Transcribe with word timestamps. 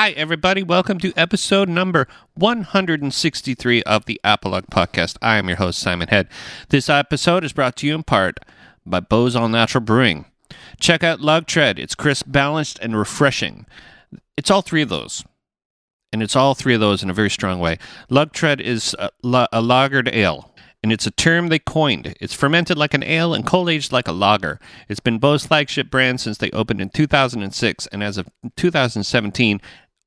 Hi, 0.00 0.10
everybody. 0.10 0.62
Welcome 0.62 1.00
to 1.00 1.12
episode 1.16 1.68
number 1.68 2.06
163 2.34 3.82
of 3.82 4.04
the 4.04 4.20
Apologue 4.22 4.66
Podcast. 4.70 5.16
I 5.20 5.38
am 5.38 5.48
your 5.48 5.56
host, 5.56 5.80
Simon 5.80 6.06
Head. 6.06 6.28
This 6.68 6.88
episode 6.88 7.42
is 7.42 7.52
brought 7.52 7.74
to 7.78 7.86
you 7.88 7.96
in 7.96 8.04
part 8.04 8.38
by 8.86 9.00
Beau's 9.00 9.34
All 9.34 9.48
Natural 9.48 9.82
Brewing. 9.82 10.26
Check 10.78 11.02
out 11.02 11.20
Lug 11.20 11.46
Tread. 11.46 11.80
It's 11.80 11.96
crisp, 11.96 12.26
balanced, 12.28 12.78
and 12.78 12.96
refreshing. 12.96 13.66
It's 14.36 14.52
all 14.52 14.62
three 14.62 14.82
of 14.82 14.88
those. 14.88 15.24
And 16.12 16.22
it's 16.22 16.36
all 16.36 16.54
three 16.54 16.74
of 16.74 16.80
those 16.80 17.02
in 17.02 17.10
a 17.10 17.12
very 17.12 17.28
strong 17.28 17.58
way. 17.58 17.76
Lug 18.08 18.32
Tread 18.32 18.60
is 18.60 18.94
a, 19.00 19.10
a 19.24 19.60
lagered 19.60 20.14
ale 20.14 20.54
and 20.82 20.92
it's 20.92 21.06
a 21.06 21.10
term 21.10 21.48
they 21.48 21.58
coined. 21.58 22.14
It's 22.20 22.34
fermented 22.34 22.78
like 22.78 22.94
an 22.94 23.02
ale 23.02 23.34
and 23.34 23.44
cold 23.44 23.68
aged 23.68 23.92
like 23.92 24.06
a 24.06 24.12
lager. 24.12 24.60
It's 24.88 25.00
been 25.00 25.18
Beau's 25.18 25.46
flagship 25.46 25.90
brand 25.90 26.20
since 26.20 26.38
they 26.38 26.50
opened 26.50 26.80
in 26.80 26.90
2006, 26.90 27.86
and 27.88 28.02
as 28.02 28.16
of 28.16 28.28
2017, 28.56 29.60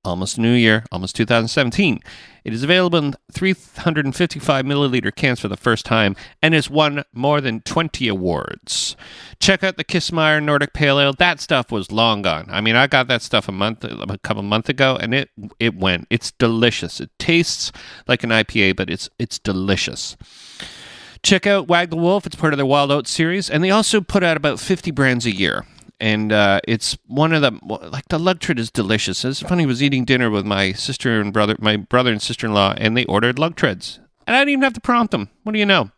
almost 0.03 0.37
new 0.37 0.53
year, 0.53 0.83
almost 0.91 1.15
2017. 1.15 1.99
It 2.43 2.53
is 2.53 2.63
available 2.63 2.97
in 2.97 3.15
355 3.31 4.65
milliliter 4.65 5.13
cans 5.15 5.39
for 5.39 5.47
the 5.47 5.57
first 5.57 5.85
time 5.85 6.15
and 6.41 6.53
has 6.53 6.69
won 6.69 7.03
more 7.13 7.39
than 7.39 7.61
20 7.61 8.07
awards. 8.07 8.95
Check 9.39 9.63
out 9.63 9.77
the 9.77 9.83
Kissmeyer 9.83 10.41
Nordic 10.41 10.73
Pale 10.73 10.99
Ale. 10.99 11.13
That 11.13 11.39
stuff 11.39 11.71
was 11.71 11.91
long 11.91 12.23
gone. 12.23 12.47
I 12.49 12.61
mean, 12.61 12.75
I 12.75 12.87
got 12.87 13.07
that 13.07 13.21
stuff 13.21 13.47
a 13.47 13.51
month, 13.51 13.83
a 13.83 14.17
couple 14.23 14.43
months 14.43 14.69
ago, 14.69 14.97
and 14.99 15.13
it 15.13 15.29
it 15.59 15.75
went. 15.75 16.07
It's 16.09 16.31
delicious. 16.31 16.99
It 16.99 17.11
tastes 17.19 17.71
like 18.07 18.23
an 18.23 18.31
IPA, 18.31 18.75
but 18.75 18.89
it's 18.89 19.09
it's 19.19 19.37
delicious. 19.37 20.17
Check 21.23 21.45
out 21.45 21.67
Wag 21.67 21.91
the 21.91 21.97
Wolf. 21.97 22.25
It's 22.25 22.35
part 22.35 22.53
of 22.53 22.57
their 22.57 22.65
Wild 22.65 22.91
Oats 22.91 23.11
series, 23.11 23.49
and 23.49 23.63
they 23.63 23.69
also 23.69 24.01
put 24.01 24.23
out 24.23 24.37
about 24.37 24.59
50 24.59 24.89
brands 24.89 25.27
a 25.27 25.35
year 25.35 25.65
and 26.01 26.33
uh, 26.33 26.59
it's 26.67 26.97
one 27.05 27.31
of 27.31 27.41
the 27.41 27.57
like 27.89 28.07
the 28.09 28.19
lug 28.19 28.39
tread 28.39 28.59
is 28.59 28.71
delicious. 28.71 29.23
It's 29.23 29.39
funny. 29.39 29.63
I 29.63 29.67
was 29.67 29.83
eating 29.83 30.03
dinner 30.03 30.29
with 30.29 30.45
my 30.45 30.73
sister 30.73 31.21
and 31.21 31.31
brother, 31.31 31.55
my 31.59 31.77
brother 31.77 32.11
and 32.11 32.21
sister 32.21 32.47
in 32.47 32.53
law, 32.53 32.73
and 32.75 32.97
they 32.97 33.05
ordered 33.05 33.39
lug 33.39 33.55
treads, 33.55 33.99
and 34.25 34.35
I 34.35 34.39
didn't 34.39 34.49
even 34.49 34.63
have 34.63 34.73
to 34.73 34.81
prompt 34.81 35.11
them. 35.11 35.29
What 35.43 35.53
do 35.53 35.59
you 35.59 35.65
know? 35.65 35.91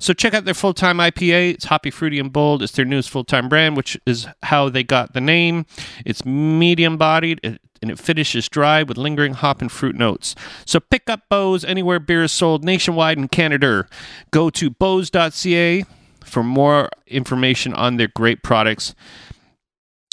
So 0.00 0.12
check 0.12 0.34
out 0.34 0.44
their 0.44 0.54
full 0.54 0.74
time 0.74 0.98
IPA. 0.98 1.54
It's 1.54 1.66
hoppy, 1.66 1.90
fruity, 1.90 2.18
and 2.18 2.32
bold. 2.32 2.62
It's 2.62 2.72
their 2.72 2.84
newest 2.84 3.10
full 3.10 3.24
time 3.24 3.48
brand, 3.48 3.76
which 3.76 3.96
is 4.06 4.26
how 4.42 4.68
they 4.68 4.82
got 4.82 5.14
the 5.14 5.20
name. 5.20 5.66
It's 6.04 6.24
medium 6.24 6.98
bodied. 6.98 7.40
and 7.42 7.58
it 7.92 7.98
finishes 7.98 8.48
dry 8.48 8.82
with 8.82 8.98
lingering 8.98 9.34
hop 9.34 9.60
and 9.60 9.70
fruit 9.70 9.94
notes. 9.94 10.34
So 10.64 10.80
pick 10.80 11.08
up 11.08 11.28
Beau's 11.28 11.64
anywhere 11.64 12.00
beer 12.00 12.24
is 12.24 12.32
sold 12.32 12.64
nationwide 12.64 13.18
in 13.18 13.28
Canada. 13.28 13.86
Go 14.32 14.50
to 14.50 14.68
beaus.ca 14.68 15.84
for 16.24 16.42
more 16.42 16.90
information 17.06 17.74
on 17.74 17.96
their 17.96 18.08
great 18.08 18.42
products. 18.42 18.96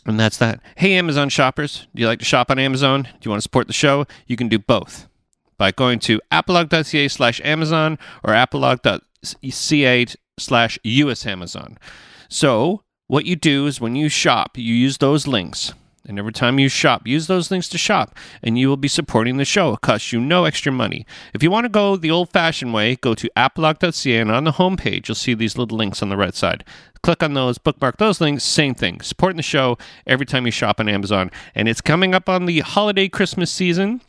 And 0.06 0.20
that's 0.20 0.38
that. 0.38 0.62
Hey, 0.78 0.94
Amazon 0.94 1.30
shoppers, 1.30 1.88
do 1.96 2.02
you 2.02 2.08
like 2.08 2.20
to 2.20 2.26
shop 2.26 2.52
on 2.52 2.60
Amazon? 2.60 3.04
Do 3.04 3.10
you 3.24 3.32
want 3.32 3.40
to 3.40 3.44
support 3.44 3.68
the 3.68 3.74
show? 3.74 4.06
You 4.28 4.36
can 4.36 4.48
do 4.48 4.60
both 4.60 5.08
by 5.58 5.72
going 5.72 6.00
to 6.00 6.22
apologue.ca 6.32 7.08
slash 7.08 7.42
Amazon 7.44 7.98
or 8.24 8.34
apologue.ca 8.34 10.06
slash 10.38 10.80
US 10.84 11.26
Amazon. 11.26 11.78
So, 12.30 12.84
what 13.08 13.26
you 13.26 13.36
do 13.36 13.68
is 13.68 13.82
when 13.82 13.96
you 13.96 14.10
shop, 14.10 14.58
you 14.58 14.74
use 14.74 14.98
those 14.98 15.28
links. 15.28 15.74
And 16.08 16.20
every 16.20 16.34
time 16.34 16.60
you 16.60 16.70
shop, 16.70 17.08
use 17.08 17.28
those 17.28 17.50
links 17.50 17.68
to 17.70 17.78
shop, 17.78 18.16
and 18.44 18.58
you 18.58 18.70
will 18.70 18.78
be 18.78 18.88
supporting 18.88 19.38
the 19.38 19.46
show. 19.46 19.74
It 19.74 19.82
costs 19.82 20.14
you 20.14 20.20
no 20.20 20.46
extra 20.46 20.72
money. 20.72 21.06
If 21.34 21.42
you 21.42 21.50
want 21.50 21.66
to 21.66 21.70
go 21.70 21.96
the 21.96 22.12
old 22.12 22.30
fashioned 22.30 22.74
way, 22.74 22.96
go 22.96 23.16
to 23.16 23.30
apologue.ca, 23.36 24.18
and 24.18 24.32
on 24.32 24.44
the 24.44 24.54
homepage, 24.54 25.08
you'll 25.08 25.16
see 25.16 25.34
these 25.34 25.58
little 25.58 25.78
links 25.78 26.02
on 26.02 26.10
the 26.10 26.18
right 26.18 26.36
side. 26.36 26.64
Click 27.02 27.24
on 27.24 27.34
those, 27.34 27.58
bookmark 27.58 27.98
those 27.98 28.22
links, 28.22 28.44
same 28.44 28.76
thing. 28.76 29.02
Supporting 29.02 29.38
the 29.38 29.44
show 29.44 29.78
every 30.08 30.26
time 30.26 30.46
you 30.46 30.52
shop 30.52 30.80
on 30.80 30.90
Amazon. 30.90 31.32
And 31.54 31.68
it's 31.68 31.82
coming 31.82 32.16
up 32.16 32.30
on 32.30 32.46
the 32.46 32.62
holiday 32.62 33.08
Christmas 33.08 33.52
season. 33.52 34.02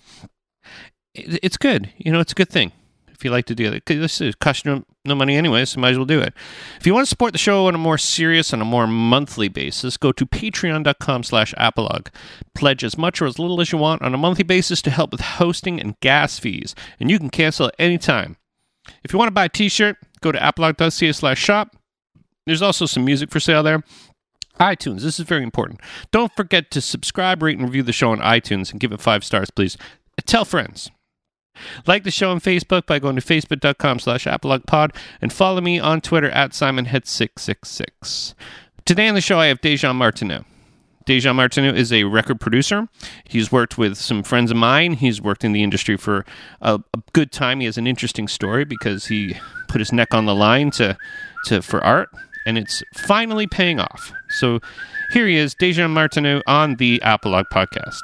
It's 1.15 1.57
good. 1.57 1.91
You 1.97 2.13
know, 2.13 2.21
it's 2.21 2.33
a 2.33 2.37
good 2.37 2.51
thing 2.51 2.73
if 3.19 3.25
you 3.25 3.31
like 3.31 3.47
to 3.47 3.55
do 3.55 3.73
it. 3.73 3.87
This 3.87 4.21
is 4.21 4.35
cost 4.35 4.65
you 4.65 4.85
no 5.05 5.15
money 5.15 5.37
anyway, 5.37 5.65
so 5.65 5.81
might 5.81 5.91
as 5.91 5.97
well 5.97 6.07
do 6.07 6.21
it. 6.21 6.35
If 6.79 6.87
you 6.87 6.93
want 6.93 7.07
to 7.07 7.09
support 7.09 7.33
the 7.33 7.39
show 7.39 7.67
on 7.67 7.75
a 7.75 7.79
more 7.79 7.99
serious 7.99 8.53
and 8.53 8.61
a 8.61 8.65
more 8.65 8.87
monthly 8.87 9.49
basis, 9.49 9.97
go 9.97 10.13
to 10.13 10.27
patreon.com 10.27 11.23
slash 11.23 11.55
apologue. 11.57 12.11
Pledge 12.55 12.85
as 12.85 12.99
much 12.99 13.23
or 13.23 13.27
as 13.27 13.39
little 13.39 13.61
as 13.61 13.73
you 13.73 13.79
want 13.79 14.03
on 14.03 14.15
a 14.15 14.19
monthly 14.19 14.45
basis 14.45 14.83
to 14.83 14.91
help 14.91 15.13
with 15.13 15.21
hosting 15.21 15.81
and 15.81 15.99
gas 16.01 16.39
fees, 16.39 16.75
and 17.01 17.11
you 17.11 17.19
can 17.19 17.31
cancel 17.31 17.67
at 17.67 17.75
any 17.79 17.99
time. 17.99 18.37
If 19.03 19.13
you 19.13 19.19
want 19.19 19.29
to 19.29 19.35
buy 19.35 19.47
a 19.47 19.49
t-shirt, 19.49 19.97
go 20.21 20.33
to 20.33 20.49
apologue.ca 20.49 21.13
slash 21.13 21.39
shop. 21.39 21.77
There's 22.47 22.63
also 22.63 22.87
some 22.87 23.05
music 23.05 23.31
for 23.31 23.41
sale 23.41 23.63
there. 23.63 23.83
iTunes, 24.61 25.03
this 25.03 25.19
is 25.19 25.27
very 25.27 25.43
important. 25.43 25.81
Don't 26.13 26.35
forget 26.35 26.71
to 26.71 26.81
subscribe, 26.81 27.43
rate, 27.43 27.59
and 27.59 27.67
review 27.67 27.83
the 27.83 27.93
show 27.93 28.13
on 28.13 28.19
iTunes 28.19 28.71
and 28.71 28.81
give 28.81 28.93
it 28.93 29.01
five 29.01 29.25
stars, 29.25 29.51
please. 29.51 29.77
Tell 30.25 30.45
friends. 30.45 30.91
Like 31.87 32.05
the 32.05 32.11
show 32.11 32.31
on 32.31 32.41
Facebook 32.41 32.87
by 32.87 32.99
going 32.99 33.17
to 33.17 33.23
facebook.com 33.23 33.99
slash 33.99 34.25
apologuepod 34.25 34.95
and 35.21 35.33
follow 35.33 35.61
me 35.61 35.79
on 35.79 36.01
Twitter 36.01 36.31
at 36.31 36.53
simonhead666. 36.53 38.35
Today 38.85 39.09
on 39.09 39.15
the 39.15 39.21
show, 39.21 39.39
I 39.39 39.47
have 39.47 39.61
Dejan 39.61 39.97
Martineau. 39.97 40.45
Dejan 41.07 41.37
Martineau 41.37 41.73
is 41.73 41.93
a 41.93 42.05
record 42.05 42.41
producer. 42.41 42.89
He's 43.25 43.53
worked 43.53 43.79
with 43.79 43.97
some 43.97 44.25
friends 44.25 44.51
of 44.51 44.57
mine. 44.57 44.95
He's 44.95 45.23
worked 45.23 45.45
in 45.45 45.53
the 45.53 45.63
industry 45.63 45.97
for 45.97 46.25
a, 46.61 46.81
a, 46.93 47.03
good 47.13 47.31
time. 47.31 47.61
He 47.61 47.67
has 47.67 47.79
an 47.79 47.87
interesting 47.87 48.27
story 48.27 48.65
because 48.65 49.07
he 49.07 49.37
put 49.69 49.81
his 49.81 49.93
neck 49.93 50.13
on 50.13 50.27
the 50.27 50.35
line 50.35 50.73
to, 50.73 50.99
to 51.45 51.63
for 51.63 51.83
art, 51.83 52.11
and 52.45 52.59
it's 52.59 52.83
finally 52.95 53.47
paying 53.47 53.79
off. 53.79 54.13
So 54.31 54.59
here 55.13 55.29
he 55.29 55.37
is, 55.37 55.55
Dejan 55.55 55.91
Martineau 55.91 56.43
on 56.47 56.75
the 56.75 57.01
Apologue 57.05 57.47
podcast. 57.53 58.01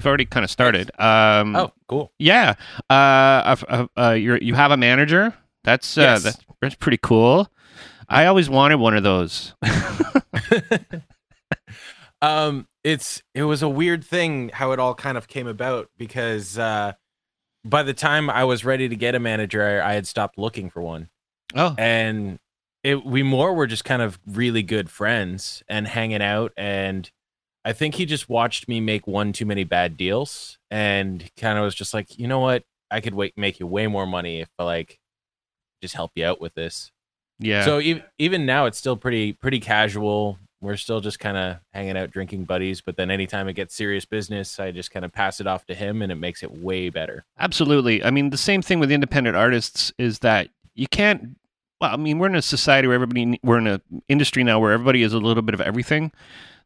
We've 0.00 0.06
already 0.06 0.24
kind 0.24 0.44
of 0.44 0.50
started. 0.50 0.90
Um, 0.98 1.54
oh, 1.54 1.72
cool. 1.86 2.10
Yeah. 2.18 2.54
Uh, 2.88 3.56
uh, 3.68 3.86
uh, 3.98 4.10
you 4.12 4.38
you 4.40 4.54
have 4.54 4.70
a 4.70 4.76
manager. 4.78 5.34
That's 5.62 5.98
uh, 5.98 6.00
yes. 6.00 6.22
that's, 6.22 6.38
that's 6.62 6.74
pretty 6.74 6.96
cool. 6.96 7.48
I 8.08 8.24
always 8.24 8.48
wanted 8.48 8.76
one 8.76 8.96
of 8.96 9.02
those. 9.02 9.54
um, 12.22 12.66
it's 12.82 13.22
it 13.34 13.42
was 13.42 13.62
a 13.62 13.68
weird 13.68 14.02
thing 14.02 14.50
how 14.54 14.72
it 14.72 14.78
all 14.78 14.94
kind 14.94 15.18
of 15.18 15.28
came 15.28 15.46
about 15.46 15.90
because 15.98 16.58
uh, 16.58 16.94
by 17.62 17.82
the 17.82 17.94
time 17.94 18.30
I 18.30 18.44
was 18.44 18.64
ready 18.64 18.88
to 18.88 18.96
get 18.96 19.14
a 19.14 19.20
manager, 19.20 19.82
I, 19.82 19.90
I 19.90 19.94
had 19.94 20.06
stopped 20.06 20.38
looking 20.38 20.70
for 20.70 20.80
one. 20.80 21.10
Oh, 21.54 21.74
and 21.76 22.38
it 22.82 23.04
we 23.04 23.22
more 23.22 23.52
were 23.52 23.66
just 23.66 23.84
kind 23.84 24.00
of 24.00 24.18
really 24.26 24.62
good 24.62 24.88
friends 24.88 25.62
and 25.68 25.86
hanging 25.86 26.22
out 26.22 26.52
and 26.56 27.10
I 27.64 27.72
think 27.72 27.94
he 27.94 28.06
just 28.06 28.28
watched 28.28 28.68
me 28.68 28.80
make 28.80 29.06
one 29.06 29.32
too 29.32 29.46
many 29.46 29.64
bad 29.64 29.96
deals 29.96 30.58
and 30.70 31.30
kind 31.36 31.58
of 31.58 31.64
was 31.64 31.74
just 31.74 31.92
like, 31.92 32.18
you 32.18 32.26
know 32.26 32.40
what? 32.40 32.64
I 32.90 33.00
could 33.00 33.14
wait, 33.14 33.36
make 33.36 33.60
you 33.60 33.66
way 33.66 33.86
more 33.86 34.06
money 34.06 34.40
if 34.40 34.48
I 34.58 34.64
like 34.64 34.98
just 35.82 35.94
help 35.94 36.12
you 36.14 36.24
out 36.24 36.40
with 36.40 36.54
this. 36.54 36.90
Yeah. 37.38 37.64
So 37.64 37.80
even 37.80 38.02
even 38.18 38.46
now, 38.46 38.66
it's 38.66 38.78
still 38.78 38.96
pretty 38.96 39.32
pretty 39.32 39.60
casual. 39.60 40.38
We're 40.60 40.76
still 40.76 41.00
just 41.00 41.18
kind 41.18 41.38
of 41.38 41.56
hanging 41.72 41.96
out, 41.96 42.10
drinking 42.10 42.44
buddies. 42.44 42.82
But 42.82 42.96
then 42.96 43.10
anytime 43.10 43.48
it 43.48 43.54
gets 43.54 43.74
serious 43.74 44.04
business, 44.04 44.60
I 44.60 44.72
just 44.72 44.90
kind 44.90 45.06
of 45.06 45.12
pass 45.12 45.40
it 45.40 45.46
off 45.46 45.64
to 45.66 45.74
him, 45.74 46.02
and 46.02 46.12
it 46.12 46.16
makes 46.16 46.42
it 46.42 46.52
way 46.52 46.90
better. 46.90 47.24
Absolutely. 47.38 48.04
I 48.04 48.10
mean, 48.10 48.28
the 48.28 48.36
same 48.36 48.60
thing 48.60 48.78
with 48.78 48.92
independent 48.92 49.36
artists 49.36 49.90
is 49.98 50.18
that 50.18 50.48
you 50.74 50.86
can't. 50.86 51.38
Well, 51.80 51.94
I 51.94 51.96
mean, 51.96 52.18
we're 52.18 52.26
in 52.26 52.34
a 52.34 52.42
society 52.42 52.88
where 52.88 52.94
everybody, 52.96 53.40
we're 53.42 53.56
in 53.56 53.66
an 53.66 53.80
industry 54.10 54.44
now 54.44 54.60
where 54.60 54.72
everybody 54.72 55.02
is 55.02 55.14
a 55.14 55.18
little 55.18 55.42
bit 55.42 55.54
of 55.54 55.62
everything. 55.62 56.12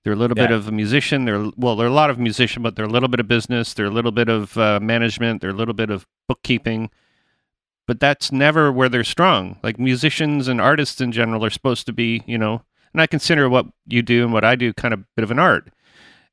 They're 0.04 0.12
a 0.12 0.16
little 0.16 0.36
yeah. 0.36 0.48
bit 0.48 0.54
of 0.54 0.68
a 0.68 0.72
musician. 0.72 1.24
They're 1.24 1.50
well, 1.56 1.76
they're 1.76 1.86
a 1.86 1.92
lot 1.92 2.10
of 2.10 2.18
musician, 2.18 2.62
but 2.62 2.76
they're 2.76 2.84
a 2.84 2.90
little 2.90 3.08
bit 3.08 3.20
of 3.20 3.26
business. 3.26 3.72
They're 3.72 3.86
a 3.86 3.90
little 3.90 4.12
bit 4.12 4.28
of 4.28 4.56
uh, 4.58 4.78
management. 4.80 5.40
They're 5.40 5.50
a 5.50 5.54
little 5.54 5.74
bit 5.74 5.90
of 5.90 6.06
bookkeeping. 6.28 6.90
But 7.86 8.00
that's 8.00 8.30
never 8.30 8.70
where 8.70 8.88
they're 8.88 9.04
strong. 9.04 9.58
Like 9.62 9.78
musicians 9.78 10.46
and 10.46 10.60
artists 10.60 11.00
in 11.00 11.10
general 11.10 11.44
are 11.44 11.50
supposed 11.50 11.86
to 11.86 11.92
be, 11.92 12.22
you 12.26 12.38
know. 12.38 12.62
And 12.92 13.00
I 13.00 13.06
consider 13.06 13.48
what 13.48 13.66
you 13.86 14.02
do 14.02 14.24
and 14.24 14.32
what 14.32 14.44
I 14.44 14.56
do 14.56 14.72
kind 14.72 14.94
of 14.94 15.00
a 15.00 15.04
bit 15.16 15.24
of 15.24 15.30
an 15.30 15.38
art. 15.38 15.70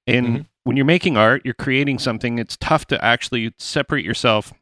And 0.05 0.27
mm-hmm. 0.27 0.41
when 0.63 0.77
you're 0.77 0.85
making 0.85 1.17
art, 1.17 1.41
you're 1.43 1.53
creating 1.53 1.99
something. 1.99 2.39
It's 2.39 2.57
tough 2.57 2.85
to 2.87 3.03
actually 3.03 3.53
separate 3.57 4.05
yourself 4.05 4.53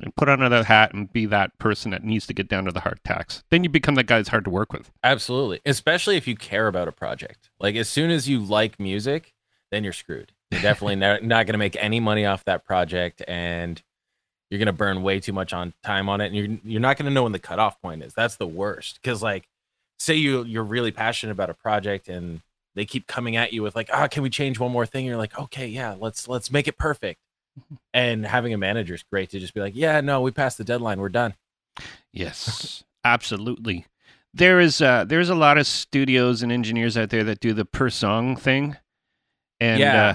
and 0.00 0.14
put 0.14 0.28
on 0.28 0.40
another 0.40 0.64
hat 0.64 0.92
and 0.92 1.12
be 1.12 1.26
that 1.26 1.56
person 1.58 1.90
that 1.90 2.04
needs 2.04 2.26
to 2.26 2.34
get 2.34 2.48
down 2.48 2.64
to 2.64 2.72
the 2.72 2.80
hard 2.80 3.00
tax. 3.04 3.42
Then 3.50 3.64
you 3.64 3.70
become 3.70 3.94
that 3.94 4.06
guy 4.06 4.18
that's 4.18 4.28
hard 4.28 4.44
to 4.44 4.50
work 4.50 4.72
with. 4.72 4.90
Absolutely. 5.02 5.60
Especially 5.64 6.16
if 6.16 6.26
you 6.28 6.36
care 6.36 6.68
about 6.68 6.88
a 6.88 6.92
project. 6.92 7.50
Like 7.58 7.76
as 7.76 7.88
soon 7.88 8.10
as 8.10 8.28
you 8.28 8.40
like 8.40 8.78
music, 8.78 9.34
then 9.70 9.84
you're 9.84 9.92
screwed. 9.92 10.32
You're 10.50 10.62
definitely 10.62 10.96
not, 10.96 11.22
not 11.22 11.46
going 11.46 11.54
to 11.54 11.58
make 11.58 11.76
any 11.76 12.00
money 12.00 12.26
off 12.26 12.44
that 12.44 12.64
project, 12.64 13.22
and 13.26 13.82
you're 14.50 14.58
going 14.58 14.66
to 14.66 14.72
burn 14.72 15.02
way 15.02 15.18
too 15.20 15.32
much 15.32 15.52
on 15.52 15.74
time 15.82 16.08
on 16.08 16.20
it, 16.20 16.26
and 16.26 16.36
you're 16.36 16.58
you're 16.64 16.80
not 16.80 16.96
going 16.96 17.06
to 17.06 17.12
know 17.12 17.24
when 17.24 17.32
the 17.32 17.38
cutoff 17.38 17.80
point 17.80 18.02
is. 18.02 18.14
That's 18.14 18.36
the 18.36 18.46
worst 18.46 19.00
because 19.02 19.22
like, 19.22 19.48
say 19.98 20.14
you 20.14 20.44
you're 20.44 20.64
really 20.64 20.92
passionate 20.92 21.32
about 21.32 21.50
a 21.50 21.54
project 21.54 22.08
and 22.08 22.42
they 22.74 22.84
keep 22.84 23.06
coming 23.06 23.36
at 23.36 23.52
you 23.52 23.62
with 23.62 23.74
like, 23.74 23.88
ah, 23.92 24.04
oh, 24.04 24.08
can 24.08 24.22
we 24.22 24.30
change 24.30 24.60
one 24.60 24.70
more 24.70 24.86
thing? 24.86 25.00
And 25.00 25.08
You're 25.08 25.16
like, 25.16 25.36
okay, 25.38 25.66
yeah, 25.66 25.96
let's 25.98 26.28
let's 26.28 26.50
make 26.52 26.68
it 26.68 26.78
perfect. 26.78 27.20
And 27.94 28.26
having 28.26 28.52
a 28.54 28.58
manager 28.58 28.94
is 28.94 29.02
great 29.02 29.30
to 29.30 29.40
just 29.40 29.54
be 29.54 29.60
like, 29.60 29.74
yeah, 29.76 30.00
no, 30.00 30.20
we 30.20 30.30
passed 30.30 30.58
the 30.58 30.64
deadline, 30.64 31.00
we're 31.00 31.08
done. 31.08 31.34
Yes, 32.12 32.84
absolutely. 33.04 33.86
There 34.34 34.60
is 34.60 34.80
uh, 34.82 35.04
there's 35.04 35.30
a 35.30 35.34
lot 35.34 35.58
of 35.58 35.66
studios 35.66 36.42
and 36.42 36.52
engineers 36.52 36.96
out 36.96 37.10
there 37.10 37.24
that 37.24 37.40
do 37.40 37.52
the 37.52 37.64
per 37.64 37.88
song 37.90 38.36
thing, 38.36 38.76
and 39.60 39.80
Yeah. 39.80 40.06
uh, 40.08 40.14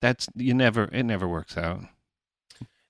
that's 0.00 0.28
you 0.34 0.54
never 0.54 0.84
it 0.92 1.04
never 1.04 1.28
works 1.28 1.56
out. 1.56 1.82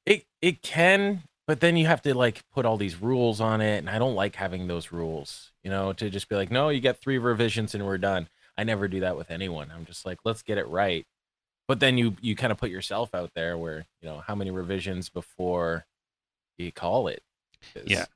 It 0.07 0.25
it 0.41 0.63
can, 0.63 1.23
but 1.47 1.61
then 1.61 1.77
you 1.77 1.87
have 1.87 2.03
to 2.03 2.15
like 2.15 2.43
put 2.51 2.65
all 2.65 2.77
these 2.79 2.97
rules 3.01 3.41
on 3.41 3.61
it, 3.61 3.79
and 3.79 3.91
I 3.91 3.99
don't 3.99 4.15
like 4.15 4.37
having 4.37 4.69
those 4.69 4.93
rules. 4.93 5.53
You 5.63 5.71
know, 5.71 5.93
to 5.93 6.09
just 6.09 6.29
be 6.31 6.37
like, 6.37 6.51
no, 6.51 6.71
you 6.71 6.81
get 6.81 6.99
three 7.01 7.19
revisions 7.19 7.75
and 7.75 7.85
we're 7.85 7.99
done. 7.99 8.29
I 8.57 8.65
never 8.65 8.89
do 8.89 9.01
that 9.01 9.17
with 9.17 9.31
anyone. 9.31 9.71
I'm 9.75 9.85
just 9.85 10.07
like, 10.07 10.19
let's 10.25 10.43
get 10.43 10.57
it 10.59 10.67
right. 10.69 11.07
But 11.71 11.79
then 11.79 11.97
you 11.97 12.17
you 12.21 12.35
kind 12.35 12.51
of 12.51 12.59
put 12.59 12.69
yourself 12.71 13.15
out 13.15 13.31
there 13.37 13.57
where 13.57 13.87
you 14.03 14.09
know 14.09 14.25
how 14.27 14.35
many 14.35 14.51
revisions 14.51 15.09
before 15.09 15.87
you 16.59 16.73
call 16.73 17.07
it 17.07 17.23
Yeah. 17.87 18.07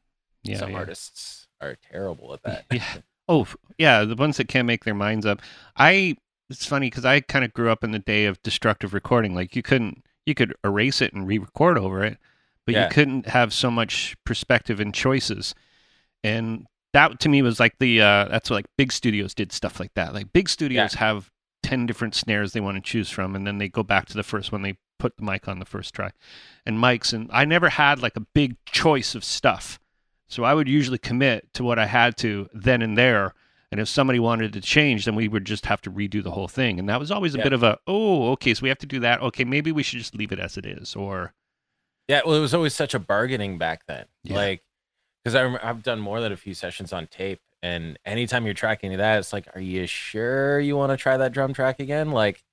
Yeah, 0.43 0.59
some 0.59 0.73
yeah. 0.73 0.79
artists 0.79 1.47
are 1.61 1.77
terrible 1.93 2.35
at 2.35 2.43
that. 2.43 2.65
Yeah. 2.73 2.85
Oh, 3.29 3.47
yeah, 3.79 4.05
the 4.05 4.17
ones 4.17 4.37
that 4.39 4.49
can't 4.49 4.67
make 4.67 4.85
their 4.85 4.93
minds 4.93 5.25
up. 5.25 5.41
I 5.77 6.17
it's 6.51 6.67
funny 6.67 6.89
because 6.91 7.05
I 7.05 7.21
kind 7.21 7.45
of 7.45 7.53
grew 7.55 7.71
up 7.71 7.85
in 7.85 7.93
the 7.93 8.01
day 8.01 8.25
of 8.27 8.43
destructive 8.43 8.93
recording. 8.93 9.37
Like 9.37 9.55
you 9.55 9.63
couldn't 9.63 10.03
you 10.27 10.35
could 10.35 10.53
erase 10.65 11.01
it 11.01 11.13
and 11.13 11.25
re-record 11.29 11.79
over 11.79 12.03
it, 12.03 12.19
but 12.67 12.75
Yeah. 12.75 12.85
you 12.85 12.91
couldn't 12.91 13.29
have 13.29 13.53
so 13.53 13.71
much 13.71 14.17
perspective 14.27 14.81
and 14.81 14.93
choices. 14.93 15.55
And 16.25 16.67
that 16.93 17.21
to 17.21 17.29
me 17.29 17.41
was 17.41 17.61
like 17.61 17.79
the 17.79 18.01
uh 18.01 18.25
that's 18.27 18.51
what 18.51 18.57
like 18.57 18.67
big 18.77 18.91
studios 18.91 19.33
did 19.33 19.53
stuff 19.53 19.79
like 19.79 19.95
that. 19.95 20.13
Like 20.13 20.33
big 20.33 20.49
studios 20.49 20.95
have 20.95 21.31
10 21.65 21.87
different 21.87 22.15
snares 22.15 22.53
they 22.53 22.61
want 22.61 22.77
to 22.77 22.81
choose 22.83 23.09
from 23.11 23.35
and 23.35 23.47
then 23.47 23.57
they 23.57 23.69
go 23.71 23.83
back 23.83 24.05
to 24.07 24.15
the 24.15 24.23
first 24.23 24.53
one 24.53 24.61
they 24.61 24.77
put 24.99 25.17
the 25.17 25.23
mic 25.25 25.49
on 25.49 25.59
the 25.59 25.65
first 25.65 25.95
try. 25.95 26.11
And 26.67 26.79
mics 26.79 27.13
and 27.15 27.31
I 27.33 27.45
never 27.47 27.71
had 27.71 28.01
like 28.03 28.17
a 28.17 28.21
big 28.21 28.57
choice 28.67 29.15
of 29.15 29.25
stuff. 29.25 29.81
So 30.29 30.45
I 30.45 30.53
would 30.53 30.69
usually 30.69 30.99
commit 30.99 31.53
to 31.55 31.65
what 31.65 31.79
I 31.79 31.87
had 31.87 32.17
to 32.19 32.49
then 32.53 32.83
and 32.83 32.99
there. 32.99 33.33
And 33.73 33.81
if 33.81 33.89
somebody 33.89 34.19
wanted 34.21 34.53
to 34.53 34.61
change, 34.61 35.07
then 35.07 35.15
we 35.15 35.27
would 35.27 35.47
just 35.47 35.65
have 35.67 35.81
to 35.83 35.91
redo 35.91 36.23
the 36.23 36.31
whole 36.33 36.49
thing. 36.49 36.79
And 36.79 36.89
that 36.91 37.01
was 37.01 37.11
always 37.11 37.35
a 37.35 37.39
Yeah. 37.39 37.45
bit 37.45 37.53
of 37.55 37.63
a, 37.63 37.79
oh, 37.87 38.31
okay, 38.33 38.53
so 38.55 38.63
we 38.63 38.69
have 38.69 38.79
to 38.79 38.87
do 38.87 39.01
that. 39.01 39.21
Okay, 39.23 39.45
maybe 39.45 39.73
we 39.73 39.83
should 39.83 39.99
just 39.99 40.15
leave 40.15 40.33
it 40.33 40.39
as 40.39 40.57
it 40.57 40.67
is. 40.67 40.95
Or, 40.95 41.33
Yeah, 42.07 42.21
well, 42.27 42.35
it 42.37 42.41
was 42.41 42.53
always 42.55 42.75
such 42.75 42.93
a 42.95 42.99
bargaining 42.99 43.57
back 43.59 43.87
then. 43.87 44.05
Yeah. 44.23 44.37
Like, 44.37 44.63
because 45.25 45.35
I 45.35 45.59
I've 45.67 45.83
done 45.83 45.99
more 46.01 46.21
than 46.21 46.31
a 46.33 46.37
few 46.37 46.53
sessions 46.53 46.93
on 46.93 47.07
tape, 47.07 47.41
and 47.65 47.99
anytime 48.05 48.45
you're 48.45 48.55
tracking 48.55 48.97
that, 48.97 49.19
it's 49.19 49.33
like, 49.33 49.49
are 49.57 49.61
you 49.61 49.87
sure 49.87 50.61
you 50.61 50.77
want 50.77 50.91
to 50.91 50.97
try 50.97 51.17
that 51.17 51.33
drum 51.33 51.53
track 51.55 51.81
again? 51.81 52.11
Like, 52.11 52.45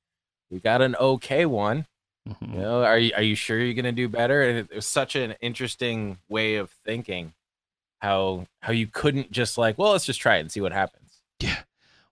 we 0.49 0.59
got 0.59 0.81
an 0.81 0.95
okay 0.95 1.45
one. 1.45 1.85
Mhm. 2.29 2.53
You 2.53 2.59
know, 2.61 2.83
are 2.83 2.97
you 2.97 3.11
are 3.15 3.21
you 3.23 3.35
sure 3.35 3.59
you're 3.59 3.73
gonna 3.73 3.91
do 3.91 4.07
better? 4.07 4.41
And 4.43 4.57
it, 4.59 4.67
it 4.71 4.75
was 4.75 4.87
such 4.87 5.15
an 5.15 5.33
interesting 5.41 6.19
way 6.29 6.55
of 6.55 6.69
thinking. 6.85 7.33
How 7.99 8.47
how 8.61 8.71
you 8.73 8.87
couldn't 8.87 9.31
just 9.31 9.57
like, 9.57 9.77
well, 9.77 9.91
let's 9.91 10.05
just 10.05 10.19
try 10.21 10.37
it 10.37 10.41
and 10.41 10.51
see 10.51 10.61
what 10.61 10.71
happens. 10.71 11.21
Yeah. 11.39 11.59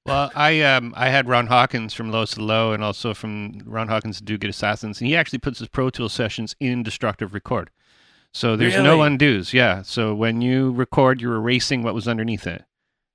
Well, 0.06 0.32
I 0.36 0.62
um 0.62 0.94
I 0.98 1.10
had 1.10 1.28
Ron 1.28 1.48
Hawkins 1.48 1.94
from 1.94 2.12
Low 2.12 2.26
to 2.26 2.42
Low 2.42 2.74
and 2.74 2.84
also 2.84 3.14
from 3.14 3.62
Ron 3.66 3.88
Hawkins 3.88 4.20
Do 4.22 4.38
Good 4.38 4.50
Assassins. 4.50 5.00
And 5.00 5.08
he 5.08 5.16
actually 5.16 5.40
puts 5.40 5.60
his 5.60 5.68
Pro 5.68 5.90
Tool 5.90 6.10
sessions 6.10 6.56
in 6.60 6.84
Destructive 6.84 7.34
Record. 7.34 7.70
So 8.34 8.56
there's 8.56 8.76
no 8.78 8.98
Really? 9.00 9.18
undos. 9.18 9.54
Yeah. 9.54 9.82
So 9.84 10.14
when 10.14 10.42
you 10.42 10.72
record, 10.72 11.22
you're 11.22 11.36
erasing 11.36 11.82
what 11.84 11.96
was 11.96 12.08
underneath 12.08 12.46
it. 12.48 12.64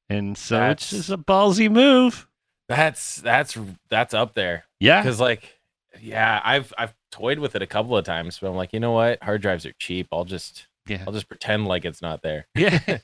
And 0.08 0.36
so 0.36 0.56
it's 0.70 0.90
That's- 0.90 0.90
just 0.90 1.10
a 1.10 1.18
ballsy 1.18 1.70
move. 1.70 2.26
That's 2.68 3.16
that's 3.16 3.56
that's 3.90 4.14
up 4.14 4.34
there. 4.34 4.64
Yeah. 4.80 5.02
because 5.02 5.20
like 5.20 5.54
yeah 6.00 6.40
i've 6.44 6.72
i've 6.76 6.92
toyed 7.12 7.38
with 7.38 7.54
it 7.54 7.62
a 7.62 7.68
couple 7.68 7.96
of 7.96 8.04
times 8.04 8.40
but 8.40 8.48
i'm 8.48 8.56
like 8.56 8.72
you 8.72 8.80
know 8.80 8.90
what 8.90 9.22
hard 9.22 9.40
drives 9.40 9.64
are 9.64 9.72
cheap 9.78 10.08
i'll 10.10 10.24
just 10.24 10.66
Yeah. 10.88 11.04
i'll 11.06 11.12
just 11.12 11.28
pretend 11.28 11.68
like 11.68 11.84
it's 11.84 12.02
not 12.02 12.20
there 12.22 12.46
Yeah. 12.56 12.80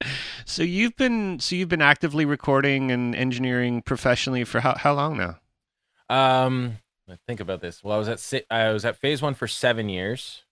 so 0.46 0.62
you've 0.62 0.96
been 0.96 1.38
so 1.40 1.54
you've 1.54 1.68
been 1.68 1.82
actively 1.82 2.24
recording 2.24 2.90
and 2.90 3.14
engineering 3.14 3.82
professionally 3.82 4.44
for 4.44 4.60
how 4.60 4.74
how 4.76 4.94
long 4.94 5.18
now? 5.18 5.38
um 6.08 6.78
think 7.26 7.40
about 7.40 7.60
this 7.60 7.82
well 7.84 7.96
i 7.96 7.98
was 7.98 8.08
at 8.08 8.42
i 8.50 8.72
was 8.72 8.84
at 8.84 8.96
phase 8.96 9.20
one 9.20 9.34
for 9.34 9.46
seven 9.46 9.88
years 9.88 10.44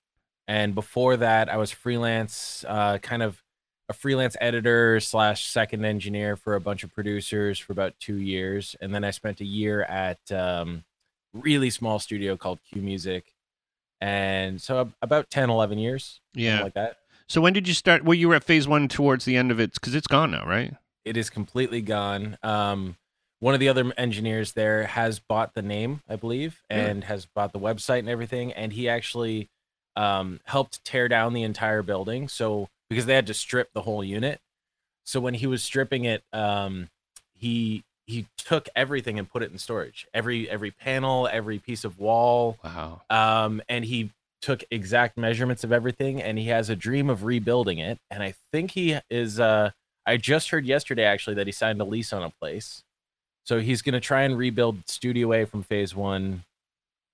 and 0.49 0.75
before 0.75 1.17
that 1.17 1.49
i 1.49 1.57
was 1.57 1.71
freelance 1.71 2.65
uh 2.69 2.99
kind 2.99 3.23
of 3.23 3.43
a 3.89 3.93
freelance 3.93 4.37
editor 4.41 4.99
slash 5.01 5.47
second 5.47 5.85
engineer 5.85 6.37
for 6.37 6.55
a 6.55 6.61
bunch 6.61 6.83
of 6.85 6.93
producers 6.93 7.59
for 7.59 7.73
about 7.73 7.95
two 8.01 8.17
years 8.17 8.75
and 8.81 8.95
then 8.95 9.05
i 9.05 9.11
spent 9.11 9.41
a 9.41 9.45
year 9.45 9.83
at 9.83 10.19
um 10.33 10.85
really 11.33 11.71
small 11.71 11.99
studio 11.99 12.37
called 12.37 12.59
q 12.69 12.83
music 12.83 13.33
and 14.01 14.61
so 14.61 14.93
about 15.03 15.31
10 15.31 15.51
11 15.51 15.79
years 15.79 16.21
Yeah. 16.35 16.63
like 16.63 16.75
that 16.75 16.97
So 17.29 17.41
when 17.41 17.53
did 17.53 17.67
you 17.67 17.75
start? 17.75 18.05
Well, 18.05 18.15
you 18.15 18.29
were 18.29 18.35
at 18.37 18.45
phase 18.45 18.69
one 18.69 18.89
towards 18.89 19.25
the 19.25 19.37
end 19.37 19.51
of 19.51 19.59
it 19.59 19.73
because 19.75 19.95
it's 19.95 20.07
gone 20.07 20.31
now, 20.31 20.45
right? 20.47 20.75
it 21.05 21.17
is 21.17 21.31
completely 21.31 21.81
gone. 21.83 22.37
Um, 22.43 22.97
one 23.39 23.55
of 23.55 23.61
the 23.61 23.69
other 23.69 23.93
engineers 23.97 24.53
there 24.55 24.87
has 24.89 25.21
bought 25.21 25.55
the 25.55 25.63
name, 25.63 26.01
I 26.09 26.17
believe, 26.17 26.63
and 26.69 27.05
has 27.05 27.27
bought 27.27 27.53
the 27.53 27.61
website 27.61 28.01
and 28.01 28.09
everything. 28.09 28.53
And 28.53 28.73
he 28.73 28.89
actually 28.89 29.49
um, 29.95 30.41
helped 30.47 30.85
tear 30.85 31.07
down 31.07 31.33
the 31.33 31.45
entire 31.45 31.83
building. 31.83 32.27
So 32.29 32.69
because 32.89 33.07
they 33.07 33.15
had 33.15 33.27
to 33.27 33.35
strip 33.35 33.73
the 33.73 33.83
whole 33.83 34.03
unit. 34.05 34.41
So 35.05 35.21
when 35.21 35.35
he 35.35 35.47
was 35.47 35.63
stripping 35.63 36.05
it, 36.05 36.23
um, 36.33 36.89
he 37.33 37.85
he 38.07 38.27
took 38.39 38.69
everything 38.77 39.19
and 39.19 39.29
put 39.29 39.43
it 39.43 39.51
in 39.51 39.59
storage. 39.59 40.07
Every 40.15 40.49
every 40.49 40.71
panel, 40.71 41.29
every 41.31 41.59
piece 41.59 41.85
of 41.85 41.99
wall, 41.99 42.59
Wow. 42.65 43.03
um, 43.11 43.63
and 43.69 43.85
he 43.85 44.11
took 44.43 44.63
exact 44.71 45.17
measurements 45.17 45.65
of 45.65 45.73
everything 45.73 46.23
and 46.23 46.39
he 46.39 46.49
has 46.49 46.69
a 46.71 46.77
dream 46.77 47.09
of 47.11 47.25
rebuilding 47.25 47.79
it 47.79 47.99
and 48.11 48.23
i 48.23 48.35
think 48.53 48.73
he 48.73 48.97
is 49.11 49.41
uh 49.41 49.71
i 50.05 50.17
just 50.19 50.51
heard 50.51 50.67
yesterday 50.67 51.03
actually 51.05 51.35
that 51.35 51.47
he 51.47 51.53
signed 51.53 51.81
a 51.81 51.85
lease 51.85 52.13
on 52.13 52.23
a 52.23 52.29
place 52.31 52.85
so 53.45 53.59
he's 53.61 53.81
going 53.81 53.95
to 53.95 53.99
try 53.99 54.23
and 54.23 54.37
rebuild 54.37 54.87
studio 54.89 55.33
a 55.33 55.47
from 55.47 55.63
phase 55.63 55.97
one 55.97 56.45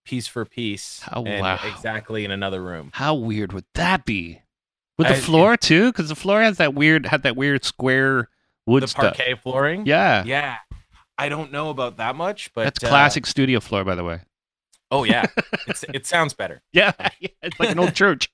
piece 0.04 0.26
for 0.26 0.44
piece 0.44 1.00
and 1.14 1.40
wow. 1.42 1.58
exactly 1.64 2.24
in 2.24 2.32
another 2.32 2.60
room 2.60 2.90
How 2.92 3.14
weird 3.14 3.52
would 3.52 3.64
that 3.76 4.04
be? 4.04 4.42
With 4.98 5.08
the 5.08 5.14
I- 5.14 5.20
floor 5.20 5.56
too, 5.56 5.90
because 5.92 6.08
the 6.08 6.14
floor 6.14 6.40
has 6.42 6.58
that 6.58 6.74
weird 6.74 7.06
had 7.06 7.22
that 7.24 7.36
weird 7.36 7.64
square 7.64 8.28
wood 8.66 8.88
stuff. 8.88 9.02
the 9.02 9.08
stuff. 9.08 9.16
parquet 9.16 9.34
flooring 9.42 9.86
Yeah. 9.86 10.22
yeah 10.24 10.58
i 11.18 11.28
don't 11.28 11.50
know 11.50 11.70
about 11.70 11.96
that 11.96 12.14
much 12.14 12.52
but 12.54 12.64
That's 12.64 12.84
uh, 12.84 12.88
classic 12.88 13.26
studio 13.26 13.58
floor, 13.60 13.82
by 13.84 13.94
the 13.96 14.04
way. 14.04 14.20
oh 14.90 15.02
yeah 15.04 15.26
it's, 15.66 15.84
it 15.92 16.06
sounds 16.06 16.32
better 16.34 16.62
Yeah, 16.72 16.92
it's 17.42 17.58
like 17.58 17.70
an 17.70 17.78
old 17.80 17.94
church. 17.94 18.30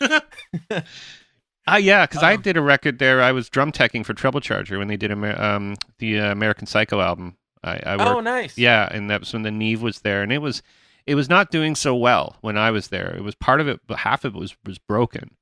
Ah, 0.00 1.76
yeah, 1.76 2.06
because 2.06 2.22
I 2.22 2.34
Um, 2.34 2.42
did 2.42 2.56
a 2.56 2.62
record 2.62 2.98
there. 2.98 3.22
I 3.22 3.32
was 3.32 3.48
drum 3.48 3.72
teching 3.72 4.04
for 4.04 4.14
Treble 4.14 4.40
Charger 4.40 4.78
when 4.78 4.88
they 4.88 4.96
did 4.96 5.10
Amer- 5.10 5.40
um, 5.40 5.76
the 5.98 6.20
uh, 6.20 6.32
American 6.32 6.66
Psycho 6.66 7.00
album. 7.00 7.36
I, 7.62 7.80
I 7.84 7.96
worked, 7.96 8.08
oh 8.10 8.20
nice 8.20 8.56
yeah, 8.56 8.88
and 8.90 9.10
that 9.10 9.20
was 9.20 9.32
when 9.32 9.42
the 9.42 9.50
Neve 9.50 9.82
was 9.82 10.00
there, 10.00 10.22
and 10.22 10.32
it 10.32 10.38
was 10.38 10.62
it 11.06 11.14
was 11.16 11.28
not 11.28 11.50
doing 11.50 11.74
so 11.74 11.94
well 11.96 12.36
when 12.40 12.56
I 12.56 12.70
was 12.70 12.88
there. 12.88 13.14
It 13.16 13.22
was 13.24 13.34
part 13.34 13.60
of 13.60 13.66
it, 13.68 13.80
but 13.86 13.98
half 13.98 14.24
of 14.24 14.34
it 14.34 14.38
was 14.38 14.56
was 14.64 14.78
broken. 14.78 15.36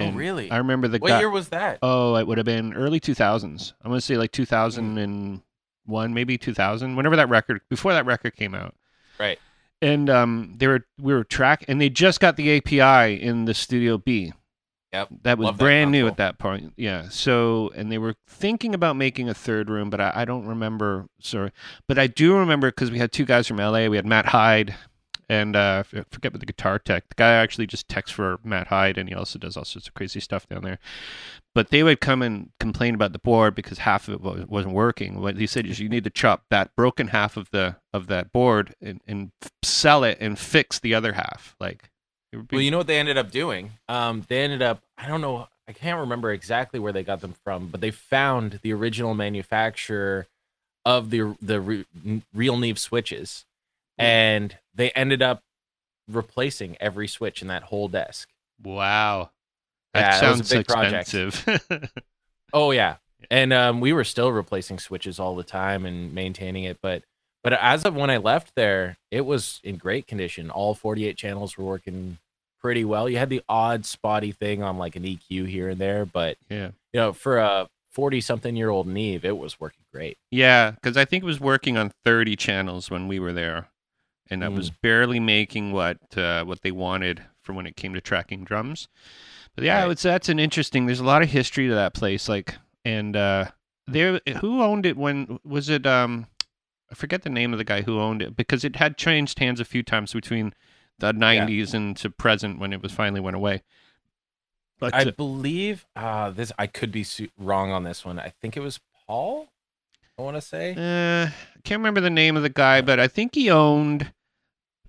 Oh 0.00 0.10
really 0.12 0.50
I 0.50 0.56
remember 0.58 0.88
the 0.88 0.98
what 0.98 1.08
guy. 1.08 1.18
year 1.20 1.30
was 1.30 1.48
that 1.50 1.78
Oh, 1.82 2.16
it 2.16 2.26
would 2.26 2.38
have 2.38 2.44
been 2.44 2.74
early 2.74 3.00
2000s. 3.00 3.72
I'm 3.82 3.90
going 3.90 3.98
to 3.98 4.04
say 4.04 4.16
like 4.16 4.32
2001, 4.32 6.14
maybe 6.14 6.38
2000, 6.38 6.96
whenever 6.96 7.16
that 7.16 7.28
record, 7.28 7.60
before 7.68 7.92
that 7.92 8.06
record 8.06 8.36
came 8.36 8.54
out. 8.54 8.74
Right. 9.18 9.38
And 9.82 10.08
um, 10.08 10.54
they 10.56 10.66
were, 10.66 10.86
we 10.98 11.12
were 11.12 11.24
track, 11.24 11.64
and 11.68 11.80
they 11.80 11.90
just 11.90 12.20
got 12.20 12.36
the 12.36 12.56
API 12.56 13.20
in 13.20 13.44
the 13.44 13.52
Studio 13.54 13.98
B. 13.98 14.32
Yep. 14.94 15.08
That 15.22 15.38
was 15.38 15.46
Love 15.46 15.58
that 15.58 15.64
brand 15.64 15.90
new 15.90 16.02
console. 16.04 16.10
at 16.12 16.16
that 16.18 16.38
point. 16.38 16.72
Yeah. 16.76 17.08
So, 17.10 17.70
and 17.74 17.90
they 17.90 17.98
were 17.98 18.14
thinking 18.28 18.74
about 18.74 18.96
making 18.96 19.28
a 19.28 19.34
third 19.34 19.68
room, 19.68 19.90
but 19.90 20.00
I, 20.00 20.12
I 20.14 20.24
don't 20.24 20.46
remember. 20.46 21.06
Sorry. 21.20 21.50
But 21.88 21.98
I 21.98 22.06
do 22.06 22.36
remember 22.36 22.68
because 22.70 22.90
we 22.92 22.98
had 22.98 23.10
two 23.12 23.24
guys 23.24 23.46
from 23.48 23.56
LA. 23.58 23.88
We 23.88 23.96
had 23.96 24.06
Matt 24.06 24.26
Hyde 24.26 24.74
and 25.28 25.56
uh, 25.56 25.82
I 25.86 26.02
forget 26.10 26.32
what 26.32 26.40
the 26.40 26.46
guitar 26.46 26.78
tech. 26.78 27.08
The 27.08 27.14
guy 27.14 27.32
actually 27.32 27.66
just 27.66 27.88
texts 27.88 28.14
for 28.14 28.38
Matt 28.44 28.68
Hyde 28.68 28.98
and 28.98 29.08
he 29.08 29.14
also 29.14 29.38
does 29.38 29.56
all 29.56 29.64
sorts 29.64 29.88
of 29.88 29.94
crazy 29.94 30.20
stuff 30.20 30.48
down 30.48 30.62
there. 30.62 30.78
But 31.54 31.70
they 31.70 31.82
would 31.82 32.00
come 32.00 32.22
and 32.22 32.50
complain 32.58 32.94
about 32.94 33.12
the 33.12 33.18
board 33.18 33.54
because 33.54 33.78
half 33.78 34.08
of 34.08 34.26
it 34.26 34.48
wasn't 34.48 34.74
working. 34.74 35.20
What 35.20 35.36
he 35.36 35.46
said 35.46 35.66
is 35.66 35.78
you 35.78 35.88
need 35.88 36.04
to 36.04 36.10
chop 36.10 36.44
that 36.50 36.74
broken 36.76 37.08
half 37.08 37.36
of 37.36 37.50
the 37.50 37.76
of 37.92 38.08
that 38.08 38.32
board 38.32 38.74
and, 38.80 39.00
and 39.06 39.30
sell 39.62 40.02
it 40.02 40.18
and 40.20 40.38
fix 40.38 40.80
the 40.80 40.94
other 40.94 41.12
half. 41.12 41.54
Like, 41.60 41.90
it 42.32 42.38
would 42.38 42.48
be, 42.48 42.56
Well, 42.56 42.62
you 42.62 42.70
know 42.70 42.78
what 42.78 42.88
they 42.88 42.98
ended 42.98 43.16
up 43.16 43.30
doing? 43.30 43.72
Um, 43.88 44.24
they 44.28 44.42
ended 44.42 44.62
up, 44.62 44.82
I 44.98 45.06
don't 45.06 45.20
know, 45.20 45.48
I 45.68 45.72
can't 45.72 46.00
remember 46.00 46.32
exactly 46.32 46.80
where 46.80 46.92
they 46.92 47.02
got 47.04 47.20
them 47.20 47.34
from, 47.44 47.68
but 47.68 47.80
they 47.80 47.90
found 47.90 48.58
the 48.62 48.72
original 48.72 49.14
manufacturer 49.14 50.26
of 50.84 51.10
the 51.10 51.36
the 51.40 51.60
re, 51.60 51.84
real 52.34 52.56
Neve 52.56 52.78
switches, 52.78 53.46
and 53.96 54.58
they 54.74 54.90
ended 54.90 55.22
up 55.22 55.40
replacing 56.08 56.76
every 56.80 57.08
switch 57.08 57.42
in 57.42 57.48
that 57.48 57.64
whole 57.64 57.88
desk. 57.88 58.28
Wow. 58.62 59.30
Yeah, 59.94 60.00
That 60.12 60.20
that 60.20 60.30
was 60.30 60.40
a 60.40 60.44
sounds 60.44 60.52
big 60.52 60.66
project. 60.68 61.14
expensive. 61.14 61.90
Oh 62.52 62.70
yeah, 62.70 62.96
and 63.32 63.52
um, 63.52 63.80
we 63.80 63.92
were 63.92 64.04
still 64.04 64.30
replacing 64.30 64.78
switches 64.78 65.18
all 65.18 65.34
the 65.34 65.42
time 65.42 65.84
and 65.84 66.14
maintaining 66.14 66.62
it. 66.62 66.78
But 66.80 67.02
but 67.42 67.52
as 67.52 67.84
of 67.84 67.96
when 67.96 68.10
I 68.10 68.18
left 68.18 68.52
there, 68.54 68.96
it 69.10 69.22
was 69.22 69.60
in 69.64 69.76
great 69.76 70.06
condition. 70.06 70.50
All 70.50 70.72
48 70.74 71.16
channels 71.16 71.58
were 71.58 71.64
working 71.64 72.18
pretty 72.60 72.84
well. 72.84 73.08
You 73.08 73.18
had 73.18 73.28
the 73.28 73.42
odd 73.48 73.84
spotty 73.86 74.30
thing 74.30 74.62
on 74.62 74.78
like 74.78 74.94
an 74.94 75.02
EQ 75.02 75.48
here 75.48 75.68
and 75.68 75.80
there, 75.80 76.06
but 76.06 76.36
yeah. 76.48 76.66
you 76.92 77.00
know, 77.00 77.12
for 77.12 77.38
a 77.38 77.66
40 77.90 78.20
something 78.20 78.54
year 78.54 78.70
old 78.70 78.86
Neve, 78.86 79.24
it 79.24 79.36
was 79.36 79.58
working 79.58 79.84
great. 79.92 80.16
Yeah, 80.30 80.70
because 80.70 80.96
I 80.96 81.04
think 81.04 81.24
it 81.24 81.26
was 81.26 81.40
working 81.40 81.76
on 81.76 81.90
30 82.04 82.36
channels 82.36 82.88
when 82.88 83.08
we 83.08 83.18
were 83.18 83.32
there, 83.32 83.66
and 84.30 84.42
it 84.42 84.52
was 84.52 84.70
barely 84.70 85.20
making 85.20 85.72
what 85.72 85.98
uh, 86.16 86.44
what 86.44 86.62
they 86.62 86.70
wanted 86.72 87.22
for 87.42 87.52
when 87.52 87.66
it 87.66 87.76
came 87.76 87.94
to 87.94 88.00
tracking 88.00 88.44
drums. 88.44 88.88
But 89.54 89.64
yeah, 89.64 89.82
Right. 89.82 89.90
it's 89.92 90.02
that's 90.02 90.28
an 90.28 90.38
interesting. 90.38 90.86
There's 90.86 91.00
a 91.00 91.04
lot 91.04 91.22
of 91.22 91.30
history 91.30 91.68
to 91.68 91.74
that 91.74 91.94
place, 91.94 92.28
like, 92.28 92.56
and 92.84 93.14
uh, 93.16 93.46
there, 93.86 94.20
who 94.40 94.62
owned 94.62 94.86
it 94.86 94.96
when 94.96 95.38
was 95.44 95.68
it? 95.68 95.86
Um, 95.86 96.26
I 96.90 96.94
forget 96.94 97.22
the 97.22 97.30
name 97.30 97.52
of 97.52 97.58
the 97.58 97.64
guy 97.64 97.82
who 97.82 98.00
owned 98.00 98.22
it 98.22 98.36
because 98.36 98.64
it 98.64 98.76
had 98.76 98.96
changed 98.96 99.38
hands 99.38 99.60
a 99.60 99.64
few 99.64 99.82
times 99.82 100.12
between 100.12 100.54
the 100.98 101.12
90s 101.12 101.74
and 101.74 101.96
to 101.96 102.08
present 102.10 102.58
when 102.60 102.72
it 102.72 102.80
was 102.82 102.92
finally 102.92 103.20
went 103.20 103.34
away. 103.36 103.62
But 104.78 104.94
I 104.94 105.02
uh, 105.02 105.10
believe 105.12 105.86
uh, 105.96 106.30
this. 106.30 106.52
I 106.58 106.66
could 106.66 106.90
be 106.92 107.04
su- 107.04 107.28
wrong 107.38 107.70
on 107.70 107.84
this 107.84 108.04
one. 108.04 108.18
I 108.18 108.32
think 108.40 108.56
it 108.56 108.60
was 108.60 108.80
Paul. 109.06 109.48
I 110.18 110.22
want 110.22 110.36
to 110.36 110.40
say 110.40 110.72
uh, 110.72 111.26
I 111.28 111.60
can't 111.64 111.80
remember 111.80 112.00
the 112.00 112.10
name 112.10 112.36
of 112.36 112.42
the 112.42 112.48
guy, 112.48 112.80
but 112.80 113.00
I 113.00 113.08
think 113.08 113.34
he 113.34 113.50
owned. 113.50 114.12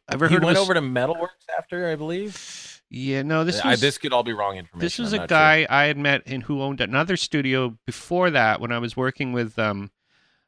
I 0.08 0.14
ever 0.14 0.28
he 0.28 0.36
heard 0.36 0.44
went 0.44 0.58
of 0.58 0.62
a, 0.62 0.64
over 0.66 0.74
to 0.76 0.82
Metalworks 0.82 1.48
after. 1.58 1.90
I 1.90 1.96
believe 1.96 2.82
Yeah, 2.92 3.24
no, 3.24 3.44
this 3.44 3.60
I, 3.62 3.72
was 3.72 3.82
this 3.82 3.98
could 3.98 4.14
all 4.14 4.24
be 4.24 4.34
wrong 4.34 4.58
information. 4.58 4.80
this 4.86 5.00
was 5.00 5.14
I'm 5.14 5.18
a 5.18 5.22
not 5.24 5.30
sure. 5.30 5.38
guy 5.38 5.68
I 5.70 5.86
had 5.86 5.98
met 5.98 6.22
and 6.28 6.44
who 6.44 6.62
owned 6.62 6.80
another 6.80 7.18
studio 7.18 7.78
before 7.88 8.30
that 8.30 8.62
when 8.62 8.72
I 8.72 8.78
was 8.78 8.96
working 8.96 9.34
with 9.34 9.58
um 9.58 9.92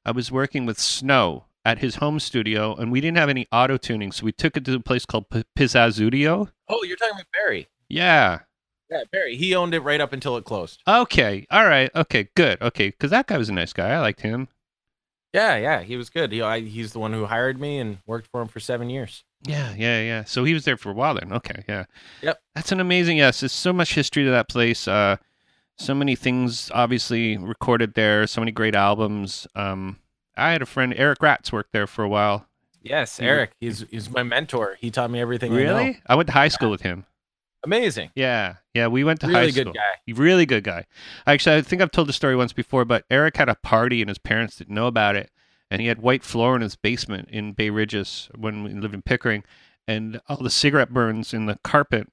I 0.05 0.11
was 0.11 0.31
working 0.31 0.65
with 0.67 0.79
Snow 0.79 1.45
at 1.65 1.79
his 1.79 1.95
home 1.95 2.19
studio 2.19 2.75
and 2.75 2.91
we 2.91 3.01
didn't 3.01 3.17
have 3.17 3.29
any 3.29 3.47
auto 3.51 3.77
tuning 3.77 4.11
so 4.11 4.25
we 4.25 4.31
took 4.31 4.55
it 4.55 4.63
to 4.65 4.75
a 4.75 4.79
place 4.79 5.05
called 5.07 5.29
P- 5.31 5.43
Pizzazudio. 5.57 6.51
Oh, 6.69 6.83
you're 6.83 6.97
talking 6.97 7.15
about 7.15 7.25
Barry. 7.33 7.67
Yeah. 7.89 8.39
Yeah, 8.91 9.01
Barry. 9.11 9.35
He 9.35 9.53
owned 9.55 9.73
it 9.73 9.79
right 9.81 9.99
up 9.99 10.13
until 10.13 10.37
it 10.37 10.45
closed. 10.45 10.81
Okay. 10.87 11.45
All 11.49 11.65
right. 11.65 11.89
Okay. 11.93 12.29
Good. 12.35 12.61
Okay. 12.61 12.89
Because 12.89 13.09
that 13.11 13.27
guy 13.27 13.37
was 13.37 13.49
a 13.49 13.53
nice 13.53 13.73
guy. 13.73 13.89
I 13.89 13.99
liked 13.99 14.21
him. 14.21 14.47
Yeah, 15.37 15.55
yeah, 15.57 15.83
he 15.83 15.97
was 15.97 16.09
good. 16.09 16.31
He, 16.31 16.41
I, 16.41 16.61
he's 16.61 16.93
the 16.93 16.99
one 16.99 17.13
who 17.13 17.25
hired 17.27 17.59
me 17.59 17.77
and 17.77 17.99
worked 18.07 18.27
for 18.31 18.41
him 18.41 18.47
for 18.47 18.59
seven 18.59 18.89
years. 18.89 19.23
Yeah. 19.43 19.75
Yeah. 19.77 20.01
Yeah. 20.01 20.23
So 20.23 20.43
he 20.43 20.53
was 20.55 20.65
there 20.65 20.77
for 20.77 20.89
a 20.89 20.93
while 20.93 21.13
then. 21.13 21.31
Okay. 21.31 21.63
Yeah. 21.69 21.85
Yep. 22.23 22.41
That's 22.55 22.71
an 22.71 22.79
amazing. 22.79 23.17
Yes. 23.17 23.41
There's 23.41 23.51
so 23.51 23.71
much 23.71 23.93
history 23.93 24.23
to 24.23 24.31
that 24.31 24.49
place. 24.49 24.87
Uh, 24.87 25.17
so 25.77 25.93
many 25.93 26.15
things 26.15 26.71
obviously 26.73 27.37
recorded 27.37 27.93
there. 27.93 28.25
So 28.25 28.41
many 28.41 28.51
great 28.51 28.73
albums. 28.73 29.45
Um, 29.55 29.99
I 30.35 30.51
had 30.53 30.63
a 30.63 30.65
friend 30.65 30.91
Eric 30.97 31.21
Ratz 31.21 31.51
worked 31.51 31.71
there 31.71 31.85
for 31.85 32.03
a 32.03 32.09
while. 32.09 32.47
Yes. 32.81 33.19
Eric. 33.19 33.51
He's 33.59 33.85
he's 33.91 34.09
my 34.09 34.23
mentor. 34.23 34.77
He 34.79 34.89
taught 34.89 35.11
me 35.11 35.21
everything. 35.21 35.51
I 35.53 35.55
know. 35.55 35.77
Really? 35.77 36.01
I 36.07 36.15
went 36.15 36.27
to 36.27 36.33
high 36.33 36.47
school 36.47 36.71
with 36.71 36.81
him. 36.81 37.05
Amazing. 37.63 38.11
Yeah, 38.15 38.55
yeah, 38.73 38.87
we 38.87 39.03
went 39.03 39.19
to 39.21 39.27
high 39.27 39.49
school. 39.49 39.65
Really 39.65 39.73
good 39.73 39.73
guy. 39.73 40.13
Really 40.13 40.45
good 40.45 40.63
guy. 40.63 40.85
Actually, 41.25 41.57
I 41.57 41.61
think 41.61 41.81
I've 41.81 41.91
told 41.91 42.07
the 42.07 42.13
story 42.13 42.35
once 42.35 42.53
before, 42.53 42.85
but 42.85 43.05
Eric 43.09 43.37
had 43.37 43.49
a 43.49 43.55
party 43.55 44.01
and 44.01 44.09
his 44.09 44.19
parents 44.19 44.57
didn't 44.57 44.73
know 44.73 44.87
about 44.87 45.15
it, 45.15 45.31
and 45.69 45.81
he 45.81 45.87
had 45.87 46.01
white 46.01 46.23
floor 46.23 46.55
in 46.55 46.61
his 46.61 46.75
basement 46.75 47.29
in 47.29 47.53
Bay 47.53 47.69
Ridges 47.69 48.29
when 48.35 48.63
we 48.63 48.73
lived 48.73 48.93
in 48.93 49.01
Pickering, 49.01 49.43
and 49.87 50.21
all 50.29 50.37
the 50.37 50.49
cigarette 50.49 50.93
burns 50.93 51.33
in 51.33 51.45
the 51.45 51.59
carpet. 51.63 52.07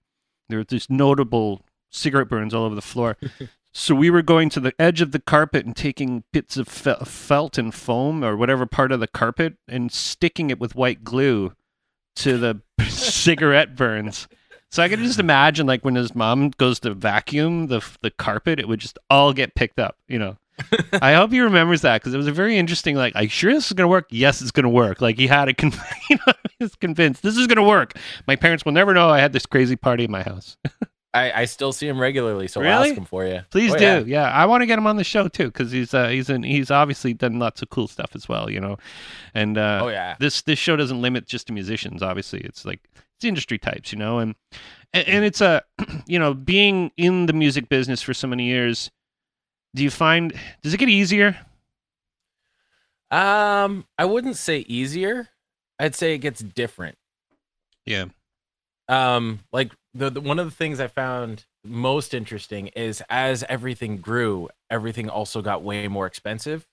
There 0.48 0.58
were 0.58 0.64
these 0.64 0.90
notable 0.90 1.62
cigarette 1.90 2.28
burns 2.28 2.54
all 2.54 2.64
over 2.64 2.74
the 2.74 2.82
floor. 2.82 3.16
so 3.72 3.94
we 3.94 4.10
were 4.10 4.22
going 4.22 4.48
to 4.50 4.60
the 4.60 4.74
edge 4.78 5.00
of 5.00 5.12
the 5.12 5.20
carpet 5.20 5.66
and 5.66 5.76
taking 5.76 6.24
bits 6.32 6.56
of 6.56 6.68
fe- 6.68 6.96
felt 7.04 7.58
and 7.58 7.74
foam 7.74 8.24
or 8.24 8.36
whatever 8.36 8.66
part 8.66 8.92
of 8.92 9.00
the 9.00 9.06
carpet 9.06 9.54
and 9.68 9.92
sticking 9.92 10.50
it 10.50 10.58
with 10.58 10.74
white 10.74 11.04
glue 11.04 11.52
to 12.16 12.38
the 12.38 12.60
cigarette 12.88 13.76
burns. 13.76 14.28
So 14.70 14.82
I 14.82 14.88
could 14.88 14.98
just 14.98 15.18
imagine, 15.20 15.66
like 15.66 15.84
when 15.84 15.94
his 15.94 16.14
mom 16.14 16.50
goes 16.50 16.80
to 16.80 16.94
vacuum 16.94 17.68
the 17.68 17.84
the 18.02 18.10
carpet, 18.10 18.58
it 18.58 18.66
would 18.68 18.80
just 18.80 18.98
all 19.10 19.32
get 19.32 19.54
picked 19.54 19.78
up. 19.78 19.96
You 20.08 20.18
know. 20.18 20.36
I 21.02 21.14
hope 21.14 21.32
he 21.32 21.40
remembers 21.40 21.80
that 21.82 22.00
because 22.00 22.14
it 22.14 22.16
was 22.16 22.28
a 22.28 22.32
very 22.32 22.56
interesting. 22.56 22.94
Like, 22.96 23.14
you 23.20 23.28
sure 23.28 23.52
this 23.52 23.66
is 23.66 23.72
gonna 23.72 23.88
work? 23.88 24.06
Yes, 24.10 24.40
it's 24.40 24.50
gonna 24.52 24.68
work. 24.68 25.00
Like 25.00 25.16
he 25.18 25.26
had 25.26 25.48
it, 25.48 25.56
con- 25.58 25.72
you 26.08 26.16
know, 26.26 26.32
he 26.58 26.64
was 26.64 26.74
convinced 26.76 27.22
this 27.22 27.36
is 27.36 27.46
gonna 27.48 27.64
work. 27.66 27.96
My 28.26 28.36
parents 28.36 28.64
will 28.64 28.72
never 28.72 28.94
know 28.94 29.08
I 29.10 29.18
had 29.20 29.32
this 29.32 29.46
crazy 29.46 29.76
party 29.76 30.04
in 30.04 30.10
my 30.10 30.22
house. 30.22 30.56
I, 31.14 31.42
I 31.42 31.44
still 31.44 31.72
see 31.72 31.86
him 31.86 32.00
regularly, 32.00 32.48
so 32.48 32.60
I'll 32.60 32.82
ask 32.82 32.92
him 32.96 33.04
for 33.04 33.24
you. 33.24 33.42
Please 33.52 33.72
Oh, 33.72 33.78
do. 33.78 33.84
yeah. 33.84 33.98
Yeah. 34.04 34.30
I 34.32 34.46
want 34.46 34.62
to 34.62 34.66
get 34.66 34.78
him 34.78 34.86
on 34.88 34.96
the 34.96 35.04
show 35.04 35.28
too 35.28 35.46
because 35.46 35.70
he's 35.70 35.94
uh, 35.94 36.08
he's 36.08 36.28
an, 36.28 36.42
he's 36.42 36.72
obviously 36.72 37.14
done 37.14 37.38
lots 37.38 37.62
of 37.62 37.70
cool 37.70 37.86
stuff 37.86 38.10
as 38.16 38.28
well. 38.28 38.50
You 38.50 38.58
know, 38.60 38.78
and 39.32 39.56
uh, 39.56 39.80
Oh 39.84 39.88
yeah. 39.88 40.16
this 40.18 40.42
this 40.42 40.58
show 40.58 40.74
doesn't 40.76 41.00
limit 41.00 41.26
just 41.28 41.46
to 41.48 41.52
musicians 41.52 42.02
obviously 42.02 42.40
it's 42.40 42.64
like 42.64 42.80
industry 43.24 43.58
types 43.58 43.92
you 43.92 43.98
know 43.98 44.18
and 44.18 44.34
and, 44.92 45.08
and 45.08 45.24
it's 45.24 45.40
a 45.40 45.62
you 46.06 46.18
know 46.18 46.34
being 46.34 46.90
in 46.96 47.26
the 47.26 47.32
music 47.32 47.68
business 47.68 48.02
for 48.02 48.14
so 48.14 48.26
many 48.26 48.44
years 48.44 48.90
do 49.74 49.82
you 49.82 49.90
find 49.90 50.32
does 50.62 50.74
it 50.74 50.78
get 50.78 50.88
easier 50.88 51.36
Um, 53.10 53.86
I 53.98 54.04
wouldn't 54.06 54.36
say 54.36 54.58
easier. 54.60 55.28
I'd 55.78 55.94
say 55.94 56.14
it 56.14 56.18
gets 56.18 56.40
different. 56.40 56.96
yeah 57.86 58.06
um 58.88 59.40
like 59.52 59.72
the, 59.94 60.10
the 60.10 60.20
one 60.20 60.38
of 60.38 60.44
the 60.44 60.54
things 60.54 60.78
i 60.78 60.86
found 60.86 61.46
most 61.64 62.12
interesting 62.12 62.66
is 62.68 63.02
as 63.08 63.42
everything 63.48 63.96
grew 63.96 64.46
everything 64.68 65.08
also 65.08 65.40
got 65.40 65.62
way 65.62 65.88
more 65.88 66.06
expensive 66.06 66.66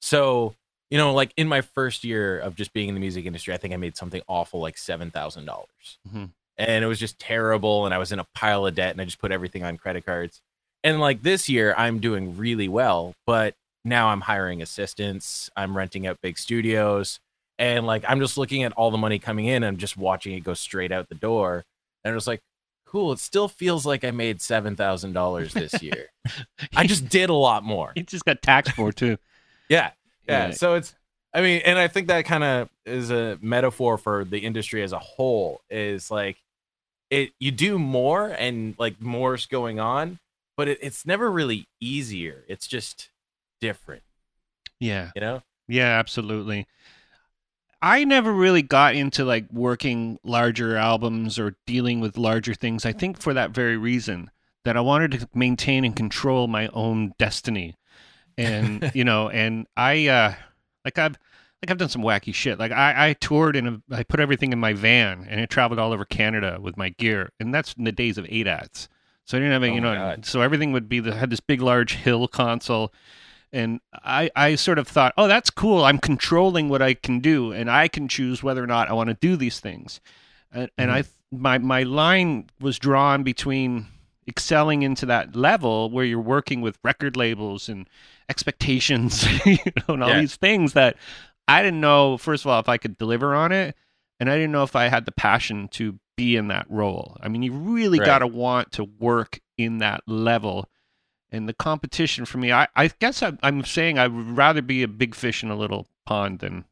so 0.00 0.56
you 0.90 0.98
know 0.98 1.12
like 1.12 1.32
in 1.36 1.48
my 1.48 1.60
first 1.60 2.04
year 2.04 2.38
of 2.38 2.54
just 2.54 2.72
being 2.72 2.88
in 2.88 2.94
the 2.94 3.00
music 3.00 3.26
industry 3.26 3.52
i 3.52 3.56
think 3.56 3.74
i 3.74 3.76
made 3.76 3.96
something 3.96 4.22
awful 4.28 4.60
like 4.60 4.76
$7000. 4.76 5.64
Mhm. 6.12 6.30
and 6.58 6.84
it 6.84 6.86
was 6.86 6.98
just 6.98 7.18
terrible 7.18 7.84
and 7.86 7.94
i 7.94 7.98
was 7.98 8.12
in 8.12 8.18
a 8.18 8.26
pile 8.34 8.66
of 8.66 8.74
debt 8.74 8.92
and 8.92 9.00
i 9.00 9.04
just 9.04 9.18
put 9.20 9.32
everything 9.32 9.62
on 9.64 9.76
credit 9.76 10.04
cards. 10.06 10.40
And 10.84 11.00
like 11.00 11.22
this 11.22 11.48
year 11.48 11.74
i'm 11.76 11.98
doing 11.98 12.36
really 12.36 12.68
well 12.68 13.14
but 13.26 13.54
now 13.84 14.08
i'm 14.08 14.20
hiring 14.22 14.62
assistants 14.62 15.50
i'm 15.56 15.76
renting 15.76 16.06
out 16.06 16.20
big 16.22 16.38
studios 16.38 17.18
and 17.58 17.86
like 17.86 18.04
i'm 18.08 18.20
just 18.20 18.38
looking 18.38 18.62
at 18.62 18.72
all 18.74 18.90
the 18.90 18.98
money 18.98 19.18
coming 19.18 19.46
in 19.46 19.62
and 19.64 19.78
just 19.78 19.96
watching 19.96 20.34
it 20.34 20.44
go 20.44 20.54
straight 20.54 20.92
out 20.92 21.08
the 21.08 21.14
door. 21.14 21.64
And 22.04 22.12
it 22.12 22.14
was 22.14 22.26
like 22.28 22.40
cool 22.86 23.10
it 23.12 23.18
still 23.18 23.48
feels 23.48 23.84
like 23.84 24.04
i 24.04 24.12
made 24.12 24.38
$7000 24.38 25.52
this 25.52 25.82
year. 25.82 26.06
I 26.76 26.86
just 26.86 27.08
did 27.08 27.30
a 27.30 27.34
lot 27.34 27.64
more. 27.64 27.90
He 27.96 28.02
just 28.02 28.24
got 28.24 28.42
taxed 28.42 28.74
for 28.74 28.92
too. 28.92 29.16
Yeah 29.68 29.90
yeah 30.28 30.46
Yeah. 30.46 30.50
so 30.52 30.74
it's 30.74 30.94
i 31.34 31.40
mean 31.40 31.62
and 31.64 31.78
i 31.78 31.88
think 31.88 32.08
that 32.08 32.24
kind 32.24 32.44
of 32.44 32.68
is 32.84 33.10
a 33.10 33.38
metaphor 33.40 33.98
for 33.98 34.24
the 34.24 34.38
industry 34.38 34.82
as 34.82 34.92
a 34.92 34.98
whole 34.98 35.60
is 35.70 36.10
like 36.10 36.36
it 37.10 37.30
you 37.38 37.50
do 37.50 37.78
more 37.78 38.28
and 38.28 38.74
like 38.78 39.00
more's 39.00 39.46
going 39.46 39.78
on 39.80 40.18
but 40.56 40.68
it, 40.68 40.78
it's 40.80 41.04
never 41.04 41.30
really 41.30 41.68
easier. 41.80 42.42
It's 42.48 42.66
just 42.66 43.10
different. 43.60 44.02
Yeah. 44.80 45.10
You 45.14 45.20
know? 45.20 45.42
Yeah 45.68 45.98
absolutely. 45.98 46.66
I 47.82 48.04
never 48.04 48.32
really 48.32 48.62
got 48.62 48.94
into 48.94 49.22
like 49.24 49.52
working 49.52 50.18
larger 50.24 50.76
albums 50.76 51.38
or 51.38 51.56
dealing 51.66 52.00
with 52.00 52.16
larger 52.16 52.54
things 52.54 52.86
i 52.86 52.92
think 52.92 53.20
for 53.20 53.34
that 53.34 53.50
very 53.50 53.76
reason 53.76 54.30
that 54.64 54.76
i 54.76 54.80
wanted 54.80 55.12
to 55.12 55.28
maintain 55.34 55.84
and 55.84 55.94
control 55.94 56.48
my 56.48 56.68
own 56.68 57.12
destiny 57.18 57.74
and 58.36 58.90
you 58.94 59.04
know 59.04 59.28
and 59.30 59.66
i 59.76 60.06
uh 60.08 60.34
like 60.84 60.98
i've 60.98 61.16
like 61.62 61.70
i've 61.70 61.78
done 61.78 61.88
some 61.88 62.02
wacky 62.02 62.34
shit 62.34 62.58
like 62.58 62.72
i 62.72 63.08
i 63.08 63.12
toured 63.14 63.56
and 63.56 63.82
i 63.90 64.02
put 64.02 64.20
everything 64.20 64.52
in 64.52 64.58
my 64.58 64.72
van 64.72 65.26
and 65.28 65.40
it 65.40 65.50
traveled 65.50 65.78
all 65.78 65.92
over 65.92 66.04
canada 66.04 66.58
with 66.60 66.76
my 66.76 66.90
gear 66.90 67.30
and 67.40 67.54
that's 67.54 67.72
in 67.74 67.84
the 67.84 67.92
days 67.92 68.18
of 68.18 68.24
ADATs 68.26 68.88
so 69.24 69.36
i 69.36 69.40
didn't 69.40 69.52
have 69.52 69.62
a 69.62 69.70
Oh 69.70 69.74
you 69.74 69.80
know 69.80 69.94
God. 69.94 70.26
so 70.26 70.40
everything 70.40 70.72
would 70.72 70.88
be 70.88 71.00
the 71.00 71.14
had 71.14 71.30
this 71.30 71.40
big 71.40 71.60
large 71.60 71.94
hill 71.94 72.28
console 72.28 72.92
and 73.52 73.80
I, 73.94 74.28
I 74.34 74.56
sort 74.56 74.78
of 74.78 74.88
thought, 74.88 75.14
oh, 75.16 75.28
that's 75.28 75.50
cool. 75.50 75.84
I'm 75.84 75.98
controlling 75.98 76.68
what 76.68 76.82
I 76.82 76.94
can 76.94 77.20
do, 77.20 77.52
and 77.52 77.70
I 77.70 77.86
can 77.86 78.08
choose 78.08 78.42
whether 78.42 78.62
or 78.62 78.66
not 78.66 78.90
I 78.90 78.92
want 78.92 79.08
to 79.08 79.14
do 79.14 79.36
these 79.36 79.60
things. 79.60 80.00
And, 80.52 80.68
and 80.76 80.90
I, 80.90 81.04
my 81.30 81.56
my 81.58 81.84
line 81.84 82.50
was 82.60 82.78
drawn 82.78 83.22
between 83.22 83.86
excelling 84.28 84.82
into 84.82 85.06
that 85.06 85.36
level 85.36 85.88
where 85.90 86.04
you're 86.04 86.20
working 86.20 86.60
with 86.60 86.76
record 86.82 87.16
labels 87.16 87.68
and 87.68 87.88
expectations, 88.28 89.24
you 89.46 89.58
know, 89.88 89.94
and 89.94 90.02
all 90.02 90.10
Yeah. 90.10 90.20
these 90.20 90.36
things 90.36 90.72
that 90.74 90.96
I 91.48 91.62
didn't 91.62 91.80
know. 91.80 92.16
First 92.18 92.44
of 92.44 92.50
all, 92.50 92.60
if 92.60 92.68
I 92.68 92.76
could 92.78 92.98
deliver 92.98 93.34
on 93.34 93.52
it, 93.52 93.76
and 94.20 94.30
I 94.30 94.34
didn't 94.36 94.52
know 94.52 94.62
if 94.62 94.74
I 94.76 94.88
had 94.88 95.04
the 95.04 95.12
passion 95.12 95.68
to 95.72 95.98
be 96.16 96.36
in 96.36 96.48
that 96.48 96.66
role. 96.70 97.16
I 97.20 97.28
mean, 97.28 97.42
you 97.42 97.52
really 97.52 97.98
Right. 97.98 98.06
got 98.06 98.18
to 98.20 98.26
want 98.26 98.72
to 98.72 98.84
work 98.84 99.38
in 99.58 99.78
that 99.78 100.00
level 100.06 100.68
and 101.30 101.48
the 101.48 101.52
competition 101.54 102.24
for 102.24 102.38
me 102.38 102.52
I, 102.52 102.68
I 102.76 102.86
guess 103.00 103.20
I, 103.22 103.32
i'm 103.42 103.64
saying 103.64 103.98
i 103.98 104.06
would 104.06 104.36
rather 104.36 104.62
be 104.62 104.82
a 104.84 104.88
big 104.88 105.14
fish 105.14 105.42
in 105.42 105.50
a 105.50 105.56
little 105.56 105.88
pond 106.06 106.38
than 106.38 106.64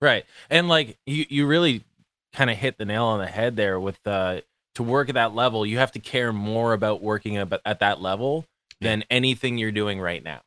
Right. 0.00 0.24
And 0.50 0.68
like 0.68 0.96
you 1.06 1.26
you 1.28 1.46
really 1.46 1.84
kind 2.32 2.50
of 2.50 2.56
hit 2.56 2.78
the 2.78 2.84
nail 2.84 3.04
on 3.04 3.20
the 3.20 3.26
head 3.26 3.56
there 3.56 3.78
with 3.80 3.98
uh 4.06 4.40
to 4.76 4.82
work 4.82 5.08
at 5.08 5.14
that 5.16 5.34
level, 5.34 5.64
you 5.66 5.78
have 5.78 5.92
to 5.92 5.98
care 5.98 6.32
more 6.32 6.72
about 6.72 7.02
working 7.02 7.36
at, 7.36 7.52
at 7.64 7.80
that 7.80 8.00
level 8.00 8.44
than 8.80 9.04
anything 9.10 9.56
you're 9.58 9.70
doing 9.72 10.00
right 10.00 10.22
now. 10.22 10.40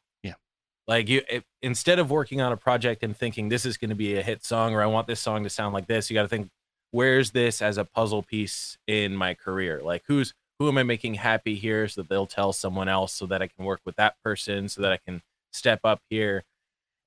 Like 0.87 1.09
you 1.09 1.21
if, 1.29 1.43
instead 1.61 1.99
of 1.99 2.09
working 2.09 2.41
on 2.41 2.51
a 2.51 2.57
project 2.57 3.03
and 3.03 3.15
thinking 3.15 3.49
this 3.49 3.65
is 3.65 3.77
going 3.77 3.89
to 3.89 3.95
be 3.95 4.15
a 4.15 4.21
hit 4.21 4.43
song 4.45 4.73
or 4.73 4.81
I 4.81 4.85
want 4.85 5.07
this 5.07 5.19
song 5.19 5.43
to 5.43 5.49
sound 5.49 5.73
like 5.73 5.87
this, 5.87 6.09
you 6.09 6.13
got 6.13 6.23
to 6.23 6.27
think 6.27 6.49
where's 6.91 7.31
this 7.31 7.61
as 7.61 7.77
a 7.77 7.85
puzzle 7.85 8.23
piece 8.23 8.77
in 8.87 9.15
my 9.15 9.33
career? 9.33 9.81
Like 9.83 10.03
who's 10.07 10.33
who 10.59 10.67
am 10.67 10.77
I 10.77 10.83
making 10.83 11.15
happy 11.15 11.55
here 11.55 11.87
so 11.87 12.01
that 12.01 12.09
they'll 12.09 12.25
tell 12.25 12.53
someone 12.53 12.87
else 12.87 13.13
so 13.13 13.25
that 13.27 13.41
I 13.41 13.47
can 13.47 13.65
work 13.65 13.81
with 13.85 13.95
that 13.97 14.15
person 14.23 14.69
so 14.69 14.81
that 14.81 14.91
I 14.91 14.97
can 14.97 15.21
step 15.51 15.81
up 15.83 15.99
here. 16.09 16.43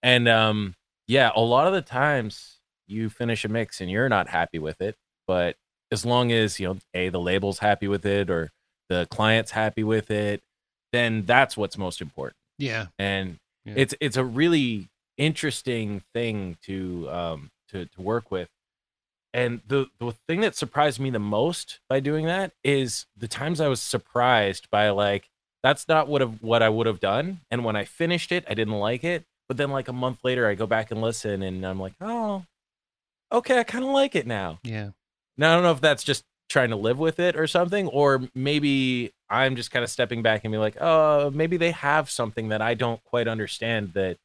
And 0.02 0.28
um 0.28 0.74
yeah, 1.08 1.32
a 1.34 1.40
lot 1.40 1.66
of 1.66 1.72
the 1.72 1.82
times 1.82 2.58
you 2.86 3.08
finish 3.08 3.44
a 3.44 3.48
mix 3.48 3.80
and 3.80 3.90
you're 3.90 4.08
not 4.08 4.28
happy 4.28 4.58
with 4.58 4.80
it, 4.80 4.94
but 5.26 5.56
as 5.90 6.04
long 6.04 6.30
as, 6.32 6.60
you 6.60 6.68
know, 6.68 6.78
A, 6.94 7.08
the 7.08 7.20
label's 7.20 7.58
happy 7.58 7.88
with 7.88 8.06
it 8.06 8.30
or 8.30 8.50
the 8.88 9.06
client's 9.10 9.50
happy 9.50 9.82
with 9.82 10.10
it, 10.10 10.40
then 10.92 11.24
that's 11.24 11.56
what's 11.56 11.78
most 11.78 12.00
important. 12.00 12.36
Yeah. 12.58 12.86
And 12.98 13.38
Yeah. 13.64 13.74
it's 13.76 13.94
it's 14.00 14.16
a 14.16 14.24
really 14.24 14.88
interesting 15.16 16.02
thing 16.14 16.56
to 16.62 17.08
um 17.10 17.50
to 17.68 17.86
to 17.86 18.02
work 18.02 18.30
with. 18.30 18.48
And 19.32 19.60
the 19.66 19.86
the 19.98 20.12
thing 20.26 20.40
that 20.40 20.56
surprised 20.56 20.98
me 20.98 21.10
the 21.10 21.18
most 21.18 21.80
by 21.88 22.00
doing 22.00 22.26
that 22.26 22.52
is 22.64 23.06
the 23.16 23.28
times 23.28 23.60
I 23.60 23.68
was 23.68 23.80
surprised 23.80 24.68
by 24.70 24.90
like 24.90 25.28
that's 25.62 25.86
not 25.88 26.08
what 26.08 26.20
have 26.20 26.42
what 26.42 26.62
I 26.62 26.68
would 26.68 26.86
have 26.86 27.00
done. 27.00 27.40
And 27.50 27.64
when 27.64 27.76
I 27.76 27.84
finished 27.84 28.32
it, 28.32 28.44
I 28.48 28.54
didn't 28.54 28.78
like 28.78 29.04
it. 29.04 29.24
But 29.48 29.56
then 29.56 29.70
like 29.70 29.88
a 29.88 29.92
month 29.92 30.20
later, 30.24 30.46
I 30.46 30.54
go 30.54 30.66
back 30.66 30.90
and 30.90 31.00
listen, 31.00 31.42
and 31.42 31.66
I'm 31.66 31.80
like, 31.80 31.94
oh, 32.00 32.44
okay, 33.32 33.58
I 33.58 33.64
kind 33.64 33.84
of 33.84 33.90
like 33.90 34.14
it 34.14 34.26
now. 34.26 34.60
Yeah. 34.62 34.90
Now 35.36 35.52
I 35.52 35.54
don't 35.54 35.64
know 35.64 35.72
if 35.72 35.80
that's 35.80 36.04
just 36.04 36.24
trying 36.48 36.70
to 36.70 36.76
live 36.76 36.98
with 36.98 37.18
it 37.20 37.36
or 37.36 37.46
something, 37.46 37.88
or 37.88 38.22
maybe 38.34 39.12
I'm 39.30 39.54
just 39.56 39.70
kind 39.70 39.84
of 39.84 39.90
stepping 39.90 40.22
back 40.22 40.44
and 40.44 40.50
be 40.52 40.58
like, 40.58 40.76
oh, 40.80 41.30
maybe 41.30 41.56
they 41.56 41.70
have 41.70 42.10
something 42.10 42.48
that 42.48 42.60
I 42.60 42.74
don't 42.74 43.02
quite 43.04 43.28
understand 43.28 43.92
that. 43.94 44.16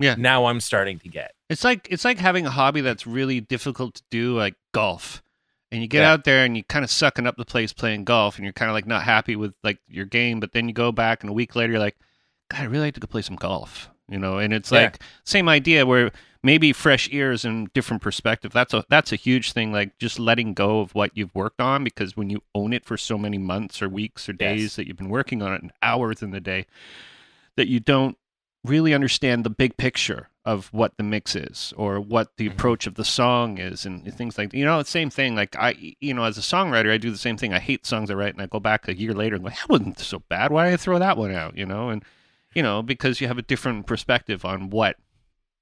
Yeah. 0.00 0.16
Now 0.18 0.46
I'm 0.46 0.60
starting 0.60 0.98
to 1.00 1.08
get. 1.08 1.32
It's 1.48 1.62
like 1.62 1.86
it's 1.90 2.04
like 2.04 2.18
having 2.18 2.44
a 2.44 2.50
hobby 2.50 2.80
that's 2.80 3.06
really 3.06 3.40
difficult 3.40 3.94
to 3.94 4.02
do, 4.10 4.36
like 4.36 4.54
golf. 4.74 5.22
And 5.70 5.80
you 5.80 5.86
get 5.86 6.00
Yeah. 6.00 6.12
out 6.12 6.24
there 6.24 6.44
and 6.44 6.56
you 6.56 6.64
kind 6.64 6.84
of 6.84 6.90
sucking 6.90 7.26
up 7.26 7.36
the 7.36 7.44
place 7.44 7.72
playing 7.72 8.04
golf, 8.04 8.36
and 8.36 8.44
you're 8.44 8.52
kind 8.52 8.68
of 8.68 8.74
like 8.74 8.86
not 8.86 9.04
happy 9.04 9.36
with 9.36 9.54
like 9.62 9.78
your 9.86 10.04
game. 10.06 10.40
But 10.40 10.52
then 10.52 10.66
you 10.66 10.74
go 10.74 10.90
back, 10.90 11.22
and 11.22 11.30
a 11.30 11.32
week 11.32 11.54
later, 11.54 11.72
you're 11.72 11.80
like, 11.80 11.96
God, 12.50 12.62
I 12.62 12.64
really 12.64 12.86
like 12.86 12.94
to 12.94 13.00
go 13.00 13.06
play 13.06 13.22
some 13.22 13.36
golf. 13.36 13.90
You 14.08 14.18
know, 14.18 14.38
and 14.38 14.52
it's 14.52 14.70
Yeah. 14.72 14.80
like 14.82 14.98
same 15.24 15.48
idea 15.48 15.86
where 15.86 16.10
maybe 16.42 16.72
fresh 16.72 17.08
ears 17.12 17.44
and 17.44 17.72
different 17.72 18.02
perspective. 18.02 18.52
That's 18.52 18.74
a 18.74 18.84
that's 18.88 19.12
a 19.12 19.16
huge 19.16 19.52
thing. 19.52 19.72
Like 19.72 19.96
just 19.98 20.18
letting 20.18 20.54
go 20.54 20.80
of 20.80 20.94
what 20.94 21.12
you've 21.14 21.34
worked 21.34 21.60
on 21.60 21.84
because 21.84 22.16
when 22.16 22.28
you 22.28 22.42
own 22.54 22.72
it 22.72 22.84
for 22.84 22.96
so 22.96 23.16
many 23.16 23.38
months 23.38 23.80
or 23.80 23.88
weeks 23.88 24.28
or 24.28 24.32
days 24.32 24.62
Yes. 24.62 24.76
that 24.76 24.86
you've 24.88 24.96
been 24.98 25.08
working 25.08 25.40
on 25.40 25.52
it 25.54 25.62
and 25.62 25.72
hours 25.82 26.20
in 26.22 26.30
the 26.32 26.40
day, 26.40 26.66
that 27.56 27.68
you 27.68 27.80
don't 27.80 28.16
really 28.64 28.92
understand 28.94 29.44
the 29.44 29.50
big 29.50 29.76
picture 29.76 30.28
of 30.44 30.66
what 30.72 30.96
the 30.96 31.02
mix 31.04 31.36
is 31.36 31.72
or 31.76 32.00
what 32.00 32.36
the 32.36 32.48
Mhm. 32.48 32.52
approach 32.52 32.86
of 32.88 32.94
the 32.96 33.04
song 33.04 33.58
is 33.58 33.86
and 33.86 34.12
things 34.16 34.36
like 34.36 34.52
you 34.52 34.64
know 34.64 34.80
it's 34.80 34.88
the 34.88 34.98
same 34.98 35.10
thing 35.10 35.36
like 35.36 35.54
i 35.56 35.94
you 36.00 36.12
know 36.12 36.24
as 36.24 36.36
a 36.36 36.40
songwriter 36.40 36.90
i 36.90 36.96
do 36.98 37.10
the 37.12 37.18
same 37.18 37.36
thing 37.36 37.52
i 37.52 37.60
hate 37.60 37.86
songs 37.86 38.10
i 38.10 38.14
write 38.14 38.32
and 38.34 38.42
i 38.42 38.46
go 38.46 38.58
back 38.58 38.88
a 38.88 38.96
year 38.98 39.12
later 39.14 39.36
and 39.36 39.44
go 39.44 39.50
that 39.50 39.68
wasn't 39.68 39.98
so 40.00 40.18
bad 40.28 40.50
why 40.50 40.64
did 40.64 40.74
i 40.74 40.76
throw 40.76 40.98
that 40.98 41.16
one 41.16 41.30
out 41.32 41.56
you 41.56 41.64
know 41.64 41.90
and 41.90 42.04
you 42.54 42.62
know 42.62 42.82
because 42.82 43.20
you 43.20 43.28
have 43.28 43.38
a 43.38 43.42
different 43.42 43.86
perspective 43.86 44.44
on 44.44 44.70
what 44.70 44.96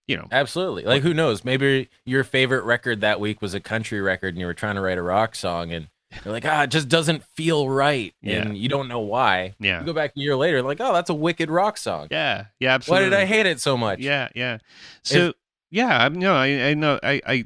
you 0.09 0.17
know 0.17 0.27
Absolutely. 0.33 0.83
Like 0.85 1.03
who 1.03 1.15
knows? 1.15 1.45
Maybe 1.45 1.89
your 2.05 2.25
favorite 2.25 2.65
record 2.65 3.01
that 3.03 3.21
week 3.21 3.41
was 3.41 3.55
a 3.55 3.61
country 3.61 4.01
record, 4.01 4.35
and 4.35 4.39
you 4.41 4.47
were 4.47 4.55
trying 4.55 4.75
to 4.75 4.81
write 4.81 4.99
a 4.99 5.03
rock 5.03 5.35
song, 5.37 5.73
and 5.73 5.89
you're 6.25 6.35
like, 6.35 6.45
ah, 6.45 6.65
it 6.65 6.71
just 6.71 6.89
doesn't 6.89 7.23
feel 7.23 7.69
right, 7.69 8.13
Yeah. 8.21 8.43
and 8.43 8.59
you 8.59 8.69
don't 8.69 8.89
know 8.89 8.99
why. 8.99 9.55
yeah 9.61 9.81
You 9.81 9.87
go 9.87 9.93
back 9.93 10.11
a 10.17 10.21
year 10.21 10.35
later, 10.35 10.63
like, 10.63 10.81
oh, 10.81 10.93
that's 10.93 11.11
a 11.11 11.15
wicked 11.15 11.49
rock 11.51 11.77
song. 11.79 12.09
yeah 12.11 12.47
yeah 12.59 12.75
Absolutely. 12.75 13.05
Why 13.07 13.11
did 13.11 13.19
I 13.21 13.25
hate 13.27 13.47
it 13.47 13.61
so 13.61 13.77
much? 13.77 14.01
Yeah, 14.01 14.29
yeah. 14.35 14.59
So 15.05 15.35
yeah, 15.71 16.05
I 16.05 16.09
no, 16.09 16.35
I 16.35 16.71
I 16.71 16.75
know 16.75 16.99
I 17.03 17.21
I 17.27 17.45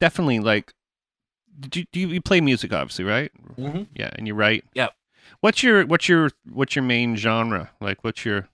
definitely 0.00 0.40
like. 0.40 0.72
Do 1.60 1.80
you, 1.80 1.86
do 1.92 2.00
you, 2.00 2.20
play 2.22 2.40
music 2.40 2.72
obviously 2.72 3.04
right? 3.04 3.30
Mhm. 3.58 3.86
Yeah, 3.94 4.10
and 4.14 4.26
you 4.26 4.34
write. 4.34 4.64
Yep. 4.74 4.92
What's 5.40 5.62
your 5.62 5.84
what's 5.84 6.08
your 6.08 6.30
what's 6.50 6.74
your 6.74 6.82
main 6.82 7.14
genre? 7.16 7.70
Like, 7.78 8.02
what's 8.02 8.24
your 8.24 8.48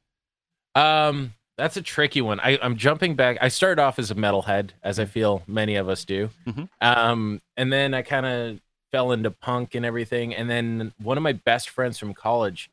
Um, 0.74 1.34
that's 1.56 1.76
a 1.76 1.82
tricky 1.82 2.20
one. 2.20 2.38
I, 2.40 2.58
I'm 2.62 2.76
jumping 2.76 3.14
back. 3.16 3.38
I 3.40 3.48
started 3.48 3.82
off 3.82 3.98
as 3.98 4.10
a 4.10 4.14
metalhead, 4.14 4.70
as 4.82 4.98
I 4.98 5.04
feel 5.06 5.42
many 5.46 5.74
of 5.74 5.88
us 5.88 6.04
do. 6.04 6.30
Mhm. 6.46 6.68
Um, 6.80 7.42
and 7.56 7.72
then 7.72 7.94
I 7.94 8.02
kind 8.02 8.26
of 8.26 8.60
fell 8.92 9.12
into 9.12 9.30
punk 9.30 9.74
and 9.74 9.84
everything. 9.84 10.34
And 10.34 10.48
then 10.48 10.92
one 11.02 11.16
of 11.16 11.22
my 11.22 11.32
best 11.32 11.68
friends 11.68 11.98
from 11.98 12.14
college 12.14 12.70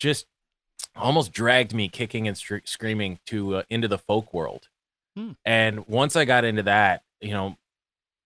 just 0.00 0.26
almost 0.94 1.32
dragged 1.32 1.72
me 1.72 1.88
kicking 1.88 2.26
and 2.26 2.36
screaming 2.36 3.20
to 3.26 3.56
uh, 3.56 3.62
into 3.70 3.88
the 3.88 3.98
folk 3.98 4.34
world. 4.34 4.68
Hmm. 5.16 5.32
And 5.44 5.86
once 5.86 6.16
I 6.16 6.24
got 6.24 6.44
into 6.44 6.64
that, 6.64 7.02
you 7.20 7.30
know, 7.30 7.56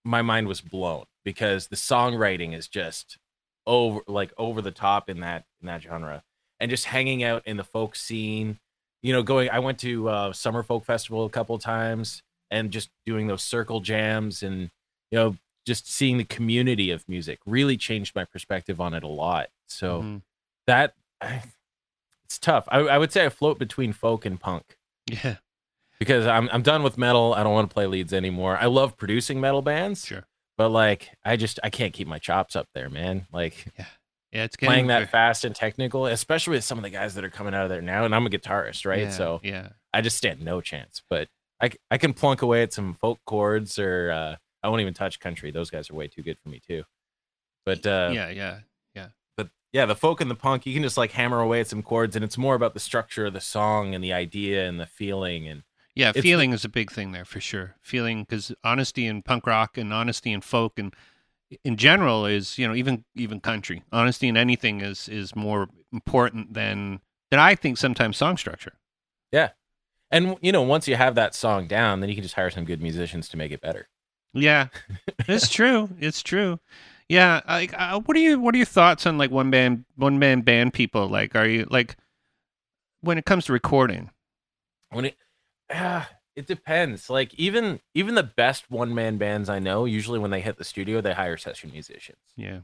my 0.04 0.22
mind 0.22 0.48
was 0.48 0.60
blown 0.60 1.04
because 1.24 1.66
the 1.66 1.76
songwriting 1.76 2.56
is 2.56 2.68
just 2.68 3.18
over 3.66 4.00
like 4.06 4.32
over 4.38 4.62
the 4.62 4.70
top 4.70 5.10
in 5.10 5.20
that 5.20 5.44
in 5.60 5.66
that 5.66 5.82
genre 5.82 6.22
and 6.58 6.70
just 6.70 6.86
hanging 6.86 7.22
out 7.22 7.46
in 7.46 7.58
the 7.58 7.64
folk 7.64 7.94
scene 7.94 8.58
you 9.02 9.12
know 9.12 9.22
going 9.22 9.48
i 9.50 9.58
went 9.58 9.78
to 9.78 10.08
uh 10.08 10.32
summer 10.32 10.62
folk 10.62 10.84
festival 10.84 11.24
a 11.24 11.30
couple 11.30 11.54
of 11.54 11.62
times 11.62 12.22
and 12.50 12.70
just 12.70 12.90
doing 13.06 13.26
those 13.28 13.42
circle 13.42 13.80
jams 13.80 14.42
and 14.42 14.70
you 15.10 15.18
know 15.18 15.36
just 15.66 15.90
seeing 15.92 16.16
the 16.18 16.24
community 16.24 16.90
of 16.90 17.06
music 17.08 17.38
really 17.46 17.76
changed 17.76 18.14
my 18.16 18.24
perspective 18.24 18.80
on 18.80 18.94
it 18.94 19.02
a 19.02 19.06
lot. 19.08 19.48
So 19.68 20.02
Mhm. 20.02 20.22
that 20.66 20.94
I, 21.20 21.42
it's 22.24 22.38
tough. 22.38 22.66
I, 22.68 22.78
I 22.80 22.98
would 22.98 23.12
say 23.12 23.26
i 23.26 23.28
float 23.28 23.58
between 23.58 23.92
folk 23.92 24.24
and 24.24 24.40
punk. 24.40 24.76
Yeah. 25.06 25.36
Because 25.98 26.26
i'm 26.26 26.48
i'm 26.52 26.62
done 26.62 26.82
with 26.82 26.96
metal. 26.98 27.34
I 27.34 27.42
don't 27.42 27.52
want 27.52 27.68
to 27.70 27.74
play 27.74 27.86
leads 27.86 28.12
anymore. 28.14 28.56
I 28.56 28.66
love 28.66 28.96
producing 28.96 29.40
metal 29.40 29.60
bands 29.62 30.04
sure. 30.06 30.24
but 30.56 30.70
like 30.70 31.10
i 31.24 31.36
just 31.36 31.60
i 31.62 31.68
can't 31.70 31.92
keep 31.92 32.08
my 32.08 32.18
chops 32.18 32.56
up 32.56 32.68
there 32.74 32.88
man. 32.88 33.26
Like 33.32 33.66
yeah 33.78 33.84
it's 34.32 34.56
playing 34.56 34.86
that 34.88 35.00
ver- 35.00 35.06
fast 35.06 35.44
and 35.44 35.54
technical, 35.54 36.06
especially 36.06 36.52
with 36.56 36.64
some 36.64 36.78
of 36.78 36.84
the 36.84 36.90
guys 36.90 37.14
that 37.14 37.24
are 37.24 37.30
coming 37.30 37.54
out 37.54 37.64
of 37.64 37.70
there 37.70 37.82
now. 37.82 38.04
And 38.04 38.14
I'm 38.14 38.26
a 38.26 38.30
guitarist, 38.30 38.86
right? 38.86 39.00
yeah, 39.02 39.10
So 39.10 39.40
yeah 39.42 39.70
I 39.92 40.00
just 40.00 40.16
stand 40.16 40.40
no 40.40 40.60
chance. 40.60 41.02
But 41.10 41.28
I 41.60 41.70
I 41.90 41.98
can 41.98 42.12
plunk 42.14 42.42
away 42.42 42.62
at 42.62 42.72
some 42.72 42.94
folk 42.94 43.18
chords, 43.26 43.78
or 43.78 44.10
uh, 44.10 44.36
I 44.62 44.68
won't 44.68 44.80
even 44.80 44.94
touch 44.94 45.20
country. 45.20 45.50
Those 45.50 45.70
guys 45.70 45.90
are 45.90 45.94
way 45.94 46.08
too 46.08 46.22
good 46.22 46.38
for 46.38 46.48
me 46.48 46.60
too. 46.60 46.84
But 47.66 47.84
uh, 47.86 48.10
yeah 48.12 48.30
yeah 48.30 48.58
but 49.36 49.48
yeah, 49.72 49.86
the 49.86 49.94
folk 49.94 50.20
and 50.20 50.30
the 50.30 50.34
punk, 50.34 50.66
you 50.66 50.74
can 50.74 50.82
just 50.82 50.96
like 50.96 51.12
hammer 51.12 51.40
away 51.40 51.60
at 51.60 51.66
some 51.68 51.82
chords, 51.82 52.16
and 52.16 52.24
it's 52.24 52.38
more 52.38 52.54
about 52.54 52.74
the 52.74 52.80
structure 52.80 53.26
of 53.26 53.32
the 53.32 53.40
song 53.40 53.94
and 53.94 54.02
the 54.02 54.12
idea 54.12 54.68
and 54.68 54.80
the 54.80 54.86
feeling. 54.86 55.46
And 55.48 55.62
yeah 55.94 56.12
feeling 56.12 56.52
is 56.52 56.64
a 56.64 56.68
big 56.68 56.90
thing 56.90 57.12
there 57.12 57.24
for 57.24 57.40
sure 57.40 57.74
feeling 57.82 58.22
because 58.22 58.52
honesty 58.62 59.06
in 59.06 59.22
punk 59.22 59.46
rock 59.46 59.76
and 59.76 59.92
honesty 59.92 60.32
in 60.32 60.40
folk 60.40 60.78
and 60.78 60.94
in 61.64 61.76
general 61.76 62.26
is 62.26 62.58
you 62.58 62.66
know 62.68 62.74
even 62.74 63.04
even 63.14 63.40
country 63.40 63.82
honesty 63.92 64.28
in 64.28 64.36
anything 64.36 64.80
is 64.80 65.08
is 65.08 65.34
more 65.34 65.68
important 65.92 66.54
than 66.54 67.00
than 67.30 67.40
i 67.40 67.54
think 67.54 67.76
sometimes 67.78 68.16
song 68.16 68.36
structure 68.36 68.74
Yeah, 69.32 69.50
and 70.10 70.36
you 70.40 70.52
know, 70.52 70.62
once 70.62 70.88
you 70.88 70.96
have 70.96 71.14
that 71.14 71.34
song 71.34 71.68
down, 71.68 72.00
then 72.00 72.08
you 72.08 72.14
can 72.16 72.22
just 72.24 72.34
hire 72.34 72.50
some 72.50 72.64
good 72.64 72.82
musicians 72.82 73.28
to 73.28 73.36
make 73.36 73.52
it 73.52 73.60
better. 73.60 73.88
Yeah, 74.34 74.68
it's 75.28 75.48
true. 75.58 75.88
It's 76.00 76.22
true. 76.22 76.58
Yeah, 77.08 77.40
like, 77.48 77.72
uh, 77.78 78.00
what 78.00 78.16
are 78.16 78.20
you? 78.20 78.40
What 78.40 78.54
are 78.54 78.58
your 78.58 78.66
thoughts 78.66 79.06
on 79.06 79.18
like 79.18 79.30
one 79.30 79.50
band, 79.50 79.84
one 79.96 80.18
man 80.18 80.42
band 80.42 80.72
people? 80.72 81.08
Like, 81.08 81.36
are 81.36 81.46
you 81.46 81.66
like 81.70 81.96
when 83.02 83.18
it 83.18 83.24
comes 83.24 83.46
to 83.46 83.52
recording? 83.52 84.10
when 84.90 85.04
it 85.06 85.16
ah, 85.70 86.08
it 86.36 86.46
depends 86.46 87.10
like 87.10 87.34
even 87.34 87.80
even 87.94 88.14
the 88.14 88.22
best 88.22 88.70
one 88.70 88.94
man 88.94 89.18
bands 89.18 89.48
i 89.48 89.58
know 89.58 89.84
usually 89.84 90.18
when 90.18 90.30
they 90.30 90.40
hit 90.40 90.56
the 90.56 90.64
studio 90.64 91.00
they 91.00 91.12
hire 91.12 91.36
session 91.36 91.70
musicians. 91.72 92.18
Yeah, 92.36 92.60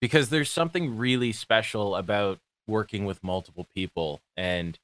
because 0.00 0.30
there's 0.30 0.50
something 0.50 0.96
really 0.96 1.32
special 1.32 1.94
about 1.96 2.38
working 2.66 3.04
with 3.04 3.22
multiple 3.22 3.66
people 3.74 4.22
and 4.36 4.78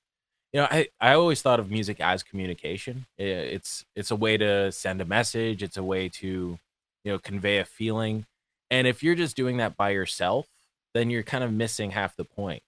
you 0.52 0.60
know 0.60 0.68
i 0.70 0.88
i 1.00 1.14
always 1.14 1.42
thought 1.42 1.60
of 1.60 1.70
music 1.70 2.00
as 2.00 2.22
communication. 2.22 3.06
It's 3.18 3.84
it's 3.96 4.10
a 4.10 4.16
way 4.16 4.36
to 4.36 4.70
send 4.72 5.00
a 5.00 5.04
message 5.04 5.62
it's 5.62 5.76
a 5.76 5.82
way 5.82 6.08
to 6.08 6.58
you 7.04 7.12
know 7.12 7.18
convey 7.18 7.58
a 7.58 7.64
feeling 7.64 8.26
and 8.70 8.86
if 8.86 9.02
you're 9.02 9.14
just 9.14 9.36
doing 9.36 9.56
that 9.56 9.76
by 9.76 9.90
yourself 9.90 10.46
then 10.94 11.08
you're 11.10 11.22
kind 11.22 11.44
of 11.44 11.52
missing 11.52 11.92
half 11.92 12.16
the 12.16 12.24
point. 12.24 12.62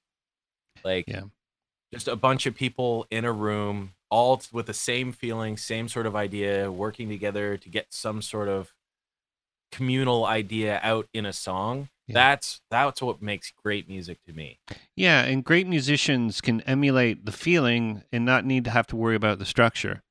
Like 0.85 1.07
Yeah. 1.09 1.25
just 1.92 2.09
a 2.09 2.16
bunch 2.16 2.46
of 2.46 2.55
people 2.55 3.07
in 3.11 3.25
a 3.25 3.33
room 3.33 3.94
all 4.12 4.42
with 4.53 4.66
the 4.66 4.75
same 4.75 5.11
feeling 5.12 5.57
same 5.57 5.88
sort 5.88 6.07
of 6.07 6.14
idea 6.14 6.70
working 6.70 7.09
together 7.09 7.57
to 7.57 7.68
get 7.70 7.87
some 7.90 8.20
sort 8.20 8.48
of 8.48 8.72
communal 9.70 10.27
idea 10.27 10.79
out 10.83 11.09
in 11.14 11.25
a 11.25 11.33
song 11.33 11.88
Yeah. 12.07 12.14
that's 12.14 12.61
that's 12.70 13.01
what 13.01 13.22
makes 13.22 13.51
great 13.64 13.88
music 13.88 14.18
to 14.27 14.33
me 14.35 14.59
yeah, 14.94 15.22
and 15.25 15.42
great 15.42 15.66
musicians 15.66 16.42
can 16.42 16.61
emulate 16.62 17.25
the 17.25 17.33
feeling 17.33 18.03
and 18.12 18.27
not 18.27 18.44
need 18.44 18.64
to 18.64 18.70
have 18.70 18.87
to 18.88 18.96
worry 18.96 19.16
about 19.16 19.38
the 19.38 19.46
structure. 19.46 20.03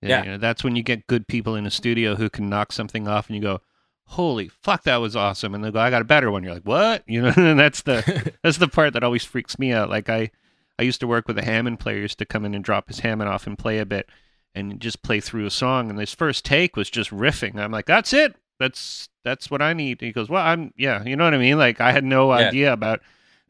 Yeah. 0.00 0.22
you 0.22 0.30
know, 0.30 0.38
that's 0.38 0.62
when 0.62 0.76
you 0.76 0.82
get 0.84 1.08
good 1.08 1.26
people 1.26 1.56
in 1.56 1.66
a 1.66 1.70
studio 1.72 2.14
who 2.14 2.30
can 2.30 2.48
knock 2.48 2.70
something 2.70 3.08
off, 3.08 3.26
and 3.26 3.34
you 3.36 3.42
go, 3.42 3.60
"Holy 4.06 4.46
fuck, 4.46 4.84
that 4.84 4.98
was 4.98 5.16
awesome!" 5.16 5.54
And 5.56 5.64
they 5.64 5.72
go, 5.72 5.80
"I 5.80 5.90
got 5.90 6.02
a 6.02 6.04
better 6.14 6.30
one." 6.30 6.44
You're 6.44 6.54
like, 6.54 6.62
"What?" 6.62 7.02
You 7.08 7.22
know, 7.22 7.32
and 7.36 7.58
that's 7.58 7.82
the 7.82 8.32
that's 8.44 8.58
the 8.58 8.68
part 8.68 8.92
that 8.92 9.02
always 9.02 9.24
freaks 9.24 9.58
me 9.58 9.72
out. 9.72 9.90
Like 9.90 10.08
I, 10.08 10.30
I 10.78 10.82
used 10.82 11.00
to 11.00 11.06
work 11.06 11.26
with 11.26 11.38
a 11.38 11.44
Hammond 11.44 11.80
player, 11.80 11.98
used 11.98 12.18
to 12.18 12.24
come 12.26 12.44
in 12.44 12.54
and 12.54 12.62
drop 12.64 12.88
his 12.88 13.00
Hammond 13.00 13.28
off 13.28 13.46
and 13.46 13.58
play 13.58 13.78
a 13.78 13.86
bit, 13.86 14.08
and 14.54 14.80
just 14.80 15.02
play 15.02 15.20
through 15.20 15.46
a 15.46 15.50
song. 15.50 15.90
And 15.90 15.98
his 15.98 16.14
first 16.14 16.44
take 16.44 16.76
was 16.76 16.88
just 16.90 17.10
riffing. 17.10 17.58
I'm 17.58 17.72
like, 17.72 17.86
"That's 17.86 18.12
it. 18.12 18.36
That's 18.60 19.08
that's 19.24 19.50
what 19.50 19.62
I 19.62 19.72
need." 19.72 20.00
And 20.00 20.06
he 20.06 20.12
goes, 20.12 20.28
"Well, 20.28 20.44
I'm 20.44 20.72
yeah, 20.76 21.02
you 21.04 21.16
know 21.16 21.24
what 21.24 21.34
I 21.34 21.38
mean." 21.38 21.58
Like 21.58 21.80
I 21.80 21.92
had 21.92 22.04
no 22.04 22.30
Yeah. 22.36 22.48
idea 22.48 22.72
about 22.72 23.00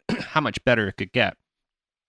how 0.21 0.41
much 0.41 0.63
better 0.65 0.89
it 0.89 0.97
could 0.97 1.13
get. 1.13 1.37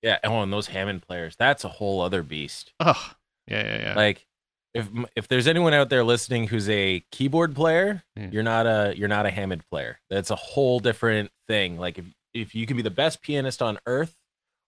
yeah. 0.02 0.18
Oh, 0.24 0.42
and 0.42 0.52
those 0.54 0.68
Hammond 0.68 1.02
players, 1.02 1.36
that's 1.38 1.64
a 1.64 1.70
whole 1.70 2.02
other 2.02 2.24
beast. 2.24 2.72
Oh, 2.80 3.12
yeah, 3.48 3.64
yeah, 3.66 3.82
yeah. 3.82 3.94
Like 3.96 4.26
if 4.74 4.88
if 5.16 5.28
there's 5.28 5.48
anyone 5.48 5.74
out 5.74 5.90
there 5.90 6.04
listening 6.04 6.48
who's 6.48 6.70
a 6.70 7.04
keyboard 7.12 7.56
player, 7.56 8.04
Yeah. 8.16 8.30
you're 8.32 8.44
not 8.44 8.66
a 8.68 8.94
you're 8.96 9.08
not 9.10 9.26
a 9.26 9.32
Hammond 9.32 9.64
player. 9.70 10.00
That's 10.10 10.30
a 10.32 10.36
whole 10.38 10.80
different 10.80 11.32
thing. 11.48 11.78
Like 11.78 11.98
if 11.98 12.06
if 12.34 12.56
you 12.56 12.66
can 12.68 12.78
be 12.78 12.84
the 12.84 12.92
best 12.92 13.22
pianist 13.22 13.62
on 13.62 13.80
earth 13.88 14.16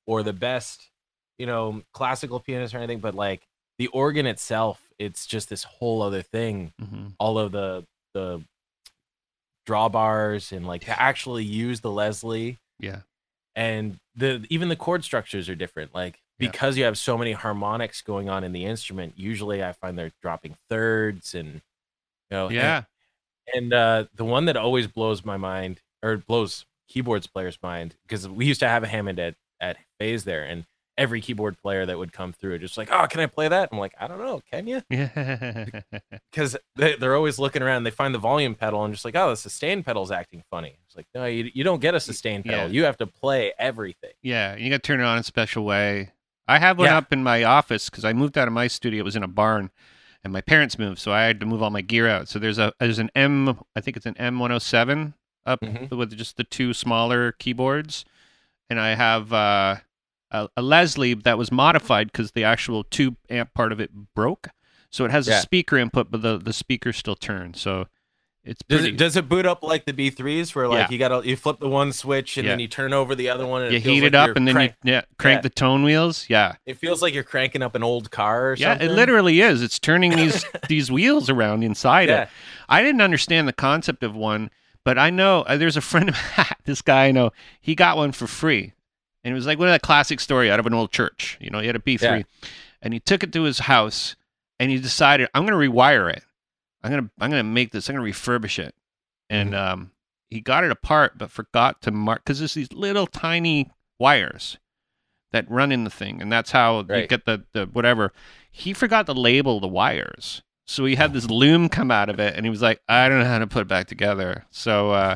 or 0.07 0.23
the 0.23 0.33
best, 0.33 0.89
you 1.37 1.45
know, 1.45 1.81
classical 1.93 2.39
pianist 2.39 2.73
or 2.73 2.77
anything, 2.77 2.99
but 2.99 3.15
like 3.15 3.47
the 3.77 3.87
organ 3.87 4.25
itself, 4.25 4.81
it's 4.99 5.25
just 5.25 5.49
this 5.49 5.63
whole 5.63 6.01
other 6.01 6.21
thing. 6.21 6.73
hmm 6.79 7.07
All 7.19 7.37
of 7.39 7.51
the 7.51 7.85
the 8.13 8.43
drawbars 9.67 10.51
and 10.51 10.65
like 10.67 10.81
to 10.85 11.01
actually 11.01 11.43
use 11.43 11.81
the 11.81 11.91
Leslie 11.91 12.57
Yeah, 12.79 13.01
and 13.55 13.99
the 14.15 14.45
even 14.49 14.69
the 14.69 14.75
chord 14.75 15.03
structures 15.03 15.47
are 15.49 15.55
different 15.55 15.93
like 15.93 16.19
Yeah. 16.39 16.49
because 16.49 16.77
you 16.77 16.83
have 16.85 16.97
so 16.97 17.17
many 17.17 17.31
harmonics 17.33 18.01
going 18.01 18.27
on 18.27 18.43
in 18.43 18.51
the 18.53 18.65
instrument 18.65 19.13
usually 19.17 19.63
i 19.63 19.71
find 19.71 19.97
they're 19.97 20.11
dropping 20.21 20.57
thirds 20.69 21.35
and 21.35 21.53
you 21.55 21.61
know 22.31 22.47
and- 22.47 22.55
yeah, 22.55 22.83
and, 23.53 23.71
uh 23.73 24.05
the 24.15 24.25
one 24.25 24.45
that 24.45 24.57
always 24.57 24.87
blows 24.87 25.23
my 25.23 25.37
mind 25.37 25.79
or 26.01 26.17
blows 26.17 26.65
keyboards 26.89 27.27
players 27.27 27.57
mind 27.61 27.95
because 28.07 28.27
we 28.27 28.45
used 28.47 28.59
to 28.61 28.67
have 28.67 28.83
a 28.83 28.87
hammond 28.87 29.19
at 29.19 29.35
at 29.61 29.77
phase 29.99 30.25
there 30.25 30.43
and 30.43 30.65
every 30.97 31.21
keyboard 31.21 31.57
player 31.57 31.85
that 31.85 31.97
would 31.97 32.11
come 32.11 32.33
through 32.33 32.59
just 32.59 32.77
like 32.77 32.89
oh 32.91 33.07
can 33.07 33.21
i 33.21 33.25
play 33.25 33.47
that 33.47 33.69
i'm 33.71 33.79
like 33.79 33.93
i 33.99 34.07
don't 34.07 34.19
know 34.19 34.41
can 34.51 34.67
you 34.67 34.81
yeah. 34.89 35.65
because 36.31 36.57
they, 36.75 36.95
they're 36.97 37.15
always 37.15 37.39
looking 37.39 37.61
around 37.61 37.77
and 37.77 37.85
they 37.85 37.91
find 37.91 38.13
the 38.13 38.19
volume 38.19 38.53
pedal 38.55 38.83
and 38.83 38.93
just 38.93 39.05
like 39.05 39.15
oh 39.15 39.29
the 39.29 39.37
sustain 39.37 39.83
pedal's 39.83 40.11
acting 40.11 40.43
funny 40.51 40.75
it's 40.85 40.95
like 40.95 41.07
no 41.15 41.25
you, 41.25 41.49
you 41.53 41.63
don't 41.63 41.79
get 41.81 41.95
a 41.95 41.99
sustain 41.99 42.43
pedal 42.43 42.65
Yeah. 42.65 42.67
you 42.67 42.83
have 42.83 42.97
to 42.97 43.07
play 43.07 43.53
everything 43.57 44.11
Yeah, 44.21 44.55
you 44.57 44.69
got 44.69 44.77
to 44.83 44.87
turn 44.87 44.99
it 44.99 45.03
on 45.03 45.15
in 45.15 45.21
a 45.21 45.23
special 45.23 45.63
way. 45.63 46.11
I 46.47 46.59
have 46.59 46.77
one 46.77 46.87
Yeah. 46.87 46.97
up 46.97 47.13
in 47.13 47.23
my 47.23 47.43
office 47.45 47.89
because 47.89 48.03
I 48.03 48.11
moved 48.13 48.37
out 48.37 48.47
of 48.47 48.53
my 48.53 48.67
studio. 48.67 48.99
It 48.99 49.05
was 49.05 49.15
in 49.15 49.23
a 49.23 49.27
barn, 49.27 49.71
and 50.23 50.33
my 50.33 50.41
parents 50.41 50.77
moved, 50.77 50.99
so 50.99 51.13
I 51.13 51.23
had 51.23 51.39
to 51.39 51.45
move 51.45 51.63
all 51.63 51.69
my 51.69 51.81
gear 51.81 52.07
out. 52.09 52.27
So 52.27 52.37
there's 52.39 52.57
a 52.59 52.73
there's 52.79 52.99
an 52.99 53.09
M, 53.15 53.57
I 53.75 53.79
think 53.81 53.95
it's 53.95 54.05
an 54.05 54.15
M107 54.15 55.13
up 55.45 55.61
Mhm. 55.61 55.89
with 55.91 56.15
just 56.17 56.35
the 56.37 56.43
two 56.43 56.73
smaller 56.73 57.31
keyboards, 57.31 58.03
and 58.71 58.79
I 58.79 58.95
have 58.95 59.33
uh, 59.33 59.75
a, 60.31 60.47
a 60.55 60.61
Leslie 60.61 61.13
that 61.13 61.37
was 61.37 61.51
modified 61.51 62.11
because 62.11 62.31
the 62.31 62.45
actual 62.45 62.85
tube 62.85 63.17
amp 63.29 63.53
part 63.53 63.71
of 63.73 63.79
it 63.81 63.91
broke. 64.15 64.47
So 64.89 65.03
it 65.05 65.11
has 65.11 65.27
a 65.27 65.33
speaker 65.41 65.77
input, 65.77 66.09
but 66.09 66.21
the 66.21 66.37
the 66.37 66.53
speaker 66.53 66.91
still 66.93 67.15
turns. 67.15 67.59
So 67.61 67.87
it's 68.43 68.61
Does 68.67 68.83
it 68.85 68.97
does 68.97 69.15
it 69.15 69.29
boot 69.29 69.45
up 69.45 69.61
like 69.63 69.85
the 69.85 69.93
B3s 69.93 70.55
where 70.55 70.67
like 70.67 70.77
Yeah. 70.79 70.87
you 70.89 70.97
gotta 70.97 71.21
you 71.27 71.35
flip 71.35 71.59
the 71.59 71.69
one 71.69 71.93
switch 71.93 72.37
and 72.37 72.45
Yeah. 72.45 72.53
then 72.53 72.59
you 72.59 72.67
turn 72.67 72.91
over 72.91 73.13
the 73.15 73.29
other 73.29 73.45
one 73.45 73.61
and 73.61 73.71
you 73.71 73.77
it 73.77 73.83
heat 73.83 74.01
like 74.01 74.07
it 74.07 74.15
up 74.15 74.35
and 74.35 74.47
then 74.47 74.55
crank- 74.55 74.75
you 74.83 74.93
yeah, 74.93 75.01
crank 75.19 75.37
Yeah. 75.37 75.41
the 75.41 75.49
tone 75.51 75.83
wheels. 75.83 76.25
Yeah. 76.29 76.55
it 76.65 76.77
feels 76.77 77.01
like 77.01 77.13
you're 77.13 77.23
cranking 77.23 77.61
up 77.61 77.75
an 77.75 77.83
old 77.83 78.09
car 78.11 78.49
or 78.51 78.53
Yeah, 78.55 78.71
something. 78.71 78.89
it 78.89 78.93
literally 78.93 79.41
is. 79.41 79.61
It's 79.61 79.79
turning 79.79 80.15
these 80.15 80.43
these 80.67 80.91
wheels 80.91 81.29
around 81.29 81.63
inside 81.63 82.09
Yeah. 82.09 82.23
it. 82.23 82.29
I 82.67 82.81
didn't 82.81 83.01
understand 83.01 83.47
the 83.47 83.53
concept 83.53 84.01
of 84.03 84.15
one, 84.15 84.49
but 84.83 84.97
I 84.97 85.09
know 85.09 85.41
uh, 85.41 85.57
there's 85.57 85.77
a 85.77 85.81
friend 85.81 86.09
of 86.09 86.17
this 86.65 86.81
guy 86.81 87.05
I 87.07 87.11
know. 87.11 87.31
He 87.59 87.75
got 87.75 87.97
one 87.97 88.11
for 88.11 88.27
free, 88.27 88.73
and 89.23 89.31
it 89.31 89.35
was 89.35 89.45
like 89.45 89.59
one 89.59 89.67
of 89.67 89.73
that 89.73 89.81
classic 89.81 90.19
story 90.19 90.49
out 90.51 90.59
of 90.59 90.65
an 90.65 90.73
old 90.73 90.91
church. 90.91 91.37
You 91.41 91.49
know, 91.49 91.59
he 91.59 91.67
had 91.67 91.75
a 91.75 91.79
B 91.79 91.97
three, 91.97 92.07
Yeah. 92.09 92.23
and 92.81 92.93
he 92.93 92.99
took 92.99 93.23
it 93.23 93.31
to 93.33 93.43
his 93.43 93.59
house, 93.59 94.15
and 94.59 94.71
he 94.71 94.77
decided 94.79 95.29
I'm 95.33 95.45
going 95.45 95.59
to 95.59 95.71
rewire 95.71 96.11
it. 96.11 96.23
I'm 96.83 96.89
gonna 96.91 97.09
I'm 97.19 97.29
gonna 97.29 97.43
make 97.43 97.71
this. 97.71 97.89
I'm 97.89 97.95
gonna 97.95 98.07
refurbish 98.09 98.57
it, 98.59 98.73
and 99.29 99.51
Mm-hmm. 99.53 99.73
um, 99.73 99.91
he 100.29 100.39
got 100.41 100.63
it 100.63 100.71
apart, 100.71 101.17
but 101.17 101.29
forgot 101.29 101.81
to 101.81 101.91
mark 101.91 102.23
because 102.23 102.39
there's 102.39 102.53
these 102.53 102.71
little 102.71 103.05
tiny 103.05 103.69
wires 103.99 104.57
that 105.31 105.49
run 105.51 105.71
in 105.71 105.83
the 105.83 105.89
thing, 105.89 106.21
and 106.21 106.31
that's 106.31 106.51
how 106.51 106.79
you 106.89 107.05
get 107.07 107.25
the, 107.25 107.43
the 107.53 107.65
whatever. 107.65 108.13
He 108.49 108.73
forgot 108.73 109.05
to 109.07 109.13
label 109.13 109.59
the 109.59 109.67
wires, 109.67 110.41
so 110.71 110.85
he 110.85 110.95
had 110.95 111.13
this 111.13 111.29
loom 111.29 111.69
come 111.69 111.91
out 111.91 112.09
of 112.09 112.19
it, 112.19 112.35
and 112.35 112.45
he 112.45 112.49
was 112.49 112.61
like, 112.61 112.79
"I 112.87 113.09
don't 113.09 113.19
know 113.19 113.25
how 113.25 113.39
to 113.39 113.47
put 113.47 113.61
it 113.63 113.67
back 113.67 113.87
together." 113.87 114.45
So, 114.51 114.91
uh, 114.91 115.15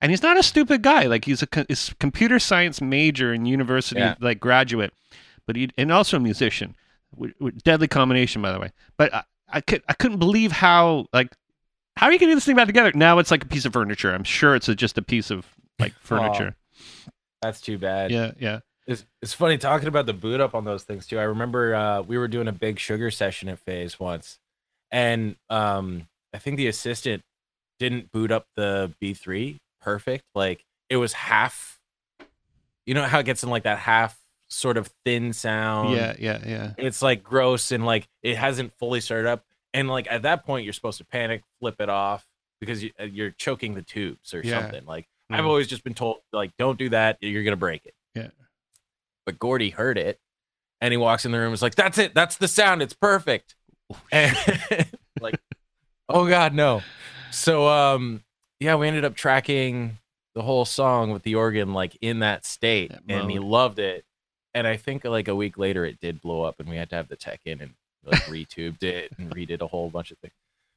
and 0.00 0.10
he's 0.10 0.22
not 0.22 0.38
a 0.38 0.42
stupid 0.42 0.82
guy. 0.82 1.04
Like 1.06 1.24
he's 1.24 1.42
a 1.42 1.46
co- 1.46 1.64
he's 1.68 1.90
a 1.90 1.94
computer 1.96 2.38
science 2.38 2.80
major 2.80 3.32
and 3.32 3.46
university 3.46 4.00
Yeah. 4.00 4.14
like 4.20 4.40
graduate, 4.40 4.92
but 5.46 5.56
he 5.56 5.70
and 5.78 5.90
also 5.92 6.16
a 6.16 6.20
musician. 6.20 6.74
W- 7.14 7.32
w- 7.38 7.56
deadly 7.62 7.86
combination, 7.88 8.42
by 8.42 8.50
the 8.52 8.58
way. 8.58 8.70
But 8.96 9.14
I, 9.14 9.22
I 9.48 9.60
could 9.60 9.82
I 9.88 9.92
couldn't 9.92 10.18
believe 10.18 10.50
how 10.52 11.06
like 11.12 11.32
how 11.96 12.06
are 12.06 12.12
you 12.12 12.18
getting 12.18 12.34
this 12.34 12.44
thing 12.44 12.56
back 12.56 12.66
together? 12.66 12.90
Now 12.94 13.18
it's 13.20 13.30
like 13.30 13.44
a 13.44 13.46
piece 13.48 13.64
of 13.64 13.72
furniture. 13.72 14.12
I'm 14.12 14.24
sure 14.24 14.56
it's 14.56 14.68
a, 14.68 14.74
just 14.74 14.98
a 14.98 15.02
piece 15.02 15.30
of 15.30 15.46
like 15.78 15.92
furniture. 16.00 16.56
That's 17.40 17.60
too 17.60 17.78
bad. 17.78 18.10
yeah, 18.10 18.32
yeah. 18.40 18.60
It's, 18.86 19.04
it's 19.22 19.32
funny 19.32 19.56
talking 19.58 19.88
about 19.88 20.04
the 20.06 20.12
boot 20.12 20.40
up 20.40 20.54
on 20.54 20.64
those 20.64 20.82
things 20.82 21.06
too. 21.06 21.18
I 21.18 21.22
remember 21.22 21.74
uh, 21.74 22.02
we 22.02 22.18
were 22.18 22.28
doing 22.28 22.48
a 22.48 22.52
big 22.52 22.78
sugar 22.78 23.10
session 23.10 23.48
at 23.48 23.58
Phase 23.58 23.98
once, 24.00 24.38
and 24.90 25.36
um, 25.50 26.06
I 26.32 26.38
think 26.38 26.56
the 26.56 26.68
assistant 26.68 27.22
didn't 27.78 28.12
boot 28.12 28.30
up 28.30 28.46
the 28.56 28.92
B3 29.02 29.58
perfect. 29.80 30.24
Like 30.34 30.64
it 30.88 30.96
was 30.96 31.12
half. 31.12 31.78
You 32.86 32.94
know 32.94 33.04
how 33.04 33.18
it 33.20 33.26
gets 33.26 33.42
in 33.42 33.50
like 33.50 33.62
that 33.64 33.78
half 33.78 34.18
sort 34.48 34.76
of 34.76 34.90
thin 35.04 35.32
sound. 35.32 35.94
yeah, 35.96 36.14
yeah, 36.18 36.38
yeah. 36.46 36.72
it's 36.78 37.02
like 37.02 37.22
gross 37.22 37.72
and 37.72 37.84
like 37.84 38.06
it 38.22 38.36
hasn't 38.36 38.72
fully 38.78 39.00
started 39.00 39.28
up. 39.28 39.44
And 39.72 39.88
like 39.88 40.06
at 40.10 40.22
that 40.22 40.44
point, 40.46 40.64
you're 40.64 40.72
supposed 40.72 40.98
to 40.98 41.04
panic, 41.04 41.42
flip 41.60 41.76
it 41.80 41.88
off 41.88 42.24
because 42.60 42.84
uh, 43.00 43.04
you're 43.04 43.30
choking 43.32 43.74
the 43.74 43.82
tubes 43.82 44.32
or 44.34 44.40
Yeah. 44.44 44.60
something. 44.62 44.84
Like. 44.84 45.06
I've 45.30 45.46
always 45.46 45.66
just 45.66 45.82
been 45.82 45.94
told, 45.94 46.18
like, 46.34 46.52
don't 46.58 46.78
do 46.78 46.90
that. 46.90 47.16
You're 47.22 47.42
gonna 47.44 47.56
break 47.56 47.86
it. 47.86 47.94
Yeah. 48.14 48.28
But 49.24 49.38
Gordie 49.38 49.70
heard 49.70 49.96
it, 49.96 50.20
and 50.82 50.92
he 50.92 50.98
walks 50.98 51.24
in 51.24 51.32
the 51.32 51.38
room. 51.38 51.46
and 51.46 51.54
is 51.54 51.62
like, 51.62 51.74
"That's 51.74 51.96
it. 51.96 52.14
That's 52.14 52.36
the 52.36 52.46
sound. 52.46 52.82
It's 52.82 52.92
perfect." 52.92 53.56
Oh, 53.92 54.00
And 54.12 54.36
like, 55.20 55.38
oh 56.08 56.28
god, 56.28 56.54
no. 56.54 56.82
So 57.30 57.68
um, 57.68 58.22
yeah, 58.60 58.76
we 58.76 58.88
ended 58.88 59.04
up 59.04 59.14
tracking 59.14 59.98
the 60.34 60.42
whole 60.42 60.64
song 60.64 61.10
with 61.10 61.22
the 61.22 61.34
organ 61.36 61.72
like 61.72 61.96
in 62.00 62.20
that 62.20 62.44
state, 62.44 62.90
That 62.90 63.02
and 63.08 63.30
he 63.30 63.38
loved 63.38 63.78
it. 63.78 64.04
And 64.54 64.66
I 64.66 64.76
think 64.76 65.04
like 65.04 65.28
a 65.28 65.34
week 65.34 65.58
later, 65.58 65.84
it 65.84 65.98
did 66.00 66.20
blow 66.20 66.42
up, 66.42 66.60
and 66.60 66.68
we 66.68 66.76
had 66.76 66.90
to 66.90 66.96
have 66.96 67.08
the 67.08 67.16
tech 67.16 67.40
in 67.44 67.60
and 67.60 67.74
like 68.04 68.22
retubed 68.24 68.82
it 68.82 69.12
and 69.18 69.34
redid 69.34 69.60
a 69.60 69.66
whole 69.66 69.90
bunch 69.90 70.10
of 70.12 70.18
things. 70.18 70.34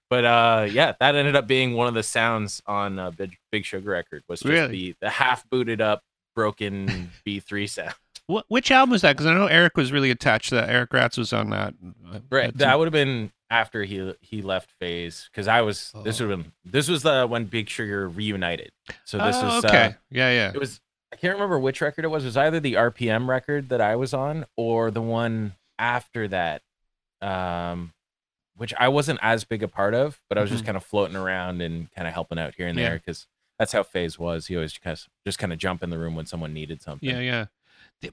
But 0.10 0.26
uh, 0.26 0.67
yeah, 0.72 0.93
that 1.00 1.15
ended 1.15 1.36
up 1.36 1.48
being 1.48 1.74
one 1.74 1.88
of 1.88 1.93
the 1.93 2.02
sounds 2.04 2.62
on 2.65 2.98
uh, 2.98 3.12
Big, 3.12 3.38
Big 3.52 3.65
Sugar 3.65 3.91
record 3.91 4.24
was 4.30 4.39
just 4.39 4.50
Really? 4.50 4.72
the 4.72 4.96
the 5.02 5.10
half 5.10 5.48
booted 5.50 5.82
up 5.82 6.02
broken 6.36 7.12
B3 7.26 7.70
sound. 7.70 7.93
What 8.28 8.46
which 8.50 8.72
album 8.72 8.92
was 8.92 9.02
that? 9.02 9.13
Because 9.13 9.26
I 9.26 9.34
know 9.34 9.48
Eric 9.48 9.78
was 9.78 9.92
really 9.92 10.12
attached 10.12 10.50
to 10.50 10.56
that. 10.56 10.70
Eric 10.70 10.92
Ratz 10.94 11.18
was 11.18 11.32
on 11.34 11.50
that. 11.52 11.74
Right, 12.30 12.54
That's- 12.54 12.54
that 12.58 12.78
would 12.78 12.86
have 12.86 12.94
been 12.94 13.32
after 13.50 13.84
he 13.86 14.13
he 14.22 14.42
left 14.42 14.72
Phase 14.80 15.30
because 15.32 15.48
I 15.48 15.62
was 15.62 15.92
this 16.04 16.20
Oh. 16.20 16.26
would 16.28 16.32
have 16.38 16.44
been 16.44 16.52
this 16.66 16.90
was 16.90 17.04
the 17.04 17.26
when 17.26 17.46
Big 17.46 17.70
Sugar 17.70 18.10
reunited. 18.10 18.72
So 19.06 19.18
this 19.18 19.38
Oh, 19.40 19.60
is 19.60 19.66
okay. 19.66 19.86
uh, 19.86 19.92
yeah, 20.12 20.32
yeah. 20.32 20.52
it 20.54 20.60
was 20.60 20.82
I 21.13 21.16
can't 21.16 21.36
remember 21.36 21.58
which 21.58 21.80
record 21.80 22.04
it 22.04 22.10
was. 22.10 22.26
It 22.26 22.28
was 22.28 22.38
either 22.38 22.60
the 22.60 22.74
RPM 22.74 23.30
record 23.30 23.70
that 23.70 23.80
I 23.80 23.96
was 23.96 24.13
on 24.13 24.46
or 24.58 24.92
the 24.92 25.02
one 25.02 25.56
after 25.80 26.28
that, 26.28 26.63
um, 27.22 27.94
which 28.58 28.74
I 28.78 28.90
wasn't 28.90 29.20
as 29.22 29.46
big 29.46 29.63
a 29.63 29.70
part 29.70 29.94
of, 29.94 30.20
but 30.28 30.38
I 30.38 30.42
was 30.42 30.50
just 30.50 30.63
Mhm. 30.63 30.68
kind 30.68 30.78
of 30.78 30.84
floating 30.84 31.16
around 31.16 31.62
and 31.62 31.90
kind 31.94 32.08
of 32.10 32.13
helping 32.13 32.38
out 32.40 32.56
here 32.56 32.68
and 32.68 32.78
Yeah. 32.78 32.90
there 32.90 32.98
because 33.00 33.26
that's 33.58 33.72
how 33.72 33.84
Phase 33.84 34.20
was. 34.20 34.48
He 34.48 34.56
always 34.58 34.78
kind 34.78 34.94
of 34.94 35.08
just 35.26 35.40
kind 35.40 35.54
of 35.54 35.60
jump 35.60 35.82
in 35.82 35.90
the 35.92 35.98
room 35.98 36.13
when 36.16 36.26
someone 36.26 36.54
needed 36.54 36.82
something. 36.82 37.08
Yeah, 37.08 37.20
yeah. 37.20 37.46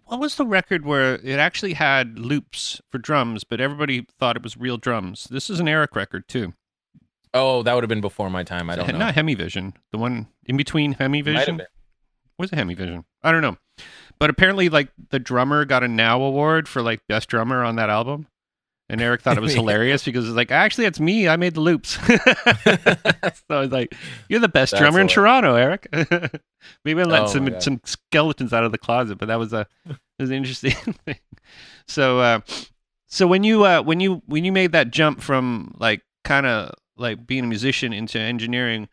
What 0.06 0.20
was 0.20 0.36
the 0.36 0.46
record 0.46 0.84
where 0.84 1.16
it 1.16 1.38
actually 1.38 1.74
had 1.74 2.18
loops 2.18 2.80
for 2.90 2.98
drums, 2.98 3.44
but 3.44 3.60
everybody 3.60 4.06
thought 4.18 4.36
it 4.36 4.42
was 4.42 4.56
real 4.56 4.78
drums? 4.78 5.28
This 5.30 5.50
is 5.50 5.60
an 5.60 5.68
Eric 5.68 5.94
record 5.94 6.26
too. 6.26 6.54
Oh, 7.34 7.62
that 7.62 7.74
would 7.74 7.82
have 7.82 7.88
been 7.88 8.00
before 8.00 8.30
my 8.30 8.44
time. 8.44 8.70
I 8.70 8.76
don't 8.76 8.88
know. 8.88 8.98
Not 8.98 9.14
Hemivision. 9.14 9.74
The 9.90 9.98
one 9.98 10.28
in 10.46 10.56
between 10.56 10.94
Hemivision. 10.94 11.64
Was 12.38 12.52
it 12.52 12.56
Hemivision? 12.56 13.04
I 13.22 13.32
don't 13.32 13.42
know. 13.42 13.58
But 14.18 14.30
apparently, 14.30 14.68
like 14.68 14.88
the 15.10 15.18
drummer 15.18 15.64
got 15.64 15.82
a 15.82 15.88
Now 15.88 16.22
award 16.22 16.68
for 16.68 16.80
like 16.80 17.06
best 17.08 17.28
drummer 17.28 17.62
on 17.62 17.76
that 17.76 17.90
album, 17.90 18.28
and 18.88 19.00
Eric 19.00 19.22
thought 19.22 19.36
it 19.36 19.40
was 19.40 19.54
hilarious 19.62 20.04
because 20.04 20.26
it's 20.26 20.36
like 20.36 20.50
actually 20.50 20.86
it's 20.86 21.00
me. 21.00 21.28
I 21.28 21.36
made 21.36 21.54
the 21.54 21.60
loops. 21.60 21.90
so 22.06 22.10
I 23.50 23.60
was 23.60 23.70
like, 23.72 23.94
"You're 24.28 24.40
the 24.40 24.48
best 24.48 24.72
That's 24.72 24.80
drummer 24.80 25.00
in. 25.00 25.08
Toronto, 25.08 25.54
Eric." 25.54 25.88
Maybe 26.84 27.00
I 27.00 27.04
let 27.04 27.22
Oh, 27.22 27.26
some 27.26 27.60
some 27.60 27.80
skeletons 27.84 28.52
out 28.52 28.64
of 28.64 28.72
the 28.72 28.78
closet, 28.78 29.18
but 29.18 29.26
that 29.26 29.38
was 29.38 29.52
a 29.52 29.66
it 29.88 29.96
was 30.18 30.30
an 30.30 30.36
interesting 30.36 30.72
thing. 31.04 31.18
So, 31.86 32.20
uh, 32.20 32.40
So 33.06 33.26
when 33.26 33.44
you 33.44 33.64
uh, 33.64 33.82
when 33.82 34.00
you 34.00 34.22
when 34.26 34.44
you 34.44 34.52
made 34.52 34.72
that 34.72 34.90
jump 34.90 35.20
from 35.20 35.74
like 35.78 36.02
kind 36.24 36.46
of 36.46 36.74
like 36.96 37.26
being 37.26 37.44
a 37.44 37.46
musician 37.46 37.92
into 37.92 38.18
engineering, 38.18 38.88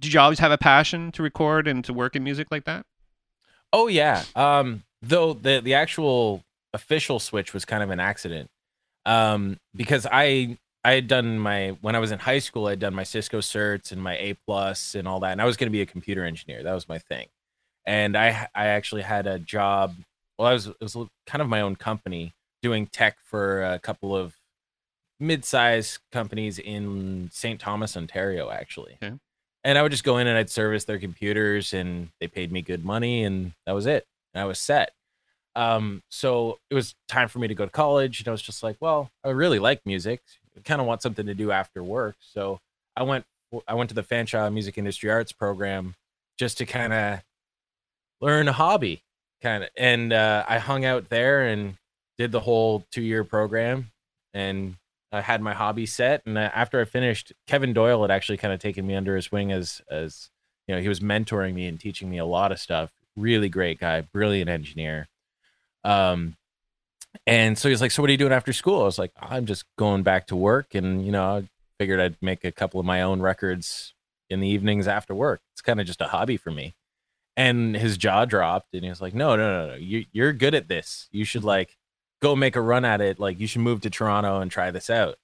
did 0.00 0.12
you 0.12 0.20
always 0.20 0.38
have 0.38 0.52
a 0.52 0.58
passion 0.58 1.10
to 1.12 1.22
record 1.22 1.66
and 1.66 1.84
to 1.84 1.92
work 1.92 2.14
in 2.14 2.22
music 2.24 2.48
like 2.50 2.64
that? 2.64 2.86
Oh 3.72 3.88
yeah. 3.88 4.24
Um, 4.36 4.84
though 5.02 5.32
the 5.32 5.60
the 5.60 5.74
actual 5.74 6.44
official 6.72 7.18
switch 7.18 7.52
was 7.52 7.64
kind 7.64 7.82
of 7.82 7.90
an 7.90 8.00
accident. 8.00 8.50
Um, 9.08 9.58
because 9.74 10.06
I 10.10 10.58
I 10.84 10.92
had 10.92 11.08
done 11.08 11.38
my 11.38 11.70
when 11.80 11.96
I 11.96 11.98
was 11.98 12.12
in 12.12 12.18
high 12.18 12.38
school, 12.40 12.66
I'd 12.66 12.78
done 12.78 12.94
my 12.94 13.04
Cisco 13.04 13.40
certs 13.40 13.90
and 13.90 14.02
my 14.02 14.16
A 14.18 14.34
plus 14.46 14.94
and 14.94 15.08
all 15.08 15.18
that, 15.20 15.32
and 15.32 15.40
I 15.40 15.46
was 15.46 15.56
going 15.56 15.66
to 15.66 15.72
be 15.72 15.80
a 15.80 15.86
computer 15.86 16.24
engineer. 16.24 16.62
That 16.62 16.74
was 16.74 16.88
my 16.88 16.98
thing. 16.98 17.28
And 17.86 18.16
I 18.16 18.48
I 18.54 18.66
actually 18.66 19.02
had 19.02 19.26
a 19.26 19.38
job. 19.38 19.94
Well, 20.38 20.46
I 20.46 20.52
was 20.52 20.66
it 20.66 20.76
was 20.80 20.94
kind 21.26 21.40
of 21.40 21.48
my 21.48 21.62
own 21.62 21.74
company 21.74 22.34
doing 22.62 22.86
tech 22.86 23.16
for 23.24 23.64
a 23.64 23.78
couple 23.78 24.14
of 24.14 24.34
mid-sized 25.20 25.98
companies 26.12 26.58
in 26.58 27.30
St. 27.32 27.58
Thomas, 27.58 27.96
Ontario, 27.96 28.50
actually. 28.50 28.98
Okay. 29.02 29.14
And 29.64 29.78
I 29.78 29.82
would 29.82 29.90
just 29.90 30.04
go 30.04 30.18
in 30.18 30.26
and 30.26 30.36
I'd 30.36 30.50
service 30.50 30.84
their 30.84 30.98
computers, 30.98 31.72
and 31.72 32.10
they 32.20 32.28
paid 32.28 32.52
me 32.52 32.60
good 32.62 32.84
money, 32.84 33.24
and 33.24 33.52
that 33.66 33.72
was 33.72 33.86
it. 33.86 34.06
And 34.34 34.42
I 34.42 34.44
was 34.44 34.60
set. 34.60 34.92
Um, 35.58 36.04
so 36.08 36.60
it 36.70 36.74
was 36.76 36.94
time 37.08 37.26
for 37.26 37.40
me 37.40 37.48
to 37.48 37.54
go 37.54 37.64
to 37.64 37.70
college, 37.70 38.20
and 38.20 38.28
I 38.28 38.30
was 38.30 38.42
just 38.42 38.62
like, 38.62 38.76
well, 38.78 39.10
I 39.24 39.30
really 39.30 39.58
like 39.58 39.84
music. 39.84 40.22
I 40.56 40.60
kind 40.60 40.80
of 40.80 40.86
want 40.86 41.02
something 41.02 41.26
to 41.26 41.34
do 41.34 41.50
after 41.50 41.82
work. 41.82 42.14
So 42.20 42.60
I 42.96 43.02
went 43.02 43.24
I 43.66 43.74
went 43.74 43.88
to 43.88 43.94
the 43.94 44.04
Fanshawe 44.04 44.52
Music 44.52 44.78
Industry 44.78 45.10
Arts 45.10 45.32
program 45.32 45.96
just 46.38 46.58
to 46.58 46.66
kind 46.66 46.92
of 46.92 47.22
learn 48.20 48.46
a 48.46 48.52
hobby, 48.52 49.02
kind 49.42 49.64
of. 49.64 49.70
And 49.76 50.12
uh, 50.12 50.44
I 50.48 50.58
hung 50.58 50.84
out 50.84 51.08
there 51.08 51.44
and 51.44 51.76
did 52.18 52.30
the 52.30 52.40
whole 52.40 52.84
two 52.92 53.02
year 53.02 53.24
program, 53.24 53.90
and 54.32 54.76
I 55.10 55.22
had 55.22 55.42
my 55.42 55.54
hobby 55.54 55.86
set. 55.86 56.22
And 56.24 56.38
uh, 56.38 56.50
after 56.54 56.80
I 56.80 56.84
finished, 56.84 57.32
Kevin 57.48 57.72
Doyle 57.72 58.02
had 58.02 58.12
actually 58.12 58.38
kind 58.38 58.54
of 58.54 58.60
taken 58.60 58.86
me 58.86 58.94
under 58.94 59.16
his 59.16 59.32
wing 59.32 59.50
as 59.50 59.82
as 59.90 60.30
you 60.68 60.76
know 60.76 60.80
he 60.80 60.88
was 60.88 61.00
mentoring 61.00 61.54
me 61.54 61.66
and 61.66 61.80
teaching 61.80 62.08
me 62.08 62.18
a 62.18 62.24
lot 62.24 62.52
of 62.52 62.60
stuff. 62.60 62.92
Really 63.16 63.48
great 63.48 63.80
guy, 63.80 64.02
brilliant 64.02 64.48
engineer. 64.48 65.08
Um, 65.84 66.36
and 67.26 67.58
so 67.58 67.68
he's 67.68 67.80
like, 67.80 67.90
"So 67.90 68.02
what 68.02 68.08
are 68.08 68.12
you 68.12 68.18
doing 68.18 68.32
after 68.32 68.52
school?" 68.52 68.82
I 68.82 68.84
was 68.84 68.98
like, 68.98 69.12
"I'm 69.20 69.46
just 69.46 69.64
going 69.76 70.02
back 70.02 70.26
to 70.28 70.36
work, 70.36 70.74
and 70.74 71.04
you 71.04 71.12
know, 71.12 71.38
I 71.38 71.48
figured 71.78 72.00
I'd 72.00 72.16
make 72.22 72.44
a 72.44 72.52
couple 72.52 72.80
of 72.80 72.86
my 72.86 73.02
own 73.02 73.20
records 73.20 73.94
in 74.30 74.40
the 74.40 74.48
evenings 74.48 74.88
after 74.88 75.14
work. 75.14 75.40
It's 75.54 75.62
kind 75.62 75.80
of 75.80 75.86
just 75.86 76.00
a 76.00 76.08
hobby 76.08 76.36
for 76.36 76.50
me." 76.50 76.74
And 77.36 77.76
his 77.76 77.96
jaw 77.96 78.24
dropped, 78.24 78.74
and 78.74 78.84
he 78.84 78.90
was 78.90 79.00
like, 79.00 79.14
"No, 79.14 79.36
no, 79.36 79.66
no, 79.66 79.68
no. 79.72 79.74
You, 79.76 80.06
you're 80.12 80.32
good 80.32 80.54
at 80.54 80.68
this. 80.68 81.08
You 81.12 81.24
should 81.24 81.44
like 81.44 81.76
go 82.22 82.36
make 82.36 82.56
a 82.56 82.60
run 82.60 82.84
at 82.84 83.00
it. 83.00 83.18
Like 83.20 83.40
you 83.40 83.46
should 83.46 83.62
move 83.62 83.80
to 83.82 83.90
Toronto 83.90 84.40
and 84.40 84.50
try 84.50 84.70
this 84.70 84.90
out." 84.90 85.16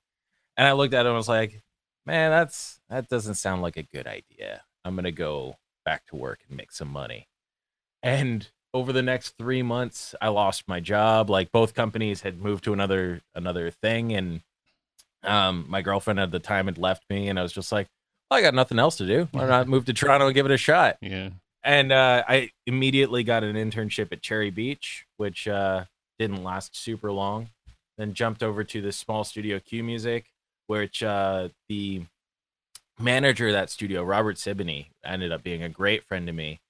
And 0.56 0.66
I 0.68 0.72
looked 0.72 0.94
at 0.94 1.02
him 1.06 1.08
and 1.08 1.16
was 1.16 1.28
like, 1.28 1.62
"Man, 2.06 2.30
that's 2.30 2.80
that 2.90 3.08
doesn't 3.08 3.34
sound 3.36 3.62
like 3.62 3.76
a 3.76 3.82
good 3.82 4.06
idea. 4.06 4.62
I'm 4.84 4.96
gonna 4.96 5.12
go 5.12 5.56
back 5.84 6.06
to 6.06 6.16
work 6.16 6.40
and 6.48 6.56
make 6.56 6.72
some 6.72 6.88
money." 6.88 7.28
And 8.02 8.48
over 8.74 8.92
the 8.92 9.02
next 9.02 9.38
three 9.38 9.62
months, 9.62 10.14
I 10.20 10.28
lost 10.28 10.64
my 10.66 10.80
job. 10.80 11.30
Like 11.30 11.52
both 11.52 11.74
companies 11.74 12.22
had 12.22 12.42
moved 12.42 12.64
to 12.64 12.72
another 12.72 13.22
another 13.34 13.70
thing, 13.70 14.12
and 14.12 14.42
um, 15.22 15.64
my 15.68 15.80
girlfriend 15.80 16.20
at 16.20 16.32
the 16.32 16.40
time 16.40 16.66
had 16.66 16.76
left 16.76 17.04
me, 17.08 17.28
and 17.28 17.38
I 17.38 17.42
was 17.42 17.52
just 17.52 17.70
like, 17.70 17.86
well, 18.30 18.38
I 18.38 18.42
got 18.42 18.52
nothing 18.52 18.80
else 18.80 18.96
to 18.96 19.06
do. 19.06 19.28
Why 19.30 19.46
not 19.46 19.68
move 19.68 19.84
to 19.86 19.94
Toronto 19.94 20.26
and 20.26 20.34
give 20.34 20.44
it 20.44 20.52
a 20.52 20.58
shot? 20.58 20.98
Yeah. 21.00 21.30
And 21.62 21.92
uh, 21.92 22.24
I 22.28 22.50
immediately 22.66 23.22
got 23.22 23.44
an 23.44 23.56
internship 23.56 24.12
at 24.12 24.20
Cherry 24.20 24.50
Beach, 24.50 25.06
which 25.16 25.48
uh, 25.48 25.84
didn't 26.18 26.42
last 26.42 26.76
super 26.76 27.10
long. 27.10 27.50
Then 27.96 28.12
jumped 28.12 28.42
over 28.42 28.64
to 28.64 28.82
the 28.82 28.92
small 28.92 29.22
studio 29.22 29.60
Q 29.60 29.84
Music, 29.84 30.26
which 30.66 31.02
uh, 31.02 31.48
the 31.68 32.02
manager 32.98 33.46
of 33.46 33.52
that 33.52 33.70
studio, 33.70 34.02
Robert 34.02 34.36
Sibony, 34.36 34.86
ended 35.04 35.30
up 35.30 35.44
being 35.44 35.62
a 35.62 35.68
great 35.68 36.04
friend 36.04 36.26
to 36.26 36.32
me 36.32 36.60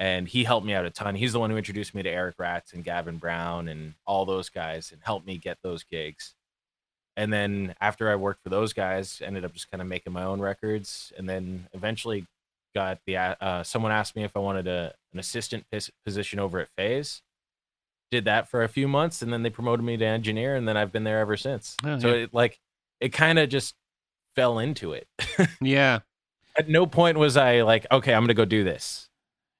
and 0.00 0.26
he 0.26 0.44
helped 0.44 0.66
me 0.66 0.72
out 0.72 0.86
a 0.86 0.90
ton. 0.90 1.14
He's 1.14 1.34
the 1.34 1.38
one 1.38 1.50
who 1.50 1.58
introduced 1.58 1.94
me 1.94 2.02
to 2.02 2.10
Eric 2.10 2.36
Ratz 2.38 2.72
and 2.72 2.82
Gavin 2.82 3.18
Brown 3.18 3.68
and 3.68 3.92
all 4.06 4.24
those 4.24 4.48
guys 4.48 4.90
and 4.92 5.00
helped 5.04 5.26
me 5.26 5.36
get 5.36 5.58
those 5.62 5.84
gigs. 5.84 6.34
And 7.18 7.30
then 7.30 7.74
after 7.82 8.10
I 8.10 8.16
worked 8.16 8.42
for 8.42 8.48
those 8.48 8.72
guys, 8.72 9.20
ended 9.22 9.44
up 9.44 9.52
just 9.52 9.70
kind 9.70 9.82
of 9.82 9.86
making 9.86 10.14
my 10.14 10.24
own 10.24 10.40
records, 10.40 11.12
and 11.18 11.28
then 11.28 11.68
eventually 11.74 12.26
got 12.74 13.00
the 13.04 13.16
uh, 13.16 13.62
someone 13.62 13.92
asked 13.92 14.16
me 14.16 14.24
if 14.24 14.34
I 14.34 14.38
wanted 14.38 14.66
a, 14.66 14.94
an 15.12 15.18
assistant 15.18 15.66
position 16.04 16.38
over 16.38 16.60
at 16.60 16.68
Phase. 16.78 17.20
Did 18.10 18.24
that 18.24 18.48
for 18.48 18.62
a 18.62 18.68
few 18.68 18.88
months, 18.88 19.20
and 19.20 19.30
then 19.30 19.42
they 19.42 19.50
promoted 19.50 19.84
me 19.84 19.98
to 19.98 20.04
engineer, 20.04 20.56
and 20.56 20.66
then 20.66 20.78
I've 20.78 20.92
been 20.92 21.04
there 21.04 21.18
ever 21.18 21.36
since. 21.36 21.76
Oh, 21.84 21.98
so 21.98 22.08
yeah. 22.08 22.14
it 22.22 22.32
like 22.32 22.58
it 23.00 23.10
kind 23.10 23.38
of 23.38 23.50
just 23.50 23.74
fell 24.34 24.58
into 24.58 24.92
it. 24.92 25.06
Yeah. 25.60 26.00
At 26.56 26.68
no 26.68 26.86
point 26.86 27.18
was 27.18 27.36
I 27.36 27.62
like, 27.62 27.86
okay, 27.92 28.14
I'm 28.14 28.22
gonna 28.22 28.34
go 28.34 28.44
do 28.44 28.64
this. 28.64 29.09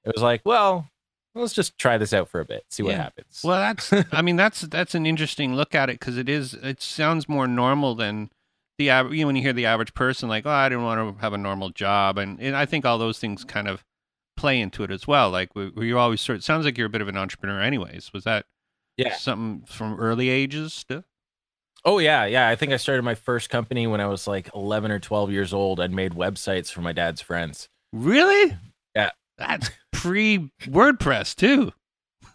It 0.05 0.13
was 0.15 0.23
like, 0.23 0.41
well, 0.45 0.89
let's 1.35 1.53
just 1.53 1.77
try 1.77 1.97
this 1.97 2.13
out 2.13 2.27
for 2.29 2.39
a 2.39 2.45
bit, 2.45 2.63
see 2.69 2.83
what 2.83 2.91
Yeah. 2.91 3.03
happens. 3.03 3.41
Well, 3.43 3.59
that's. 3.59 3.93
I 4.11 4.21
mean, 4.21 4.35
that's 4.35 4.61
that's 4.61 4.95
an 4.95 5.05
interesting 5.05 5.55
look 5.55 5.75
at 5.75 5.89
it 5.89 5.99
because 5.99 6.17
it 6.17 6.27
is. 6.29 6.53
It 6.55 6.81
sounds 6.81 7.29
more 7.29 7.47
normal 7.47 7.95
than 7.95 8.29
the 8.77 8.89
average. 8.89 9.15
You 9.15 9.21
know, 9.21 9.27
when 9.27 9.35
you 9.35 9.41
hear 9.41 9.53
the 9.53 9.65
average 9.67 9.93
person, 9.93 10.27
like, 10.29 10.45
oh, 10.45 10.49
I 10.51 10.69
didn't 10.69 10.83
want 10.83 11.15
to 11.17 11.21
have 11.21 11.33
a 11.33 11.37
normal 11.37 11.69
job, 11.69 12.17
and, 12.17 12.39
and 12.39 12.55
I 12.55 12.65
think 12.65 12.85
all 12.85 12.97
those 12.97 13.19
things 13.19 13.43
kind 13.43 13.67
of 13.67 13.83
play 14.37 14.59
into 14.59 14.83
it 14.83 14.89
as 14.91 15.05
well. 15.07 15.29
Like, 15.29 15.55
were 15.55 15.83
you 15.83 15.99
always 15.99 16.19
sort? 16.21 16.39
It 16.39 16.43
sounds 16.43 16.65
like 16.65 16.77
you're 16.77 16.87
a 16.87 16.89
bit 16.89 17.01
of 17.01 17.07
an 17.07 17.17
entrepreneur, 17.17 17.61
anyways. 17.61 18.11
Was 18.13 18.23
that 18.23 18.45
Yeah. 18.97 19.15
something 19.15 19.65
from 19.67 19.99
early 19.99 20.29
ages? 20.29 20.73
Still? 20.73 21.03
Oh 21.85 21.97
yeah, 21.99 22.25
yeah. 22.25 22.47
I 22.47 22.55
think 22.55 22.71
I 22.71 22.77
started 22.77 23.01
my 23.03 23.15
first 23.15 23.49
company 23.49 23.87
when 23.87 24.01
I 24.01 24.05
was 24.07 24.27
like 24.27 24.49
11 24.55 24.91
or 24.91 24.99
12 24.99 25.31
years 25.31 25.51
old. 25.53 25.79
I'd 25.79 25.91
made 25.91 26.11
websites 26.13 26.71
for 26.71 26.81
my 26.81 26.91
dad's 26.93 27.21
friends. 27.21 27.69
Really? 27.93 28.55
That's 29.47 29.69
pre 29.91 30.51
WordPress 30.63 31.35
too. 31.35 31.71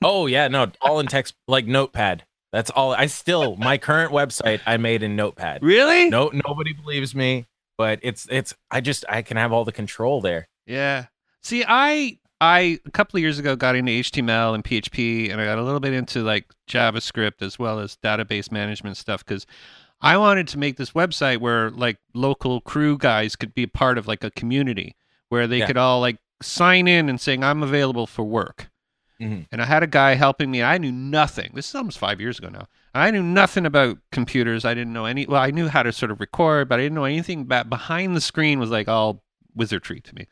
Oh 0.03 0.27
yeah, 0.27 0.49
no, 0.49 0.71
all 0.81 1.01
in 1.01 1.07
text 1.07 1.35
like 1.49 1.67
Notepad. 1.67 2.25
That's 2.53 2.71
all. 2.71 2.93
I 2.95 3.07
still 3.07 3.57
my 3.57 3.79
current 3.79 4.13
website 4.13 4.61
I 4.67 4.77
made 4.77 5.03
in 5.03 5.17
Notepad. 5.17 5.63
Really? 5.63 6.09
No, 6.11 6.31
nobody 6.47 6.73
believes 6.73 7.15
me, 7.15 7.47
but 7.77 7.99
it's 8.03 8.27
it's. 8.31 8.55
I 8.71 8.81
just 8.81 9.05
I 9.09 9.23
can 9.23 9.37
have 9.37 9.53
all 9.53 9.65
the 9.65 9.73
control 9.73 10.21
there. 10.21 10.49
Yeah. 10.67 11.07
See, 11.43 11.65
I 11.67 12.19
I 12.41 12.79
a 12.87 12.91
couple 12.91 13.19
of 13.19 13.23
years 13.23 13.39
ago 13.39 13.57
got 13.57 13.77
into 13.77 13.93
HTML 13.93 14.55
and 14.55 14.65
PHP, 14.65 15.31
and 15.31 15.41
I 15.41 15.45
got 15.45 15.59
a 15.59 15.63
little 15.63 15.81
bit 15.81 15.93
into 15.93 16.23
like 16.23 16.47
JavaScript 16.69 17.43
as 17.43 17.59
well 17.59 17.79
as 17.79 17.97
database 18.03 18.51
management 18.53 18.97
stuff 18.97 19.25
because 19.25 19.47
I 20.01 20.17
wanted 20.19 20.47
to 20.49 20.59
make 20.59 20.77
this 20.77 20.93
website 20.93 21.39
where 21.39 21.71
like 21.71 21.99
local 22.15 22.61
crew 22.61 22.99
guys 22.99 23.37
could 23.37 23.55
be 23.55 23.63
a 23.65 23.69
part 23.69 23.97
of 23.99 24.07
like 24.07 24.23
a 24.25 24.31
community 24.31 24.95
where 25.31 25.47
they 25.47 25.59
Yeah. 25.59 25.67
could 25.67 25.77
all 25.79 26.01
like 26.01 26.19
sign 26.43 26.89
in 26.89 27.09
and 27.09 27.21
saying 27.21 27.43
I'm 27.43 27.63
available 27.63 28.07
for 28.07 28.25
work. 28.25 28.69
Mhm. 29.21 29.47
And 29.51 29.63
I 29.63 29.65
had 29.65 29.83
a 29.83 29.87
guy 29.87 30.15
helping 30.15 30.51
me. 30.51 30.63
I 30.63 30.79
knew 30.79 30.93
nothing. 30.93 31.53
This 31.55 31.69
is 31.69 31.75
almost 31.75 31.99
five 31.99 32.21
years 32.21 32.39
ago 32.39 32.49
now. 32.51 32.67
I 32.95 33.11
knew 33.11 33.23
nothing 33.23 33.65
about 33.65 33.99
computers. 34.13 34.65
I 34.65 34.75
didn't 34.75 34.93
know 34.93 35.07
any. 35.07 35.27
Well, 35.27 35.43
I 35.43 35.51
knew 35.51 35.69
how 35.69 35.83
to 35.83 35.93
sort 35.93 36.11
of 36.11 36.21
record, 36.21 36.69
but 36.69 36.79
I 36.79 36.83
didn't 36.83 36.97
know 36.97 37.05
anything. 37.05 37.45
But 37.45 37.71
behind 37.71 38.15
the 38.15 38.21
screen 38.21 38.59
was 38.59 38.71
like 38.71 38.89
all 38.89 39.23
wizardry 39.55 40.01
to 40.01 40.15
me. 40.15 40.27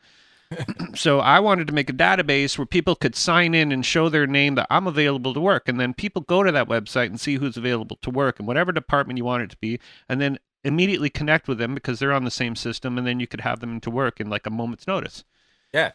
so 0.95 1.19
I 1.19 1.39
wanted 1.39 1.65
to 1.67 1.73
make 1.73 1.89
a 1.89 1.93
database 1.93 2.57
where 2.59 2.67
people 2.67 2.95
could 2.95 3.15
sign 3.15 3.55
in 3.55 3.71
and 3.71 3.83
show 3.83 4.07
their 4.07 4.27
name 4.27 4.53
that 4.55 4.67
I'm 4.69 4.85
available 4.85 5.33
to 5.33 5.39
work, 5.39 5.67
and 5.67 5.79
then 5.79 5.95
people 5.95 6.21
go 6.21 6.43
to 6.43 6.51
that 6.51 6.69
website 6.69 7.07
and 7.07 7.19
see 7.19 7.35
who's 7.35 7.57
available 7.57 7.97
to 8.03 8.11
work 8.11 8.39
in 8.39 8.45
whatever 8.45 8.71
department 8.71 9.17
you 9.17 9.25
want 9.25 9.41
it 9.41 9.49
to 9.49 9.57
be, 9.57 9.79
and 10.07 10.21
then 10.21 10.37
immediately 10.63 11.09
connect 11.09 11.47
with 11.47 11.57
them 11.57 11.73
because 11.73 11.97
they're 11.97 12.13
on 12.13 12.23
the 12.23 12.31
same 12.31 12.55
system, 12.55 12.99
and 12.99 13.07
then 13.07 13.19
you 13.19 13.25
could 13.25 13.41
have 13.41 13.59
them 13.59 13.71
into 13.71 13.89
work 13.89 14.19
in 14.19 14.29
like 14.29 14.45
a 14.45 14.51
moment's 14.51 14.85
notice 14.85 15.23
Yeah. 15.75 15.91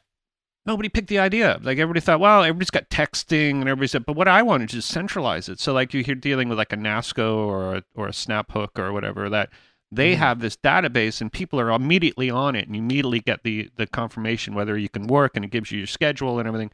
nobody 0.67 0.89
picked 0.91 1.09
the 1.09 1.19
idea 1.19 1.53
up. 1.53 1.65
Like 1.65 1.79
everybody 1.79 2.01
thought, 2.01 2.21
well, 2.21 2.43
everybody's 2.43 2.71
got 2.71 2.91
texting 2.91 3.53
and 3.53 3.63
everybody 3.63 3.89
said, 3.89 4.05
but 4.07 4.15
what 4.15 4.29
I 4.29 4.43
wanted 4.43 4.69
to 4.69 4.77
just 4.77 4.89
centralize 4.91 5.49
it. 5.49 5.59
So 5.59 5.73
like 5.73 5.93
you're 5.95 6.15
dealing 6.15 6.49
with 6.49 6.59
like 6.59 6.73
a 6.73 6.77
NASCO 6.77 7.35
or 7.35 7.77
a, 7.77 7.83
or 7.95 8.07
a 8.09 8.13
Snaphook 8.13 8.79
or 8.79 8.93
whatever 8.93 9.29
that 9.31 9.49
they 9.91 10.13
Mhm. 10.15 10.19
have 10.19 10.41
this 10.41 10.57
database 10.57 11.21
and 11.21 11.33
people 11.33 11.59
are 11.59 11.71
immediately 11.71 12.31
on 12.31 12.55
it 12.55 12.67
and 12.67 12.77
you 12.77 12.83
immediately 12.83 13.19
get 13.21 13.43
the 13.43 13.71
the 13.77 13.87
confirmation 13.89 14.55
whether 14.55 14.77
you 14.79 14.89
can 14.89 15.07
work 15.09 15.33
and 15.35 15.45
it 15.45 15.51
gives 15.51 15.73
you 15.73 15.79
your 15.79 15.87
schedule 15.89 16.39
and 16.39 16.47
everything. 16.47 16.71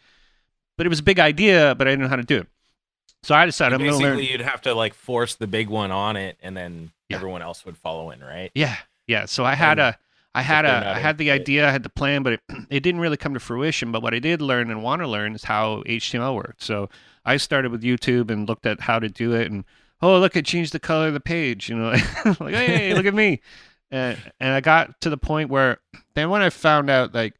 But 0.76 0.84
it 0.86 0.90
was 0.90 0.98
a 0.98 1.04
big 1.04 1.18
idea, 1.20 1.74
but 1.76 1.86
I 1.86 1.92
didn't 1.92 2.02
know 2.02 2.08
how 2.10 2.16
to 2.16 2.22
do 2.24 2.38
it. 2.40 2.48
So 3.22 3.34
I 3.34 3.46
decided 3.46 3.74
I'm 3.76 3.80
going 3.80 3.92
to 3.92 3.98
Basically, 3.98 4.22
learn. 4.24 4.30
you'd 4.32 4.40
have 4.46 4.60
to 4.62 4.74
like 4.74 4.92
force 4.94 5.34
the 5.36 5.46
big 5.46 5.68
one 5.68 5.90
on 5.90 6.16
it, 6.16 6.36
and 6.42 6.54
then 6.56 6.90
Yeah. 7.08 7.16
everyone 7.16 7.40
else 7.40 7.64
would 7.64 7.78
follow 7.78 8.10
in, 8.10 8.20
right? 8.20 8.50
Yeah, 8.54 8.76
yeah. 9.06 9.24
So 9.26 9.44
I 9.44 9.54
had 9.54 9.78
And 9.78 9.94
a, 9.94 9.98
I 10.36 10.42
had 10.42 10.66
a, 10.66 10.90
I 10.90 10.98
had 10.98 11.16
the 11.16 11.30
idea, 11.30 11.66
I 11.66 11.70
had 11.70 11.82
the 11.82 11.88
plan, 11.88 12.22
but 12.22 12.34
it, 12.34 12.40
it 12.68 12.80
didn't 12.80 13.00
really 13.00 13.16
come 13.16 13.32
to 13.32 13.40
fruition. 13.40 13.90
But 13.90 14.02
what 14.02 14.12
I 14.12 14.18
did 14.18 14.42
learn 14.42 14.70
and 14.70 14.82
want 14.82 15.00
to 15.00 15.08
learn 15.08 15.34
is 15.34 15.44
how 15.44 15.82
HTML 15.86 16.34
worked. 16.34 16.62
So 16.62 16.90
I 17.24 17.38
started 17.38 17.72
with 17.72 17.82
YouTube 17.82 18.30
and 18.30 18.46
looked 18.46 18.66
at 18.66 18.82
how 18.82 18.98
to 18.98 19.08
do 19.08 19.32
it, 19.32 19.50
and 19.50 19.64
oh 20.02 20.18
look, 20.18 20.36
it 20.36 20.44
changed 20.44 20.72
the 20.72 20.78
color 20.78 21.08
of 21.08 21.14
the 21.14 21.20
page. 21.20 21.70
You 21.70 21.76
know, 21.76 21.88
like 22.40 22.54
hey, 22.54 22.92
look 22.94 23.06
at 23.06 23.14
me. 23.14 23.40
And 23.88 24.18
and 24.40 24.52
I 24.52 24.60
got 24.60 25.00
to 25.02 25.10
the 25.10 25.16
point 25.16 25.48
where 25.48 25.78
then 26.16 26.28
when 26.28 26.42
I 26.42 26.50
found 26.50 26.90
out 26.90 27.14
like, 27.14 27.34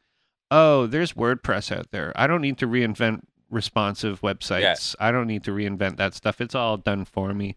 oh, 0.52 0.86
there's 0.86 1.14
WordPress 1.14 1.76
out 1.76 1.90
there. 1.90 2.12
I 2.14 2.28
don't 2.28 2.40
need 2.40 2.58
to 2.58 2.68
reinvent 2.68 3.22
responsive 3.50 4.20
websites. 4.22 4.94
I 4.98 5.12
don't 5.12 5.26
need 5.26 5.44
to 5.44 5.50
reinvent 5.52 5.96
that 5.96 6.14
stuff. 6.14 6.40
It's 6.40 6.54
all 6.54 6.76
done 6.76 7.04
for 7.04 7.32
me. 7.32 7.54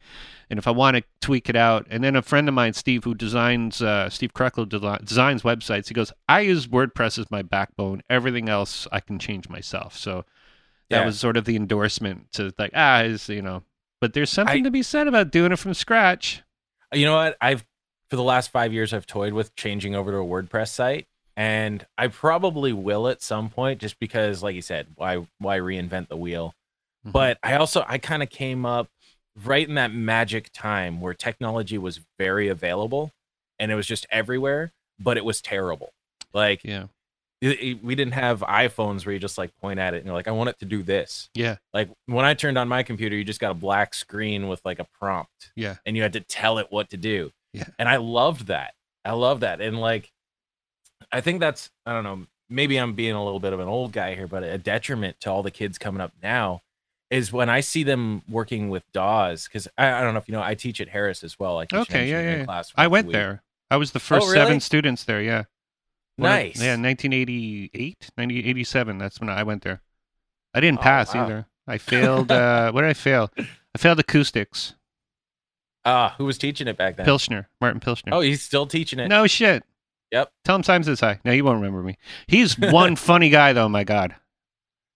And 0.49 0.57
if 0.59 0.67
I 0.67 0.71
want 0.71 0.97
to 0.97 1.03
tweak 1.21 1.49
it 1.49 1.55
out, 1.55 1.87
and 1.89 2.03
then 2.03 2.15
a 2.15 2.21
friend 2.21 2.47
of 2.47 2.53
mine, 2.53 2.73
Steve, 2.73 3.03
who 3.03 3.15
designs 3.15 3.81
uh, 3.81 4.09
Steve 4.09 4.33
Kreckle 4.33 4.67
de- 4.69 5.03
designs 5.03 5.41
websites, 5.43 5.87
he 5.87 5.93
goes, 5.93 6.11
"I 6.27 6.41
use 6.41 6.67
WordPress 6.67 7.17
as 7.19 7.29
my 7.31 7.41
backbone. 7.41 8.01
Everything 8.09 8.49
else 8.49 8.87
I 8.91 8.99
can 8.99 9.19
change 9.19 9.49
myself." 9.49 9.97
So 9.97 10.25
that 10.89 10.99
Yeah. 11.01 11.05
was 11.05 11.19
sort 11.19 11.37
of 11.37 11.45
the 11.45 11.55
endorsement 11.55 12.31
to 12.33 12.53
like, 12.57 12.71
ah, 12.75 13.01
is 13.01 13.29
you 13.29 13.41
know. 13.41 13.63
But 14.01 14.13
there's 14.13 14.29
something 14.29 14.61
I- 14.61 14.63
to 14.63 14.71
be 14.71 14.83
said 14.83 15.07
about 15.07 15.31
doing 15.31 15.51
it 15.51 15.59
from 15.59 15.73
scratch. 15.73 16.41
You 16.93 17.05
know 17.05 17.15
what? 17.15 17.37
I've 17.41 17.65
for 18.09 18.15
the 18.15 18.23
last 18.23 18.49
five 18.49 18.73
years 18.73 18.91
I've 18.93 19.05
toyed 19.05 19.33
with 19.33 19.55
changing 19.55 19.93
over 19.93 20.09
to 20.11 20.17
a 20.17 20.25
WordPress 20.25 20.69
site, 20.69 21.07
and 21.39 21.85
I 21.97 22.07
probably 22.09 22.73
will 22.73 23.07
at 23.07 23.21
some 23.23 23.49
point, 23.49 23.79
just 23.79 23.97
because, 23.97 24.43
like 24.43 24.55
you 24.55 24.61
said, 24.61 24.87
why 24.95 25.25
why 25.39 25.57
reinvent 25.57 26.09
the 26.09 26.17
wheel? 26.17 26.53
Mhm. 27.07 27.13
But 27.13 27.37
I 27.41 27.55
also 27.55 27.85
I 27.87 27.97
kind 27.97 28.21
of 28.21 28.29
came 28.29 28.65
up 28.65 28.89
right 29.45 29.65
in 29.67 29.75
that 29.75 29.93
magic 29.93 30.49
time 30.51 30.99
where 30.99 31.13
technology 31.13 31.77
was 31.77 32.01
very 32.17 32.49
available 32.49 33.11
and 33.57 33.71
it 33.71 33.75
was 33.75 33.87
just 33.87 34.05
everywhere, 34.11 34.73
but 34.99 35.15
it 35.15 35.23
was 35.23 35.41
terrible. 35.41 35.91
Like 36.33 36.61
yeah, 36.65 36.87
it, 37.39 37.63
it- 37.63 37.83
we 37.83 37.95
didn't 37.95 38.15
have 38.15 38.41
iPhones 38.41 39.05
where 39.05 39.13
you 39.13 39.19
just 39.19 39.37
like 39.37 39.55
point 39.61 39.79
at 39.79 39.93
it 39.93 39.97
and 39.97 40.05
you're 40.07 40.13
like, 40.15 40.27
I 40.27 40.31
want 40.31 40.49
it 40.49 40.59
to 40.59 40.65
do 40.65 40.83
this. 40.83 41.29
yeah, 41.33 41.55
Like 41.73 41.89
when 42.07 42.25
I 42.25 42.33
turned 42.33 42.57
on 42.57 42.67
my 42.67 42.83
computer, 42.83 43.15
you 43.15 43.23
just 43.23 43.39
got 43.39 43.51
a 43.51 43.55
black 43.55 43.93
screen 43.93 44.49
with 44.49 44.59
like 44.65 44.79
a 44.79 44.87
prompt 44.99 45.51
yeah, 45.55 45.77
and 45.85 45.95
you 45.95 46.03
had 46.03 46.13
to 46.13 46.19
tell 46.19 46.57
it 46.57 46.67
what 46.69 46.89
to 46.89 46.97
do. 46.97 47.31
Yeah. 47.53 47.63
And 47.79 47.87
I 47.87 47.95
loved 47.95 48.47
that. 48.47 48.73
I 49.05 49.13
love 49.13 49.39
that. 49.39 49.61
And 49.61 49.79
like, 49.79 50.11
I 51.11 51.21
think 51.21 51.39
that's, 51.39 51.69
I 51.85 51.93
don't 51.93 52.03
know, 52.03 52.25
maybe 52.49 52.77
I'm 52.77 52.93
being 52.93 53.13
a 53.15 53.23
little 53.23 53.39
bit 53.39 53.53
of 53.53 53.59
an 53.59 53.67
old 53.67 53.91
guy 53.91 54.15
here, 54.15 54.27
but 54.27 54.43
a 54.43 54.57
detriment 54.57 55.19
to 55.21 55.31
all 55.31 55.43
the 55.43 55.51
kids 55.51 55.77
coming 55.77 56.01
up 56.01 56.11
now 56.21 56.61
is 57.09 57.33
when 57.33 57.49
I 57.49 57.61
see 57.61 57.83
them 57.83 58.21
working 58.29 58.69
with 58.69 58.83
DAWs. 58.93 59.47
Cause 59.47 59.67
I, 59.77 59.91
I 59.91 60.01
don't 60.01 60.13
know 60.13 60.19
if 60.19 60.27
you 60.27 60.33
know, 60.33 60.43
I 60.43 60.53
teach 60.55 60.79
at 60.79 60.89
Harris 60.89 61.23
as 61.23 61.39
well. 61.39 61.59
I 61.59 61.65
Okay, 61.73 62.09
yeah, 62.09 62.21
yeah, 62.21 62.45
yeah. 62.47 62.61
I 62.75 62.87
went 62.87 63.11
there. 63.11 63.41
I 63.71 63.77
was 63.77 63.91
the 63.91 63.99
first 63.99 64.27
Oh, 64.27 64.31
really? 64.31 64.39
seven 64.45 64.59
students 64.59 65.03
there. 65.03 65.21
Yeah. 65.21 65.43
One 66.17 66.31
of- 66.31 66.37
Nice. 66.37 66.61
yeah, 66.61 66.75
1988, 66.75 68.11
1987. 68.15 68.97
That's 68.97 69.19
when 69.19 69.29
I 69.29 69.43
went 69.43 69.63
there. 69.63 69.81
I 70.53 70.59
didn't 70.59 70.79
Oh, 70.79 70.83
pass 70.83 71.13
wow. 71.15 71.23
either. 71.25 71.45
I 71.67 71.77
failed. 71.79 72.31
uh, 72.31 72.71
what 72.71 72.81
did 72.81 72.89
I 72.89 72.93
fail? 72.93 73.31
I 73.37 73.77
failed 73.77 73.99
acoustics. 73.99 74.75
Ah, 75.85 76.13
who 76.17 76.25
was 76.25 76.37
teaching 76.37 76.67
it 76.67 76.77
back 76.77 76.97
then? 76.97 77.05
Pilsner, 77.05 77.47
Martin 77.61 77.79
Pilsner. 77.79 78.13
Oh, 78.13 78.19
he's 78.19 78.41
still 78.41 78.67
teaching 78.67 78.99
it. 78.99 79.07
no 79.07 79.27
shit. 79.27 79.63
Yep. 80.11 80.31
Tell 80.43 80.55
him 80.55 80.63
Simon 80.63 80.83
says 80.83 80.99
hi. 80.99 81.19
No, 81.23 81.31
he 81.31 81.41
won't 81.41 81.57
remember 81.57 81.83
me. 81.83 81.97
He's 82.27 82.57
one 82.57 82.95
funny 82.97 83.29
guy 83.29 83.53
though. 83.53 83.69
My 83.69 83.83
God. 83.83 84.15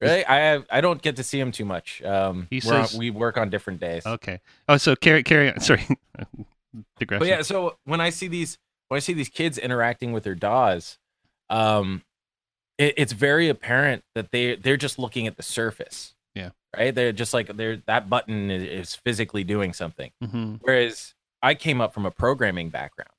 Really? 0.01 0.25
I 0.25 0.35
have, 0.39 0.65
I 0.69 0.81
don't 0.81 1.01
get 1.01 1.15
to 1.15 1.23
see 1.23 1.39
him 1.39 1.51
too 1.53 1.63
much. 1.65 2.01
Um, 2.03 2.47
He 2.49 2.61
we're 2.65 2.73
on- 2.79 2.87
says- 2.87 2.97
we 2.97 3.09
work 3.09 3.37
on 3.37 3.49
different 3.49 3.79
days. 3.79 4.05
Okay. 4.05 4.41
Oh, 4.67 4.77
so 4.77 4.95
carry 4.95 5.23
carry 5.23 5.51
on. 5.51 5.59
Sorry. 5.61 5.87
But 6.99 7.27
yeah, 7.27 7.41
so 7.41 7.77
when 7.85 8.01
I 8.01 8.09
see 8.09 8.27
these 8.27 8.57
when 8.89 8.97
I 8.97 8.99
see 8.99 9.13
these 9.13 9.29
kids 9.29 9.57
interacting 9.57 10.11
with 10.11 10.23
their 10.23 10.35
DAWs, 10.35 10.97
um, 11.49 12.01
it, 12.77 12.95
it's 12.97 13.13
very 13.13 13.47
apparent 13.49 14.03
that 14.15 14.31
they 14.31 14.55
they're 14.55 14.77
just 14.77 14.97
looking 14.99 15.27
at 15.27 15.37
the 15.37 15.43
surface. 15.43 16.15
Yeah. 16.35 16.49
Right. 16.75 16.93
They're 16.93 17.11
just 17.11 17.33
like 17.33 17.55
they're 17.55 17.77
that 17.85 18.09
button 18.09 18.49
is, 18.49 18.63
is 18.63 18.95
physically 18.95 19.43
doing 19.43 19.73
something. 19.73 20.11
hmm 20.23 20.55
Whereas 20.61 21.13
I 21.43 21.53
came 21.55 21.79
up 21.79 21.93
from 21.93 22.05
a 22.07 22.11
programming 22.11 22.69
background, 22.69 23.11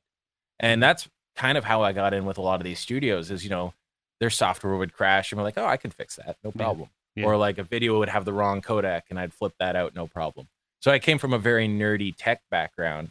and 0.58 0.82
that's 0.82 1.08
kind 1.36 1.58
of 1.58 1.64
how 1.64 1.82
I 1.82 1.92
got 1.92 2.14
in 2.14 2.24
with 2.24 2.38
a 2.38 2.42
lot 2.42 2.60
of 2.60 2.64
these 2.64 2.78
studios. 2.78 3.30
Is 3.30 3.44
you 3.44 3.50
know 3.50 3.74
their 4.20 4.30
software 4.30 4.76
would 4.76 4.92
crash, 4.92 5.32
and 5.32 5.38
we're 5.38 5.44
like, 5.44 5.58
oh, 5.58 5.66
I 5.66 5.76
can 5.76 5.90
fix 5.90 6.16
that, 6.16 6.36
no 6.44 6.52
Yeah. 6.54 6.62
problem. 6.62 6.88
Yeah. 7.16 7.26
Or 7.26 7.36
like 7.36 7.58
a 7.58 7.62
video 7.64 7.98
would 7.98 8.08
have 8.08 8.24
the 8.24 8.32
wrong 8.32 8.60
codec, 8.62 9.02
and 9.10 9.18
I'd 9.20 9.32
flip 9.34 9.54
that 9.60 9.76
out, 9.76 9.94
no 9.94 10.06
problem. 10.06 10.48
So 10.80 10.90
I 10.90 10.98
came 10.98 11.18
from 11.18 11.32
a 11.32 11.38
very 11.38 11.68
nerdy 11.68 12.12
tech 12.16 12.42
background, 12.50 13.10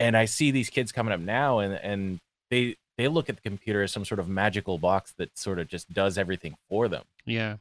and 0.00 0.16
I 0.16 0.24
see 0.24 0.50
these 0.50 0.70
kids 0.70 0.90
coming 0.92 1.12
up 1.12 1.20
now, 1.20 1.58
and 1.58 1.74
and 1.74 2.20
they 2.50 2.76
they 2.98 3.08
look 3.08 3.28
at 3.28 3.36
the 3.36 3.42
computer 3.42 3.82
as 3.82 3.92
some 3.92 4.04
sort 4.06 4.18
of 4.20 4.28
magical 4.28 4.78
box 4.78 5.12
that 5.18 5.36
sort 5.38 5.58
of 5.58 5.68
just 5.68 5.92
does 5.92 6.16
everything 6.16 6.56
for 6.68 6.88
them 6.88 7.04
Yeah. 7.26 7.56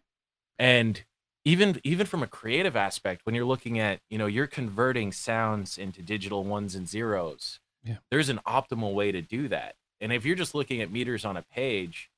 and 0.57 1.03
even 1.43 1.81
even 1.83 2.07
from 2.07 2.23
a 2.23 2.27
creative 2.27 2.75
aspect 2.77 3.25
when 3.25 3.35
you're 3.35 3.43
looking 3.45 3.77
at 3.77 3.99
you 4.09 4.17
know 4.17 4.27
you're 4.27 4.47
converting 4.47 5.11
sounds 5.11 5.77
into 5.77 6.01
digital 6.01 6.45
ones 6.45 6.73
and 6.73 6.87
zeros 6.87 7.59
Yeah. 7.83 7.97
there's 8.09 8.29
an 8.29 8.39
optimal 8.47 8.93
way 8.93 9.11
to 9.11 9.21
do 9.21 9.49
that 9.49 9.75
and 10.05 10.13
if 10.13 10.23
you're 10.23 10.35
just 10.35 10.53
looking 10.53 10.81
at 10.81 10.91
meters 10.91 11.25
on 11.25 11.35
a 11.35 11.41
page 11.41 12.09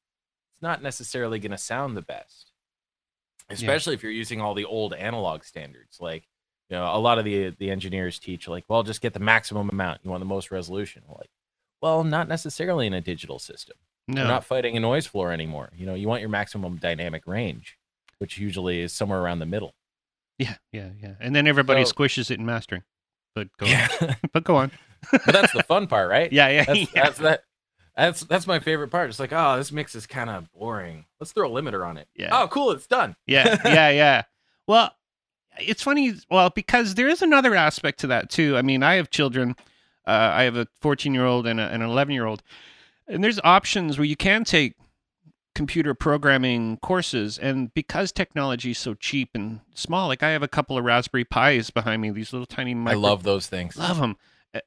it's 0.54 0.62
not 0.62 0.84
necessarily 0.84 1.40
going 1.40 1.52
to 1.52 1.58
sound 1.58 1.96
the 1.96 2.02
best 2.02 2.52
especially 3.50 3.94
if 3.94 4.04
you're 4.04 4.12
using 4.12 4.42
all 4.42 4.54
the 4.54 4.66
old 4.66 4.94
analog 4.94 5.44
standards 5.44 6.00
like 6.02 6.28
you 6.70 6.76
know 6.76 6.84
a 6.94 7.00
lot 7.00 7.18
of 7.18 7.24
the 7.26 7.50
the 7.60 7.72
engineers 7.72 8.20
teach 8.20 8.48
like 8.48 8.66
well 8.68 8.84
just 8.84 9.00
get 9.02 9.14
the 9.14 9.20
maximum 9.20 9.70
amount 9.70 10.02
you 10.04 10.10
want 10.10 10.20
the 10.22 10.26
most 10.26 10.52
resolution 10.52 11.02
like 11.18 11.30
well 11.82 12.04
not 12.04 12.28
necessarily 12.28 12.86
in 12.88 12.94
a 12.94 13.00
digital 13.02 13.40
system 13.40 13.78
No. 14.08 14.24
we're 14.24 14.28
not 14.28 14.44
fighting 14.44 14.76
a 14.76 14.80
noise 14.80 15.06
floor 15.06 15.32
anymore. 15.32 15.70
You 15.78 15.86
know, 15.86 15.94
you 15.96 16.08
want 16.08 16.22
your 16.22 16.30
maximum 16.30 16.78
dynamic 16.78 17.24
range, 17.28 17.78
which 18.20 18.38
usually 18.38 18.80
is 18.82 18.92
somewhere 18.94 19.20
around 19.22 19.40
the 19.40 19.46
middle. 19.46 19.76
yeah. 20.40 20.56
Yeah. 20.72 20.90
Yeah. 21.02 21.16
And 21.20 21.36
then 21.36 21.46
everybody 21.48 21.84
So- 21.86 21.92
squishes 21.94 22.32
it 22.32 22.40
in 22.40 22.46
mastering. 22.46 22.84
But 23.36 23.48
go. 23.58 23.66
On. 23.68 24.16
But 24.34 24.44
go 24.46 24.56
on. 24.56 24.72
but 25.12 25.26
that's 25.26 25.54
the 25.54 25.62
fun 25.64 25.88
part, 25.88 26.10
right? 26.10 26.32
Yeah. 26.40 26.48
Yeah. 26.50 26.64
that's, 26.66 26.80
yeah. 26.80 27.04
that's 27.04 27.18
that. 27.20 27.42
That's 27.98 28.22
that's 28.22 28.46
my 28.46 28.60
favorite 28.60 28.90
part. 28.90 29.10
It's 29.10 29.20
like, 29.20 29.34
oh, 29.34 29.58
this 29.58 29.72
mix 29.72 29.96
is 29.96 30.06
kind 30.06 30.30
of 30.30 30.52
boring. 30.54 31.06
Let's 31.20 31.32
throw 31.32 31.52
a 31.52 31.62
limiter 31.62 31.86
on 31.86 31.98
it. 31.98 32.08
Yeah. 32.16 32.30
Oh, 32.32 32.48
cool, 32.48 32.72
it's 32.72 32.86
done. 32.86 33.16
yeah, 33.26 33.58
yeah, 33.66 33.90
yeah. 33.90 34.24
Well, 34.68 34.92
it's 35.60 35.82
funny. 35.82 36.14
Well, 36.30 36.52
because 36.52 36.94
there 36.94 37.08
is 37.08 37.24
another 37.24 37.56
aspect 37.56 38.00
to 38.02 38.08
that 38.08 38.30
too. 38.30 38.56
I 38.56 38.62
mean, 38.62 38.84
I 38.84 38.96
have 38.96 39.10
children. 39.10 39.56
Uh, 40.06 40.32
I 40.34 40.44
have 40.44 40.56
a 40.56 40.68
14 40.80 41.14
year 41.14 41.26
old 41.26 41.48
and 41.48 41.60
a, 41.60 41.64
an 41.70 41.82
11 41.82 42.14
year 42.14 42.26
old, 42.26 42.44
and 43.08 43.24
there's 43.24 43.40
options 43.44 43.98
where 43.98 44.06
you 44.06 44.16
can 44.16 44.44
take 44.44 44.76
computer 45.56 45.96
programming 45.96 46.78
courses. 46.78 47.40
And 47.40 47.74
because 47.74 48.12
technology 48.12 48.72
is 48.72 48.78
so 48.78 48.94
cheap 48.94 49.32
and 49.34 49.62
small, 49.74 50.08
like 50.08 50.22
I 50.22 50.30
have 50.30 50.44
a 50.44 50.48
couple 50.48 50.78
of 50.78 50.86
Raspberry 50.86 51.26
Pis 51.26 51.72
behind 51.72 52.04
me, 52.04 52.12
these 52.12 52.32
little 52.32 52.46
tiny. 52.46 52.76
I 52.76 52.94
love 52.94 53.24
those 53.24 53.48
things. 53.48 53.76
love 53.76 53.98
them, 53.98 54.18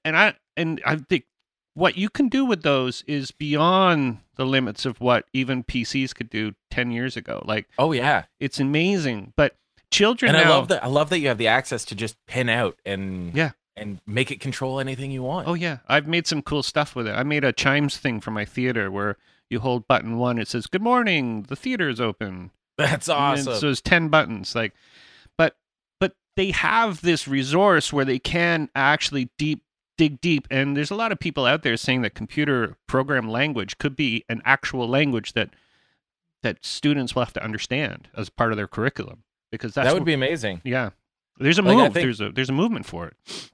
and 0.05 0.17
I 0.17 0.35
and 0.57 0.83
I 0.85 0.97
think 0.97 1.27
what 1.75 1.97
you 1.97 2.09
can 2.09 2.29
do 2.29 2.45
with 2.45 2.63
those 2.63 3.03
is 3.07 3.31
beyond 3.31 4.19
the 4.37 4.45
limits 4.45 4.85
of 4.85 5.01
what 5.01 5.27
even 5.33 5.63
PCs 5.65 6.15
could 6.15 6.31
do 6.31 6.55
10 6.71 6.91
years 6.91 7.17
ago. 7.17 7.43
Like 7.47 7.69
Oh 7.79 7.93
yeah, 7.93 8.25
it's 8.39 8.59
amazing. 8.61 9.33
But 9.37 9.57
children 9.91 10.35
and 10.35 10.45
now, 10.45 10.53
I 10.53 10.57
love 10.57 10.69
that. 10.69 10.85
I 10.85 10.89
love 10.89 11.11
that 11.11 11.19
you 11.21 11.29
have 11.29 11.39
the 11.39 11.49
access 11.49 11.85
to 11.87 11.95
just 11.95 12.17
pin 12.27 12.49
out 12.49 12.79
and 12.85 13.35
Yeah. 13.35 13.53
and 13.77 14.01
make 14.07 14.31
it 14.31 14.41
control 14.41 14.81
anything 14.81 15.11
you 15.11 15.23
want. 15.23 15.47
Oh 15.49 15.55
yeah, 15.55 15.79
I've 15.89 16.07
made 16.09 16.27
some 16.27 16.43
cool 16.43 16.63
stuff 16.63 16.95
with 16.97 17.07
it. 17.07 17.13
I 17.13 17.23
made 17.23 17.45
a 17.45 17.53
chimes 17.53 17.97
thing 17.99 18.21
for 18.21 18.31
my 18.31 18.45
theater 18.45 18.91
where 18.91 19.17
you 19.49 19.61
hold 19.61 19.87
button 19.89 20.17
one, 20.19 20.39
it 20.39 20.49
says 20.49 20.67
"Good 20.67 20.83
morning, 20.83 21.43
the 21.49 21.57
theater 21.57 21.89
is 21.89 22.01
open." 22.01 22.51
that's 22.79 23.09
awesome. 23.09 23.55
so 23.57 23.69
it's 23.71 23.81
ten 23.81 24.09
buttons, 24.09 24.55
like, 24.55 24.75
but 25.37 25.57
but 25.99 26.15
they 26.37 26.51
have 26.53 27.01
this 27.03 27.27
resource 27.29 27.93
where 27.93 28.05
they 28.05 28.19
can 28.19 28.69
actually 28.75 29.31
deep 29.39 29.63
dig 30.01 30.21
deep, 30.23 30.49
and 30.51 30.75
there's 30.77 30.91
a 30.91 30.95
lot 30.95 31.13
of 31.13 31.19
people 31.21 31.45
out 31.45 31.63
there 31.63 31.77
saying 31.77 32.01
that 32.01 32.15
computer 32.15 32.77
program 32.87 33.29
language 33.29 33.77
could 33.77 33.95
be 33.95 34.25
an 34.31 34.41
actual 34.47 34.89
language 34.89 35.35
that 35.35 35.51
that 36.43 36.65
students 36.65 37.15
will 37.15 37.23
have 37.23 37.35
to 37.35 37.45
understand 37.45 38.09
as 38.17 38.31
part 38.31 38.51
of 38.51 38.57
their 38.57 38.67
curriculum 38.67 39.25
because 39.53 39.75
that's 39.75 39.87
that 39.87 39.93
would 39.93 40.01
what- 40.03 40.07
be 40.07 40.15
amazing. 40.15 40.63
yeah. 40.65 40.91
There's 41.39 41.59
a 41.59 41.63
Like, 41.63 41.77
move. 41.77 41.93
think- 41.93 42.05
there's 42.05 42.21
a 42.23 42.31
there's 42.33 42.49
a 42.49 42.53
movement 42.55 42.87
for 42.87 43.09
it. 43.09 43.51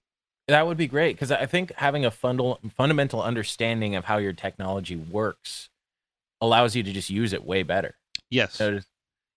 That 0.47 0.69
would 0.69 0.77
be 0.77 0.87
great 0.87 1.17
because 1.17 1.33
I 1.33 1.47
think 1.47 1.73
having 1.75 2.05
a 2.05 2.11
fundal, 2.13 2.59
fundamental 2.71 3.21
understanding 3.21 3.97
of 3.97 4.05
how 4.05 4.19
your 4.19 4.33
technology 4.33 4.95
works 4.95 5.69
allows 6.41 6.77
you 6.77 6.85
to 6.85 6.93
just 6.93 7.11
use 7.11 7.33
it 7.33 7.45
way 7.45 7.65
better. 7.65 7.97
Yes, 8.31 8.55
So 8.55 8.77
just- 8.77 8.89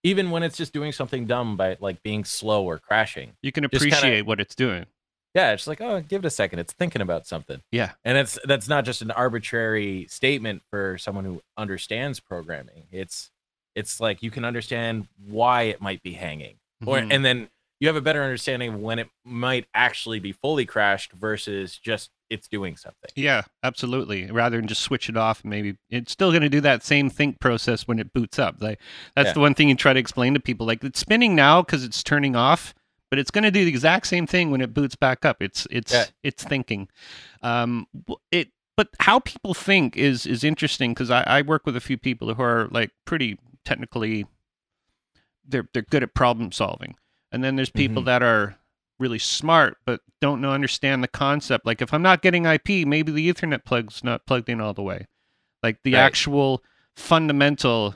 even 0.04 0.30
when 0.30 0.44
it's 0.44 0.56
just 0.58 0.72
doing 0.74 0.92
something 0.92 1.26
dumb 1.26 1.58
by 1.58 1.76
like 1.80 2.04
being 2.04 2.24
slow 2.24 2.64
or 2.64 2.78
crashing. 2.78 3.34
you 3.42 3.52
can 3.52 3.64
just 3.64 3.72
kinda- 3.84 3.98
appreciate 3.98 4.26
what 4.28 4.40
it's 4.40 4.54
doing. 4.54 4.86
Yeah, 5.36 5.52
it's 5.52 5.68
like, 5.68 5.80
oh, 5.82 6.02
give 6.02 6.24
it 6.24 6.28
a 6.28 6.32
second. 6.32 6.60
It's 6.60 6.74
thinking 6.74 7.02
about 7.02 7.28
something. 7.28 7.62
Yeah. 7.72 7.92
And 8.04 8.18
it's 8.18 8.40
that's 8.46 8.68
not 8.68 8.84
just 8.86 9.02
an 9.02 9.12
arbitrary 9.12 10.08
statement 10.10 10.64
for 10.70 10.98
someone 10.98 11.26
who 11.26 11.42
understands 11.58 12.20
programming. 12.20 12.88
It's 12.92 13.30
it's 13.76 14.00
like 14.00 14.24
you 14.24 14.32
can 14.32 14.44
understand 14.44 15.08
why 15.28 15.64
it 15.64 15.82
might 15.82 16.02
be 16.02 16.14
hanging. 16.14 16.56
Or 16.86 16.98
Mhm. 16.98 17.14
and 17.14 17.24
then 17.26 17.50
you 17.80 17.88
have 17.88 17.96
a 17.96 18.02
better 18.02 18.24
understanding 18.24 18.74
of 18.74 18.80
when 18.80 19.00
it 19.00 19.08
might 19.24 19.66
actually 19.74 20.20
be 20.20 20.32
fully 20.34 20.66
crashed 20.66 21.12
versus 21.14 21.78
just 21.78 22.10
it's 22.30 22.48
doing 22.48 22.76
something. 22.76 23.10
Yeah, 23.16 23.44
absolutely. 23.64 24.30
Rather 24.32 24.58
than 24.58 24.68
just 24.68 24.82
switch 24.82 25.10
it 25.10 25.16
off, 25.18 25.44
maybe 25.46 25.78
it's 25.90 26.12
still 26.12 26.30
going 26.32 26.42
to 26.44 26.50
do 26.50 26.62
that 26.62 26.84
same 26.84 27.10
think 27.10 27.40
process 27.40 27.88
when 27.88 27.98
it 28.00 28.14
boots 28.14 28.38
up. 28.38 28.58
Like 28.62 28.80
that's 29.16 29.28
Yeah. 29.28 29.34
the 29.34 29.40
one 29.40 29.54
thing 29.56 29.70
you 29.70 29.76
try 29.76 29.94
to 29.94 30.00
explain 30.00 30.34
to 30.34 30.40
people. 30.40 30.66
Like 30.68 30.84
it's 30.84 31.00
spinning 31.00 31.36
now 31.36 31.62
because 31.62 31.84
it's 31.84 32.04
turning 32.04 32.36
off, 32.36 32.74
but 33.10 33.20
it's 33.20 33.32
going 33.32 33.44
to 33.44 33.52
do 33.52 33.64
the 33.64 33.70
exact 33.70 34.08
same 34.08 34.28
thing 34.28 34.52
when 34.52 34.62
it 34.62 34.74
boots 34.74 34.96
back 34.96 35.26
up. 35.26 35.38
It's 35.42 35.68
it's 35.72 35.92
Yeah. 35.94 36.06
it's 36.24 36.44
thinking. 36.44 36.88
Um, 37.42 37.88
it 38.32 38.50
but 38.78 38.90
how 39.00 39.20
people 39.20 39.54
think 39.54 39.98
is 39.98 40.26
is 40.26 40.44
interesting 40.44 40.94
because 40.94 41.12
I, 41.12 41.24
I 41.24 41.42
work 41.42 41.66
with 41.66 41.76
a 41.76 41.82
few 41.82 41.98
people 41.98 42.34
who 42.34 42.42
are 42.42 42.68
like 42.72 42.92
pretty 43.06 43.38
technically 43.66 44.26
they're 45.48 45.68
they're 45.74 45.82
good 45.84 46.04
at 46.04 46.14
problem 46.14 46.52
solving. 46.52 46.96
And 47.32 47.44
then 47.44 47.56
there's 47.56 47.70
people 47.70 48.04
Mhm. 48.04 48.06
that 48.08 48.24
are 48.24 48.56
really 49.00 49.20
smart 49.20 49.78
but 49.86 50.02
don't 50.22 50.42
know 50.42 50.52
understand 50.52 51.02
the 51.04 51.08
concept. 51.08 51.66
Like 51.66 51.82
if 51.82 51.94
I'm 51.94 52.02
not 52.02 52.22
getting 52.22 52.46
IP, 52.46 52.86
maybe 52.86 53.12
the 53.12 53.30
Ethernet 53.32 53.64
plug's 53.64 54.04
not 54.04 54.26
plugged 54.26 54.50
in 54.50 54.60
all 54.60 54.74
the 54.74 54.82
way. 54.84 55.08
Like 55.64 55.80
the 55.84 55.94
Right. 55.94 56.00
actual 56.02 56.64
fundamental 56.96 57.96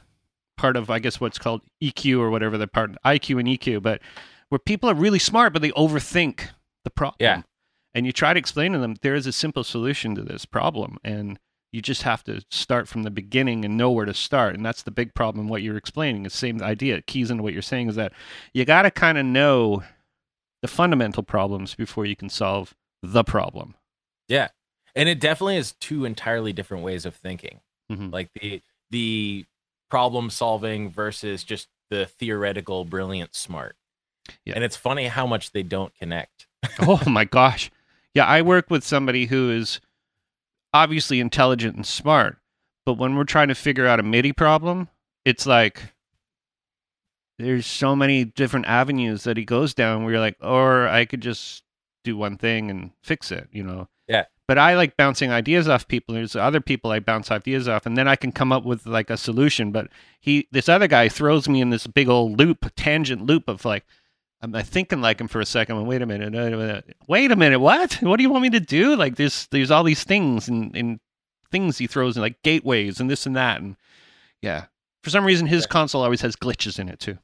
part 0.57 0.77
of 0.77 0.89
I 0.89 0.99
guess 0.99 1.19
what's 1.19 1.37
called 1.37 1.61
EQ 1.81 2.19
or 2.19 2.29
whatever 2.29 2.57
the 2.57 2.67
part 2.67 2.91
IQ 3.05 3.39
and 3.39 3.47
EQ, 3.47 3.81
but 3.81 4.01
where 4.53 4.59
people 4.59 4.87
are 4.87 4.93
really 4.93 5.17
smart 5.17 5.51
but 5.51 5.63
they 5.63 5.71
overthink 5.71 6.49
the 6.83 6.91
problem. 6.91 7.17
Yeah. 7.19 7.41
And 7.95 8.05
you 8.05 8.11
try 8.11 8.33
to 8.33 8.39
explain 8.39 8.73
to 8.73 8.77
them 8.77 8.97
there 9.01 9.15
is 9.15 9.25
a 9.25 9.31
simple 9.31 9.63
solution 9.63 10.13
to 10.13 10.21
this 10.21 10.45
problem 10.45 10.99
and 11.03 11.39
you 11.71 11.81
just 11.81 12.03
have 12.03 12.23
to 12.25 12.39
start 12.51 12.87
from 12.87 13.01
the 13.01 13.09
beginning 13.09 13.65
and 13.65 13.75
know 13.75 13.89
where 13.89 14.05
to 14.05 14.13
start. 14.13 14.53
And 14.53 14.63
that's 14.63 14.83
the 14.83 14.91
big 14.91 15.15
problem 15.15 15.47
what 15.47 15.63
you're 15.63 15.75
explaining. 15.75 16.23
It's 16.23 16.35
the 16.35 16.39
same 16.39 16.61
idea. 16.61 16.97
It 16.97 17.07
keys 17.07 17.31
into 17.31 17.41
what 17.41 17.53
you're 17.53 17.63
saying 17.63 17.89
is 17.89 17.95
that 17.95 18.13
you 18.53 18.63
gotta 18.63 18.91
kinda 18.91 19.23
know 19.23 19.81
the 20.61 20.67
fundamental 20.67 21.23
problems 21.23 21.73
before 21.73 22.05
you 22.05 22.15
can 22.15 22.29
solve 22.29 22.75
the 23.01 23.23
problem. 23.23 23.73
Yeah. 24.27 24.49
And 24.95 25.09
it 25.09 25.19
definitely 25.19 25.57
is 25.57 25.73
two 25.79 26.05
entirely 26.05 26.53
different 26.53 26.83
ways 26.83 27.07
of 27.07 27.15
thinking. 27.15 27.61
Mhm. 27.91 28.13
Like 28.13 28.29
the 28.33 28.61
the 28.91 29.45
problem 29.89 30.29
solving 30.29 30.91
versus 30.91 31.43
just 31.43 31.69
the 31.89 32.05
theoretical 32.05 32.85
brilliant 32.85 33.33
smart. 33.33 33.75
Yeah. 34.45 34.53
And 34.55 34.63
it's 34.63 34.75
funny 34.75 35.07
how 35.07 35.27
much 35.27 35.51
they 35.51 35.63
don't 35.63 35.93
connect. 35.95 36.47
oh 36.79 37.01
my 37.07 37.25
gosh. 37.39 37.71
Yeah, 38.13 38.25
I 38.25 38.41
work 38.41 38.69
with 38.69 38.83
somebody 38.83 39.25
who 39.25 39.49
is 39.49 39.79
obviously 40.73 41.19
intelligent 41.19 41.75
and 41.75 41.85
smart, 41.85 42.37
but 42.85 42.95
when 42.95 43.15
we're 43.15 43.23
trying 43.23 43.47
to 43.47 43.55
figure 43.55 43.87
out 43.87 43.99
a 43.99 44.03
MIDI 44.03 44.33
problem, 44.33 44.89
it's 45.25 45.45
like 45.45 45.81
there's 47.39 47.65
so 47.65 47.95
many 47.95 48.25
different 48.25 48.67
avenues 48.67 49.23
that 49.23 49.37
he 49.37 49.45
goes 49.45 49.73
down 49.73 50.03
where 50.03 50.13
you're 50.13 50.21
like, 50.21 50.37
or 50.41 50.87
I 50.87 51.05
could 51.05 51.21
just 51.21 51.63
do 52.03 52.15
one 52.17 52.37
thing 52.37 52.69
and 52.69 52.91
fix 53.01 53.31
it, 53.31 53.47
you 53.51 53.63
know? 53.63 53.87
Yeah. 54.07 54.25
But 54.47 54.57
I 54.57 54.75
like 54.75 54.97
bouncing 54.97 55.31
ideas 55.31 55.67
off 55.69 55.87
people. 55.87 56.13
There's 56.13 56.35
other 56.35 56.59
people 56.59 56.91
I 56.91 56.99
bounce 56.99 57.31
ideas 57.31 57.67
off, 57.67 57.85
and 57.85 57.97
then 57.97 58.07
I 58.07 58.17
can 58.17 58.31
come 58.31 58.51
up 58.51 58.65
with 58.65 58.85
like 58.85 59.09
a 59.09 59.17
solution. 59.17 59.71
But 59.71 59.87
he, 60.19 60.47
this 60.51 60.67
other 60.67 60.87
guy, 60.87 61.07
throws 61.07 61.47
me 61.47 61.61
in 61.61 61.69
this 61.69 61.87
big 61.87 62.09
old 62.09 62.37
loop, 62.37 62.71
tangent 62.75 63.25
loop 63.25 63.47
of 63.47 63.63
like, 63.63 63.85
I'm 64.43 64.51
thinking 64.63 64.99
like 65.01 65.21
him 65.21 65.29
for 65.29 65.39
a 65.39 65.45
second. 65.45 65.77
Well, 65.77 65.85
wait 65.85 66.01
a 66.01 66.05
minute, 66.05 66.33
wait 66.33 66.51
a 66.53 66.57
minute, 66.57 66.95
wait 67.07 67.31
a 67.31 67.35
minute. 67.37 67.59
What? 67.59 67.93
What 68.01 68.17
do 68.17 68.23
you 68.23 68.29
want 68.29 68.41
me 68.43 68.49
to 68.51 68.59
do? 68.59 68.95
Like 68.97 69.15
there's 69.15 69.47
there's 69.47 69.71
all 69.71 69.83
these 69.83 70.03
things 70.03 70.49
and, 70.49 70.75
and 70.75 70.99
things 71.49 71.77
he 71.77 71.87
throws 71.87 72.17
in 72.17 72.21
like 72.21 72.41
gateways 72.43 72.99
and 72.99 73.09
this 73.09 73.25
and 73.25 73.35
that 73.37 73.61
and 73.61 73.77
yeah. 74.41 74.65
For 75.03 75.09
some 75.09 75.25
reason, 75.25 75.47
his 75.47 75.65
console 75.65 76.03
always 76.03 76.21
has 76.21 76.35
glitches 76.35 76.77
in 76.79 76.89
it 76.89 76.99
too. 76.99 77.17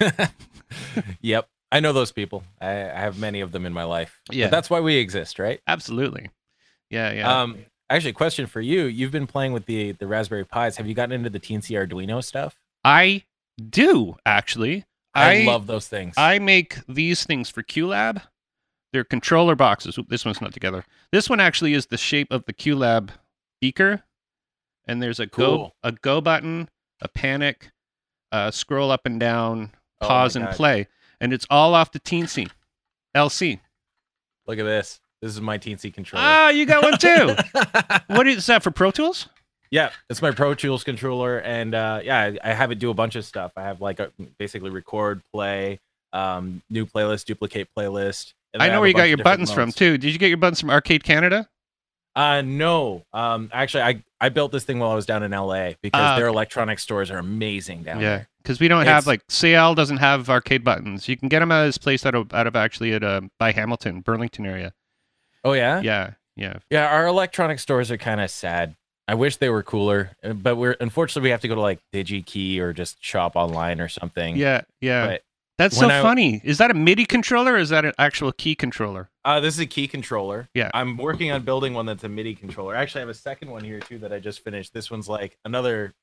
yep. 1.20 1.48
I 1.72 1.80
know 1.80 1.92
those 1.92 2.12
people. 2.12 2.42
I, 2.60 2.70
I 2.70 3.00
have 3.00 3.18
many 3.18 3.40
of 3.40 3.52
them 3.52 3.66
in 3.66 3.72
my 3.72 3.84
life. 3.84 4.20
But 4.26 4.36
Yeah. 4.36 4.48
that's 4.48 4.70
why 4.70 4.80
we 4.80 4.96
exist, 4.96 5.38
right? 5.38 5.60
Absolutely. 5.66 6.30
Yeah, 6.90 7.12
yeah. 7.12 7.40
Um 7.42 7.58
actually 7.90 8.12
question 8.12 8.46
for 8.46 8.60
you. 8.60 8.84
You've 8.84 9.12
been 9.12 9.26
playing 9.26 9.52
with 9.52 9.66
the 9.66 9.92
the 9.92 10.06
Raspberry 10.06 10.44
Pis. 10.44 10.76
Have 10.76 10.86
you 10.86 10.94
gotten 10.94 11.12
into 11.12 11.30
the 11.30 11.40
Teensy 11.40 11.72
Arduino 11.76 12.22
stuff? 12.22 12.56
I 12.84 13.24
do 13.70 14.16
actually. 14.24 14.84
I, 15.16 15.44
love 15.44 15.66
those 15.66 15.88
things. 15.88 16.14
I 16.16 16.38
make 16.38 16.78
these 16.86 17.24
things 17.24 17.48
for 17.50 17.62
QLab. 17.62 18.22
They're 18.92 19.04
controller 19.04 19.54
boxes. 19.56 19.98
Oop, 19.98 20.08
this 20.08 20.24
one's 20.24 20.40
not 20.40 20.52
together. 20.52 20.84
This 21.12 21.28
one 21.28 21.40
actually 21.40 21.74
is 21.74 21.86
the 21.86 21.96
shape 21.96 22.28
of 22.30 22.44
the 22.46 22.52
QLab 22.52 23.10
beaker, 23.60 24.02
and 24.86 25.02
there's 25.02 25.20
a 25.20 25.26
go 25.26 25.72
a 25.82 25.92
go 25.92 26.20
button, 26.20 26.68
a 27.00 27.08
panic, 27.08 27.70
uh, 28.32 28.50
scroll 28.50 28.90
up 28.90 29.02
and 29.04 29.18
down, 29.18 29.72
Oh 30.00 30.08
pause 30.08 30.36
and 30.36 30.46
God. 30.46 30.54
play, 30.54 30.88
and 31.20 31.32
it's 31.32 31.46
all 31.50 31.74
off 31.74 31.92
the 31.92 32.00
Teensy 32.00 32.50
LC. 33.14 33.60
Look 34.46 34.58
at 34.58 34.64
this. 34.64 35.00
This 35.20 35.32
is 35.32 35.40
my 35.40 35.58
Teensy 35.58 35.92
controller. 35.92 36.24
Ah, 36.26 36.50
you 36.50 36.66
got 36.66 36.82
one 36.82 36.98
too. 36.98 37.34
what 38.14 38.26
is 38.28 38.46
that 38.46 38.62
for 38.62 38.70
Pro 38.70 38.90
Tools? 38.90 39.28
Yeah, 39.70 39.90
it's 40.08 40.22
my 40.22 40.30
Pro 40.30 40.54
Tools 40.54 40.84
controller, 40.84 41.38
and 41.38 41.74
uh, 41.74 42.00
yeah, 42.04 42.20
I, 42.44 42.50
I 42.50 42.54
have 42.54 42.70
it 42.70 42.78
do 42.78 42.90
a 42.90 42.94
bunch 42.94 43.16
of 43.16 43.24
stuff. 43.24 43.52
I 43.56 43.62
have 43.62 43.80
like 43.80 43.98
a, 44.00 44.10
basically 44.38 44.70
record, 44.70 45.22
play, 45.32 45.80
um, 46.12 46.62
new 46.70 46.86
playlist, 46.86 47.24
duplicate 47.24 47.68
playlist. 47.76 48.32
and 48.54 48.62
I 48.62 48.66
know 48.66 48.72
have 48.74 48.80
where 48.80 48.88
you 48.88 48.94
got 48.94 49.08
your 49.08 49.18
buttons 49.18 49.52
from 49.52 49.72
too. 49.72 49.98
Did 49.98 50.12
you 50.12 50.18
get 50.18 50.28
your 50.28 50.36
buttons 50.38 50.60
from 50.60 50.70
Arcade 50.70 51.02
Canada? 51.04 51.48
Uh, 52.14 52.40
no, 52.42 53.04
um, 53.12 53.50
actually, 53.52 53.82
I 53.82 54.02
I 54.20 54.30
built 54.30 54.50
this 54.52 54.64
thing 54.64 54.78
while 54.78 54.90
I 54.90 54.94
was 54.94 55.04
down 55.04 55.22
in 55.22 55.32
LA 55.32 55.72
because 55.82 56.00
Ah, 56.00 56.16
their 56.16 56.28
electronic 56.28 56.78
stores 56.78 57.10
are 57.10 57.18
amazing 57.18 57.82
down 57.82 58.00
Yeah, 58.00 58.08
there. 58.08 58.18
Yeah, 58.20 58.24
because 58.42 58.58
we 58.58 58.68
don't 58.68 58.86
have 58.86 59.06
like 59.06 59.20
CL 59.28 59.74
doesn't 59.74 59.98
have 59.98 60.30
arcade 60.30 60.64
buttons. 60.64 61.08
You 61.08 61.16
can 61.18 61.28
get 61.28 61.40
them 61.40 61.52
at 61.52 61.66
this 61.66 61.76
place 61.76 62.06
out 62.06 62.14
of 62.14 62.32
out 62.32 62.46
of 62.46 62.56
actually 62.56 62.94
at 62.94 63.02
uh, 63.04 63.20
by 63.38 63.52
Hamilton, 63.52 64.00
Burlington 64.00 64.46
area. 64.46 64.72
Oh 65.44 65.52
yeah, 65.52 65.82
Yeah, 65.82 66.12
yeah. 66.36 66.56
yeah. 66.70 66.86
Our 66.86 67.06
electronic 67.06 67.58
stores 67.58 67.90
are 67.90 67.98
kind 67.98 68.20
of 68.22 68.30
sad. 68.30 68.76
I 69.08 69.14
wish 69.14 69.36
they 69.36 69.50
were 69.50 69.62
cooler, 69.62 70.16
uh, 70.24 70.32
but 70.32 70.56
we're 70.56 70.76
unfortunately 70.80 71.28
we 71.28 71.30
have 71.30 71.40
to 71.42 71.48
go 71.48 71.54
to 71.54 71.60
like 71.60 71.80
DigiKey 71.92 72.58
or 72.58 72.72
just 72.72 73.02
shop 73.04 73.36
online 73.36 73.80
or 73.80 73.88
something. 73.88 74.36
Yeah, 74.36 74.62
yeah. 74.80 75.06
But 75.06 75.22
That's 75.58 75.76
so 75.78 75.88
I- 75.88 76.02
funny. 76.02 76.40
Is 76.44 76.58
that 76.58 76.70
a 76.70 76.74
MIDI 76.74 77.04
controller 77.06 77.52
or 77.54 77.58
is 77.58 77.68
that 77.68 77.84
an 77.84 77.92
actual 77.98 78.32
key 78.32 78.54
controller? 78.54 79.08
Uh, 79.24 79.40
this 79.40 79.54
is 79.54 79.60
a 79.60 79.66
key 79.66 79.86
controller. 79.88 80.48
Yeah. 80.54 80.70
I'm 80.74 80.96
working 80.96 81.30
on 81.32 81.42
building 81.42 81.72
one 81.74 81.86
that's 81.86 82.04
a 82.04 82.08
MIDI 82.08 82.34
controller. 82.34 82.74
Actually, 82.74 83.00
I 83.00 83.02
have 83.02 83.08
a 83.10 83.14
second 83.14 83.50
one 83.50 83.62
here 83.64 83.80
too 83.80 83.98
that 83.98 84.12
I 84.12 84.18
just 84.18 84.42
finished. 84.42 84.72
This 84.74 84.90
one's 84.90 85.08
like 85.08 85.38
another 85.44 85.94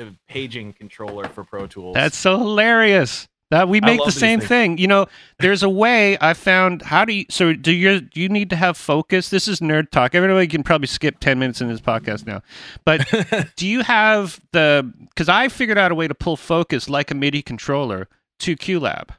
uh, 0.00 0.06
paging 0.28 0.72
controller 0.72 1.28
for 1.28 1.44
Pro 1.44 1.66
Tools. 1.66 1.94
That's 1.94 2.16
so 2.16 2.38
hilarious. 2.38 3.28
That 3.52 3.68
we 3.68 3.80
make 3.80 4.00
the 4.04 4.10
same 4.10 4.40
thing. 4.40 4.76
You 4.78 4.88
know, 4.88 5.06
there's 5.38 5.62
a 5.62 5.68
way 5.68 6.18
I 6.20 6.34
found. 6.34 6.82
How 6.82 7.04
do 7.04 7.12
you? 7.12 7.26
So 7.30 7.52
do 7.52 7.70
you? 7.72 8.00
Do 8.00 8.20
you 8.20 8.28
need 8.28 8.50
to 8.50 8.56
have 8.56 8.76
focus? 8.76 9.28
This 9.30 9.46
is 9.46 9.60
nerd 9.60 9.90
talk. 9.92 10.16
Everybody 10.16 10.48
can 10.48 10.64
probably 10.64 10.88
skip 10.88 11.20
ten 11.20 11.38
minutes 11.38 11.60
in 11.60 11.68
this 11.68 11.80
podcast 11.80 12.26
now. 12.26 12.42
But 12.84 13.06
do 13.56 13.68
you 13.68 13.82
have 13.82 14.40
the? 14.50 14.92
Because 15.10 15.28
I 15.28 15.46
figured 15.48 15.78
out 15.78 15.92
a 15.92 15.94
way 15.94 16.08
to 16.08 16.14
pull 16.14 16.36
focus 16.36 16.88
like 16.88 17.12
a 17.12 17.14
MIDI 17.14 17.40
controller 17.40 18.08
to 18.40 18.56
QLab, 18.56 19.10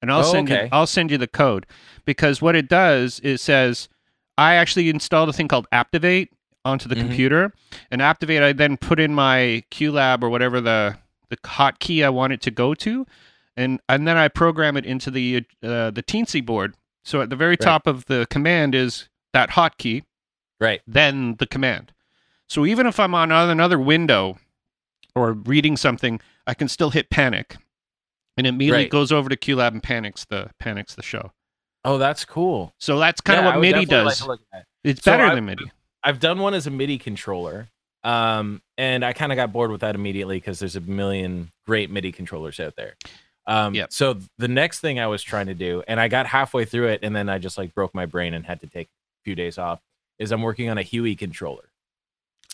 and 0.00 0.12
I'll 0.12 0.20
Oh, 0.20 0.32
send 0.32 0.48
you. 0.48 0.68
I'll 0.70 0.86
send 0.86 1.10
you 1.10 1.18
the 1.18 1.26
code 1.26 1.66
because 2.04 2.40
what 2.40 2.54
it 2.54 2.68
does 2.68 3.18
is 3.20 3.40
says 3.42 3.88
I 4.38 4.54
actually 4.54 4.88
installed 4.88 5.28
a 5.28 5.32
thing 5.32 5.48
called 5.48 5.66
Activate 5.72 6.30
onto 6.64 6.88
the 6.88 6.94
Mhm. 6.94 7.00
computer, 7.00 7.52
and 7.90 8.00
Activate 8.00 8.42
I 8.44 8.52
then 8.52 8.76
put 8.76 9.00
in 9.00 9.12
my 9.14 9.64
QLab 9.72 10.22
or 10.22 10.30
whatever 10.30 10.60
the 10.60 10.96
the 11.28 11.36
hotkey 11.38 12.04
I 12.04 12.08
want 12.08 12.32
it 12.32 12.40
to 12.42 12.50
go 12.50 12.74
to, 12.74 13.06
and 13.56 13.80
and 13.88 14.06
then 14.06 14.16
I 14.16 14.28
program 14.28 14.76
it 14.76 14.84
into 14.86 15.10
the 15.10 15.44
uh, 15.62 15.90
the 15.90 16.02
Teensy 16.06 16.44
board. 16.44 16.74
So 17.04 17.20
at 17.22 17.30
the 17.30 17.36
very 17.36 17.52
Right. 17.52 17.60
top 17.60 17.86
of 17.86 18.06
the 18.06 18.26
command 18.30 18.74
is 18.74 19.08
that 19.32 19.50
hotkey, 19.50 20.02
right. 20.60 20.82
then 20.86 21.36
the 21.38 21.46
command. 21.46 21.92
So 22.48 22.66
even 22.66 22.86
if 22.86 22.98
I'm 22.98 23.14
on 23.14 23.30
another 23.32 23.78
window 23.78 24.38
or 25.14 25.32
reading 25.32 25.76
something, 25.76 26.20
I 26.46 26.54
can 26.54 26.68
still 26.68 26.90
hit 26.90 27.10
panic, 27.10 27.56
and 28.36 28.46
it 28.46 28.50
immediately 28.50 28.84
Right. 28.84 28.90
goes 28.90 29.12
over 29.12 29.28
to 29.28 29.36
QLab 29.36 29.68
and 29.68 29.82
panics 29.82 30.24
the 30.24 30.50
panics 30.58 30.94
the 30.94 31.02
show. 31.02 31.32
Oh, 31.84 31.98
that's 31.98 32.24
cool. 32.24 32.74
So 32.78 32.98
that's 32.98 33.20
kind 33.20 33.40
Yeah, 33.42 33.48
of 33.50 33.54
what 33.54 33.60
MIDI 33.60 33.78
like 33.80 33.88
does. 33.88 34.18
to 34.18 34.26
look 34.26 34.40
at 34.52 34.60
that. 34.60 34.66
it's 34.82 35.02
So 35.04 35.12
better 35.12 35.26
I- 35.26 35.34
than 35.36 35.44
MIDI. 35.46 35.70
I've 36.02 36.18
done 36.20 36.38
one 36.40 36.54
as 36.54 36.66
a 36.66 36.70
MIDI 36.70 36.98
controller, 36.98 37.68
um, 38.06 38.62
and 38.78 39.04
I 39.04 39.12
kind 39.12 39.32
of 39.32 39.36
got 39.36 39.52
bored 39.52 39.70
with 39.70 39.80
that 39.80 39.94
immediately 39.94 40.36
because 40.36 40.58
there's 40.60 40.76
a 40.76 40.80
million 40.80 41.50
great 41.66 41.90
MIDI 41.90 42.12
controllers 42.12 42.60
out 42.60 42.76
there. 42.76 42.94
Um, 43.46 43.74
Yep. 43.74 43.92
So 43.92 44.18
the 44.38 44.48
next 44.48 44.80
thing 44.80 45.00
I 45.00 45.06
was 45.08 45.22
trying 45.22 45.46
to 45.46 45.54
do, 45.54 45.82
and 45.88 46.00
I 46.00 46.08
got 46.08 46.26
halfway 46.26 46.64
through 46.64 46.88
it, 46.88 47.00
and 47.02 47.14
then 47.14 47.28
I 47.28 47.38
just 47.38 47.58
like 47.58 47.74
broke 47.74 47.94
my 47.94 48.06
brain 48.06 48.32
and 48.34 48.46
had 48.46 48.60
to 48.60 48.66
take 48.68 48.86
a 48.86 49.22
few 49.24 49.34
days 49.34 49.58
off. 49.58 49.80
Is 50.18 50.30
I'm 50.32 50.42
working 50.42 50.70
on 50.70 50.78
a 50.78 50.82
HUI 50.82 51.16
controller. 51.16 51.64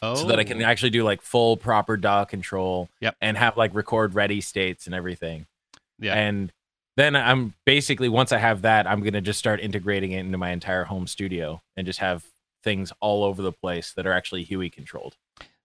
Oh, 0.01 0.17
so 0.17 0.27
that 0.27 0.41
I 0.41 0.45
can 0.45 0.61
actually 0.63 0.91
do 0.91 1.05
like 1.05 1.23
full 1.23 1.57
proper 1.57 1.97
DAW 1.97 2.25
control 2.25 2.89
Yep. 3.01 3.15
and 3.21 3.37
have 3.37 3.57
like 3.57 3.73
record 3.75 4.15
ready 4.15 4.41
states 4.41 4.87
and 4.87 4.95
everything. 4.95 5.47
Yeah. 6.01 6.15
And 6.15 6.51
then 6.97 7.15
I'm 7.15 7.55
basically 7.67 8.09
once 8.09 8.33
I 8.33 8.39
have 8.39 8.63
that, 8.63 8.87
I'm 8.89 9.03
gonna 9.03 9.21
just 9.21 9.39
start 9.39 9.61
integrating 9.61 10.11
it 10.13 10.21
into 10.21 10.39
my 10.39 10.51
entire 10.51 10.85
home 10.85 11.07
studio 11.07 11.63
and 11.77 11.87
just 11.87 12.01
have 12.01 12.25
things 12.65 12.93
all 13.01 13.23
over 13.23 13.43
the 13.43 13.53
place 13.53 13.93
that 13.93 14.07
are 14.07 14.13
actually 14.13 14.43
HUI 14.45 14.71
controlled. 14.71 15.17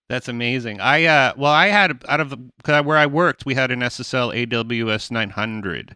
That's 0.10 0.28
amazing. 0.28 0.80
I 0.80 1.06
uh 1.06 1.34
well 1.36 1.52
I 1.52 1.68
had 1.68 2.04
out 2.08 2.20
of 2.20 2.30
the, 2.30 2.84
where 2.84 2.98
I 2.98 3.06
worked 3.06 3.46
we 3.46 3.56
had 3.56 3.72
an 3.72 3.82
SSL 3.82 4.48
AWS 4.48 5.12
900 5.12 5.96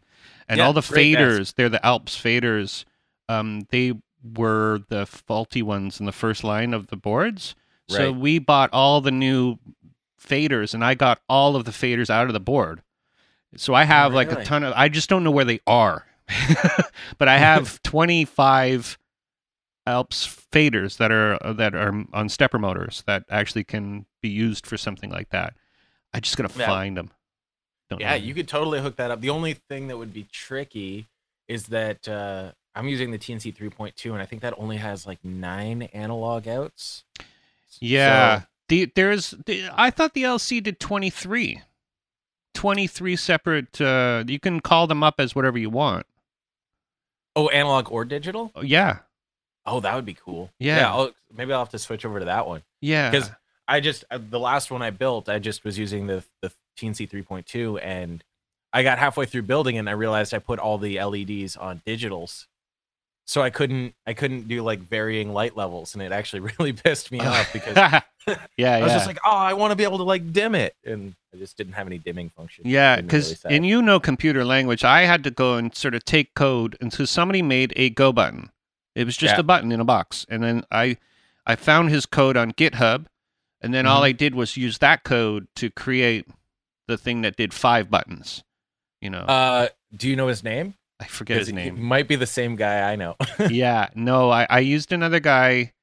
and 0.49 0.57
Yeah, 0.57 0.65
all 0.65 0.73
the 0.73 0.81
faders, 0.81 1.55
they're 1.55 1.69
the 1.69 1.85
Alps 1.85 2.17
faders. 2.21 2.85
Um 3.29 3.67
they 3.69 3.93
were 4.35 4.81
the 4.89 5.05
faulty 5.05 5.61
ones 5.61 5.99
in 5.99 6.05
the 6.05 6.11
first 6.11 6.43
line 6.43 6.73
of 6.73 6.87
the 6.87 6.97
boards. 6.97 7.55
So 7.89 8.11
we 8.11 8.39
bought 8.39 8.69
all 8.73 9.01
the 9.01 9.11
new 9.11 9.57
faders 10.21 10.73
and 10.73 10.83
I 10.83 10.93
got 10.93 11.21
all 11.27 11.55
of 11.55 11.65
the 11.65 11.71
faders 11.71 12.09
out 12.09 12.27
of 12.27 12.33
the 12.33 12.39
board. 12.39 12.81
So 13.57 13.73
I 13.73 13.83
have 13.85 14.13
like 14.13 14.31
a 14.31 14.43
ton 14.45 14.63
of 14.63 14.73
I 14.75 14.89
just 14.89 15.09
don't 15.09 15.23
know 15.23 15.31
where 15.31 15.45
they 15.45 15.59
are. 15.65 16.05
but 17.17 17.27
I 17.27 17.37
have 17.37 17.81
25 17.83 18.97
Alps 19.87 20.27
faders 20.51 20.97
that 20.97 21.11
are 21.11 21.39
that 21.53 21.73
are 21.73 22.05
on 22.13 22.29
stepper 22.29 22.59
motors 22.59 23.03
that 23.07 23.23
actually 23.29 23.63
can 23.63 24.05
be 24.21 24.29
used 24.29 24.65
for 24.67 24.77
something 24.77 25.09
like 25.09 25.29
that. 25.29 25.53
I 26.13 26.19
just 26.19 26.37
gotta 26.37 26.53
Yeah. 26.57 26.67
find 26.67 26.95
them. 26.97 27.11
Don't 27.89 27.99
Yeah, 27.99 28.15
you 28.15 28.33
could 28.33 28.47
totally 28.47 28.79
hook 28.81 28.95
that 28.97 29.09
up. 29.11 29.21
The 29.21 29.29
only 29.31 29.53
thing 29.53 29.87
that 29.87 29.97
would 29.97 30.13
be 30.13 30.27
tricky 30.31 31.07
is 31.47 31.65
that 31.67 32.07
uh, 32.07 32.51
I'm 32.75 32.87
using 32.87 33.11
the 33.11 33.17
Teensy 33.17 33.53
3.2, 33.53 34.13
and 34.13 34.21
I 34.21 34.25
think 34.25 34.41
that 34.43 34.53
only 34.57 34.77
has 34.77 35.05
like 35.07 35.19
nine 35.25 35.83
analog 35.93 36.47
outs. 36.47 37.03
Yeah. 37.79 38.41
So- 38.41 38.45
the 38.69 38.91
there's 38.95 39.31
the, 39.31 39.67
I 39.73 39.89
thought 39.89 40.13
the 40.13 40.23
LC 40.23 40.61
did 40.63 40.79
23. 40.79 41.61
23 42.53 43.15
separate 43.15 43.79
uh 43.81 44.23
you 44.27 44.39
can 44.39 44.59
call 44.59 44.85
them 44.85 45.03
up 45.03 45.15
as 45.19 45.33
whatever 45.33 45.57
you 45.57 45.69
want. 45.69 46.05
oh, 47.35 47.47
analog 47.49 47.89
or 47.91 48.03
digital? 48.05 48.51
Oh, 48.55 48.61
yeah. 48.61 48.99
Oh, 49.71 49.79
that 49.79 49.95
would 49.95 50.05
be 50.05 50.13
cool. 50.13 50.49
Yeah. 50.59 50.91
I'll, 50.91 51.11
maybe 51.35 51.53
I'll 51.53 51.59
have 51.59 51.69
to 51.69 51.79
switch 51.79 52.03
over 52.03 52.19
to 52.19 52.25
that 52.25 52.45
one. 52.45 52.61
Yeah. 52.81 53.09
Because 53.09 53.31
I 53.67 53.79
just 53.79 54.03
uh, 54.11 54.19
the 54.29 54.39
last 54.39 54.69
one 54.69 54.81
I 54.81 54.89
built, 54.89 55.29
I 55.29 55.39
just 55.39 55.63
was 55.63 55.79
using 55.79 56.07
the 56.07 56.23
the 56.41 56.51
Teensy 56.77 57.09
3.2, 57.09 57.79
and 57.81 58.21
I 58.73 58.83
got 58.83 58.99
halfway 58.99 59.25
through 59.25 59.43
building 59.43 59.77
and 59.77 59.89
I 59.89 59.93
realized 59.93 60.33
I 60.33 60.39
put 60.39 60.59
all 60.59 60.77
the 60.77 61.01
LEDs 61.01 61.55
on 61.55 61.81
digitals, 61.87 62.47
so 63.25 63.41
I 63.41 63.49
couldn't 63.49 63.95
I 64.05 64.13
couldn't 64.13 64.49
do 64.49 64.61
like 64.61 64.79
varying 64.79 65.31
light 65.31 65.55
levels, 65.55 65.93
and 65.93 66.03
it 66.03 66.11
actually 66.11 66.39
really 66.59 66.73
pissed 66.73 67.13
me 67.13 67.21
off 67.21 67.53
because 67.53 67.77
yeah, 67.77 68.01
yeah. 68.57 68.75
I 68.75 68.83
was 68.83 68.91
just 68.91 69.07
like, 69.07 69.19
oh, 69.25 69.31
I 69.31 69.53
want 69.53 69.71
to 69.71 69.77
be 69.77 69.85
able 69.85 69.99
to 69.99 70.03
like 70.03 70.33
dim 70.33 70.53
it, 70.53 70.75
and 70.83 71.15
I 71.33 71.37
just 71.37 71.55
didn't 71.55 71.73
have 71.73 71.87
any 71.87 71.97
dimming 71.97 72.29
function. 72.29 72.65
Yeah, 72.67 72.95
me 72.95 73.03
really 73.03 73.07
because 73.07 73.45
and 73.45 73.65
you 73.65 73.81
know 73.81 74.01
computer 74.01 74.43
language, 74.43 74.83
I 74.83 75.03
had 75.03 75.23
to 75.23 75.31
go 75.31 75.55
and 75.55 75.73
sort 75.73 75.95
of 75.95 76.03
take 76.03 76.33
code, 76.33 76.77
and 76.81 76.91
so 76.91 77.05
somebody 77.05 77.41
made 77.41 77.71
a 77.77 77.89
Go 77.89 78.11
button. 78.11 78.49
It 78.95 79.05
was 79.05 79.15
just 79.17 79.35
Yeah. 79.35 79.39
a 79.39 79.43
button 79.43 79.71
in 79.71 79.79
a 79.79 79.85
box, 79.85 80.25
and 80.29 80.43
then 80.43 80.63
I, 80.71 80.97
I 81.45 81.55
found 81.55 81.89
his 81.89 82.05
code 82.05 82.35
on 82.37 82.51
GitHub, 82.51 83.05
and 83.61 83.73
then 83.73 83.85
all 83.85 84.01
Mhm. 84.01 84.05
I 84.05 84.11
did 84.11 84.35
was 84.35 84.57
use 84.57 84.79
that 84.79 85.03
code 85.03 85.47
to 85.55 85.69
create 85.69 86.27
the 86.87 86.97
thing 86.97 87.21
that 87.21 87.35
did 87.37 87.53
five 87.53 87.89
buttons. 87.89 88.43
You 88.99 89.09
know, 89.09 89.19
uh, 89.21 89.69
do 89.95 90.07
you 90.09 90.15
know 90.15 90.27
his 90.27 90.43
name? 90.43 90.75
I 90.99 91.05
forget 91.05 91.39
his 91.39 91.51
name. 91.51 91.81
might 91.81 92.07
be 92.07 92.15
the 92.15 92.27
same 92.27 92.55
guy 92.55 92.91
I 92.91 92.95
know. 92.95 93.15
yeah, 93.49 93.87
no, 93.95 94.29
I, 94.29 94.45
I 94.49 94.59
used 94.59 94.91
another 94.91 95.19
guy 95.19 95.73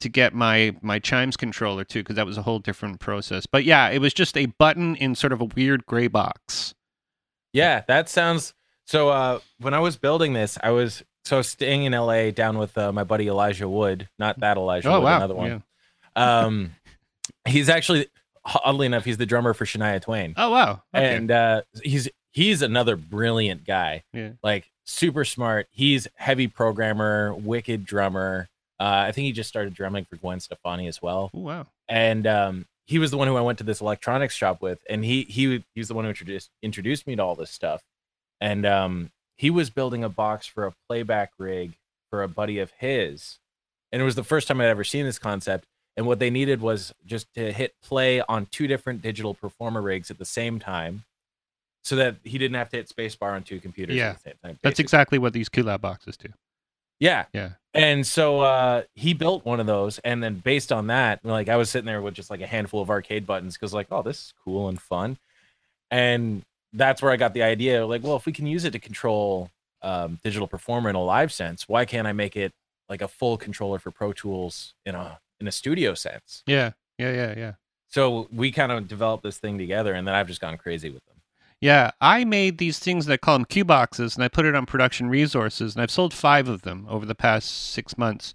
to 0.00 0.08
get 0.08 0.34
my 0.34 0.76
my 0.82 0.98
chimes 0.98 1.36
controller 1.36 1.84
too, 1.84 2.00
because 2.00 2.16
that 2.16 2.26
was 2.26 2.36
a 2.38 2.42
whole 2.42 2.58
different 2.58 3.00
process. 3.00 3.46
But 3.46 3.64
yeah, 3.64 3.88
it 3.88 4.00
was 4.00 4.12
just 4.12 4.36
a 4.36 4.46
button 4.46 4.94
in 4.96 5.14
sort 5.14 5.32
of 5.32 5.40
a 5.40 5.44
weird 5.46 5.86
gray 5.86 6.08
box. 6.08 6.74
Yeah, 7.52 7.82
that 7.88 8.08
sounds. 8.10 8.52
So 8.88 9.10
uh, 9.10 9.40
when 9.60 9.74
I 9.74 9.80
was 9.80 9.98
building 9.98 10.32
this, 10.32 10.56
I 10.62 10.70
was 10.70 11.02
so 11.26 11.36
I 11.36 11.38
was 11.40 11.48
staying 11.48 11.84
in 11.84 11.92
LA 11.92 12.30
down 12.30 12.56
with 12.56 12.76
uh, 12.78 12.90
my 12.90 13.04
buddy 13.04 13.28
Elijah 13.28 13.68
Wood, 13.68 14.08
not 14.18 14.40
that 14.40 14.56
Elijah 14.56 14.88
Oh 14.88 14.94
Wood, 15.00 15.04
wow, 15.04 15.16
another 15.18 15.34
one. 15.34 15.62
yeah. 16.16 16.40
Um, 16.40 16.74
he's 17.46 17.68
actually 17.68 18.08
oddly 18.64 18.86
enough, 18.86 19.04
he's 19.04 19.18
the 19.18 19.26
drummer 19.26 19.52
for 19.52 19.66
Shania 19.66 20.00
Twain, 20.00 20.32
Oh 20.38 20.50
wow, 20.50 20.82
okay. 20.94 21.16
and 21.16 21.30
uh, 21.30 21.62
he's 21.82 22.08
he's 22.32 22.62
another 22.62 22.96
brilliant 22.96 23.66
guy. 23.66 24.04
Yeah. 24.14 24.30
like 24.42 24.70
super 24.86 25.26
smart. 25.26 25.66
He's 25.70 26.08
heavy 26.14 26.48
programmer, 26.48 27.34
wicked 27.34 27.84
drummer. 27.84 28.48
Uh, 28.80 29.04
I 29.08 29.12
think 29.12 29.26
he 29.26 29.32
just 29.32 29.50
started 29.50 29.74
drumming 29.74 30.06
for 30.06 30.16
Gwen 30.16 30.40
Stefani 30.40 30.86
as 30.86 31.02
well 31.02 31.30
oh 31.34 31.40
wow. 31.40 31.66
and 31.88 32.26
um, 32.26 32.66
he 32.86 32.98
was 32.98 33.10
the 33.10 33.18
one 33.18 33.28
who 33.28 33.36
I 33.36 33.42
went 33.42 33.58
to 33.58 33.64
this 33.64 33.82
electronics 33.82 34.34
shop 34.34 34.62
with, 34.62 34.78
and 34.88 35.04
he 35.04 35.24
he 35.24 35.62
he 35.74 35.80
was 35.80 35.88
the 35.88 35.94
one 35.94 36.04
who 36.06 36.08
introduced 36.08 36.48
introduced 36.62 37.06
me 37.06 37.16
to 37.16 37.22
all 37.22 37.34
this 37.34 37.50
stuff, 37.50 37.82
and 38.40 38.64
um, 38.66 39.10
he 39.36 39.50
was 39.50 39.70
building 39.70 40.02
a 40.04 40.08
box 40.08 40.46
for 40.46 40.66
a 40.66 40.74
playback 40.88 41.32
rig 41.38 41.76
for 42.10 42.22
a 42.22 42.28
buddy 42.28 42.58
of 42.58 42.70
his, 42.78 43.38
and 43.92 44.00
it 44.00 44.04
was 44.04 44.14
the 44.14 44.24
first 44.24 44.48
time 44.48 44.60
I'd 44.60 44.66
ever 44.66 44.84
seen 44.84 45.04
this 45.04 45.18
concept. 45.18 45.66
And 45.96 46.06
what 46.06 46.20
they 46.20 46.30
needed 46.30 46.60
was 46.60 46.94
just 47.04 47.26
to 47.34 47.52
hit 47.52 47.74
play 47.82 48.20
on 48.20 48.46
two 48.46 48.68
different 48.68 49.02
digital 49.02 49.34
performer 49.34 49.82
rigs 49.82 50.10
at 50.12 50.18
the 50.18 50.24
same 50.24 50.60
time, 50.60 51.04
so 51.82 51.96
that 51.96 52.16
he 52.22 52.38
didn't 52.38 52.54
have 52.54 52.68
to 52.70 52.76
hit 52.76 52.88
spacebar 52.88 53.32
on 53.32 53.42
two 53.42 53.58
computers 53.60 53.96
Yeah. 53.96 54.10
at 54.10 54.22
the 54.22 54.30
same 54.30 54.34
time. 54.44 54.58
That's 54.62 54.78
exactly 54.78 55.18
what 55.18 55.32
these 55.32 55.48
QLab 55.48 55.80
boxes 55.80 56.16
do. 56.16 56.28
Yeah. 57.00 57.24
Yeah. 57.32 57.50
And 57.74 58.06
so 58.06 58.40
uh, 58.40 58.82
he 58.94 59.12
built 59.14 59.44
one 59.44 59.58
of 59.60 59.66
those, 59.66 59.98
and 60.00 60.22
then 60.22 60.36
based 60.36 60.70
on 60.72 60.86
that, 60.88 61.24
like 61.24 61.48
I 61.48 61.56
was 61.56 61.68
sitting 61.70 61.86
there 61.86 62.00
with 62.02 62.14
just 62.14 62.30
like 62.30 62.40
a 62.40 62.46
handful 62.46 62.80
of 62.80 62.90
arcade 62.90 63.26
buttons 63.26 63.54
because 63.54 63.72
like, 63.74 63.88
oh, 63.90 64.02
this 64.02 64.18
is 64.18 64.34
cool 64.44 64.68
and 64.68 64.80
fun, 64.80 65.18
and 65.90 66.42
that's 66.72 67.02
where 67.02 67.12
I 67.12 67.16
got 67.16 67.34
the 67.34 67.42
idea. 67.42 67.86
Like, 67.86 68.02
well, 68.02 68.16
if 68.16 68.26
we 68.26 68.32
can 68.32 68.46
use 68.46 68.64
it 68.64 68.72
to 68.72 68.78
control 68.78 69.50
um, 69.82 70.18
digital 70.22 70.48
performer 70.48 70.90
in 70.90 70.96
a 70.96 71.02
live 71.02 71.32
sense, 71.32 71.68
why 71.68 71.84
can't 71.84 72.06
I 72.06 72.12
make 72.12 72.36
it 72.36 72.52
like 72.88 73.02
a 73.02 73.08
full 73.08 73.36
controller 73.36 73.78
for 73.78 73.90
Pro 73.90 74.12
Tools 74.12 74.74
in 74.84 74.94
a 74.94 75.20
in 75.40 75.48
a 75.48 75.52
studio 75.52 75.94
sense? 75.94 76.42
Yeah, 76.46 76.72
yeah, 76.98 77.12
yeah, 77.12 77.34
yeah. 77.36 77.52
So 77.88 78.28
we 78.30 78.52
kind 78.52 78.70
of 78.70 78.86
developed 78.86 79.22
this 79.22 79.38
thing 79.38 79.58
together, 79.58 79.94
and 79.94 80.06
then 80.06 80.14
I've 80.14 80.28
just 80.28 80.40
gone 80.40 80.58
crazy 80.58 80.90
with 80.90 81.04
them. 81.06 81.16
Yeah, 81.60 81.90
I 82.00 82.24
made 82.24 82.58
these 82.58 82.78
things 82.78 83.06
that 83.06 83.14
I 83.14 83.16
call 83.16 83.36
them 83.36 83.44
Q 83.44 83.64
boxes, 83.64 84.14
and 84.14 84.22
I 84.22 84.28
put 84.28 84.44
it 84.44 84.54
on 84.54 84.66
production 84.66 85.08
resources, 85.08 85.74
and 85.74 85.82
I've 85.82 85.90
sold 85.90 86.14
five 86.14 86.48
of 86.48 86.62
them 86.62 86.86
over 86.88 87.04
the 87.04 87.14
past 87.14 87.72
six 87.72 87.98
months. 87.98 88.34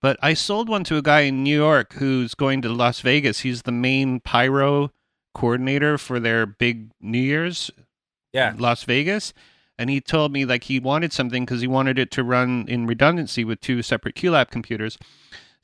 But 0.00 0.18
I 0.22 0.34
sold 0.34 0.68
one 0.68 0.84
to 0.84 0.96
a 0.96 1.02
guy 1.02 1.20
in 1.20 1.42
New 1.42 1.56
York 1.56 1.94
who's 1.94 2.34
going 2.34 2.62
to 2.62 2.68
Las 2.68 3.00
Vegas. 3.00 3.40
He's 3.40 3.62
the 3.62 3.72
main 3.72 4.20
pyro 4.20 4.92
coordinator 5.34 5.98
for 5.98 6.20
their 6.20 6.46
big 6.46 6.90
New 7.00 7.20
Year's 7.20 7.70
Yeah. 8.32 8.54
Las 8.58 8.84
Vegas. 8.84 9.32
And 9.78 9.88
he 9.88 10.00
told 10.00 10.32
me 10.32 10.44
like 10.44 10.64
he 10.64 10.78
wanted 10.78 11.12
something 11.12 11.44
because 11.44 11.62
he 11.62 11.66
wanted 11.66 11.98
it 11.98 12.10
to 12.12 12.22
run 12.22 12.66
in 12.68 12.86
redundancy 12.86 13.44
with 13.44 13.60
two 13.60 13.82
separate 13.82 14.14
QLab 14.14 14.50
computers. 14.50 14.98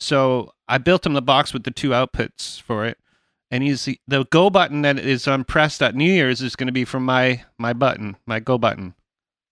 So 0.00 0.52
I 0.68 0.78
built 0.78 1.04
him 1.04 1.12
the 1.14 1.22
box 1.22 1.52
with 1.52 1.64
the 1.64 1.70
two 1.70 1.90
outputs 1.90 2.60
for 2.60 2.86
it. 2.86 2.98
And 3.50 3.62
he's 3.62 3.88
the 4.08 4.24
go 4.30 4.50
button 4.50 4.82
that 4.82 4.98
is 4.98 5.28
on 5.28 5.40
unpressed 5.40 5.82
at 5.82 5.94
New 5.94 6.10
Year's 6.10 6.40
is 6.42 6.56
going 6.56 6.66
to 6.66 6.72
be 6.72 6.84
from 6.84 7.04
my 7.04 7.44
my 7.58 7.72
button, 7.72 8.16
my 8.26 8.40
go 8.40 8.58
button. 8.58 8.94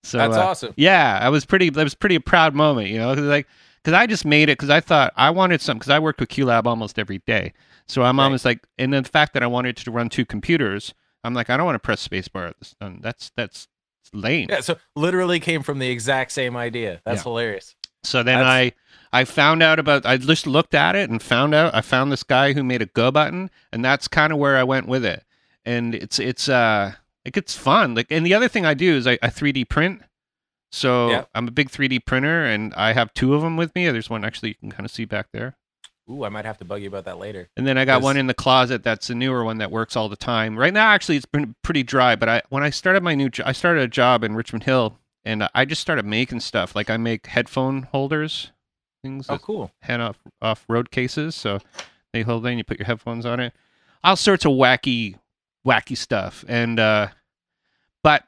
So 0.03 0.19
That's 0.19 0.37
uh, 0.37 0.45
awesome. 0.47 0.75
yeah, 0.77 1.19
I 1.23 1.29
was 1.29 1.47
pretty. 1.47 1.71
That 1.71 1.85
was 1.85 1.95
pretty 1.95 2.17
a 2.17 2.21
proud 2.21 2.55
moment, 2.55 2.89
you 2.89 2.99
know, 2.99 3.13
like 3.13 3.47
because 3.85 3.93
I 3.97 4.07
just 4.07 4.25
made 4.25 4.49
it 4.49 4.59
because 4.59 4.71
I 4.71 4.81
thought 4.81 5.13
I 5.17 5.29
wanted 5.31 5.61
something 5.61 5.81
because 5.81 5.91
I 5.91 5.99
worked 5.99 6.19
with 6.21 6.31
QLab 6.31 6.65
almost 6.67 6.99
every 6.99 7.19
day. 7.27 7.53
So 7.87 8.03
I'm 8.03 8.19
Right. 8.19 8.25
almost 8.25 8.45
like, 8.47 8.67
and 8.79 8.93
then 8.95 9.03
the 9.03 9.09
fact 9.11 9.35
that 9.35 9.43
I 9.43 9.47
wanted 9.47 9.77
to 9.77 9.91
run 9.91 10.09
two 10.09 10.25
computers, 10.25 10.95
I'm 11.23 11.35
like, 11.35 11.51
I 11.51 11.57
don't 11.59 11.67
want 11.67 11.77
to 11.77 11.81
press 11.81 12.07
spacebar 12.09 12.49
at 12.49 12.59
this. 12.59 12.75
um, 12.81 13.01
That's 13.03 13.31
that's 13.37 13.69
lame. 14.13 14.47
Yeah. 14.51 14.61
So 14.61 14.77
literally 14.97 15.39
came 15.41 15.63
from 15.63 15.79
the 15.81 15.91
exact 15.91 16.33
same 16.33 16.57
idea. 16.57 17.01
That's 17.05 17.19
Yeah. 17.21 17.23
hilarious. 17.25 17.75
So 18.03 18.23
then 18.23 18.39
That's- 18.39 18.73
I 19.13 19.21
I 19.21 19.25
found 19.25 19.63
out 19.63 19.79
about 19.79 20.05
I 20.07 20.17
just 20.17 20.47
looked 20.47 20.75
at 20.75 20.97
it 20.97 21.09
and 21.11 21.23
found 21.23 21.55
out 21.55 21.75
I 21.75 21.81
found 21.83 22.11
this 22.11 22.23
guy 22.23 22.53
who 22.53 22.63
made 22.65 22.83
a 22.83 22.87
go 22.87 23.11
button 23.11 23.51
and 23.73 23.85
that's 23.85 24.09
kind 24.09 24.33
of 24.33 24.39
where 24.39 24.57
I 24.57 24.63
went 24.65 24.89
with 24.89 25.05
it. 25.05 25.25
And 25.65 25.95
it's 25.95 26.19
it's 26.19 26.49
uh 26.49 26.93
like 27.25 27.37
it's 27.37 27.57
fun. 27.57 27.95
Like 27.95 28.07
and 28.11 28.25
the 28.27 28.35
other 28.35 28.49
thing 28.49 28.67
I 28.67 28.75
do 28.75 28.95
is 28.97 29.07
I, 29.07 29.19
I 29.23 29.29
3D 29.29 29.65
print. 29.69 30.03
So 30.75 31.11
Yeah. 31.11 31.25
I'm 31.35 31.47
a 31.47 31.53
big 31.53 31.71
3D 31.71 32.05
printer 32.05 32.45
and 32.45 32.75
I 32.75 32.93
have 32.93 33.15
two 33.15 33.35
of 33.35 33.43
them 33.43 33.57
with 33.57 33.73
me. 33.77 33.89
There's 33.91 34.11
one 34.11 34.25
actually 34.25 34.49
you 34.51 34.55
can 34.57 34.71
kind 34.73 34.85
of 34.85 34.91
see 34.91 35.05
back 35.05 35.29
there. 35.33 35.57
Ooh, 36.11 36.25
I 36.25 36.29
might 36.29 36.45
have 36.45 36.59
to 36.59 36.65
bug 36.65 36.83
you 36.83 36.89
about 36.89 37.05
that 37.07 37.19
later. 37.19 37.49
And 37.57 37.67
then 37.67 37.79
I 37.79 37.85
got 37.85 37.97
Does- 37.99 38.05
one 38.05 38.17
in 38.17 38.27
the 38.27 38.35
closet 38.35 38.83
that's 38.83 39.09
a 39.09 39.15
newer 39.15 39.45
one 39.45 39.59
that 39.59 39.71
works 39.71 39.95
all 39.97 40.09
the 40.09 40.17
time. 40.17 40.59
Right 40.59 40.73
now 40.75 40.91
actually 40.91 41.17
it's 41.17 41.27
been 41.27 41.55
pretty 41.63 41.83
dry, 41.85 42.17
but 42.17 42.29
I 42.29 42.43
when 42.49 42.63
I 42.65 42.71
started 42.71 43.03
my 43.03 43.15
new 43.15 43.29
jo- 43.31 43.45
I 43.47 43.53
started 43.53 43.83
a 43.85 43.89
job 43.89 44.25
in 44.25 44.35
Richmond 44.35 44.65
Hill 44.65 44.99
and 45.25 45.49
I 45.55 45.65
just 45.65 45.81
started 45.81 46.05
making 46.05 46.41
stuff. 46.41 46.75
Like 46.75 46.91
I 46.91 46.97
make 46.97 47.29
headphone 47.29 47.85
holders 47.85 48.51
things 49.03 49.27
Oh, 49.31 49.39
cool. 49.39 49.71
head 49.83 50.01
off 50.01 50.19
off 50.43 50.65
road 50.69 50.91
cases, 50.91 51.35
so 51.37 51.61
they 52.13 52.23
hold 52.23 52.45
in. 52.47 52.59
You 52.59 52.65
put 52.65 52.79
your 52.79 52.87
headphones 52.87 53.25
on 53.25 53.39
it, 53.39 53.53
all 54.03 54.17
sorts 54.17 54.45
of 54.45 54.53
wacky, 54.53 55.19
wacky 55.67 55.97
stuff. 55.97 56.45
And 56.49 56.81
uh, 56.81 57.09
but 58.03 58.25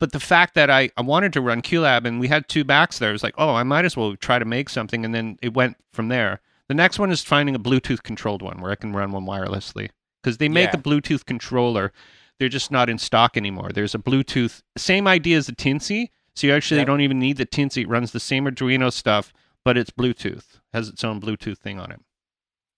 but 0.00 0.10
the 0.12 0.18
fact 0.20 0.54
that 0.54 0.68
I 0.70 0.90
I 0.96 1.02
wanted 1.02 1.32
to 1.34 1.40
run 1.40 1.62
QLab 1.62 2.04
and 2.04 2.18
we 2.18 2.26
had 2.26 2.48
two 2.48 2.64
backs 2.64 2.98
there, 2.98 3.10
it 3.10 3.12
was 3.12 3.22
like, 3.22 3.34
oh, 3.38 3.54
I 3.54 3.62
might 3.62 3.84
as 3.84 3.96
well 3.96 4.16
try 4.16 4.38
to 4.40 4.44
make 4.44 4.68
something, 4.68 5.04
and 5.04 5.14
then 5.14 5.38
it 5.40 5.54
went 5.54 5.76
from 5.92 6.08
there. 6.08 6.40
The 6.66 6.74
next 6.74 6.98
one 6.98 7.10
is 7.12 7.22
finding 7.22 7.54
a 7.54 7.58
Bluetooth 7.60 8.02
controlled 8.02 8.42
one 8.42 8.60
where 8.60 8.72
I 8.72 8.76
can 8.76 8.92
run 8.92 9.12
one 9.12 9.24
wirelessly 9.26 9.90
because 10.22 10.38
they 10.38 10.48
make 10.48 10.72
Yeah. 10.72 10.78
a 10.78 10.82
Bluetooth 10.82 11.24
controller. 11.24 11.92
They're 12.38 12.48
just 12.48 12.70
not 12.70 12.88
in 12.88 12.98
stock 12.98 13.36
anymore. 13.36 13.70
There's 13.72 13.94
a 13.94 13.98
Bluetooth, 13.98 14.62
same 14.76 15.06
idea 15.06 15.36
as 15.36 15.46
the 15.46 15.54
Teensy. 15.54 16.08
So 16.34 16.46
you 16.46 16.54
actually 16.54 16.78
Yep. 16.78 16.86
don't 16.86 17.00
even 17.02 17.18
need 17.18 17.36
the 17.36 17.44
Teensy. 17.44 17.82
It 17.82 17.88
runs 17.88 18.12
the 18.12 18.20
same 18.20 18.44
Arduino 18.46 18.90
stuff, 18.92 19.32
but 19.64 19.76
it's 19.76 19.90
Bluetooth. 19.90 20.60
Has 20.72 20.88
its 20.88 21.04
own 21.04 21.20
Bluetooth 21.20 21.58
thing 21.58 21.78
on 21.78 21.90
it. 21.90 22.00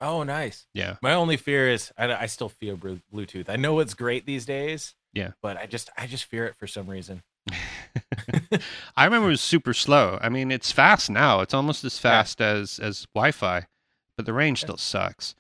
Oh, 0.01 0.25
nice. 0.25 0.67
Yeah. 0.75 0.97
My 1.01 1.13
only 1.15 1.37
fear 1.37 1.69
is 1.69 1.93
I, 1.97 2.13
I 2.13 2.27
still 2.27 2.49
fear 2.49 2.77
Bluetooth. 2.77 3.49
I 3.49 3.55
know 3.57 3.79
it's 3.79 3.95
great 3.95 4.27
these 4.27 4.45
days. 4.47 4.95
Yeah. 5.13 5.33
But 5.43 5.57
I 5.57 5.67
just 5.67 5.91
I 5.97 6.07
just 6.07 6.25
fear 6.25 6.47
it 6.47 6.57
for 6.57 6.67
some 6.67 6.89
reason. 6.89 7.23
I 8.97 9.05
remember 9.05 9.29
it 9.29 9.33
was 9.33 9.41
super 9.41 9.75
slow. 9.75 10.19
I 10.21 10.29
mean, 10.29 10.51
it's 10.51 10.73
fast 10.73 11.11
now. 11.11 11.41
It's 11.41 11.55
almost 11.55 11.85
as 11.85 11.99
fast 11.99 12.41
as 12.41 12.79
as 12.79 13.07
Wi-Fi, 13.15 13.67
but 14.17 14.27
the 14.27 14.33
range 14.33 14.61
still 14.61 14.77
sucks. 14.77 15.35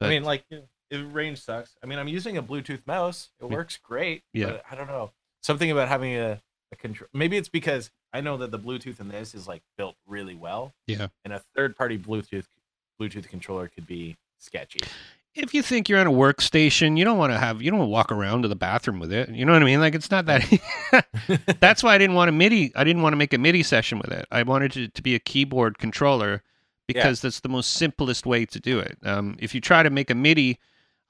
I 0.00 0.08
mean, 0.08 0.24
like 0.24 0.44
it, 0.50 0.68
range 1.12 1.42
sucks. 1.42 1.76
I 1.82 1.86
mean, 1.86 1.98
I'm 1.98 2.08
using 2.08 2.36
a 2.36 2.42
Bluetooth 2.42 2.86
mouse. 2.86 3.30
It 3.40 3.48
works 3.48 3.78
great. 3.82 4.22
Yeah. 4.32 4.46
But 4.46 4.64
I 4.70 4.74
don't 4.74 4.88
know. 4.88 5.12
Something 5.42 5.70
about 5.70 5.88
having 5.88 6.14
a, 6.14 6.40
a 6.72 6.76
control. 6.76 7.08
Maybe 7.14 7.36
it's 7.36 7.48
because 7.48 7.90
I 8.12 8.20
know 8.20 8.36
that 8.38 8.50
the 8.50 8.58
Bluetooth 8.58 9.00
in 9.00 9.08
this 9.08 9.34
is 9.34 9.48
like 9.48 9.62
built 9.78 9.96
really 10.06 10.34
well. 10.34 10.74
Yeah. 10.86 11.08
And 11.24 11.32
a 11.32 11.42
third 11.54 11.76
party 11.76 11.98
Bluetooth 11.98 12.46
Bluetooth 13.00 13.28
controller 13.28 13.68
could 13.68 13.86
be 13.86 14.16
sketchy. 14.38 14.80
If 15.36 15.54
you 15.54 15.62
think 15.62 15.88
you're 15.88 15.98
on 16.00 16.06
a 16.06 16.12
workstation, 16.12 16.96
you 16.98 17.04
don't 17.04 17.18
want 17.18 17.32
to 17.32 17.38
have 17.38 17.62
you 17.62 17.70
don't 17.70 17.78
want 17.78 17.88
to 17.88 17.92
walk 17.92 18.12
around 18.12 18.42
to 18.42 18.48
the 18.48 18.56
bathroom 18.56 18.98
with 18.98 19.12
it. 19.12 19.28
You 19.30 19.44
know 19.44 19.52
what 19.52 19.62
I 19.62 19.64
mean? 19.66 19.80
Like 19.80 19.94
it's 19.94 20.10
not 20.10 20.26
that. 20.26 20.42
That's 21.60 21.82
why 21.82 21.94
I 21.94 21.98
didn't 21.98 22.16
want 22.16 22.28
a 22.28 22.32
MIDI. 22.32 22.72
I 22.74 22.84
didn't 22.84 23.02
want 23.02 23.12
to 23.12 23.16
make 23.16 23.32
a 23.32 23.38
MIDI 23.38 23.62
session 23.62 23.98
with 23.98 24.10
it. 24.12 24.26
I 24.30 24.42
wanted 24.42 24.76
it 24.76 24.94
to 24.94 25.02
be 25.02 25.14
a 25.14 25.18
keyboard 25.18 25.78
controller 25.78 26.42
because 26.86 27.20
that's 27.20 27.40
the 27.40 27.48
most 27.48 27.72
simplest 27.72 28.26
way 28.26 28.46
to 28.46 28.60
do 28.60 28.78
it. 28.78 28.96
Um, 29.04 29.36
if 29.40 29.54
you 29.54 29.60
try 29.60 29.82
to 29.82 29.90
make 29.90 30.08
a 30.08 30.14
MIDI, 30.14 30.58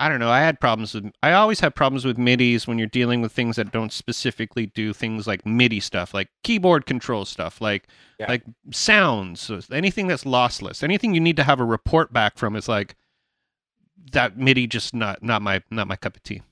I 0.00 0.08
don't 0.08 0.20
know. 0.20 0.30
I 0.30 0.40
had 0.40 0.58
problems 0.60 0.94
with. 0.94 1.10
I 1.22 1.32
always 1.32 1.60
have 1.60 1.74
problems 1.74 2.04
with 2.04 2.18
MIDI's 2.18 2.66
when 2.66 2.78
you're 2.78 2.86
dealing 2.88 3.20
with 3.22 3.32
things 3.32 3.56
that 3.56 3.72
don't 3.72 3.92
specifically 3.92 4.66
do 4.66 4.92
things 4.92 5.26
like 5.26 5.44
MIDI 5.46 5.80
stuff, 5.80 6.12
like 6.14 6.28
keyboard 6.42 6.86
control 6.86 7.24
stuff, 7.24 7.60
like 7.60 7.88
Yeah. 8.18 8.26
like 8.28 8.42
sounds, 8.72 9.40
so 9.40 9.60
anything 9.72 10.06
that's 10.06 10.24
lossless, 10.24 10.82
anything 10.82 11.14
you 11.14 11.20
need 11.20 11.36
to 11.36 11.44
have 11.44 11.60
a 11.60 11.64
report 11.64 12.12
back 12.12 12.36
from 12.38 12.56
is 12.56 12.68
like 12.68 12.94
that 14.12 14.36
MIDI. 14.36 14.66
Just 14.66 14.94
not 14.94 15.22
not 15.22 15.42
my 15.42 15.62
not 15.70 15.86
my 15.86 15.96
cup 15.96 16.16
of 16.16 16.22
tea. 16.22 16.42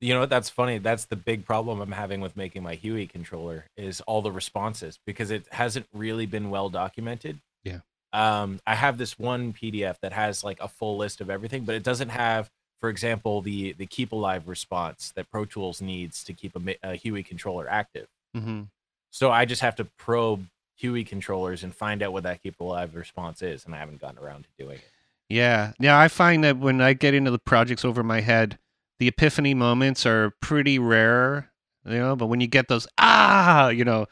You 0.00 0.14
know 0.14 0.20
what? 0.20 0.30
That's 0.30 0.48
funny. 0.48 0.78
That's 0.78 1.04
the 1.04 1.16
big 1.16 1.44
problem 1.44 1.80
I'm 1.80 1.92
having 1.92 2.20
with 2.20 2.36
making 2.36 2.62
my 2.62 2.74
HUI 2.74 3.06
controller 3.06 3.66
is 3.76 4.00
all 4.02 4.22
the 4.22 4.32
responses 4.32 4.98
because 5.04 5.30
it 5.30 5.44
hasn't 5.50 5.86
really 5.92 6.24
been 6.24 6.48
well 6.48 6.70
documented. 6.70 7.38
Yeah. 7.64 7.80
Um, 8.14 8.60
I 8.66 8.76
have 8.76 8.96
this 8.96 9.18
one 9.18 9.52
PDF 9.52 9.96
that 10.00 10.14
has 10.14 10.42
like 10.42 10.58
a 10.60 10.68
full 10.68 10.96
list 10.96 11.20
of 11.20 11.28
everything, 11.28 11.64
but 11.64 11.74
it 11.74 11.82
doesn't 11.82 12.08
have, 12.08 12.50
for 12.80 12.88
example, 12.88 13.42
the 13.42 13.72
the 13.72 13.86
keep 13.86 14.12
alive 14.12 14.48
response 14.48 15.12
that 15.16 15.30
Pro 15.30 15.44
Tools 15.44 15.82
needs 15.82 16.24
to 16.24 16.32
keep 16.32 16.56
a, 16.56 16.76
a 16.82 16.96
HUI 16.96 17.22
controller 17.22 17.68
active. 17.68 18.08
Mm-hmm. 18.34 18.62
So 19.10 19.30
I 19.30 19.44
just 19.44 19.60
have 19.60 19.76
to 19.76 19.84
probe 19.84 20.46
Huey 20.76 21.04
controllers 21.04 21.62
and 21.62 21.74
find 21.74 22.02
out 22.02 22.12
what 22.12 22.22
that 22.22 22.42
keep 22.42 22.58
alive 22.58 22.94
response 22.94 23.42
is, 23.42 23.66
and 23.66 23.74
I 23.74 23.78
haven't 23.78 24.00
gotten 24.00 24.18
around 24.18 24.44
to 24.44 24.48
doing 24.64 24.78
it. 24.78 24.90
Yeah. 25.30 25.72
Yeah, 25.78 25.98
I 25.98 26.08
find 26.08 26.44
that 26.44 26.58
when 26.58 26.80
I 26.80 26.92
get 26.92 27.14
into 27.14 27.30
the 27.30 27.38
projects 27.38 27.84
over 27.84 28.02
my 28.02 28.20
head, 28.20 28.58
the 28.98 29.08
epiphany 29.08 29.54
moments 29.54 30.04
are 30.04 30.30
pretty 30.42 30.78
rare, 30.78 31.50
you 31.86 31.98
know, 31.98 32.16
but 32.16 32.26
when 32.26 32.40
you 32.40 32.46
get 32.48 32.68
those 32.68 32.86
ah, 32.98 33.68
you 33.68 33.84
know, 33.84 34.06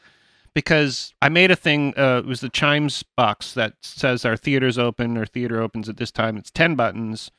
because 0.55 1.13
I 1.21 1.29
made 1.29 1.51
a 1.51 1.55
thing 1.55 1.93
uh 1.97 2.19
it 2.19 2.25
was 2.25 2.39
the 2.41 2.49
chimes 2.49 3.03
box 3.15 3.53
that 3.53 3.73
says 3.81 4.25
our 4.25 4.37
theater's 4.37 4.77
open, 4.79 5.17
our 5.17 5.25
theater 5.27 5.61
opens 5.61 5.89
at 5.89 5.97
this 5.97 6.11
time. 6.11 6.37
It's 6.37 6.49
10 6.51 6.75
buttons. 6.75 7.29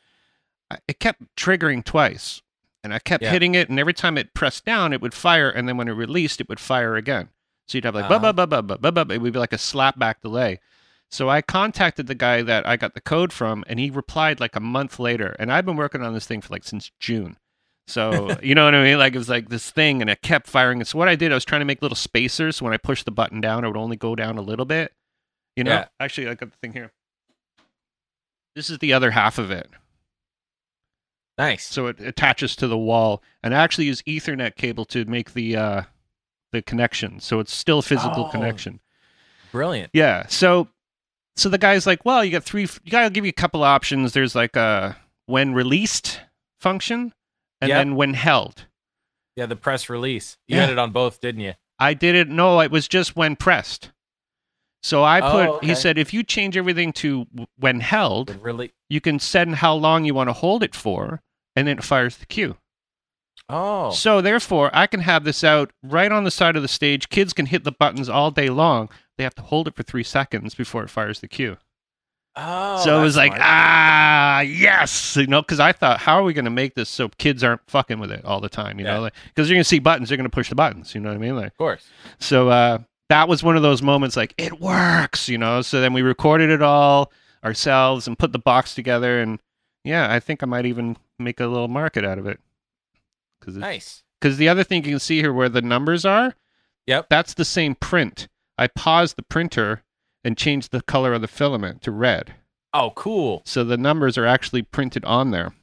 I- 0.71 0.79
It 0.87 1.01
kept 1.01 1.23
triggering 1.37 1.85
twice. 1.85 2.43
And 2.85 2.95
I 2.95 2.99
kept 2.99 3.23
Yeah. 3.25 3.31
hitting 3.33 3.55
it 3.55 3.69
and 3.69 3.79
every 3.81 3.93
time 3.95 4.17
it 4.17 4.33
pressed 4.35 4.65
down 4.65 4.93
it 4.93 5.01
would 5.01 5.13
fire 5.15 5.51
and 5.51 5.67
then 5.69 5.77
when 5.77 5.89
it 5.89 5.93
released 5.93 6.41
it 6.41 6.49
would 6.49 6.61
fire 6.61 6.97
again. 6.97 7.29
So 7.67 7.77
you'd 7.79 7.85
have 7.85 7.95
like 7.95 8.05
Uh-huh. 8.05 8.19
ba 8.21 8.33
ba 8.33 8.47
ba 8.47 8.63
ba 8.63 8.79
ba 8.79 8.93
ba 8.93 9.05
ba. 9.05 9.15
It 9.15 9.21
would 9.23 9.33
be 9.33 9.39
like 9.39 9.53
a 9.53 9.59
slap 9.59 9.99
back 9.99 10.21
delay. 10.23 10.61
So 11.13 11.29
I 11.29 11.43
contacted 11.43 12.07
the 12.07 12.15
guy 12.15 12.43
that 12.43 12.67
I 12.67 12.77
got 12.77 12.95
the 12.95 13.01
code 13.01 13.33
from, 13.33 13.65
and 13.67 13.79
he 13.81 13.91
replied 13.91 14.39
like 14.39 14.55
a 14.55 14.61
month 14.61 14.99
later. 15.01 15.35
And 15.39 15.53
I've 15.53 15.67
been 15.67 15.77
working 15.77 16.03
on 16.03 16.15
this 16.15 16.27
thing 16.27 16.41
for 16.41 16.53
like 16.55 16.65
since 16.65 16.91
June. 17.01 17.37
So 17.89 18.37
you 18.43 18.55
know 18.55 18.65
what 18.65 18.75
I 18.77 18.83
mean? 18.85 18.99
Like 18.99 19.15
it 19.15 19.19
was 19.19 19.29
like 19.29 19.49
this 19.49 19.71
thing, 19.71 20.01
and 20.01 20.09
it 20.09 20.23
kept 20.23 20.47
firing. 20.47 20.79
And 20.79 20.87
so 20.87 20.99
what 20.99 21.09
I 21.09 21.17
did, 21.17 21.33
I 21.33 21.35
was 21.35 21.45
trying 21.45 21.61
to 21.63 21.65
make 21.65 21.83
little 21.83 21.97
spacers. 21.97 22.57
So 22.57 22.65
when 22.65 22.75
I 22.75 22.77
pushed 22.79 23.05
the 23.07 23.11
button 23.11 23.41
down, 23.41 23.65
it 23.65 23.69
would 23.69 23.77
only 23.77 23.97
go 23.97 24.15
down 24.15 24.39
a 24.39 24.43
little 24.43 24.65
bit. 24.65 24.93
You 25.57 25.65
know? 25.65 25.73
Yeah. 25.73 25.89
Actually, 25.99 26.29
I 26.29 26.35
got 26.35 26.53
the 26.53 26.57
thing 26.59 26.73
here. 26.73 26.93
This 28.55 28.71
is 28.71 28.79
the 28.79 28.93
other 28.93 29.11
half 29.11 29.39
of 29.39 29.51
it. 29.51 29.69
Nice. 31.39 31.67
So 31.67 31.87
it 31.87 32.01
attaches 32.01 32.55
to 32.57 32.69
the 32.69 32.79
wall, 32.79 33.23
and 33.43 33.55
I 33.55 33.59
actually 33.63 33.87
use 33.87 34.03
Ethernet 34.03 34.57
cable 34.57 34.85
to 34.87 35.05
make 35.07 35.33
the 35.33 35.57
uh, 35.57 35.83
the 36.53 36.63
connection. 36.63 37.19
So 37.21 37.41
it's 37.41 37.55
still 37.55 37.79
a 37.79 37.83
physical 37.83 38.27
Oh. 38.27 38.29
connection. 38.29 38.81
Brilliant. 39.51 39.91
Yeah. 39.93 40.27
So 40.29 40.69
so 41.41 41.49
the 41.49 41.59
guy's 41.59 41.87
like, 41.87 42.05
well, 42.05 42.25
you 42.25 42.31
got 42.31 42.45
three. 42.45 42.63
You 42.85 42.91
gotta 42.91 43.11
give 43.11 43.25
you 43.25 43.31
a 43.31 43.33
couple 43.33 43.63
options. 43.65 44.13
There's 44.13 44.35
like 44.35 44.57
a 44.57 44.97
when 45.27 45.55
released 45.55 46.21
function, 46.61 47.13
and 47.61 47.69
Yep. 47.71 47.79
then 47.79 47.95
when 47.97 48.15
held. 48.15 48.67
Yeah, 49.37 49.47
the 49.47 49.57
press 49.57 49.89
release. 49.89 50.37
You 50.47 50.57
Yeah. 50.57 50.63
had 50.63 50.71
it 50.71 50.79
on 50.79 50.91
both, 50.93 51.21
didn't 51.21 51.41
you? 51.41 51.55
I 51.79 51.95
did 51.95 52.15
it. 52.15 52.29
No, 52.29 52.61
it 52.61 52.71
was 52.71 52.87
just 52.89 53.17
when 53.17 53.37
pressed. 53.37 53.91
So 54.83 55.03
I 55.03 55.21
Oh, 55.21 55.31
put. 55.31 55.49
okay. 55.57 55.67
He 55.69 55.75
said 55.75 55.99
if 55.99 56.13
you 56.13 56.23
change 56.23 56.57
everything 56.57 56.93
to 56.95 57.27
when 57.57 57.81
held, 57.81 58.37
really. 58.43 58.73
you 58.89 59.01
can 59.01 59.19
set 59.19 59.49
how 59.49 59.75
long 59.75 60.05
you 60.05 60.13
want 60.15 60.29
to 60.29 60.35
hold 60.35 60.63
it 60.63 60.75
for, 60.75 61.23
and 61.57 61.67
then 61.69 61.79
it 61.79 61.85
fires 61.85 62.17
the 62.17 62.27
cue. 62.27 62.57
Oh. 63.49 63.91
So 63.91 64.21
therefore, 64.21 64.71
I 64.73 64.87
can 64.87 65.01
have 65.01 65.25
this 65.25 65.43
out 65.43 65.73
right 65.83 66.11
on 66.13 66.25
the 66.25 66.31
side 66.31 66.57
of 66.57 66.63
the 66.63 66.69
stage. 66.69 67.09
Kids 67.09 67.33
can 67.33 67.47
hit 67.47 67.65
the 67.65 67.73
buttons 67.73 68.09
all 68.09 68.31
day 68.31 68.49
long. 68.49 68.89
They 69.21 69.25
have 69.25 69.35
to 69.35 69.43
hold 69.43 69.69
it 69.69 69.75
for 69.77 69.83
three 69.83 70.03
seconds 70.03 70.55
before 70.55 70.83
it 70.83 70.89
fires 70.89 71.21
the 71.21 71.29
cue. 71.29 71.59
Oh. 72.37 72.83
so 72.83 72.99
it 72.99 73.03
was 73.03 73.17
like, 73.17 73.33
smart. 73.33 73.43
ah, 73.45 74.41
yes, 74.41 75.15
you 75.15 75.27
know, 75.27 75.43
because 75.43 75.61
I 75.61 75.73
thought, 75.73 75.99
how 76.01 76.15
are 76.15 76.23
we 76.23 76.33
going 76.33 76.47
to 76.47 76.51
make 76.51 76.75
this 76.75 76.89
so 76.89 77.11
kids 77.19 77.45
aren't 77.45 77.61
fucking 77.69 77.99
with 77.99 78.11
it 78.11 78.25
all 78.25 78.41
the 78.41 78.49
time, 78.49 78.79
you 78.79 78.87
Yeah. 78.87 78.95
know, 79.01 79.11
because 79.27 79.51
you're 79.51 79.57
going 79.57 79.61
to 79.65 79.69
see 79.69 79.79
buttons, 79.79 80.09
they're 80.09 80.17
going 80.17 80.25
to 80.31 80.35
push 80.35 80.49
the 80.49 80.55
buttons, 80.55 80.95
you 80.95 81.03
know 81.03 81.11
what 81.11 81.17
I 81.17 81.19
mean? 81.19 81.37
Like, 81.37 81.49
Of 81.49 81.57
course. 81.59 81.87
so 82.19 82.49
uh, 82.49 82.79
that 83.11 83.29
was 83.29 83.43
one 83.43 83.57
of 83.57 83.63
those 83.63 83.83
moments, 83.83 84.17
like 84.17 84.33
it 84.39 84.59
works, 84.59 85.29
you 85.29 85.37
know. 85.37 85.61
So 85.61 85.83
then 85.83 85.93
we 85.93 86.01
recorded 86.01 86.49
it 86.49 86.63
all 86.63 87.13
ourselves 87.45 88.07
and 88.07 88.19
put 88.19 88.33
the 88.33 88.39
box 88.39 88.75
together, 88.75 89.21
and 89.21 89.39
yeah, 89.85 90.11
I 90.11 90.19
think 90.19 90.43
I 90.43 90.47
might 90.47 90.65
even 90.65 90.97
make 91.19 91.41
a 91.41 91.47
little 91.47 91.69
market 91.69 92.07
out 92.07 92.17
of 92.19 92.27
it, 92.27 92.41
because 93.39 93.57
Nice. 93.57 94.03
because 94.19 94.39
the 94.39 94.49
other 94.49 94.65
thing 94.65 94.83
you 94.85 94.93
can 94.93 94.99
see 94.99 95.19
here 95.21 95.33
where 95.35 95.51
the 95.51 95.61
numbers 95.63 96.07
are, 96.07 96.35
Yep. 96.87 97.09
that's 97.11 97.35
the 97.35 97.45
same 97.45 97.75
print. 97.75 98.29
I 98.61 98.67
paused 98.67 99.17
the 99.17 99.23
printer 99.23 99.83
and 100.23 100.37
changed 100.37 100.71
the 100.71 100.83
color 100.83 101.15
of 101.15 101.23
the 101.23 101.29
filament 101.29 101.81
to 101.83 101.91
red. 101.91 102.35
Oh, 102.75 102.93
cool. 102.95 103.41
So 103.47 103.65
the 103.65 103.79
numbers 103.79 104.19
are 104.19 104.27
actually 104.27 104.61
printed 104.61 105.03
on 105.07 105.31
there. 105.31 105.55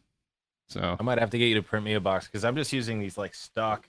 So 0.68 0.98
I 1.00 1.04
might 1.04 1.20
have 1.20 1.30
to 1.30 1.38
get 1.38 1.46
you 1.46 1.56
to 1.56 1.62
print 1.62 1.86
me 1.86 1.94
a 1.94 2.00
box 2.00 2.26
because 2.26 2.44
I'm 2.44 2.56
just 2.56 2.74
using 2.74 3.00
these 3.00 3.16
like 3.16 3.36
stock. 3.36 3.88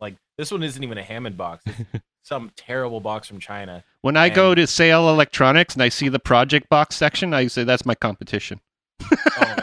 Like 0.00 0.16
this 0.38 0.50
one 0.50 0.62
isn't 0.62 0.82
even 0.82 0.96
a 0.96 1.02
Hammond 1.02 1.36
box. 1.36 1.62
It's 1.66 2.02
some 2.22 2.50
terrible 2.56 3.00
box 3.00 3.28
from 3.28 3.38
China. 3.38 3.84
when 4.00 4.16
I 4.16 4.30
go 4.30 4.54
to 4.54 4.62
Sayal 4.62 5.10
electronics 5.10 5.74
and 5.74 5.82
I 5.82 5.90
see 5.90 6.08
the 6.08 6.18
project 6.18 6.70
box 6.70 6.96
section, 6.96 7.34
I 7.34 7.46
say 7.48 7.64
that's 7.64 7.86
my 7.86 7.94
competition. 7.94 8.60
Oh 9.02 9.54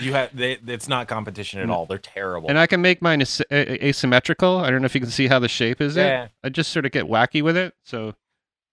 you 0.00 0.12
have 0.12 0.36
they, 0.36 0.58
it's 0.66 0.88
not 0.88 1.08
competition 1.08 1.60
at 1.60 1.70
all. 1.70 1.86
They're 1.86 1.98
terrible. 1.98 2.48
And 2.48 2.58
I 2.58 2.66
can 2.66 2.82
make 2.82 3.00
mine 3.02 3.20
as- 3.22 3.42
a- 3.50 3.86
asymmetrical. 3.88 4.58
I 4.58 4.70
don't 4.70 4.80
know 4.82 4.86
if 4.86 4.94
you 4.94 5.00
can 5.00 5.10
see 5.10 5.26
how 5.28 5.38
the 5.38 5.48
shape 5.48 5.80
is. 5.80 5.96
It. 5.96 6.02
yeah. 6.02 6.28
I 6.44 6.48
just 6.48 6.72
sort 6.72 6.86
of 6.86 6.92
get 6.92 7.04
wacky 7.06 7.42
with 7.42 7.56
it. 7.56 7.74
So 7.84 8.14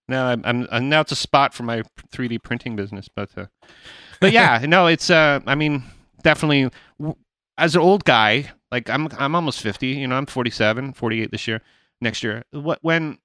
now 0.08 0.28
I'm, 0.28 0.42
I'm, 0.46 0.68
I'm 0.72 0.90
now 0.90 1.02
it's 1.02 1.12
a 1.12 1.16
spot 1.16 1.54
for 1.54 1.64
my 1.64 1.84
3D 2.12 2.42
printing 2.44 2.76
business. 2.76 3.08
But 3.14 3.30
uh, 3.38 3.46
but 4.20 4.32
yeah, 4.34 4.64
no, 4.68 4.88
it's 4.88 5.10
uh, 5.10 5.40
I 5.46 5.56
mean, 5.56 5.84
definitely 6.22 6.70
w- 7.00 7.16
as 7.58 7.76
an 7.76 7.82
old 7.82 8.04
guy, 8.06 8.52
like 8.72 8.90
I'm 8.90 9.08
I'm 9.18 9.36
almost 9.36 9.62
50. 9.62 9.88
You 9.88 10.08
know, 10.08 10.16
I'm 10.16 10.26
47, 10.26 10.94
48 10.94 11.32
this 11.32 11.48
year, 11.48 11.62
next 12.02 12.24
year. 12.24 12.44
What 12.52 12.80
when 12.82 13.18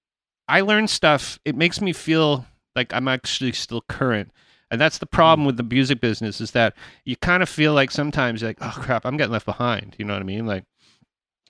I 0.46 0.60
learn 0.60 0.88
stuff, 0.88 1.38
it 1.44 1.56
makes 1.56 1.80
me 1.80 1.92
feel 1.92 2.46
like 2.76 2.94
I'm 2.94 3.08
actually 3.08 3.52
still 3.52 3.80
current. 3.88 4.30
And 4.70 4.80
that's 4.80 4.98
the 4.98 5.06
problem 5.06 5.46
with 5.46 5.56
the 5.56 5.62
music 5.62 6.00
business 6.00 6.40
is 6.40 6.50
that 6.50 6.74
you 7.04 7.16
kind 7.16 7.42
of 7.42 7.48
feel 7.48 7.72
like 7.72 7.90
sometimes 7.90 8.42
like, 8.42 8.58
oh 8.60 8.74
crap, 8.76 9.06
I'm 9.06 9.16
getting 9.16 9.32
left 9.32 9.46
behind. 9.46 9.96
You 9.98 10.04
know 10.04 10.12
what 10.12 10.20
I 10.20 10.26
mean? 10.26 10.46
Like, 10.46 10.64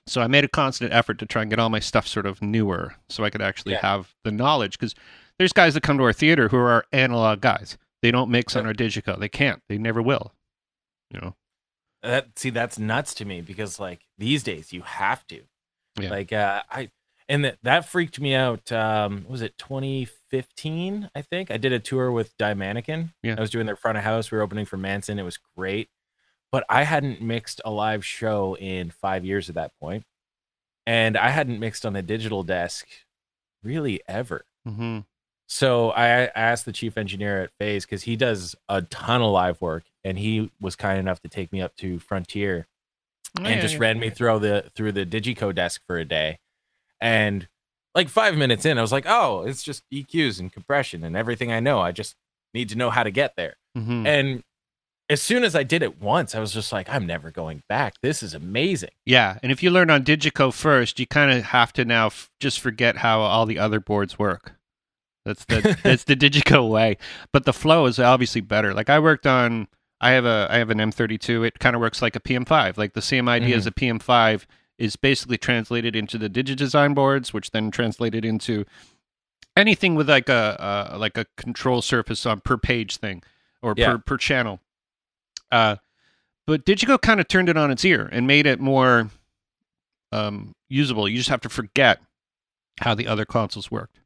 so 0.06 0.20
I 0.20 0.26
made 0.26 0.44
a 0.44 0.48
constant 0.48 0.92
effort 0.92 1.18
to 1.18 1.26
try 1.26 1.42
and 1.42 1.50
get 1.50 1.58
all 1.58 1.68
my 1.68 1.80
stuff 1.80 2.06
sort 2.06 2.26
of 2.26 2.40
newer, 2.40 2.94
so 3.08 3.24
I 3.24 3.30
could 3.30 3.42
actually 3.42 3.72
Yeah. 3.72 3.82
have 3.82 4.14
the 4.24 4.30
knowledge. 4.30 4.78
Because 4.78 4.94
there's 5.38 5.52
guys 5.52 5.74
that 5.74 5.82
come 5.82 5.98
to 5.98 6.04
our 6.04 6.12
theater 6.12 6.48
who 6.48 6.56
are 6.56 6.70
our 6.70 6.84
analog 6.92 7.40
guys. 7.40 7.76
They 8.02 8.10
don't 8.10 8.30
mix 8.30 8.54
on 8.54 8.64
our 8.66 8.72
Digico. 8.72 9.18
They 9.18 9.28
can't. 9.28 9.60
They 9.68 9.76
never 9.76 10.00
will. 10.00 10.32
You 11.10 11.20
know. 11.20 11.34
That 12.02 12.38
see, 12.38 12.50
that's 12.50 12.78
nuts 12.78 13.12
to 13.14 13.24
me 13.24 13.40
because 13.40 13.80
like 13.80 14.06
these 14.16 14.44
days 14.44 14.72
you 14.72 14.82
have 14.82 15.26
to. 15.26 15.40
Yeah. 16.00 16.10
Like 16.10 16.32
uh, 16.32 16.62
I 16.70 16.90
and 17.28 17.44
that 17.44 17.58
that 17.62 17.88
freaked 17.88 18.20
me 18.20 18.34
out. 18.34 18.70
Um, 18.72 19.26
was 19.28 19.42
it 19.42 19.58
2015? 19.58 21.10
I 21.14 21.22
think 21.22 21.50
I 21.50 21.56
did 21.56 21.72
a 21.72 21.78
tour 21.78 22.10
with 22.10 22.36
Die 22.38 22.54
Mannequin. 22.54 23.12
Yeah. 23.22 23.34
I 23.36 23.40
was 23.40 23.50
doing 23.50 23.66
their 23.66 23.76
front 23.76 23.98
of 23.98 24.04
house. 24.04 24.30
We 24.30 24.38
were 24.38 24.44
opening 24.44 24.64
for 24.64 24.76
Manson. 24.76 25.18
It 25.18 25.24
was 25.24 25.38
great, 25.56 25.90
but 26.50 26.64
I 26.68 26.84
hadn't 26.84 27.20
mixed 27.20 27.60
a 27.64 27.70
live 27.70 28.04
show 28.04 28.56
in 28.56 28.90
five 28.90 29.24
years 29.24 29.48
at 29.48 29.54
that 29.56 29.72
point, 29.80 30.04
and 30.86 31.16
I 31.16 31.30
hadn't 31.30 31.60
mixed 31.60 31.84
on 31.84 31.96
a 31.96 32.02
digital 32.02 32.42
desk 32.42 32.88
really 33.62 34.00
ever. 34.08 34.44
Mm-hmm. 34.66 35.00
So 35.48 35.90
I 35.90 36.24
I 36.24 36.30
asked 36.34 36.64
the 36.64 36.72
chief 36.72 36.96
engineer 36.96 37.42
at 37.42 37.50
Phase 37.58 37.84
because 37.84 38.02
he 38.02 38.16
does 38.16 38.54
a 38.68 38.82
ton 38.82 39.22
of 39.22 39.30
live 39.30 39.60
work, 39.60 39.84
and 40.04 40.18
he 40.18 40.50
was 40.60 40.76
kind 40.76 40.98
enough 40.98 41.20
to 41.20 41.28
take 41.28 41.52
me 41.52 41.60
up 41.60 41.76
to 41.76 41.98
Frontier 41.98 42.66
and 43.36 43.60
just 43.60 43.78
ran 43.78 43.98
me 43.98 44.10
through 44.10 44.38
the 44.40 44.70
through 44.74 44.92
the 44.92 45.06
Digico 45.06 45.54
desk 45.54 45.82
for 45.86 45.98
a 45.98 46.04
day, 46.04 46.38
and 47.00 47.48
like 47.94 48.08
five 48.08 48.36
minutes 48.36 48.64
in, 48.64 48.78
I 48.78 48.82
was 48.82 48.92
like, 48.92 49.06
oh, 49.06 49.42
it's 49.46 49.62
just 49.62 49.82
EQs 49.92 50.38
and 50.40 50.52
compression 50.52 51.02
and 51.04 51.16
everything 51.16 51.52
I 51.52 51.60
know. 51.60 51.80
I 51.80 51.92
just 51.92 52.14
need 52.54 52.68
to 52.70 52.76
know 52.76 52.90
how 52.90 53.02
to 53.02 53.10
get 53.10 53.34
there. 53.36 53.56
hmm 53.74 54.06
And 54.06 54.42
as 55.10 55.22
soon 55.22 55.42
as 55.42 55.56
I 55.56 55.62
did 55.62 55.82
it 55.82 56.00
once, 56.02 56.34
I 56.34 56.40
was 56.40 56.52
just 56.52 56.70
like, 56.70 56.86
I'm 56.90 57.06
never 57.06 57.30
going 57.30 57.62
back. 57.68 57.94
This 58.02 58.22
is 58.22 58.34
amazing. 58.34 58.90
Yeah, 59.06 59.38
and 59.42 59.50
if 59.50 59.62
you 59.62 59.70
learn 59.70 59.88
on 59.90 60.04
Digico 60.04 60.52
first, 60.52 61.00
you 61.00 61.06
kind 61.06 61.32
of 61.32 61.44
have 61.44 61.72
to 61.74 61.84
now 61.86 62.06
f- 62.06 62.30
just 62.40 62.60
forget 62.60 62.98
how 62.98 63.20
all 63.20 63.46
the 63.46 63.58
other 63.58 63.80
boards 63.80 64.18
work. 64.18 64.56
That's 65.24 65.44
the 65.46 65.78
that's 65.82 66.04
the 66.04 66.14
Digico 66.16 66.68
way, 66.68 66.98
but 67.32 67.44
the 67.46 67.52
flow 67.54 67.86
is 67.86 67.98
obviously 67.98 68.42
better. 68.42 68.74
Like 68.74 68.90
I 68.90 68.98
worked 68.98 69.26
on 69.26 69.68
I 70.00 70.10
have 70.12 70.26
a 70.26 70.46
I 70.50 70.58
have 70.58 70.70
an 70.70 70.78
M32. 70.78 71.46
It 71.46 71.58
kind 71.58 71.74
of 71.74 71.80
works 71.80 72.02
like 72.02 72.14
a 72.14 72.20
PM5. 72.20 72.76
Like 72.76 72.92
the 72.92 73.02
same 73.02 73.28
idea 73.28 73.56
as 73.56 73.66
a 73.66 73.72
PM5 73.72 74.44
is 74.78 74.96
basically 74.96 75.36
translated 75.38 75.96
into 75.96 76.16
the 76.18 76.30
DigiDesign 76.30 76.94
boards, 76.94 77.32
which 77.32 77.50
then 77.50 77.70
translated 77.70 78.24
into 78.24 78.64
anything 79.56 79.94
with 79.96 80.08
like 80.08 80.28
a 80.28 80.92
uh, 80.94 80.96
like 80.98 81.16
a 81.18 81.26
control 81.36 81.82
surface 81.82 82.24
on 82.26 82.40
per 82.40 82.56
page 82.56 82.96
thing 82.98 83.22
or 83.62 83.74
Yeah. 83.76 83.92
per 83.92 83.98
per 83.98 84.16
channel. 84.16 84.60
Uh, 85.50 85.76
but 86.46 86.64
Digico 86.64 87.00
kind 87.00 87.20
of 87.20 87.28
turned 87.28 87.48
it 87.48 87.56
on 87.56 87.70
its 87.70 87.84
ear 87.84 88.08
and 88.12 88.26
made 88.26 88.46
it 88.46 88.60
more 88.60 89.10
um, 90.12 90.54
usable. 90.68 91.08
You 91.08 91.16
just 91.18 91.28
have 91.28 91.40
to 91.42 91.48
forget 91.48 92.00
how 92.80 92.94
the 92.94 93.06
other 93.06 93.24
consoles 93.24 93.70
worked. 93.70 94.00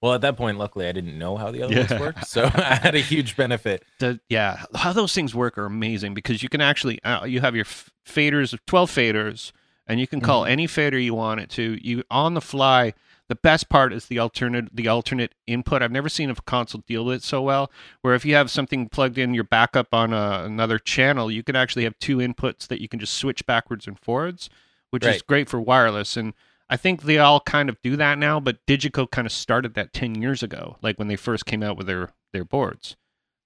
Well, 0.00 0.14
at 0.14 0.20
that 0.20 0.36
point, 0.36 0.58
luckily, 0.58 0.86
I 0.86 0.92
didn't 0.92 1.18
know 1.18 1.36
how 1.36 1.50
the 1.50 1.62
other 1.62 1.74
Yeah. 1.74 1.86
ones 1.90 2.00
worked, 2.00 2.26
so 2.26 2.44
I 2.54 2.74
had 2.76 2.94
a 2.94 3.00
huge 3.00 3.36
benefit. 3.36 3.84
The, 3.98 4.20
yeah, 4.28 4.64
how 4.74 4.92
those 4.92 5.12
things 5.14 5.34
work 5.34 5.58
are 5.58 5.64
amazing 5.66 6.14
because 6.14 6.42
you 6.42 6.48
can 6.48 6.60
actually 6.60 7.02
uh, 7.04 7.24
you 7.24 7.40
have 7.40 7.54
your 7.56 7.64
f- 7.64 7.90
faders 8.06 8.52
of 8.52 8.64
twelve 8.66 8.90
faders, 8.90 9.50
and 9.88 9.98
you 9.98 10.06
can 10.06 10.20
call 10.20 10.42
mm-hmm. 10.42 10.52
any 10.52 10.66
fader 10.66 10.98
you 10.98 11.14
want 11.14 11.40
it 11.40 11.50
to. 11.50 11.78
You 11.82 12.04
on 12.10 12.34
the 12.34 12.40
fly. 12.40 12.94
The 13.28 13.34
best 13.34 13.68
part 13.68 13.92
is 13.92 14.06
the 14.06 14.18
alternate 14.18 14.74
the 14.74 14.88
alternate 14.88 15.34
input. 15.46 15.82
I've 15.82 15.92
never 15.92 16.08
seen 16.08 16.30
a 16.30 16.34
console 16.34 16.82
deal 16.86 17.04
with 17.04 17.16
it 17.16 17.22
so 17.22 17.42
well. 17.42 17.70
Where 18.00 18.14
if 18.14 18.24
you 18.24 18.34
have 18.34 18.50
something 18.50 18.88
plugged 18.88 19.18
in 19.18 19.34
your 19.34 19.44
backup 19.44 19.92
on 19.92 20.12
a, 20.12 20.44
another 20.44 20.78
channel, 20.78 21.30
you 21.30 21.42
can 21.42 21.56
actually 21.56 21.84
have 21.84 21.98
two 21.98 22.18
inputs 22.18 22.66
that 22.68 22.80
you 22.80 22.88
can 22.88 23.00
just 23.00 23.14
switch 23.14 23.44
backwards 23.44 23.86
and 23.86 23.98
forwards, 23.98 24.48
which 24.90 25.04
is 25.04 25.22
great 25.22 25.48
for 25.48 25.60
wireless. 25.60 26.16
And 26.16 26.32
I 26.70 26.76
think 26.76 27.02
they 27.02 27.18
all 27.18 27.40
kind 27.40 27.68
of 27.68 27.80
do 27.82 27.96
that 27.96 28.18
now, 28.18 28.40
but 28.40 28.64
Digico 28.66 29.10
kind 29.10 29.26
of 29.26 29.32
started 29.32 29.74
that 29.74 29.92
ten 29.92 30.20
years 30.20 30.42
ago, 30.42 30.76
like 30.80 30.98
when 30.98 31.08
they 31.08 31.16
first 31.16 31.44
came 31.44 31.62
out 31.62 31.76
with 31.76 31.86
their 31.86 32.10
their 32.32 32.44
boards. 32.44 32.96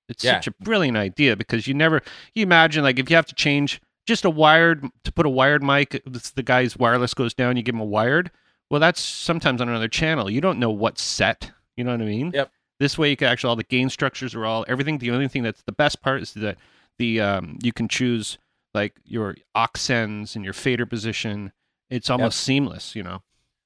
It's 0.09 0.22
Yeah. 0.22 0.34
such 0.34 0.49
a 0.49 0.55
brilliant 0.62 0.97
idea 0.97 1.36
because 1.36 1.66
you 1.66 1.74
never 1.74 2.03
you 2.34 2.43
imagine 2.43 2.82
like 2.84 2.99
if 2.99 3.11
you 3.11 3.16
have 3.16 3.26
to 3.26 3.34
change 3.34 3.80
just 4.07 4.24
a 4.24 4.30
wired 4.30 4.84
to 5.05 5.12
put 5.12 5.26
a 5.26 5.30
wired 5.30 5.62
mic, 5.62 6.03
the 6.05 6.42
guy's 6.42 6.76
wireless 6.76 7.14
goes 7.14 7.34
down, 7.34 7.57
you 7.57 7.62
give 7.62 7.74
him 7.74 7.80
a 7.80 7.84
wired. 7.84 8.30
Well, 8.70 8.80
that's 8.80 9.00
sometimes 9.00 9.61
on 9.61 9.68
another 9.68 9.88
channel. 9.88 10.30
You 10.30 10.40
don't 10.40 10.59
know 10.59 10.70
what's 10.70 11.03
set. 11.03 11.50
You 11.76 11.84
know 11.84 11.92
what 11.92 12.00
I 12.00 12.07
mean? 12.07 12.32
Yep. 12.34 12.50
This 12.80 12.98
way, 12.98 13.11
you 13.11 13.16
can 13.16 13.28
actually 13.28 13.48
all 13.50 13.57
the 13.57 13.64
gain 13.64 13.90
structures 13.90 14.34
are 14.34 14.44
all 14.44 14.64
everything. 14.66 14.98
The 14.98 15.11
only 15.11 15.28
thing 15.28 15.42
that's 15.42 15.62
the 15.62 15.72
best 15.72 16.03
part 16.03 16.22
is 16.22 16.32
that 16.34 16.57
the 16.98 17.20
um 17.20 17.59
you 17.62 17.72
can 17.72 17.86
choose 17.86 18.38
like 18.74 18.94
your 19.05 19.36
aux 19.55 19.68
and 19.88 20.44
your 20.44 20.53
fader 20.53 20.86
position. 20.86 21.53
It's 21.90 22.11
almost 22.11 22.40
seamless. 22.40 22.96
You 22.96 23.03
know. 23.03 23.22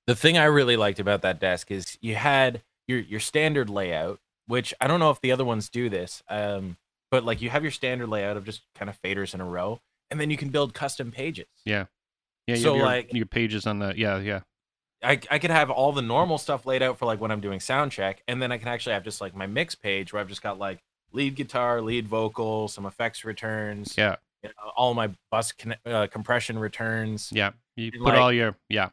The 0.06 0.16
thing 0.16 0.36
I 0.36 0.44
really 0.44 0.76
liked 0.76 1.00
about 1.00 1.22
that 1.22 1.40
desk 1.40 1.70
is 1.70 1.98
you 2.00 2.16
had 2.16 2.62
your 2.86 2.98
your 2.98 3.20
standard 3.20 3.70
layout, 3.70 4.20
which 4.46 4.74
I 4.80 4.86
don't 4.86 5.00
know 5.00 5.10
if 5.10 5.20
the 5.20 5.32
other 5.32 5.44
ones 5.44 5.68
do 5.68 5.88
this, 5.88 6.22
um, 6.28 6.76
but 7.10 7.24
like 7.24 7.40
you 7.40 7.50
have 7.50 7.62
your 7.62 7.72
standard 7.72 8.08
layout 8.08 8.36
of 8.36 8.44
just 8.44 8.62
kind 8.74 8.88
of 8.90 9.00
faders 9.00 9.34
in 9.34 9.40
a 9.40 9.44
row, 9.46 9.80
and 10.10 10.20
then 10.20 10.30
you 10.30 10.36
can 10.36 10.48
build 10.50 10.74
custom 10.74 11.10
pages. 11.10 11.46
Yeah. 11.64 11.86
yeah. 12.46 12.56
So, 12.56 12.70
have 12.72 12.76
your, 12.76 12.86
like- 12.86 13.12
your 13.12 13.26
pages 13.26 13.66
on 13.66 13.78
the 13.80 13.94
yeah 13.96 14.18
yeah 14.18 14.40
I, 15.02 15.20
I 15.30 15.38
could 15.38 15.50
have 15.50 15.70
all 15.70 15.92
the 15.92 16.02
normal 16.02 16.38
stuff 16.38 16.64
laid 16.64 16.82
out 16.82 16.98
for 16.98 17.04
like 17.04 17.20
when 17.20 17.30
I'm 17.30 17.40
doing 17.40 17.60
sound 17.60 17.92
check, 17.92 18.22
and 18.26 18.40
then 18.40 18.50
I 18.50 18.56
can 18.58 18.68
actually 18.68 18.94
have 18.94 19.04
just 19.04 19.20
like 19.20 19.36
my 19.36 19.46
mix 19.46 19.74
page 19.74 20.12
where 20.12 20.20
I've 20.20 20.28
just 20.28 20.42
got 20.42 20.58
like 20.58 20.78
lead 21.12 21.34
guitar, 21.34 21.82
lead 21.82 22.08
vocal, 22.08 22.66
some 22.68 22.86
effects 22.86 23.24
returns, 23.24 23.94
yeah 23.98 24.16
you 24.42 24.48
know, 24.48 24.70
all 24.76 24.94
my 24.94 25.10
bus 25.30 25.52
conne- 25.52 25.76
uh, 25.84 26.06
compression 26.08 26.58
returns. 26.58 27.30
Yeah, 27.32 27.50
you 27.76 27.90
And, 27.92 28.02
put 28.02 28.14
like- 28.14 28.18
all 28.18 28.32
your 28.32 28.56
yeah. 28.68 28.88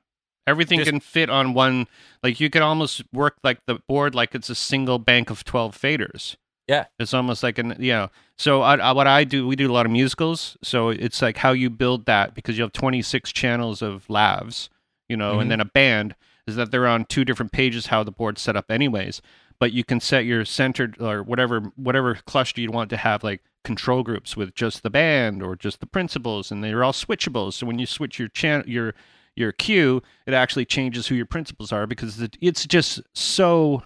Everything 0.45 0.79
Just- 0.79 0.89
can 0.89 0.99
fit 0.99 1.29
on 1.29 1.53
one. 1.53 1.87
Like 2.21 2.41
you 2.41 2.49
can 2.49 2.61
almost 2.61 3.01
work 3.13 3.37
like 3.45 3.59
the 3.65 3.79
board 3.87 4.13
like 4.13 4.35
it's 4.35 4.49
a 4.49 4.55
single 4.55 4.99
bank 4.99 5.29
of 5.29 5.45
twelve 5.45 5.77
faders. 5.77 6.35
Yeah. 6.67 6.85
it's 6.99 7.13
almost 7.13 7.43
like 7.43 7.57
an 7.57 7.75
you 7.79 7.91
know. 7.91 8.09
So 8.37 8.61
I, 8.61 8.77
I, 8.77 8.91
what 8.93 9.05
I 9.07 9.23
do, 9.25 9.45
we 9.47 9.55
do 9.55 9.69
a 9.69 9.73
lot 9.73 9.85
of 9.85 9.91
musicals. 9.91 10.57
So 10.63 10.89
it's 10.89 11.21
like 11.21 11.37
how 11.37 11.51
you 11.51 11.69
build 11.69 12.05
that 12.05 12.33
because 12.33 12.57
you 12.57 12.63
have 12.63 12.73
twenty 12.73 13.01
six 13.01 13.31
channels 13.31 13.81
of 13.81 14.05
lavs, 14.07 14.69
you 15.09 15.17
know, 15.17 15.35
Mhm. 15.37 15.41
and 15.41 15.51
then 15.51 15.59
a 15.61 15.65
band 15.65 16.15
is 16.47 16.55
that 16.55 16.71
they're 16.71 16.87
on 16.87 17.05
two 17.05 17.23
different 17.25 17.51
pages 17.51 17.87
how 17.87 18.03
the 18.03 18.11
board's 18.11 18.41
set 18.41 18.55
up 18.55 18.69
anyways. 18.71 19.21
But 19.59 19.71
you 19.71 19.83
can 19.83 19.99
set 19.99 20.25
your 20.25 20.43
centered 20.45 20.99
or 21.01 21.21
whatever 21.23 21.71
whatever 21.75 22.15
cluster 22.25 22.59
you 22.61 22.71
want 22.71 22.89
to 22.89 22.97
have 22.97 23.23
like 23.23 23.41
control 23.63 24.03
groups 24.03 24.35
with 24.35 24.53
just 24.55 24.83
the 24.83 24.89
band 24.89 25.41
or 25.43 25.55
just 25.55 25.79
the 25.79 25.85
principals, 25.85 26.51
and 26.51 26.63
they're 26.63 26.83
all 26.83 26.91
switchable. 26.91 27.53
So 27.53 27.65
when 27.65 27.79
you 27.79 27.85
switch 27.85 28.19
your 28.19 28.27
channel 28.29 28.67
your 28.67 28.93
your 29.35 29.51
cue, 29.51 30.01
it 30.27 30.33
actually 30.33 30.65
changes 30.65 31.07
who 31.07 31.15
your 31.15 31.25
principals 31.25 31.71
are 31.71 31.87
because 31.87 32.21
it, 32.21 32.37
it's 32.41 32.65
just 32.67 33.01
so 33.13 33.83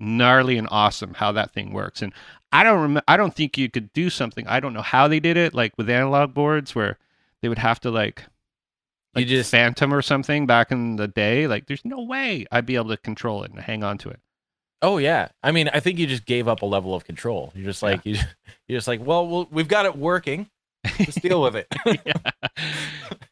gnarly 0.00 0.56
and 0.58 0.66
awesome 0.70 1.14
how 1.14 1.30
that 1.32 1.52
thing 1.52 1.72
works. 1.72 2.02
And 2.02 2.12
I 2.52 2.64
don't 2.64 2.80
rem- 2.94 3.02
I 3.06 3.16
don't 3.16 3.34
think 3.34 3.56
you 3.58 3.70
could 3.70 3.92
do 3.92 4.10
something. 4.10 4.46
I 4.48 4.58
don't 4.60 4.72
know 4.74 4.82
how 4.82 5.06
they 5.06 5.20
did 5.20 5.36
it, 5.36 5.54
like 5.54 5.72
with 5.78 5.88
analog 5.90 6.34
boards 6.34 6.74
where 6.74 6.98
they 7.42 7.48
would 7.48 7.58
have 7.58 7.78
to 7.80 7.90
like 7.90 8.24
You 9.14 9.20
like 9.20 9.26
just 9.28 9.50
Phantom 9.50 9.92
or 9.94 10.02
something 10.02 10.46
back 10.46 10.72
in 10.72 10.96
the 10.96 11.06
day. 11.08 11.46
Like, 11.46 11.66
there's 11.66 11.84
no 11.84 12.00
way 12.02 12.46
I'd 12.50 12.66
be 12.66 12.74
able 12.76 12.88
to 12.88 12.96
control 12.96 13.44
it 13.44 13.50
and 13.52 13.60
hang 13.60 13.84
on 13.84 13.98
to 13.98 14.08
it. 14.10 14.20
Oh 14.82 14.96
yeah. 14.98 15.28
I 15.42 15.52
mean, 15.52 15.68
I 15.72 15.80
think 15.80 15.98
you 15.98 16.06
just 16.06 16.24
gave 16.24 16.48
up 16.48 16.62
a 16.62 16.66
level 16.66 16.94
of 16.94 17.04
control. 17.04 17.52
You're 17.54 17.66
just 17.66 17.82
like 17.82 18.04
you 18.06 18.16
you're 18.66 18.78
just 18.78 18.88
like, 18.88 19.04
well, 19.04 19.26
well 19.28 19.46
we've 19.50 19.68
got 19.68 19.84
it 19.86 19.96
working. 19.96 20.48
Let's 20.98 21.14
deal 21.20 21.42
with 21.42 21.54
it. 21.56 21.66
yeah. 22.06 22.30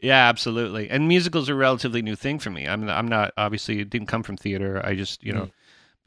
yeah, 0.00 0.28
absolutely. 0.28 0.90
And 0.90 1.08
musicals 1.08 1.48
are 1.48 1.54
a 1.54 1.56
relatively 1.56 2.02
new 2.02 2.14
thing 2.16 2.38
for 2.38 2.50
me. 2.50 2.68
I'm 2.68 2.88
I'm 2.88 3.08
not 3.08 3.32
obviously 3.38 3.80
it 3.80 3.88
didn't 3.90 4.08
come 4.08 4.22
from 4.22 4.36
theater. 4.36 4.84
I 4.84 4.94
just 4.94 5.24
you 5.24 5.32
know, 5.32 5.44
Mm. 5.44 5.50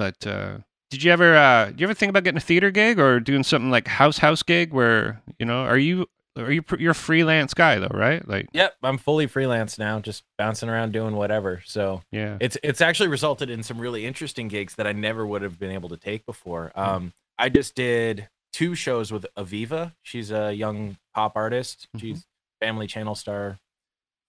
But 0.01 0.25
uh, 0.25 0.57
did 0.89 1.03
you 1.03 1.11
ever 1.11 1.37
uh, 1.37 1.65
did 1.65 1.79
you 1.79 1.85
ever 1.85 1.93
think 1.93 2.09
about 2.09 2.23
getting 2.23 2.37
a 2.37 2.41
theater 2.41 2.71
gig 2.71 2.99
or 2.99 3.19
doing 3.19 3.43
something 3.43 3.69
like 3.69 3.87
house 3.87 4.17
house 4.17 4.41
gig 4.41 4.73
where 4.73 5.21
you 5.37 5.45
know 5.45 5.61
are 5.63 5.77
you 5.77 6.07
are 6.35 6.51
you 6.51 6.63
you're 6.79 6.91
a 6.91 6.95
freelance 6.95 7.53
guy 7.53 7.77
though 7.77 7.91
right 7.93 8.27
like 8.27 8.47
yep, 8.51 8.73
I'm 8.81 8.97
fully 8.97 9.27
freelance 9.27 9.77
now, 9.77 9.99
just 9.99 10.23
bouncing 10.39 10.69
around 10.69 10.91
doing 10.91 11.15
whatever. 11.15 11.61
So 11.65 12.01
yeah 12.11 12.37
it's 12.39 12.57
it's 12.63 12.81
actually 12.81 13.09
resulted 13.09 13.51
in 13.51 13.61
some 13.61 13.77
really 13.79 14.07
interesting 14.07 14.47
gigs 14.47 14.73
that 14.75 14.87
I 14.87 14.91
never 14.93 15.23
would 15.27 15.43
have 15.43 15.59
been 15.59 15.71
able 15.71 15.89
to 15.89 15.97
take 15.97 16.25
before. 16.25 16.71
Um, 16.75 17.13
I 17.37 17.49
just 17.49 17.75
did 17.75 18.27
two 18.51 18.73
shows 18.73 19.11
with 19.11 19.27
Aviva. 19.37 19.93
She's 20.01 20.31
a 20.31 20.51
young 20.51 20.97
pop 21.13 21.33
artist. 21.35 21.87
Mhm. 21.95 22.01
She's 22.01 22.25
Family 22.59 22.87
Channel 22.87 23.13
star. 23.13 23.59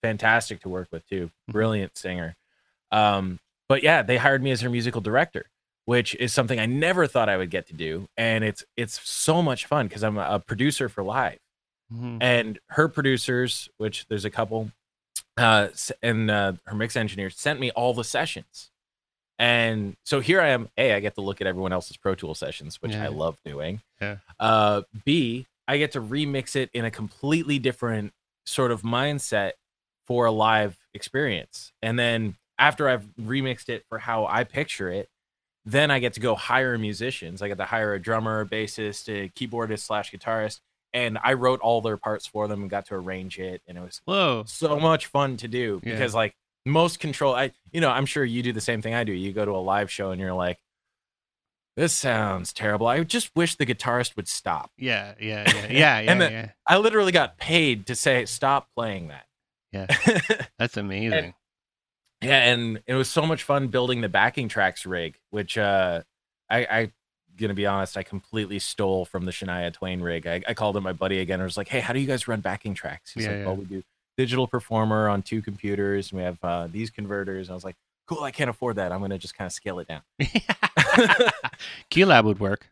Fantastic 0.02 0.60
to 0.60 0.68
work 0.68 0.88
with 0.92 1.08
too. 1.08 1.30
Mhm. 1.48 1.52
Brilliant 1.52 1.96
singer. 1.96 2.36
Um, 2.90 3.38
but 3.68 3.82
yeah, 3.82 4.02
they 4.02 4.18
hired 4.18 4.42
me 4.42 4.50
as 4.50 4.60
her 4.60 4.68
musical 4.68 5.00
director, 5.00 5.46
which 5.84 6.14
is 6.16 6.32
something 6.32 6.58
I 6.60 6.66
never 6.66 7.06
thought 7.06 7.28
I 7.28 7.36
would 7.36 7.50
get 7.50 7.66
to 7.68 7.74
do, 7.74 8.06
and 8.16 8.44
it's 8.44 8.64
it's 8.76 9.00
so 9.08 9.42
much 9.42 9.66
fun 9.66 9.88
because 9.88 10.02
I'm 10.04 10.18
a, 10.18 10.38
producer 10.40 10.88
for 10.88 11.02
live 11.02 11.38
Mhm. 11.92 12.18
and 12.22 12.58
her 12.68 12.88
producers, 12.88 13.68
which 13.78 14.06
there's 14.08 14.24
a 14.24 14.30
couple, 14.30 14.70
uh, 15.36 15.68
and 16.02 16.30
uh, 16.30 16.52
her 16.66 16.74
mix 16.76 16.96
engineers 16.96 17.36
sent 17.36 17.60
me 17.60 17.70
all 17.72 17.92
the 17.94 18.04
sessions. 18.04 18.70
And 19.38 19.96
so 20.04 20.20
here 20.20 20.40
I 20.40 20.48
am. 20.48 20.68
A, 20.78 20.94
I 20.94 21.00
get 21.00 21.14
to 21.16 21.20
look 21.20 21.40
at 21.40 21.46
everyone 21.46 21.72
else's 21.72 21.96
Pro 21.96 22.14
Tool 22.14 22.34
sessions, 22.34 22.76
which 22.80 22.92
Yeah. 22.92 23.04
I 23.04 23.08
love 23.08 23.36
doing. 23.44 23.82
Yeah. 24.00 24.18
Uh, 24.38 24.82
B, 25.04 25.46
I 25.66 25.78
get 25.78 25.92
to 25.92 26.00
remix 26.00 26.54
it 26.54 26.70
in 26.72 26.84
a 26.84 26.90
completely 26.90 27.58
different 27.58 28.12
sort 28.46 28.70
of 28.70 28.82
mindset 28.82 29.52
for 30.06 30.26
a 30.26 30.30
live 30.30 30.78
experience. 30.94 31.72
And 31.82 31.98
then 31.98 32.36
after 32.58 32.88
I've 32.88 33.04
remixed 33.20 33.68
it 33.68 33.84
for 33.88 33.98
how 33.98 34.26
I 34.26 34.44
picture 34.44 34.90
it, 34.90 35.08
then 35.64 35.90
I 35.90 35.98
get 36.00 36.14
to 36.14 36.20
go 36.20 36.34
hire 36.34 36.76
musicians. 36.78 37.40
I 37.42 37.48
get 37.48 37.58
to 37.58 37.64
hire 37.64 37.94
a 37.94 38.00
drummer, 38.02 38.44
bassist, 38.44 39.08
a 39.08 39.28
keyboardist 39.28 39.80
slash 39.80 40.10
guitarist, 40.10 40.60
and 40.92 41.18
I 41.22 41.34
wrote 41.34 41.60
all 41.60 41.80
their 41.80 41.96
parts 41.96 42.26
for 42.26 42.48
them 42.48 42.62
and 42.62 42.70
got 42.70 42.86
to 42.86 42.94
arrange 42.94 43.38
it, 43.38 43.62
and 43.68 43.78
it 43.78 43.80
was 43.80 44.00
whoa 44.04 44.44
so 44.46 44.78
much 44.80 45.06
fun 45.06 45.36
to 45.38 45.48
do 45.48 45.80
Yeah. 45.84 45.92
because 45.92 46.14
like 46.14 46.34
most 46.66 47.00
control, 47.00 47.34
I 47.34 47.52
you 47.72 47.80
know 47.80 47.90
I'm 47.90 48.06
sure 48.06 48.24
you 48.24 48.42
do 48.42 48.52
the 48.52 48.60
same 48.60 48.82
thing 48.82 48.94
I 48.94 49.04
do. 49.04 49.12
You 49.12 49.32
go 49.32 49.44
to 49.44 49.52
a 49.52 49.58
live 49.62 49.90
show 49.90 50.10
and 50.10 50.20
you're 50.20 50.32
like, 50.34 50.58
this 51.76 51.92
sounds 51.92 52.52
terrible. 52.52 52.86
I 52.86 53.02
just 53.04 53.30
wish 53.34 53.56
the 53.56 53.64
guitarist 53.66 54.14
would 54.16 54.28
stop. 54.28 54.70
yeah 54.76 55.14
yeah 55.20 55.44
yeah 55.50 55.66
yeah 55.70 56.00
yeah, 56.00 56.10
And 56.12 56.20
the- 56.20 56.30
yeah. 56.30 56.50
I 56.66 56.76
literally 56.78 57.12
got 57.12 57.38
paid 57.38 57.86
to 57.86 57.94
say 57.94 58.24
stop 58.26 58.68
playing 58.76 59.08
that. 59.08 59.26
Yeah. 59.72 59.86
that's 60.58 60.76
amazing 60.76 61.32
Yeah, 62.22 62.38
and 62.52 62.80
it 62.86 62.94
was 62.94 63.08
so 63.08 63.26
much 63.26 63.42
fun 63.42 63.68
building 63.68 64.00
the 64.00 64.08
backing 64.08 64.48
tracks 64.48 64.86
rig, 64.86 65.18
which 65.30 65.58
uh 65.58 66.02
I 66.48 66.58
I 66.58 66.92
gonna 67.38 67.54
be 67.54 67.66
honest, 67.66 67.96
I 67.96 68.02
completely 68.02 68.58
stole 68.58 69.04
from 69.04 69.24
the 69.24 69.32
Shania 69.32 69.72
Twain 69.72 70.00
rig. 70.00 70.26
I, 70.26 70.42
I 70.46 70.54
called 70.54 70.76
him 70.76 70.82
my 70.84 70.92
buddy 70.92 71.18
again 71.18 71.40
and 71.40 71.44
was 71.44 71.56
like, 71.56 71.68
Hey, 71.68 71.80
how 71.80 71.92
do 71.92 71.98
you 72.00 72.06
guys 72.06 72.28
run 72.28 72.40
backing 72.40 72.74
tracks? 72.74 73.12
He's 73.12 73.24
Yeah, 73.24 73.30
like, 73.30 73.38
yeah. 73.40 73.46
Well, 73.46 73.56
we 73.56 73.64
do 73.64 73.82
digital 74.16 74.46
performer 74.46 75.08
on 75.08 75.22
two 75.22 75.40
computers, 75.42 76.12
and 76.12 76.18
we 76.18 76.24
have 76.24 76.38
uh, 76.42 76.68
these 76.70 76.90
converters. 76.90 77.48
And 77.48 77.52
I 77.52 77.54
was 77.54 77.64
like, 77.64 77.76
Cool, 78.06 78.22
I 78.22 78.30
can't 78.30 78.50
afford 78.50 78.76
that. 78.76 78.92
I'm 78.92 79.00
gonna 79.00 79.18
just 79.18 79.36
kind 79.36 79.46
of 79.46 79.52
scale 79.52 79.78
it 79.78 79.88
down. 79.88 80.02
QLab 81.90 82.24
would 82.24 82.40
work 82.40 82.68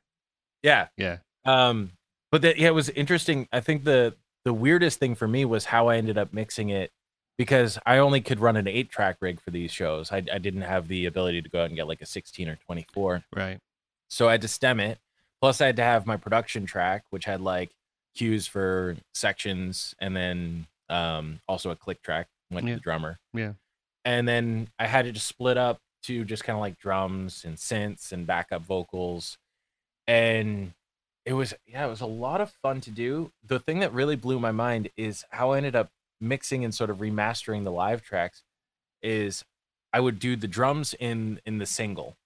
yeah. 0.63 0.89
yeah 0.97 1.19
Um 1.45 1.93
but 2.31 2.43
that 2.43 2.59
yeah, 2.59 2.69
it 2.69 2.75
was 2.75 2.89
interesting. 2.91 3.49
I 3.53 3.61
think 3.61 3.85
the 3.85 4.15
the 4.45 4.53
weirdest 4.53 4.99
thing 4.99 5.15
for 5.15 5.27
me 5.27 5.45
was 5.45 5.65
how 5.65 5.89
I 5.89 5.97
ended 5.97 6.17
up 6.17 6.33
mixing 6.33 6.71
it 6.71 6.93
because 7.41 7.79
I 7.87 7.97
only 7.97 8.21
could 8.21 8.39
run 8.39 8.57
an 8.59 8.69
eight 8.69 8.91
track 8.91 9.17
rig 9.21 9.41
for 9.41 9.51
these 9.51 9.71
shows. 9.73 10.13
I, 10.13 10.19
I 10.31 10.37
didn't 10.37 10.61
have 10.61 10.89
the 10.89 11.07
ability 11.07 11.41
to 11.41 11.49
go 11.49 11.63
out 11.63 11.69
and 11.69 11.75
get 11.75 11.89
like 11.89 12.03
a 12.03 12.07
16 12.07 12.51
or 12.51 12.57
24. 12.67 13.25
right 13.35 13.59
So 14.09 14.29
I 14.29 14.33
had 14.33 14.43
to 14.43 14.49
stem 14.49 14.79
it. 14.79 14.99
Plus, 15.41 15.63
I 15.63 15.67
had 15.67 15.77
to 15.77 15.83
have 15.83 16.05
my 16.05 16.19
production 16.19 16.67
track, 16.67 17.05
which 17.09 17.25
had 17.25 17.41
like 17.41 17.71
cues 18.15 18.47
for 18.47 18.95
sections, 19.15 19.95
and 19.99 20.15
then 20.15 20.67
um, 20.91 21.41
also 21.49 21.71
a 21.71 21.77
click 21.77 22.03
track 22.03 22.27
went 22.51 22.67
Yeah. 22.67 22.75
to 22.75 22.77
the 22.77 22.83
drummer. 22.83 23.19
Yeah. 23.33 23.55
And 24.05 24.29
then 24.29 24.69
I 24.79 24.87
had 24.87 25.07
it 25.07 25.13
just 25.13 25.27
split 25.27 25.57
up 25.57 25.81
to 26.03 26.27
just 26.27 26.45
kind 26.45 26.59
of 26.59 26.61
like 26.61 26.79
drums 26.79 27.43
and 27.47 27.57
synths 27.57 28.13
and 28.13 28.27
backup 28.27 28.61
vocals. 28.67 29.39
And 30.07 30.75
it 31.25 31.33
was 31.33 31.55
yeah, 31.67 31.87
it 31.87 31.89
was 31.89 32.03
a 32.03 32.07
lot 32.07 32.43
of 32.43 32.51
fun 32.61 32.83
to 32.83 32.91
do. 32.91 33.33
The 33.47 33.61
thing 33.61 33.79
that 33.81 33.95
really 33.95 34.17
blew 34.17 34.39
my 34.39 34.53
mind 34.53 34.91
is 34.99 35.25
how 35.31 35.53
I 35.53 35.57
ended 35.57 35.75
up 35.75 35.91
mixing 36.21 36.65
and 36.65 36.75
sort 36.75 36.91
of 36.91 36.99
remastering 36.99 37.65
the 37.65 37.73
live 37.73 38.03
tracks 38.03 38.43
is 39.03 39.45
I 39.93 40.01
would 40.01 40.19
do 40.19 40.37
the 40.37 40.49
drums 40.49 40.95
in 40.99 41.41
in 41.47 41.59
the 41.59 41.67
single. 41.67 42.17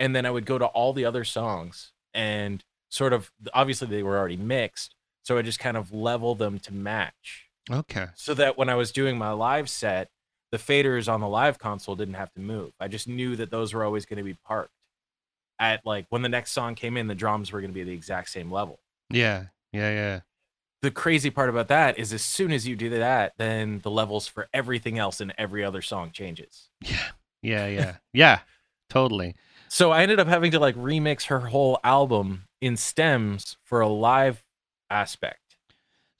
And 0.00 0.14
then 0.14 0.26
I 0.26 0.30
would 0.30 0.44
go 0.46 0.58
to 0.58 0.66
all 0.66 0.92
the 0.92 1.04
other 1.04 1.24
songs 1.24 1.92
and 2.12 2.64
sort 2.90 3.12
of 3.12 3.30
obviously 3.52 3.88
they 3.88 4.02
were 4.02 4.18
already 4.18 4.36
mixed, 4.36 4.94
so 5.22 5.38
I 5.38 5.42
just 5.42 5.58
kind 5.58 5.76
of 5.76 5.92
level 5.92 6.34
them 6.34 6.58
to 6.60 6.74
match 6.74 7.48
Okay. 7.70 8.06
so 8.14 8.34
that 8.34 8.58
when 8.58 8.68
I 8.68 8.74
was 8.74 8.92
doing 8.92 9.16
my 9.16 9.30
live 9.30 9.68
set, 9.70 10.10
the 10.52 10.58
faders 10.58 11.12
on 11.12 11.20
the 11.20 11.28
live 11.28 11.58
console 11.58 11.96
didn't 11.96 12.14
have 12.14 12.32
to 12.34 12.40
move. 12.40 12.72
I 12.78 12.88
just 12.88 13.08
knew 13.08 13.34
that 13.36 13.50
those 13.50 13.72
were 13.74 13.82
always 13.84 14.04
going 14.06 14.18
to 14.18 14.22
be 14.22 14.34
parked. 14.46 14.70
At 15.58 15.84
like 15.86 16.06
when 16.10 16.22
the 16.22 16.28
next 16.28 16.50
song 16.52 16.74
came 16.74 16.96
in, 16.96 17.06
the 17.06 17.14
drums 17.14 17.50
were 17.52 17.60
going 17.60 17.70
to 17.70 17.74
be 17.74 17.84
the 17.84 17.92
exact 17.92 18.28
same 18.30 18.50
level. 18.52 18.80
Yeah. 19.10 19.44
Yeah. 19.72 19.90
Yeah. 19.90 20.20
The 20.84 20.90
crazy 20.90 21.30
part 21.30 21.48
about 21.48 21.68
that 21.68 21.98
is 21.98 22.12
as 22.12 22.20
soon 22.22 22.52
as 22.52 22.68
you 22.68 22.76
do 22.76 22.90
that, 22.90 23.32
then 23.38 23.80
the 23.82 23.90
levels 23.90 24.26
for 24.28 24.48
everything 24.52 24.98
else 24.98 25.18
in 25.18 25.32
every 25.38 25.64
other 25.64 25.80
song 25.80 26.10
changes. 26.12 26.68
Yeah. 26.82 26.98
Yeah. 27.40 27.66
Yeah. 27.68 27.96
yeah. 28.12 28.38
Totally. 28.90 29.34
So 29.68 29.90
I 29.92 30.02
ended 30.02 30.20
up 30.20 30.28
having 30.28 30.50
to 30.50 30.58
like 30.58 30.76
remix 30.76 31.28
her 31.28 31.40
whole 31.40 31.80
album 31.82 32.42
in 32.60 32.76
stems 32.76 33.56
for 33.64 33.80
a 33.80 33.88
live 33.88 34.44
aspect. 34.90 35.56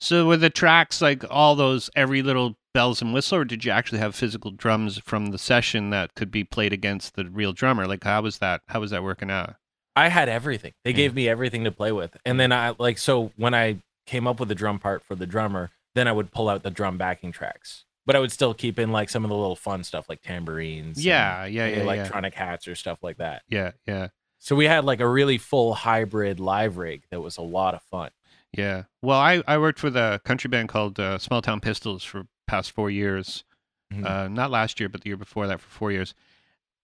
So 0.01 0.25
were 0.25 0.35
the 0.37 0.49
tracks 0.49 0.99
like 0.99 1.23
all 1.29 1.55
those 1.55 1.91
every 1.95 2.23
little 2.23 2.55
bells 2.73 3.03
and 3.03 3.13
whistle, 3.13 3.37
or 3.37 3.45
did 3.45 3.63
you 3.63 3.71
actually 3.71 3.99
have 3.99 4.15
physical 4.15 4.49
drums 4.49 4.97
from 4.97 5.27
the 5.27 5.37
session 5.37 5.91
that 5.91 6.15
could 6.15 6.31
be 6.31 6.43
played 6.43 6.73
against 6.73 7.15
the 7.15 7.25
real 7.29 7.53
drummer? 7.53 7.85
Like 7.87 8.03
how 8.03 8.23
was 8.23 8.39
that? 8.39 8.61
How 8.67 8.79
was 8.79 8.89
that 8.89 9.03
working 9.03 9.29
out? 9.29 9.55
I 9.95 10.09
had 10.09 10.27
everything. 10.27 10.73
They 10.83 10.89
Yeah. 10.89 10.97
gave 10.97 11.13
me 11.15 11.29
everything 11.29 11.63
to 11.65 11.71
play 11.71 11.91
with. 11.91 12.17
And 12.25 12.39
then 12.39 12.51
I 12.51 12.73
like 12.79 12.97
so 12.97 13.31
when 13.37 13.53
I 13.53 13.77
came 14.05 14.27
up 14.27 14.39
with 14.39 14.49
the 14.49 14.55
drum 14.55 14.79
part 14.79 15.03
for 15.03 15.15
the 15.15 15.25
drummer, 15.27 15.71
then 15.93 16.07
I 16.07 16.11
would 16.11 16.31
pull 16.31 16.49
out 16.49 16.63
the 16.63 16.71
drum 16.71 16.97
backing 16.97 17.31
tracks. 17.31 17.85
But 18.05 18.15
I 18.15 18.19
would 18.19 18.31
still 18.31 18.53
keep 18.53 18.77
in 18.77 18.91
like 18.91 19.09
some 19.09 19.23
of 19.25 19.29
the 19.29 19.35
little 19.35 19.55
fun 19.55 19.83
stuff 19.83 20.07
like 20.09 20.21
tambourines. 20.21 20.97
and, 20.97 21.05
Yeah. 21.05 21.45
Yeah. 21.45 21.65
Yeah. 21.67 21.75
Yeah. 21.77 21.81
electronic 21.83 22.33
hats 22.35 22.67
or 22.67 22.75
stuff 22.75 22.99
like 23.01 23.17
that. 23.17 23.41
Yeah. 23.49 23.71
Yeah. 23.87 24.09
So 24.37 24.55
we 24.55 24.65
had 24.65 24.85
like 24.85 24.99
a 24.99 25.07
really 25.07 25.39
full 25.39 25.73
hybrid 25.73 26.39
live 26.39 26.77
rig 26.77 27.03
that 27.09 27.19
was 27.21 27.37
a 27.37 27.41
lot 27.41 27.73
of 27.73 27.81
fun. 27.81 28.11
Yeah. 28.55 28.83
Well, 29.01 29.19
I, 29.19 29.41
I 29.47 29.57
worked 29.57 29.81
with 29.81 29.97
a 29.97 30.21
country 30.23 30.49
band 30.49 30.69
called 30.69 30.99
uh, 30.99 31.17
Small 31.17 31.41
Town 31.41 31.59
Pistols 31.59 32.03
for 32.03 32.27
past 32.47 32.71
four 32.71 32.91
years. 32.91 33.43
Mhm. 33.91 34.05
Uh, 34.05 34.27
not 34.27 34.51
last 34.51 34.79
year, 34.79 34.87
but 34.89 35.01
the 35.01 35.09
year 35.09 35.17
before 35.17 35.47
that 35.47 35.59
for 35.59 35.69
four 35.69 35.91
years. 35.91 36.13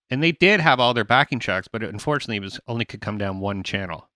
And 0.10 0.22
they 0.24 0.32
did 0.32 0.60
have 0.60 0.80
all 0.80 0.94
their 0.94 1.04
backing 1.06 1.40
tracks, 1.40 1.68
but 1.68 1.82
it, 1.84 1.90
unfortunately, 1.92 2.38
it 2.38 2.42
was 2.42 2.60
only 2.68 2.84
could 2.84 3.00
come 3.02 3.18
down 3.18 3.40
one 3.40 3.64
channel. 3.64 4.10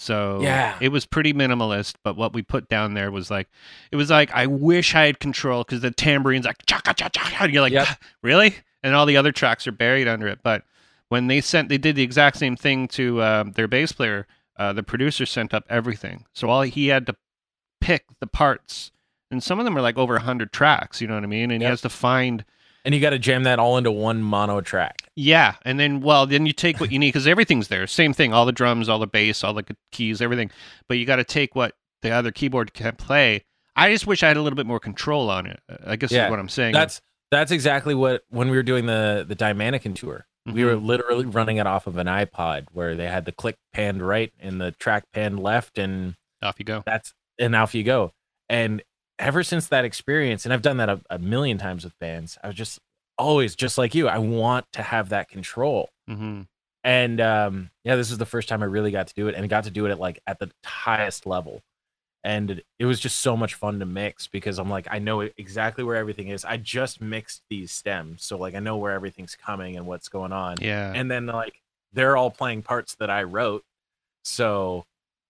So 0.00 0.38
Yeah. 0.42 0.78
it 0.80 0.88
was 0.90 1.04
pretty 1.04 1.34
minimalist. 1.34 1.94
But 2.04 2.16
what 2.16 2.32
we 2.32 2.40
put 2.42 2.68
down 2.68 2.94
there 2.94 3.10
was 3.10 3.30
like, 3.30 3.48
it 3.92 3.96
was 3.96 4.08
like 4.10 4.30
I 4.32 4.46
wish 4.46 4.94
I 4.94 5.06
had 5.06 5.18
control 5.20 5.64
because 5.64 5.80
the 5.80 5.90
tambourine's 5.90 6.46
like 6.46 6.64
chaka 6.66 6.94
cha 6.94 7.08
cha, 7.08 7.36
and 7.44 7.52
you're 7.52 7.62
like, 7.62 7.72
Yep. 7.72 7.88
really? 8.22 8.54
And 8.82 8.94
all 8.94 9.06
the 9.06 9.16
other 9.16 9.32
tracks 9.32 9.66
are 9.66 9.72
buried 9.72 10.06
under 10.08 10.28
it. 10.28 10.38
But 10.44 10.62
when 11.08 11.26
they 11.26 11.40
sent, 11.40 11.68
they 11.68 11.78
did 11.78 11.96
the 11.96 12.02
exact 12.02 12.36
same 12.36 12.54
thing 12.56 12.86
to 12.88 13.22
um, 13.22 13.52
their 13.52 13.66
bass 13.66 13.92
player. 13.92 14.26
Uh, 14.56 14.72
the 14.72 14.82
producer 14.82 15.24
sent 15.26 15.52
up 15.54 15.64
everything, 15.70 16.24
so 16.32 16.48
all 16.50 16.62
he 16.62 16.88
had 16.88 17.06
to 17.06 17.14
pick 17.80 18.04
the 18.20 18.26
parts, 18.26 18.90
and 19.30 19.40
some 19.42 19.58
of 19.60 19.64
them 19.64 19.76
are 19.78 19.80
like 19.80 19.96
over 19.96 20.18
hundred 20.18 20.52
tracks. 20.52 21.00
You 21.00 21.06
know 21.06 21.14
what 21.14 21.22
I 21.22 21.28
mean? 21.28 21.50
And 21.52 21.62
he 21.62 21.68
has 21.68 21.80
to 21.82 21.88
find. 21.88 22.44
And 22.84 22.94
you 22.94 23.00
got 23.00 23.10
to 23.10 23.18
jam 23.18 23.42
that 23.42 23.58
all 23.58 23.76
into 23.76 23.90
one 23.90 24.22
mono 24.22 24.60
track. 24.60 24.96
Yeah, 25.16 25.56
and 25.64 25.78
then 25.78 26.00
well, 26.00 26.26
then 26.26 26.46
you 26.46 26.52
take 26.52 26.80
what 26.80 26.90
you 26.92 26.98
need 26.98 27.08
because 27.08 27.26
everything's 27.26 27.68
there. 27.68 27.86
Same 27.86 28.12
thing, 28.12 28.32
all 28.32 28.46
the 28.46 28.52
drums, 28.52 28.88
all 28.88 28.98
the 28.98 29.06
bass, 29.06 29.42
all 29.44 29.52
the 29.52 29.64
keys, 29.92 30.22
everything. 30.22 30.50
But 30.88 30.98
you 30.98 31.04
got 31.04 31.16
to 31.16 31.24
take 31.24 31.54
what 31.54 31.74
the 32.02 32.10
other 32.10 32.30
keyboard 32.30 32.72
can 32.74 32.94
play. 32.96 33.44
I 33.76 33.90
just 33.92 34.06
wish 34.06 34.22
I 34.22 34.28
had 34.28 34.36
a 34.36 34.42
little 34.42 34.56
bit 34.56 34.66
more 34.66 34.80
control 34.80 35.28
on 35.28 35.46
it. 35.46 35.60
I 35.86 35.96
guess 35.96 36.10
Yeah, 36.12 36.26
is 36.26 36.30
what 36.30 36.38
I'm 36.38 36.48
saying. 36.48 36.72
That's 36.72 37.00
that's 37.30 37.50
exactly 37.50 37.94
what 37.94 38.22
when 38.30 38.48
we 38.48 38.56
were 38.56 38.62
doing 38.62 38.86
the 38.86 39.24
the 39.28 39.34
Die 39.34 39.52
Mannequin 39.52 39.94
tour. 39.94 40.26
We 40.46 40.64
were 40.64 40.76
Mhm. 40.76 40.86
literally 40.86 41.26
running 41.26 41.58
it 41.58 41.66
off 41.66 41.86
of 41.86 41.98
an 41.98 42.06
iPod 42.06 42.68
where 42.72 42.94
they 42.96 43.06
had 43.08 43.26
the 43.26 43.32
click 43.32 43.56
panned 43.74 44.00
right 44.06 44.32
and 44.40 44.58
the 44.60 44.70
track 44.72 45.04
panned 45.12 45.40
left 45.40 45.76
and 45.78 46.14
off 46.42 46.54
you 46.58 46.64
go. 46.64 46.82
that's 46.86 47.12
and 47.38 47.54
off 47.54 47.74
you 47.74 47.82
go. 47.84 48.12
And 48.48 48.82
ever 49.18 49.42
since 49.42 49.66
that 49.68 49.84
experience, 49.84 50.44
and 50.44 50.52
I've 50.52 50.62
done 50.62 50.76
that 50.78 50.88
a, 50.88 51.00
a 51.10 51.18
million 51.18 51.58
times 51.58 51.84
with 51.84 51.98
bands, 51.98 52.38
I 52.42 52.48
was 52.48 52.56
just 52.56 52.78
always 53.16 53.56
just 53.56 53.78
like 53.78 53.94
you. 53.94 54.08
I 54.08 54.18
want 54.18 54.66
to 54.72 54.82
have 54.82 55.08
that 55.10 55.28
control. 55.28 55.90
hmm 56.06 56.42
And 56.84 57.20
um, 57.20 57.70
yeah, 57.84 57.96
this 57.96 58.10
is 58.10 58.18
the 58.18 58.26
first 58.26 58.48
time 58.48 58.62
I 58.62 58.66
really 58.66 58.90
got 58.90 59.08
to 59.08 59.14
do 59.14 59.28
it, 59.28 59.34
and 59.34 59.48
got 59.48 59.64
to 59.64 59.70
do 59.70 59.86
it 59.86 59.90
at 59.90 59.98
like 59.98 60.20
at 60.26 60.38
the 60.38 60.50
highest 60.64 61.26
level. 61.26 61.62
And 62.24 62.50
it, 62.50 62.66
it 62.80 62.84
was 62.84 62.98
just 63.00 63.20
so 63.20 63.36
much 63.36 63.54
fun 63.54 63.78
to 63.78 63.86
mix 63.86 64.26
because 64.26 64.58
I'm 64.58 64.68
like, 64.68 64.88
I 64.90 64.98
know 64.98 65.20
exactly 65.20 65.84
where 65.84 65.96
everything 65.96 66.28
is. 66.28 66.44
I 66.44 66.56
just 66.56 67.00
mixed 67.00 67.42
these 67.48 67.70
stems, 67.72 68.24
so 68.24 68.36
like 68.36 68.54
I 68.54 68.60
know 68.60 68.76
where 68.76 68.92
everything's 68.92 69.36
coming 69.36 69.76
and 69.76 69.86
what's 69.86 70.08
going 70.08 70.32
on 70.32 70.56
Yeah. 70.60 70.92
and 70.94 71.10
then 71.10 71.26
like 71.26 71.60
they're 71.92 72.16
all 72.16 72.30
playing 72.30 72.62
parts 72.62 72.94
that 72.96 73.08
I 73.10 73.22
wrote, 73.22 73.64
so 74.22 74.84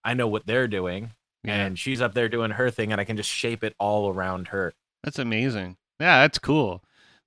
I 0.05 0.15
know 0.15 0.27
what 0.29 0.47
they're 0.47 0.67
doing, 0.69 1.11
yeah. 1.45 1.67
and 1.67 1.79
she's 1.79 2.01
up 2.01 2.15
there 2.15 2.29
doing 2.29 2.53
her 2.53 2.71
thing, 2.71 2.93
and 2.93 3.01
I 3.01 3.05
can 3.05 3.17
just 3.17 3.31
shape 3.31 3.63
it 3.65 3.75
all 3.79 4.09
around 4.09 4.49
her. 4.49 4.75
That's 5.03 5.19
amazing. 5.19 5.77
Yeah, 6.01 6.23
that's 6.23 6.39
cool. 6.39 6.83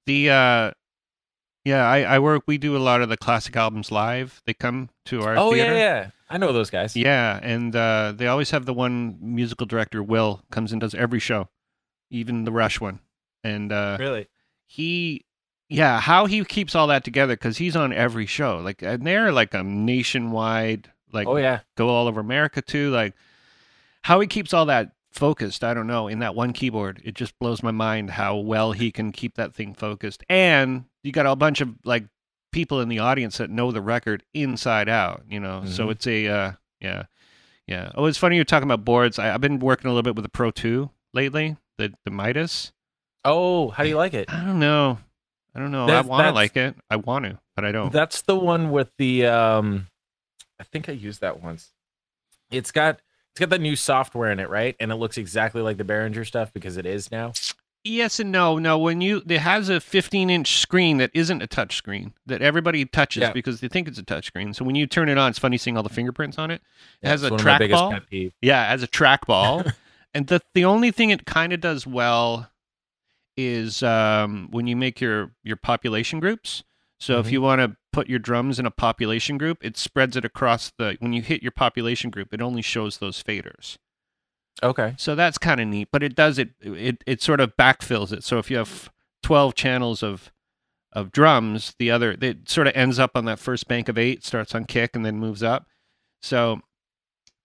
The 0.06 0.30
uh 0.30 0.72
yeah, 1.64 1.88
I, 1.88 2.02
I 2.04 2.20
work 2.20 2.44
we 2.48 2.58
do 2.58 2.76
a 2.76 2.80
lot 2.80 3.02
of 3.02 3.10
the 3.10 3.18
classic 3.18 3.56
albums 3.56 3.92
live. 3.92 4.42
They 4.46 4.54
come 4.54 4.90
to 5.06 5.22
our 5.22 5.38
oh 5.38 5.52
theater. 5.52 5.74
yeah, 5.74 5.80
yeah, 5.80 6.10
I 6.30 6.38
know 6.38 6.52
those 6.52 6.70
guys. 6.70 6.96
Yeah, 6.96 7.40
and 7.42 7.76
uh 7.76 8.14
they 8.16 8.28
always 8.28 8.52
have 8.52 8.66
the 8.66 8.74
one 8.74 9.18
musical 9.22 9.66
director, 9.66 10.02
Will, 10.02 10.42
comes 10.52 10.72
and 10.72 10.82
does 10.82 10.96
every 10.96 11.20
show. 11.20 11.50
Even 12.10 12.46
the 12.46 12.52
Rush 12.52 12.82
one. 12.82 13.00
And 13.44 13.72
uh 13.72 13.98
really. 14.00 14.28
he 14.66 15.26
yeah, 15.70 16.02
how 16.02 16.26
he 16.26 16.44
keeps 16.44 16.76
all 16.76 16.88
that 16.88 17.04
together 17.04 17.36
cuz 17.36 17.58
he's 17.58 17.76
on 17.76 17.94
every 17.94 18.26
show. 18.26 18.58
Like 18.58 18.82
and 18.82 19.06
they're 19.06 19.32
like 19.32 19.54
a 19.54 19.64
nationwide 19.64 20.92
like 21.14 21.28
oh 21.28 21.38
yeah, 21.38 21.60
go 21.78 21.90
all 21.90 22.08
over 22.08 22.20
America 22.20 22.62
too. 22.62 22.90
Like 22.90 23.14
how 24.04 24.20
he 24.20 24.28
keeps 24.28 24.54
all 24.54 24.66
that 24.68 24.92
focused, 25.12 25.64
I 25.64 25.74
don't 25.74 25.88
know, 25.88 26.08
in 26.08 26.20
that 26.20 26.36
one 26.36 26.54
keyboard. 26.54 27.02
It 27.04 27.16
just 27.16 27.38
blows 27.40 27.62
my 27.62 27.72
mind 27.72 28.12
how 28.12 28.38
well 28.38 28.72
he 28.72 28.92
can 28.92 29.12
keep 29.12 29.36
that 29.36 29.54
thing 29.54 29.74
focused. 29.74 30.24
And 30.30 30.86
you 31.04 31.12
got 31.12 31.26
a 31.26 31.36
bunch 31.36 31.62
of 31.62 31.70
like 31.84 32.06
people 32.52 32.80
in 32.82 32.90
the 32.90 33.00
audience 33.00 33.38
that 33.38 33.50
know 33.50 33.72
the 33.72 33.82
record 33.82 34.24
inside 34.34 34.90
out, 34.90 35.24
you 35.30 35.40
know. 35.40 35.64
So 35.66 35.88
Mhm. 35.88 35.92
it's 35.92 36.08
a 36.08 36.28
uh 36.28 36.52
yeah. 36.80 37.04
Yeah. 37.68 37.92
Oh, 37.96 38.06
it's 38.06 38.18
funny 38.18 38.36
you're 38.36 38.46
talking 38.46 38.68
about 38.70 38.84
boards. 38.84 39.20
I, 39.20 39.34
I've 39.34 39.42
been 39.42 39.60
working 39.60 39.88
a 39.88 39.90
little 39.94 40.04
bit 40.04 40.16
with 40.16 40.24
the 40.24 40.30
Pro 40.30 40.52
2 40.52 40.90
lately, 41.14 41.58
the 41.78 41.94
the 42.06 42.12
Midas. 42.12 42.72
Oh, 43.24 43.70
how 43.70 43.84
do 43.84 43.90
you 43.90 43.98
like 43.98 44.14
it? 44.14 44.32
I 44.34 44.44
don't 44.44 44.60
know. 44.60 44.98
I 45.54 45.60
don't 45.60 45.72
know. 45.72 45.86
That's- 45.86 46.06
I 46.06 46.08
want 46.08 46.28
to 46.28 46.32
like 46.34 46.58
it. 46.58 46.76
I 46.90 46.96
want 46.96 47.26
to, 47.26 47.38
but 47.56 47.66
I 47.66 47.72
don't. 47.72 47.92
That's 47.92 48.22
the 48.24 48.36
one 48.38 48.72
with 48.72 48.90
the 48.98 49.26
um. 49.28 49.88
I 50.60 50.64
think 50.64 50.90
I 50.90 50.94
used 50.94 51.22
that 51.22 51.42
once. 51.44 51.72
It's 52.50 52.72
got 52.72 53.00
it's 53.32 53.40
got 53.40 53.50
the 53.50 53.60
new 53.60 53.76
software 53.76 54.32
in 54.32 54.40
it, 54.40 54.50
right? 54.50 54.76
And 54.80 54.92
it 54.92 54.96
looks 54.96 55.18
exactly 55.18 55.62
like 55.62 55.78
the 55.78 55.84
Behringer 55.84 56.26
stuff 56.26 56.52
because 56.54 56.78
it 56.78 56.86
is 56.86 57.12
now. 57.12 57.34
Yes 57.84 58.20
and 58.20 58.32
no. 58.32 58.60
No, 58.60 58.78
when 58.78 59.02
you 59.02 59.24
it 59.28 59.40
has 59.40 59.68
a 59.70 59.80
15 59.80 60.30
inch 60.30 60.60
screen 60.60 60.98
that 60.98 61.10
isn't 61.16 61.42
a 61.42 61.48
touch 61.48 61.76
screen 61.76 62.14
that 62.28 62.42
everybody 62.42 62.86
touches 62.86 63.22
Yeah. 63.22 63.32
because 63.32 63.60
they 63.60 63.68
think 63.68 63.88
it's 63.88 63.98
a 63.98 64.04
touch 64.04 64.28
screen. 64.28 64.54
So 64.54 64.64
when 64.64 64.76
you 64.76 64.86
turn 64.86 65.10
it 65.10 65.18
on, 65.18 65.30
it's 65.32 65.40
funny 65.40 65.58
seeing 65.58 65.78
all 65.78 65.84
the 65.84 65.90
fingerprints 65.90 66.38
on 66.38 66.52
it. 66.52 66.62
It 67.02 67.08
has 67.08 67.24
a 67.24 67.32
one 67.32 67.40
of 67.40 67.46
my 67.46 67.58
biggest 67.58 67.82
trackball. 67.82 68.32
Yeah, 68.42 68.68
as 68.68 68.84
a 68.84 68.88
trackball. 68.88 69.74
and 70.14 70.28
the 70.28 70.42
the 70.54 70.66
only 70.66 70.92
thing 70.92 71.10
it 71.10 71.26
kind 71.26 71.54
of 71.54 71.60
does 71.62 71.88
well 71.88 72.50
is 73.38 73.82
um, 73.82 74.50
when 74.52 74.68
you 74.68 74.76
make 74.76 75.02
your 75.02 75.32
your 75.44 75.56
population 75.56 76.20
groups. 76.20 76.64
So 77.02 77.20
if 77.20 77.26
Mhm. 77.28 77.32
you 77.32 77.42
want 77.42 77.62
to 77.62 77.76
put 77.92 78.08
your 78.08 78.20
drums 78.20 78.60
in 78.60 78.66
a 78.68 78.72
population 78.72 79.40
group, 79.40 79.58
it 79.66 79.76
spreads 79.76 80.16
it 80.16 80.24
across 80.24 80.72
the. 80.78 80.98
When 81.00 81.14
you 81.14 81.24
hit 81.24 81.42
your 81.42 81.52
population 81.52 82.12
group, 82.12 82.32
it 82.32 82.42
only 82.42 82.62
shows 82.62 83.00
those 83.00 83.22
faders. 83.24 83.78
Okay. 84.62 84.94
So 84.98 85.16
that's 85.16 85.40
kind 85.40 85.60
of 85.60 85.68
neat, 85.68 85.88
but 85.92 86.04
it 86.04 86.16
does 86.16 86.38
it, 86.38 86.52
it 86.62 87.04
it 87.08 87.22
sort 87.22 87.40
of 87.40 87.58
backfills 87.58 88.12
it. 88.12 88.24
So 88.24 88.38
if 88.38 88.52
you 88.52 88.58
have 88.58 88.92
12 89.24 89.56
channels 89.56 90.04
of 90.04 90.32
of 90.94 91.12
drums, 91.12 91.74
the 91.80 91.90
other 91.90 92.16
it 92.22 92.48
sort 92.48 92.68
of 92.68 92.74
ends 92.76 93.00
up 93.00 93.18
on 93.18 93.26
that 93.26 93.40
first 93.40 93.68
bank 93.68 93.90
of 93.90 93.98
8, 93.98 94.24
starts 94.24 94.54
on 94.54 94.66
kick 94.66 94.96
and 94.96 95.04
then 95.06 95.18
moves 95.18 95.42
up. 95.42 95.66
So 96.22 96.62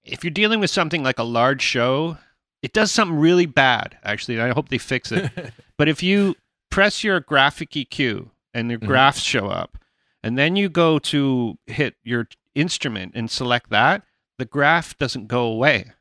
if 0.05 0.23
you're 0.23 0.31
dealing 0.33 0.61
with 0.61 0.71
something 0.71 1.03
like 1.03 1.19
a 1.19 1.23
large 1.25 1.63
show, 1.63 2.19
it 2.61 2.75
does 2.75 2.93
something 2.93 3.17
really 3.19 3.47
bad 3.47 3.97
actually, 4.05 4.35
and 4.35 4.43
I 4.43 4.53
hope 4.53 4.69
they 4.69 4.79
fix 4.79 5.11
it. 5.13 5.31
but 5.79 5.89
if 5.89 6.03
you 6.03 6.37
press 6.71 7.03
your 7.03 7.21
graphic 7.21 7.71
EQ 7.71 8.31
and 8.57 8.71
your 8.71 8.79
Mhm. 8.81 8.87
graphs 8.87 9.21
show 9.21 9.49
up, 9.49 9.79
and 10.23 10.37
then 10.39 10.57
you 10.57 10.69
go 10.69 10.99
to 10.99 11.59
hit 11.67 11.97
your 12.03 12.29
instrument 12.55 13.13
and 13.15 13.31
select 13.31 13.71
that, 13.71 14.03
the 14.39 14.45
graph 14.45 14.97
doesn't 14.99 15.29
go 15.29 15.45
away. 15.47 15.93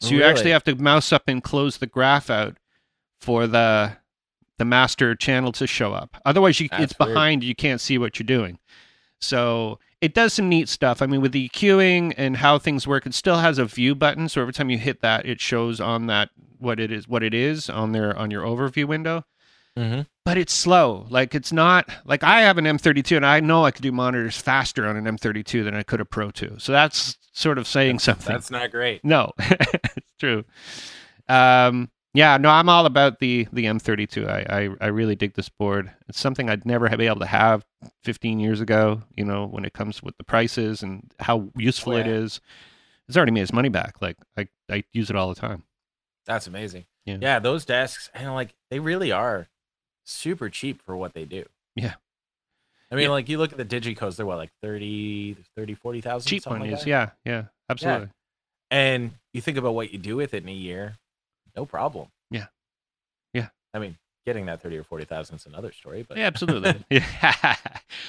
So 0.00 0.10
you 0.14 0.24
actually 0.24 0.50
have 0.50 0.64
to 0.64 0.74
mouse 0.74 1.12
up 1.12 1.28
and 1.28 1.42
close 1.42 1.78
the 1.78 1.86
graph 1.86 2.28
out 2.30 2.56
for 3.20 3.46
the 3.46 3.96
the 4.58 4.64
master 4.64 5.14
channel 5.14 5.50
to 5.52 5.66
show 5.66 5.92
up. 5.92 6.20
Otherwise, 6.24 6.60
you, 6.60 6.68
it's 6.72 6.94
weird. 6.98 7.14
behind. 7.14 7.42
You 7.44 7.54
can't 7.54 7.80
see 7.80 7.98
what 7.98 8.18
you're 8.18 8.26
doing. 8.26 8.58
So 9.20 9.78
it 10.00 10.14
does 10.14 10.32
some 10.34 10.48
neat 10.48 10.68
stuff. 10.68 11.00
I 11.02 11.06
mean, 11.06 11.20
with 11.20 11.32
the 11.32 11.48
EQing 11.48 12.12
and 12.16 12.36
how 12.36 12.58
things 12.58 12.86
work, 12.86 13.06
it 13.06 13.14
still 13.14 13.38
has 13.38 13.58
a 13.58 13.64
view 13.64 13.94
button. 13.94 14.28
So 14.28 14.40
every 14.40 14.52
time 14.52 14.70
you 14.70 14.78
hit 14.78 15.00
that, 15.00 15.26
it 15.26 15.40
shows 15.40 15.80
on 15.80 16.06
that 16.08 16.30
what 16.58 16.78
it 16.78 16.92
is, 16.92 17.08
what 17.08 17.22
it 17.24 17.34
is 17.34 17.70
on 17.70 17.92
there 17.92 18.16
on 18.16 18.30
your 18.30 18.42
overview 18.44 18.84
window. 18.84 19.24
Mm-hmm. 19.78 20.02
But 20.24 20.38
it's 20.38 20.52
slow. 20.52 21.06
Like 21.10 21.34
it's 21.34 21.52
not 21.52 21.88
like 22.04 22.22
I 22.22 22.42
have 22.42 22.58
an 22.58 22.64
M32, 22.64 23.16
and 23.16 23.26
I 23.26 23.40
know 23.40 23.64
I 23.64 23.70
could 23.70 23.82
do 23.82 23.90
monitors 23.92 24.36
faster 24.36 24.86
on 24.86 24.96
an 24.96 25.04
M32 25.04 25.64
than 25.64 25.74
I 25.74 25.82
could 25.82 26.00
a 26.00 26.04
Pro 26.04 26.30
2. 26.30 26.56
So 26.58 26.72
that's 26.72 27.16
sort 27.32 27.58
of 27.58 27.66
saying 27.66 27.98
something. 28.00 28.32
That's 28.32 28.50
not 28.50 28.70
great. 28.70 29.04
No, 29.04 29.32
it's 29.38 30.12
true. 30.20 30.44
Um, 31.28 31.90
yeah, 32.14 32.36
no, 32.36 32.50
I'm 32.50 32.68
all 32.68 32.84
about 32.86 33.18
the 33.20 33.48
the 33.52 33.64
M32. 33.64 34.28
I, 34.28 34.64
I 34.64 34.68
I 34.82 34.86
really 34.88 35.16
dig 35.16 35.34
this 35.34 35.48
board. 35.48 35.90
It's 36.08 36.20
something 36.20 36.50
I'd 36.50 36.66
never 36.66 36.88
have 36.88 36.98
been 36.98 37.08
able 37.08 37.20
to 37.20 37.26
have 37.26 37.64
15 38.04 38.38
years 38.38 38.60
ago. 38.60 39.02
You 39.16 39.24
know, 39.24 39.46
when 39.46 39.64
it 39.64 39.72
comes 39.72 40.02
with 40.02 40.16
the 40.18 40.24
prices 40.24 40.82
and 40.82 41.10
how 41.18 41.48
useful 41.56 41.94
Oh, 41.94 41.96
yeah. 41.96 42.06
is. 42.06 42.40
It's 43.08 43.16
already 43.16 43.32
made 43.32 43.42
its 43.42 43.52
money 43.52 43.70
back. 43.70 43.96
Like 44.02 44.18
I 44.36 44.46
I 44.70 44.84
use 44.92 45.08
it 45.10 45.16
all 45.16 45.30
the 45.30 45.40
time. 45.40 45.64
That's 46.26 46.46
amazing. 46.46 46.84
Yeah. 47.06 47.16
Yeah. 47.20 47.38
those 47.40 47.64
desks, 47.64 48.10
and 48.14 48.32
like 48.34 48.54
they 48.70 48.78
really 48.78 49.10
are 49.10 49.48
super 50.04 50.48
cheap 50.48 50.82
for 50.82 50.96
what 50.96 51.14
they 51.14 51.24
do. 51.24 51.44
Yeah. 51.76 51.94
I 52.90 52.94
mean, 52.94 53.04
Yeah. 53.04 53.10
like 53.10 53.28
you 53.28 53.38
look 53.38 53.52
at 53.52 53.58
the 53.58 53.64
Digicos, 53.64 54.16
they're 54.16 54.26
what, 54.26 54.36
like 54.36 54.52
30, 54.62 55.36
30 55.56 55.74
40,000? 55.74 56.28
Cheap 56.28 56.42
something 56.42 56.70
like 56.70 56.84
yeah, 56.86 57.10
yeah, 57.24 57.44
absolutely. 57.70 58.08
And 58.70 59.12
you 59.32 59.40
think 59.40 59.56
about 59.58 59.74
what 59.74 59.92
you 59.92 59.98
do 59.98 60.16
with 60.16 60.34
it 60.34 60.42
in 60.42 60.48
a 60.48 60.52
year, 60.52 60.96
no 61.56 61.64
problem. 61.64 62.08
Yeah. 62.30 62.46
Yeah. 63.32 63.48
I 63.72 63.78
mean, 63.78 63.96
getting 64.26 64.46
that 64.46 64.60
30 64.62 64.78
or 64.78 64.84
40,000 64.84 65.36
is 65.36 65.46
another 65.46 65.72
story, 65.72 66.04
but 66.06 66.16
Yeah, 66.18 66.26
absolutely. 66.26 66.84
yeah. 66.90 67.56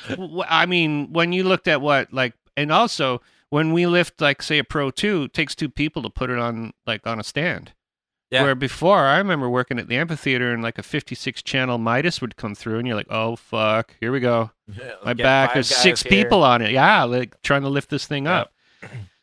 I 0.47 0.65
mean, 0.65 1.11
when 1.13 1.31
you 1.33 1.43
looked 1.43 1.67
at 1.67 1.81
what 1.81 2.11
like, 2.13 2.33
and 2.55 2.71
also 2.71 3.21
when 3.49 3.71
we 3.71 3.87
lift 3.87 4.19
like 4.21 4.41
say 4.41 4.57
a 4.57 4.63
Pro 4.63 4.91
Two, 4.91 5.23
it 5.23 5.33
takes 5.33 5.55
two 5.55 5.69
people 5.69 6.01
to 6.03 6.09
put 6.09 6.29
it 6.29 6.37
on 6.39 6.73
like 6.85 7.05
on 7.07 7.19
a 7.19 7.23
stand. 7.23 7.73
Yeah. 8.33 8.43
Where 8.43 8.55
before, 8.55 8.99
I 9.05 9.17
remember 9.17 9.47
working 9.49 9.77
at 9.79 9.87
the 9.87 9.95
amphitheater 9.95 10.51
and 10.51 10.63
like 10.63 10.77
a 10.79 10.83
56 10.83 11.41
channel 11.43 11.77
Midas 11.77 12.19
would 12.19 12.35
come 12.35 12.55
through, 12.55 12.79
and 12.79 12.87
you're 12.87 12.97
like, 12.97 13.11
oh 13.11 13.35
fuck, 13.35 13.95
here 13.99 14.11
we 14.11 14.19
go. 14.19 14.51
My 15.05 15.13
back 15.13 15.51
five 15.51 15.59
is 15.59 15.67
six 15.67 16.01
here. 16.01 16.09
people 16.23 16.43
on 16.43 16.61
it. 16.61 16.71
Yeah, 16.71 17.03
like 17.03 17.39
trying 17.43 17.61
to 17.61 17.69
lift 17.69 17.89
this 17.89 18.07
thing 18.07 18.25
Yeah. 18.25 18.41
up. 18.41 18.53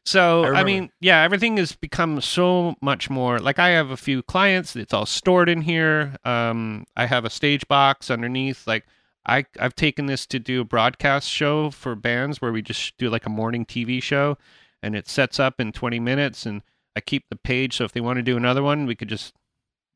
So 0.05 0.45
I 0.45 0.61
I, 0.61 0.65
mean, 0.65 0.91
yeah, 1.01 1.23
everything 1.23 1.57
has 1.59 1.75
become 1.77 2.21
so 2.21 2.75
much 2.81 3.11
more. 3.11 3.39
Like 3.39 3.59
I 3.59 3.69
have 3.71 3.91
a 3.91 3.97
few 3.97 4.23
clients; 4.23 4.75
it's 4.75 4.95
all 4.95 5.07
stored 5.07 5.49
in 5.49 5.61
here. 5.63 6.17
Um, 6.25 6.87
I 6.97 7.07
have 7.07 7.25
a 7.25 7.31
stage 7.31 7.67
box 7.69 8.11
underneath. 8.11 8.67
Like 8.67 8.87
I, 9.27 9.45
I've 9.59 9.75
taken 9.75 10.07
this 10.07 10.27
to 10.27 10.39
do 10.39 10.63
a 10.63 10.65
broadcast 10.65 11.29
show 11.29 11.71
for 11.71 11.95
bands 11.95 12.41
where 12.41 12.51
we 12.53 12.63
just 12.63 12.97
do 12.97 13.11
like 13.11 13.27
a 13.27 13.31
morning 13.31 13.67
TV 13.67 14.03
show, 14.03 14.39
and 14.83 14.97
it 14.97 15.07
sets 15.09 15.39
up 15.39 15.61
in 15.61 15.71
20 15.73 16.01
minutes, 16.01 16.47
and 16.47 16.63
I 17.01 17.03
keep 17.03 17.25
the 17.31 17.37
page. 17.37 17.79
So 17.79 17.85
if 17.85 17.93
they 17.93 18.01
want 18.03 18.19
to 18.19 18.23
do 18.23 18.37
another 18.37 18.63
one, 18.63 18.85
we 18.85 18.95
could 18.95 19.09
just. 19.09 19.33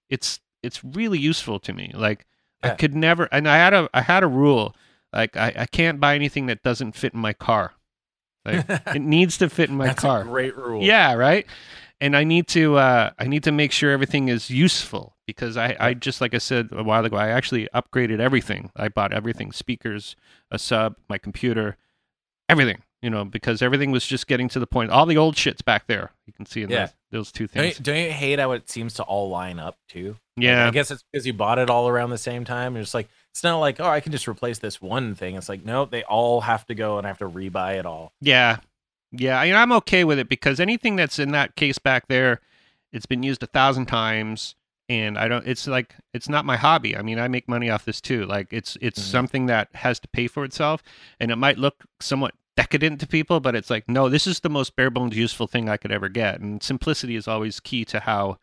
It's 0.08 0.40
it's 0.62 0.82
really 0.82 1.18
useful 1.18 1.60
to 1.60 1.72
me. 1.74 1.92
Like 1.94 2.24
I 2.62 2.70
could 2.70 2.94
never, 2.94 3.28
and 3.30 3.46
I 3.46 3.56
had 3.56 3.74
a 3.74 3.90
I 3.92 4.00
had 4.00 4.22
a 4.22 4.26
rule. 4.26 4.74
Like 5.12 5.36
I, 5.36 5.52
I 5.56 5.66
can't 5.66 6.00
buy 6.00 6.14
anything 6.14 6.46
that 6.46 6.62
doesn't 6.62 6.92
fit 6.92 7.12
in 7.12 7.20
my 7.20 7.34
car. 7.34 7.74
Like 8.44 8.64
it 8.94 9.02
needs 9.02 9.36
to 9.38 9.50
fit 9.50 9.68
in 9.68 9.76
my 9.76 9.88
That's 9.88 10.00
car. 10.00 10.22
a 10.22 10.24
great 10.24 10.56
rule. 10.56 10.82
Yeah, 10.82 11.12
right. 11.12 11.46
And 12.00 12.16
I 12.16 12.24
need 12.24 12.48
to 12.48 12.76
uh, 12.76 13.10
I 13.18 13.24
need 13.26 13.44
to 13.44 13.52
make 13.52 13.72
sure 13.72 13.90
everything 13.90 14.28
is 14.28 14.50
useful 14.50 15.16
because 15.26 15.56
I, 15.56 15.76
I 15.78 15.94
just 15.94 16.20
like 16.20 16.34
I 16.34 16.38
said 16.38 16.70
a 16.72 16.82
while 16.82 17.04
ago 17.04 17.16
I 17.16 17.28
actually 17.28 17.68
upgraded 17.74 18.18
everything. 18.18 18.70
I 18.76 18.88
bought 18.88 19.12
everything 19.12 19.52
speakers, 19.52 20.16
a 20.50 20.58
sub, 20.58 20.96
my 21.08 21.18
computer, 21.18 21.76
everything. 22.48 22.82
You 23.04 23.10
know 23.10 23.24
because 23.26 23.60
everything 23.60 23.90
was 23.90 24.06
just 24.06 24.26
getting 24.26 24.48
to 24.48 24.58
the 24.58 24.66
point. 24.66 24.90
All 24.90 25.04
the 25.04 25.18
old 25.18 25.36
shit's 25.36 25.60
back 25.60 25.86
there. 25.88 26.10
You 26.26 26.32
can 26.32 26.46
see 26.46 26.62
in 26.62 26.70
Yeah. 26.70 26.86
those, 26.86 26.94
those 27.28 27.32
two 27.32 27.46
Don't 27.48 27.64
you, 27.66 27.70
things. 27.72 27.84
don't 27.84 27.96
you 27.98 28.10
hate 28.12 28.38
how 28.38 28.52
it 28.52 28.70
seems 28.70 28.94
to 28.94 29.02
all 29.02 29.28
line 29.28 29.58
up 29.58 29.76
too? 29.88 30.16
Like, 30.38 30.44
Yeah, 30.44 30.68
I 30.68 30.70
guess 30.70 30.90
it's 30.90 31.04
because 31.12 31.26
you 31.26 31.34
bought 31.34 31.58
it 31.58 31.68
all 31.68 31.86
around 31.88 32.10
the 32.10 32.18
same 32.18 32.44
time. 32.46 32.76
It's 32.78 32.94
like 32.94 33.08
it's 33.32 33.42
not 33.44 33.58
like 33.58 33.78
oh 33.78 33.84
I 33.88 34.00
can 34.00 34.10
just 34.10 34.26
replace 34.26 34.58
this 34.58 34.80
one 34.80 35.14
thing. 35.14 35.34
It's 35.36 35.50
like 35.50 35.64
no, 35.64 35.84
they 35.84 36.02
all 36.04 36.40
have 36.40 36.64
to 36.66 36.74
go 36.74 36.96
and 36.96 37.06
I 37.06 37.10
have 37.10 37.18
to 37.18 37.28
rebuy 37.28 37.78
it 37.78 37.84
all. 37.84 38.12
Yeah, 38.22 38.56
yeah. 39.12 39.38
I 39.38 39.46
mean, 39.46 39.54
I'm 39.56 39.72
okay 39.72 40.04
with 40.04 40.18
it 40.18 40.28
because 40.30 40.58
anything 40.58 40.96
that's 40.96 41.18
in 41.18 41.32
that 41.32 41.56
case 41.56 41.78
back 41.78 42.08
there, 42.08 42.40
it's 42.92 43.06
been 43.06 43.22
used 43.22 43.42
a 43.42 43.46
thousand 43.46 43.84
times, 43.86 44.54
and 44.88 45.18
I 45.18 45.28
don't. 45.28 45.46
It's 45.46 45.66
like 45.66 45.94
it's 46.14 46.28
not 46.30 46.46
my 46.46 46.56
hobby. 46.56 46.96
I 46.96 47.02
mean, 47.02 47.18
I 47.18 47.28
make 47.28 47.48
money 47.50 47.68
off 47.68 47.84
this 47.84 48.00
too. 48.00 48.24
Like 48.24 48.48
it's 48.50 48.78
it's 48.80 48.98
Mhm. 49.00 49.10
something 49.10 49.46
that 49.46 49.68
has 49.74 50.00
to 50.00 50.08
pay 50.08 50.26
for 50.26 50.42
itself, 50.44 50.82
and 51.20 51.30
it 51.30 51.36
might 51.36 51.58
look 51.58 51.84
somewhat 52.00 52.32
decadent 52.56 53.00
to 53.00 53.06
people, 53.06 53.40
but 53.40 53.54
it's 53.54 53.70
like 53.70 53.88
no, 53.88 54.08
this 54.08 54.26
is 54.26 54.40
the 54.40 54.50
most 54.50 54.76
bare 54.76 54.90
bones 54.90 55.16
useful 55.16 55.46
thing 55.46 55.68
I 55.68 55.76
could 55.76 55.92
ever 55.92 56.08
get, 56.08 56.40
and 56.40 56.62
simplicity 56.62 57.16
is 57.16 57.28
always 57.28 57.60
key 57.60 57.84
to 57.86 58.00
how. 58.00 58.38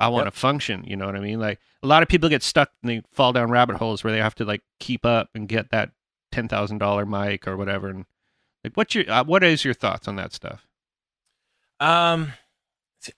I 0.00 0.08
want 0.08 0.24
Yep. 0.24 0.34
to 0.34 0.38
function, 0.40 0.82
you 0.84 0.96
know 0.96 1.06
what 1.06 1.14
I 1.14 1.20
mean? 1.20 1.38
Like 1.38 1.60
a 1.80 1.86
lot 1.86 2.02
of 2.02 2.08
people 2.08 2.28
get 2.28 2.42
stuck 2.42 2.72
and 2.82 2.90
they 2.90 3.02
fall 3.12 3.32
down 3.32 3.48
rabbit 3.52 3.76
holes 3.76 4.02
where 4.02 4.12
they 4.12 4.18
have 4.18 4.34
to 4.34 4.44
like 4.44 4.62
keep 4.80 5.06
up 5.06 5.30
and 5.36 5.48
get 5.48 5.70
that 5.70 5.92
ten 6.32 6.48
thousand 6.48 6.78
dollar 6.78 7.06
mic 7.06 7.46
or 7.46 7.56
whatever, 7.56 7.88
and 7.88 8.04
like, 8.64 8.74
what's 8.74 8.96
your 8.96 9.08
uh, 9.08 9.22
what 9.22 9.44
is 9.44 9.64
your 9.64 9.72
thoughts 9.72 10.08
on 10.08 10.16
that 10.16 10.32
stuff? 10.32 10.66
Um, 11.78 12.32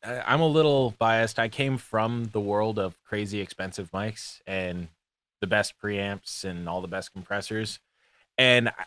I'm 0.05 0.41
a 0.41 0.47
little 0.47 0.95
biased. 0.99 1.39
I 1.39 1.49
came 1.49 1.79
from 1.79 2.27
the 2.33 2.41
world 2.41 2.79
of 2.79 3.03
crazy 3.05 3.41
expensive 3.41 3.91
mics 3.93 4.41
and 4.47 4.89
the 5.41 5.47
best 5.47 5.75
preamps 5.83 6.45
and 6.45 6.69
all 6.69 6.81
the 6.83 6.89
best 6.89 7.13
compressors, 7.13 7.79
and 8.37 8.69
I- 8.69 8.85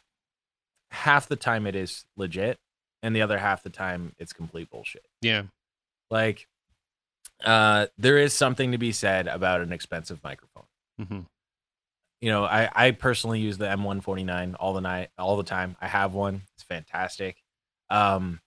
half 0.91 1.27
the 1.27 1.35
time 1.35 1.65
it 1.67 1.75
is 1.75 2.05
legit, 2.17 2.57
and 3.03 3.15
the 3.15 3.21
other 3.21 3.37
half 3.37 3.63
the 3.63 3.69
time 3.69 4.13
it's 4.17 4.33
complete 4.33 4.69
bullshit. 4.69 5.05
Yeah, 5.21 5.43
Like, 6.09 6.47
uh, 7.43 7.87
there 7.97 8.17
is 8.17 8.33
something 8.33 8.71
to 8.71 8.77
be 8.77 8.91
said 8.91 9.27
about 9.27 9.61
an 9.61 9.71
expensive 9.71 10.21
microphone. 10.23 10.65
hmm 10.97 11.19
You 12.21 12.29
know, 12.31 12.43
I 12.43 12.69
I 12.73 12.91
personally 12.91 13.39
use 13.39 13.57
the 13.57 13.65
M149 13.69 14.55
all 14.59 14.73
the 14.73 14.81
night, 14.81 15.09
all 15.17 15.37
the 15.37 15.43
time. 15.43 15.77
I 15.79 15.87
have 15.87 16.13
one. 16.13 16.41
It's 16.55 16.63
fantastic. 16.63 17.41
Um, 17.89 18.41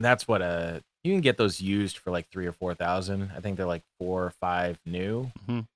that's 0.00 0.26
what 0.28 0.42
uh 0.42 0.80
you 1.04 1.12
can 1.12 1.20
get 1.20 1.36
those 1.36 1.60
used 1.60 1.98
for 1.98 2.10
like 2.10 2.28
three 2.30 2.46
or 2.46 2.52
four 2.52 2.74
thousand. 2.74 3.30
I 3.36 3.40
think 3.40 3.56
they're 3.56 3.66
like 3.66 3.84
four 3.98 4.24
or 4.24 4.30
five 4.30 4.78
new, 4.84 5.30
Mhm. 5.46 5.66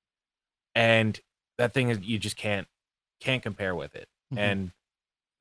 and 0.74 1.20
that 1.58 1.72
thing 1.72 1.90
is 1.90 2.00
you 2.00 2.18
just 2.18 2.36
can't 2.36 2.66
can't 3.20 3.42
compare 3.42 3.74
with 3.74 3.94
it. 3.94 4.08
Mhm. 4.34 4.38
And 4.38 4.72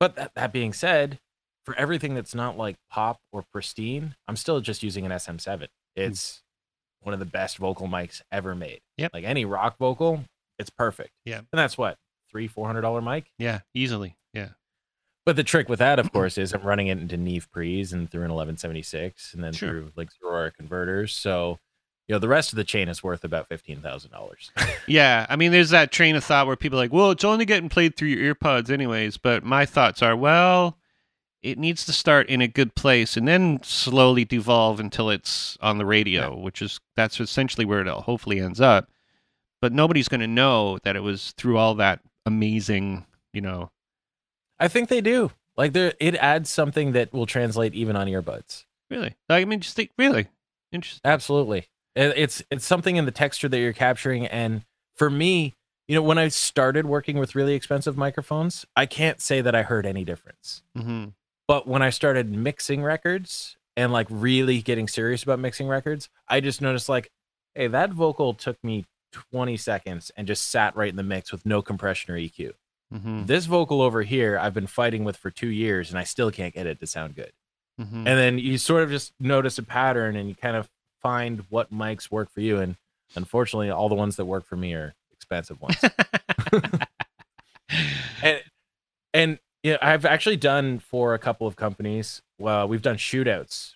but 0.02 0.16
that 0.16 0.32
that 0.34 0.52
being 0.52 0.72
said, 0.72 1.18
for 1.64 1.74
everything 1.76 2.14
that's 2.14 2.34
not 2.34 2.58
like 2.58 2.76
pop 2.90 3.20
or 3.32 3.44
pristine, 3.52 4.16
I'm 4.26 4.36
still 4.36 4.60
just 4.60 4.82
using 4.82 5.06
an 5.06 5.12
SM7. 5.12 5.58
Hmm. 5.60 5.64
It's 5.94 6.42
one 7.02 7.12
of 7.12 7.20
the 7.20 7.26
best 7.26 7.58
vocal 7.58 7.86
mics 7.88 8.20
ever 8.32 8.54
made. 8.54 8.80
Yep. 8.98 9.12
Like 9.14 9.24
any 9.24 9.44
rock 9.44 9.76
vocal, 9.78 10.24
it's 10.58 10.70
perfect. 10.70 11.10
Yeah. 11.24 11.38
And 11.38 11.46
that's 11.52 11.78
what 11.78 11.96
three 12.30 12.48
four 12.48 12.66
hundred 12.66 12.80
dollar 12.82 13.00
mic. 13.00 13.26
yeah, 13.38 13.60
easily. 13.74 14.16
Yeah, 14.34 14.48
But 15.26 15.36
the 15.36 15.44
trick 15.44 15.68
with 15.68 15.78
that, 15.80 15.98
of 15.98 16.10
course, 16.12 16.38
is 16.38 16.52
I'm 16.54 16.62
running 16.62 16.86
it 16.88 16.98
into 16.98 17.16
Neve 17.16 17.48
pre's 17.52 17.92
and 17.92 18.10
through 18.10 18.22
an 18.22 18.30
1176 18.32 19.34
and 19.34 19.44
then 19.44 19.52
Sure. 19.52 19.68
through 19.68 19.92
like 19.94 20.08
Aurora 20.24 20.50
converters. 20.52 21.12
So, 21.14 21.58
you 22.12 22.16
know, 22.16 22.20
the 22.20 22.28
rest 22.28 22.52
of 22.52 22.58
the 22.58 22.64
chain 22.64 22.90
is 22.90 23.02
worth 23.02 23.24
about 23.24 23.48
fifteen 23.48 23.80
thousand 23.80 24.10
dollars. 24.10 24.50
yeah. 24.86 25.24
I 25.30 25.36
mean, 25.36 25.50
there's 25.50 25.70
that 25.70 25.90
train 25.90 26.14
of 26.14 26.22
thought 26.22 26.46
where 26.46 26.56
people 26.56 26.78
are 26.78 26.82
like, 26.82 26.92
well, 26.92 27.10
it's 27.10 27.24
only 27.24 27.46
getting 27.46 27.70
played 27.70 27.96
through 27.96 28.08
your 28.08 28.34
earpods, 28.34 28.68
anyways. 28.68 29.16
But 29.16 29.44
my 29.44 29.64
thoughts 29.64 30.02
are, 30.02 30.14
well, 30.14 30.76
it 31.42 31.58
needs 31.58 31.86
to 31.86 31.92
start 31.94 32.28
in 32.28 32.42
a 32.42 32.48
good 32.48 32.74
place 32.74 33.16
and 33.16 33.26
then 33.26 33.60
slowly 33.62 34.26
devolve 34.26 34.78
until 34.78 35.08
it's 35.08 35.56
on 35.62 35.78
the 35.78 35.86
radio, 35.86 36.36
which 36.36 36.60
is 36.60 36.80
that's 36.96 37.18
essentially 37.18 37.64
where 37.64 37.80
it 37.80 37.88
hopefully 37.88 38.40
ends 38.40 38.60
up. 38.60 38.90
But 39.62 39.72
nobody's 39.72 40.08
going 40.08 40.20
to 40.20 40.26
know 40.26 40.78
that 40.82 40.96
it 40.96 41.02
was 41.02 41.32
through 41.38 41.56
all 41.56 41.76
that 41.76 42.00
amazing, 42.26 43.06
you 43.32 43.40
know. 43.40 43.70
I 44.60 44.68
think 44.68 44.90
they 44.90 45.00
do. 45.00 45.30
Like 45.56 45.72
there, 45.72 45.94
it 45.98 46.14
adds 46.16 46.50
something 46.50 46.92
that 46.92 47.10
will 47.14 47.24
translate 47.24 47.72
even 47.74 47.96
on 47.96 48.06
earbuds. 48.06 48.64
Really, 48.90 49.14
I 49.30 49.46
mean, 49.46 49.60
just 49.60 49.76
think, 49.76 49.92
really 49.96 50.28
interesting. 50.72 51.00
Absolutely. 51.04 51.68
It- 51.94 52.16
It's 52.16 52.42
it's 52.50 52.64
something 52.66 52.96
in 52.96 53.04
the 53.04 53.10
texture 53.10 53.48
that 53.48 53.58
you're 53.58 53.72
capturing, 53.72 54.26
and 54.26 54.64
for 54.94 55.10
me, 55.10 55.54
you 55.88 55.94
know, 55.94 56.02
when 56.02 56.18
I 56.18 56.28
started 56.28 56.86
working 56.86 57.18
with 57.18 57.34
really 57.34 57.54
expensive 57.54 57.96
microphones, 57.96 58.64
I 58.76 58.86
can't 58.86 59.20
say 59.20 59.40
that 59.40 59.54
I 59.54 59.62
heard 59.62 59.84
any 59.86 60.04
difference. 60.04 60.62
hmm 60.76 61.06
But 61.48 61.66
when 61.66 61.82
I 61.82 61.90
started 61.90 62.30
mixing 62.30 62.82
records 62.82 63.56
and 63.76 63.92
like 63.92 64.06
really 64.10 64.62
getting 64.62 64.86
serious 64.88 65.22
about 65.22 65.38
mixing 65.38 65.66
records, 65.68 66.08
I 66.28 66.40
just 66.40 66.60
noticed 66.62 66.88
like, 66.88 67.10
hey, 67.54 67.66
that 67.66 67.90
vocal 67.92 68.32
took 68.34 68.62
me 68.62 68.86
20 69.12 69.56
seconds 69.58 70.10
and 70.16 70.26
just 70.26 70.46
sat 70.50 70.74
right 70.76 70.88
in 70.88 70.96
the 70.96 71.02
mix 71.02 71.32
with 71.32 71.44
no 71.44 71.60
compression 71.62 72.14
or 72.14 72.16
EQ. 72.16 72.52
hmm 72.90 73.24
This 73.26 73.44
vocal 73.46 73.82
over 73.82 74.02
here, 74.02 74.38
I've 74.38 74.54
been 74.54 74.66
fighting 74.66 75.04
with 75.04 75.16
for 75.18 75.30
two 75.30 75.48
years 75.50 75.90
and 75.90 75.98
I 75.98 76.04
still 76.04 76.30
can't 76.30 76.54
get 76.54 76.66
it 76.66 76.80
to 76.80 76.86
sound 76.86 77.16
good. 77.16 77.32
hmm 77.78 78.06
And 78.06 78.18
then 78.18 78.38
you 78.38 78.56
sort 78.56 78.82
of 78.84 78.90
just 78.90 79.12
notice 79.20 79.58
a 79.58 79.62
pattern 79.62 80.16
and 80.16 80.28
you 80.28 80.34
kind 80.34 80.56
of 80.56 80.70
find 81.02 81.44
what 81.48 81.72
mics 81.72 82.10
work 82.10 82.30
for 82.30 82.40
you. 82.40 82.58
And 82.58 82.76
unfortunately, 83.14 83.70
all 83.70 83.88
the 83.88 83.94
ones 83.94 84.16
that 84.16 84.24
work 84.24 84.46
for 84.46 84.56
me 84.56 84.74
are 84.74 84.94
expensive 85.12 85.60
ones. 85.60 85.76
and 88.22 88.42
and 89.14 89.38
yeah, 89.62 89.76
I've 89.80 90.04
actually 90.04 90.36
done 90.36 90.78
for 90.78 91.14
a 91.14 91.18
couple 91.18 91.46
of 91.46 91.56
companies. 91.56 92.22
Well, 92.38 92.66
we've 92.68 92.82
done 92.82 92.96
shootouts 92.96 93.74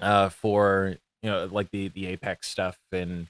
uh, 0.00 0.28
for 0.28 0.96
you 1.22 1.30
know 1.30 1.48
like 1.50 1.70
the 1.70 1.88
the 1.88 2.06
Apex 2.06 2.48
stuff, 2.48 2.78
and 2.92 3.28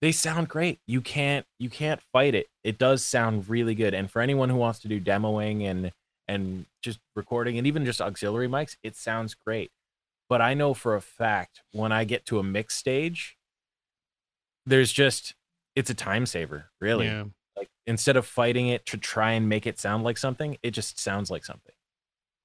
they 0.00 0.12
sound 0.12 0.48
great. 0.48 0.80
You 0.86 1.00
can't 1.00 1.46
you 1.58 1.70
can't 1.70 2.00
fight 2.12 2.34
it. 2.34 2.48
It 2.64 2.78
does 2.78 3.04
sound 3.04 3.48
really 3.48 3.74
good. 3.74 3.94
And 3.94 4.10
for 4.10 4.20
anyone 4.20 4.50
who 4.50 4.56
wants 4.56 4.80
to 4.80 4.88
do 4.88 5.00
demoing 5.00 5.64
and 5.64 5.92
and 6.28 6.66
just 6.82 7.00
recording 7.16 7.58
and 7.58 7.66
even 7.66 7.84
just 7.84 8.00
auxiliary 8.00 8.48
mics, 8.48 8.76
it 8.82 8.96
sounds 8.96 9.34
great. 9.34 9.70
But 10.30 10.40
I 10.40 10.54
know 10.54 10.74
for 10.74 10.94
a 10.94 11.00
fact 11.02 11.60
when 11.72 11.90
I 11.90 12.04
get 12.04 12.24
to 12.26 12.38
a 12.38 12.42
mix 12.44 12.76
stage, 12.76 13.36
there's 14.64 14.92
just 14.92 15.34
it's 15.74 15.90
a 15.90 15.94
time 15.94 16.24
saver, 16.24 16.70
really. 16.80 17.06
Yeah. 17.06 17.24
Like 17.56 17.68
instead 17.84 18.16
of 18.16 18.24
fighting 18.24 18.68
it 18.68 18.86
to 18.86 18.96
try 18.96 19.32
and 19.32 19.48
make 19.48 19.66
it 19.66 19.80
sound 19.80 20.04
like 20.04 20.16
something, 20.16 20.56
it 20.62 20.70
just 20.70 21.00
sounds 21.00 21.30
like 21.32 21.44
something. 21.44 21.74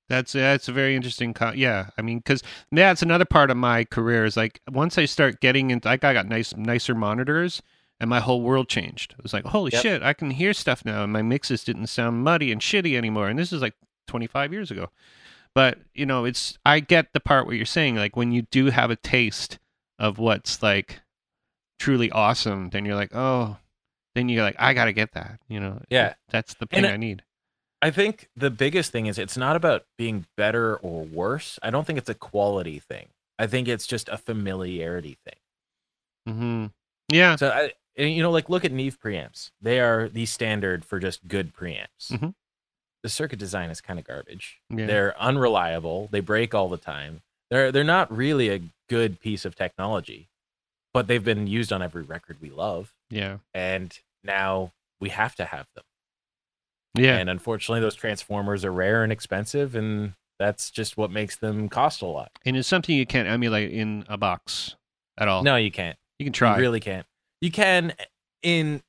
That's 0.09 0.33
that's 0.33 0.67
a 0.67 0.71
very 0.71 0.95
interesting. 0.95 1.35
Co- 1.35 1.53
yeah, 1.53 1.89
I 1.95 2.01
mean, 2.01 2.17
because 2.17 2.41
that's 2.71 3.03
another 3.03 3.25
part 3.25 3.51
of 3.51 3.57
my 3.57 3.85
career 3.85 4.25
is 4.25 4.35
like 4.35 4.61
once 4.71 4.97
I 4.97 5.05
start 5.05 5.39
getting 5.39 5.69
into, 5.69 5.87
like 5.87 6.03
I 6.03 6.13
got 6.13 6.27
nice 6.27 6.55
nicer 6.55 6.95
monitors, 6.95 7.61
and 7.99 8.09
my 8.09 8.19
whole 8.19 8.41
world 8.41 8.67
changed. 8.67 9.13
It 9.17 9.21
was 9.23 9.33
like, 9.33 9.45
holy 9.45 9.71
Yep. 9.73 9.81
shit, 9.83 10.03
I 10.03 10.13
can 10.13 10.31
hear 10.31 10.53
stuff 10.53 10.83
now, 10.85 11.03
and 11.03 11.13
my 11.13 11.21
mixes 11.21 11.63
didn't 11.63 11.87
sound 11.87 12.23
muddy 12.23 12.51
and 12.51 12.61
shitty 12.61 12.95
anymore. 12.97 13.29
And 13.29 13.37
this 13.37 13.53
is 13.53 13.61
like 13.61 13.75
25 14.07 14.53
years 14.53 14.71
ago. 14.71 14.89
But 15.55 15.79
you 15.93 16.05
know, 16.05 16.25
it's 16.25 16.59
I 16.65 16.81
get 16.81 17.13
the 17.13 17.19
part 17.19 17.47
where 17.47 17.55
you're 17.55 17.65
saying 17.65 17.95
like 17.95 18.15
when 18.15 18.31
you 18.31 18.43
do 18.51 18.67
have 18.67 18.91
a 18.91 18.95
taste 18.97 19.57
of 19.97 20.19
what's 20.19 20.61
like 20.61 20.99
truly 21.79 22.11
awesome, 22.11 22.69
then 22.71 22.85
you're 22.85 22.95
like, 22.95 23.15
oh, 23.15 23.57
then 24.13 24.27
you're 24.29 24.43
like, 24.43 24.55
I 24.59 24.73
gotta 24.73 24.91
get 24.93 25.13
that. 25.13 25.39
You 25.47 25.59
know, 25.61 25.81
Yeah. 25.89 26.13
that's 26.29 26.53
the 26.55 26.65
thing 26.65 26.83
it- 26.85 26.91
I 26.91 26.97
need. 26.97 27.23
I 27.81 27.91
think 27.91 28.29
the 28.35 28.49
biggest 28.49 28.91
thing 28.91 29.05
is 29.05 29.19
it's 29.19 29.37
not 29.37 29.55
about 29.55 29.85
being 29.97 30.25
better 30.37 30.75
or 30.77 31.03
worse. 31.03 31.59
I 31.61 31.69
don't 31.69 31.85
think 31.85 31.99
it's 31.99 32.09
a 32.09 32.15
quality 32.15 32.79
thing. 32.79 33.09
I 33.37 33.45
think 33.47 33.67
it's 33.67 33.85
just 33.85 34.09
a 34.09 34.17
familiarity 34.17 35.17
thing. 35.23 35.35
Mm-hmm. 36.35 36.65
Yeah, 37.09 37.35
So 37.35 37.49
I, 37.49 37.73
you 38.01 38.23
know, 38.23 38.31
like 38.31 38.49
look 38.49 38.65
at 38.65 38.71
Neve 38.71 38.97
preamps. 38.99 39.51
They 39.61 39.79
are 39.79 40.09
the 40.09 40.25
standard 40.25 40.83
for 40.83 40.99
just 40.99 41.27
good 41.27 41.53
preamps. 41.53 42.09
Mhm. 42.11 42.33
The 43.05 43.09
circuit 43.09 43.37
design 43.37 43.69
is 43.69 43.81
kind 43.81 43.99
of 43.99 44.05
garbage. 44.07 44.57
yeah, 44.71 44.87
They're 44.87 45.21
unreliable. 45.21 46.09
They 46.11 46.21
break 46.21 46.55
all 46.55 46.69
the 46.69 46.77
time. 46.77 47.21
They're 47.51 47.71
they're 47.71 47.83
not 47.83 48.11
really 48.11 48.49
a 48.49 48.61
good 48.89 49.19
piece 49.19 49.45
of 49.45 49.53
technology, 49.55 50.27
but 50.91 51.05
they've 51.05 51.23
been 51.23 51.45
used 51.45 51.71
on 51.71 51.83
every 51.83 52.01
record 52.01 52.37
we 52.41 52.49
love, 52.49 52.95
yeah, 53.11 53.37
and 53.53 53.95
now 54.23 54.73
we 54.99 55.09
have 55.09 55.35
to 55.35 55.45
have 55.45 55.67
them. 55.75 55.83
yeah. 56.95 57.17
And 57.17 57.29
unfortunately, 57.29 57.79
those 57.79 57.93
transformers 57.93 58.65
are 58.65 58.71
rare 58.71 59.03
and 59.03 59.11
expensive, 59.11 59.75
and 59.75 60.13
that's 60.39 60.71
just 60.71 60.97
what 60.97 61.11
makes 61.11 61.35
them 61.35 61.69
cost 61.69 62.01
a 62.01 62.07
lot. 62.07 62.31
and 62.43 62.57
it's 62.57 62.67
something 62.67 62.95
you 62.95 63.05
can't 63.05 63.27
emulate 63.27 63.71
in 63.71 64.03
a 64.09 64.17
box 64.17 64.77
at 65.15 65.27
all. 65.27 65.43
No, 65.43 65.57
you 65.57 65.69
can't. 65.69 65.99
you 66.17 66.25
can 66.25 66.33
try. 66.33 66.55
You 66.55 66.61
really 66.61 66.79
can't. 66.79 67.05
You 67.39 67.51
can 67.51 67.93
in 68.41 68.81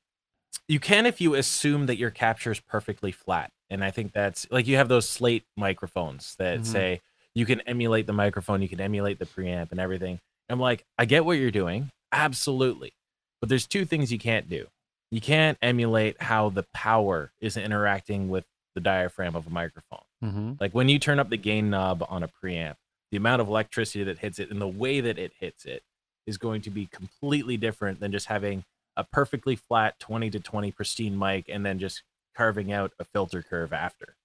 you 0.67 0.79
can 0.79 1.05
if 1.05 1.21
you 1.21 1.35
assume 1.35 1.85
that 1.85 1.97
your 1.97 2.09
capture 2.09 2.49
is 2.49 2.59
perfectly 2.59 3.11
flat. 3.11 3.51
And 3.69 3.83
I 3.83 3.91
think 3.91 4.13
that's 4.13 4.47
like 4.51 4.67
you 4.67 4.77
have 4.77 4.87
those 4.87 5.07
slate 5.09 5.45
microphones 5.55 6.35
that 6.37 6.59
Mhm. 6.61 6.65
say 6.65 7.01
you 7.35 7.45
can 7.45 7.61
emulate 7.61 8.07
the 8.07 8.13
microphone, 8.13 8.61
you 8.61 8.69
can 8.69 8.81
emulate 8.81 9.19
the 9.19 9.25
preamp 9.25 9.71
and 9.71 9.79
everything. 9.79 10.19
I'm 10.49 10.59
like, 10.59 10.85
I 10.97 11.05
get 11.05 11.25
what 11.25 11.33
you're 11.37 11.51
doing. 11.51 11.89
Absolutely. 12.11 12.93
But 13.41 13.49
there's 13.49 13.67
two 13.67 13.85
things 13.85 14.11
you 14.11 14.17
can't 14.19 14.49
do. 14.49 14.67
You 15.11 15.21
can't 15.21 15.57
emulate 15.61 16.21
how 16.21 16.49
the 16.49 16.63
power 16.73 17.31
is 17.39 17.55
interacting 17.57 18.29
with 18.29 18.45
the 18.75 18.81
diaphragm 18.81 19.35
of 19.35 19.47
a 19.47 19.49
microphone. 19.49 20.03
hmm 20.21 20.53
Like 20.59 20.73
when 20.73 20.89
you 20.89 20.99
turn 20.99 21.19
up 21.19 21.29
the 21.29 21.37
gain 21.37 21.69
knob 21.69 22.05
on 22.09 22.23
a 22.23 22.27
preamp, 22.27 22.75
the 23.11 23.17
amount 23.17 23.41
of 23.41 23.47
electricity 23.47 24.03
that 24.05 24.19
hits 24.19 24.39
it 24.39 24.49
and 24.49 24.59
the 24.61 24.67
way 24.67 24.99
that 25.01 25.17
it 25.17 25.33
hits 25.39 25.65
it 25.65 25.83
is 26.25 26.37
going 26.37 26.61
to 26.61 26.69
be 26.69 26.87
completely 26.87 27.55
different 27.57 27.99
than 27.99 28.11
just 28.11 28.25
having 28.25 28.63
a 28.97 29.03
perfectly 29.03 29.55
flat 29.55 29.97
20 29.99 30.29
to 30.31 30.39
20 30.39 30.71
pristine 30.71 31.17
mic 31.17 31.47
and 31.47 31.65
then 31.65 31.77
just 31.79 32.03
carving 32.37 32.71
out 32.71 32.93
a 32.99 33.03
filter 33.03 33.41
curve 33.41 33.73
after. 33.73 34.15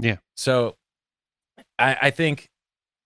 Yeah. 0.00 0.16
So 0.34 0.76
I, 1.78 1.96
I 2.02 2.10
think, 2.10 2.50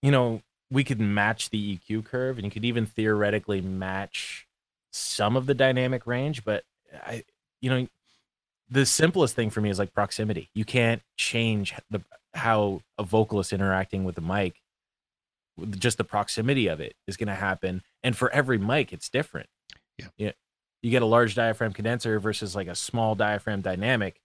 you 0.02 0.10
know, 0.10 0.40
we 0.70 0.82
could 0.82 1.00
match 1.00 1.50
the 1.50 1.78
EQ 1.78 2.06
curve 2.06 2.38
and 2.38 2.44
you 2.44 2.50
could 2.50 2.64
even 2.64 2.86
theoretically 2.86 3.60
match 3.60 4.46
some 4.90 5.36
of 5.36 5.46
the 5.46 5.54
dynamic 5.54 6.06
range, 6.06 6.44
but 6.44 6.64
I, 6.94 7.24
you 7.60 7.70
know, 7.70 7.86
the 8.70 8.86
simplest 8.86 9.34
thing 9.34 9.50
for 9.50 9.60
me 9.60 9.70
is 9.70 9.78
like 9.78 9.92
proximity. 9.92 10.50
You 10.54 10.64
can't 10.64 11.02
change 11.16 11.74
the 11.90 12.02
how 12.34 12.80
a 12.98 13.02
vocalist 13.02 13.52
interacting 13.52 14.04
with 14.04 14.14
the 14.14 14.20
mic. 14.20 14.60
Just 15.70 15.98
the 15.98 16.04
proximity 16.04 16.68
of 16.68 16.80
it 16.80 16.94
is 17.06 17.16
going 17.16 17.28
to 17.28 17.34
happen, 17.34 17.82
and 18.04 18.16
for 18.16 18.30
every 18.30 18.58
mic, 18.58 18.92
it's 18.92 19.08
different. 19.08 19.48
Yeah. 19.98 20.06
yeah. 20.16 20.32
You 20.82 20.90
get 20.90 21.02
a 21.02 21.06
large 21.06 21.34
diaphragm 21.34 21.72
condenser 21.72 22.20
versus 22.20 22.54
like 22.54 22.68
a 22.68 22.74
small 22.74 23.14
diaphragm 23.14 23.60
dynamic. 23.62 24.20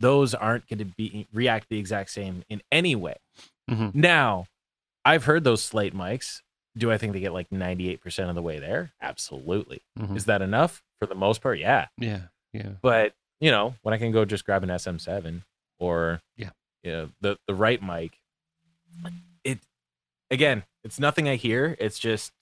Those 0.00 0.34
aren't 0.34 0.68
going 0.68 0.78
to 0.78 0.84
be 0.84 1.26
react 1.32 1.68
the 1.70 1.78
exact 1.78 2.10
same 2.10 2.44
in 2.48 2.60
any 2.70 2.94
way. 2.96 3.16
hmm 3.68 3.88
Now, 3.94 4.46
I've 5.04 5.24
heard 5.24 5.44
those 5.44 5.62
slate 5.62 5.94
mics. 5.94 6.40
Do 6.76 6.90
I 6.90 6.98
think 6.98 7.12
they 7.12 7.20
get 7.20 7.32
like 7.32 7.50
ninety 7.52 7.88
eight 7.88 8.00
percent 8.00 8.28
of 8.28 8.34
the 8.34 8.42
way 8.42 8.58
there? 8.58 8.92
Absolutely. 9.00 9.82
hmm 9.98 10.16
Is 10.16 10.24
that 10.26 10.42
enough 10.42 10.82
for 10.98 11.06
the 11.06 11.14
most 11.14 11.40
part? 11.40 11.58
Yeah 11.58 11.86
Yeah, 11.98 12.22
yeah, 12.52 12.72
but 12.82 13.14
you 13.40 13.50
know 13.50 13.74
when 13.82 13.92
i 13.92 13.98
can 13.98 14.12
go 14.12 14.24
just 14.24 14.44
grab 14.46 14.62
an 14.62 14.70
sm7 14.70 15.42
or 15.78 16.20
Yeah. 16.36 16.50
you 16.82 16.92
know 16.92 17.10
the 17.20 17.36
the 17.48 17.54
right 17.54 17.82
mic 17.82 18.18
it 19.42 19.58
again 20.30 20.62
it's 20.84 20.98
nothing 21.00 21.28
i 21.28 21.34
hear 21.36 21.76
it's 21.78 21.98
just 21.98 22.32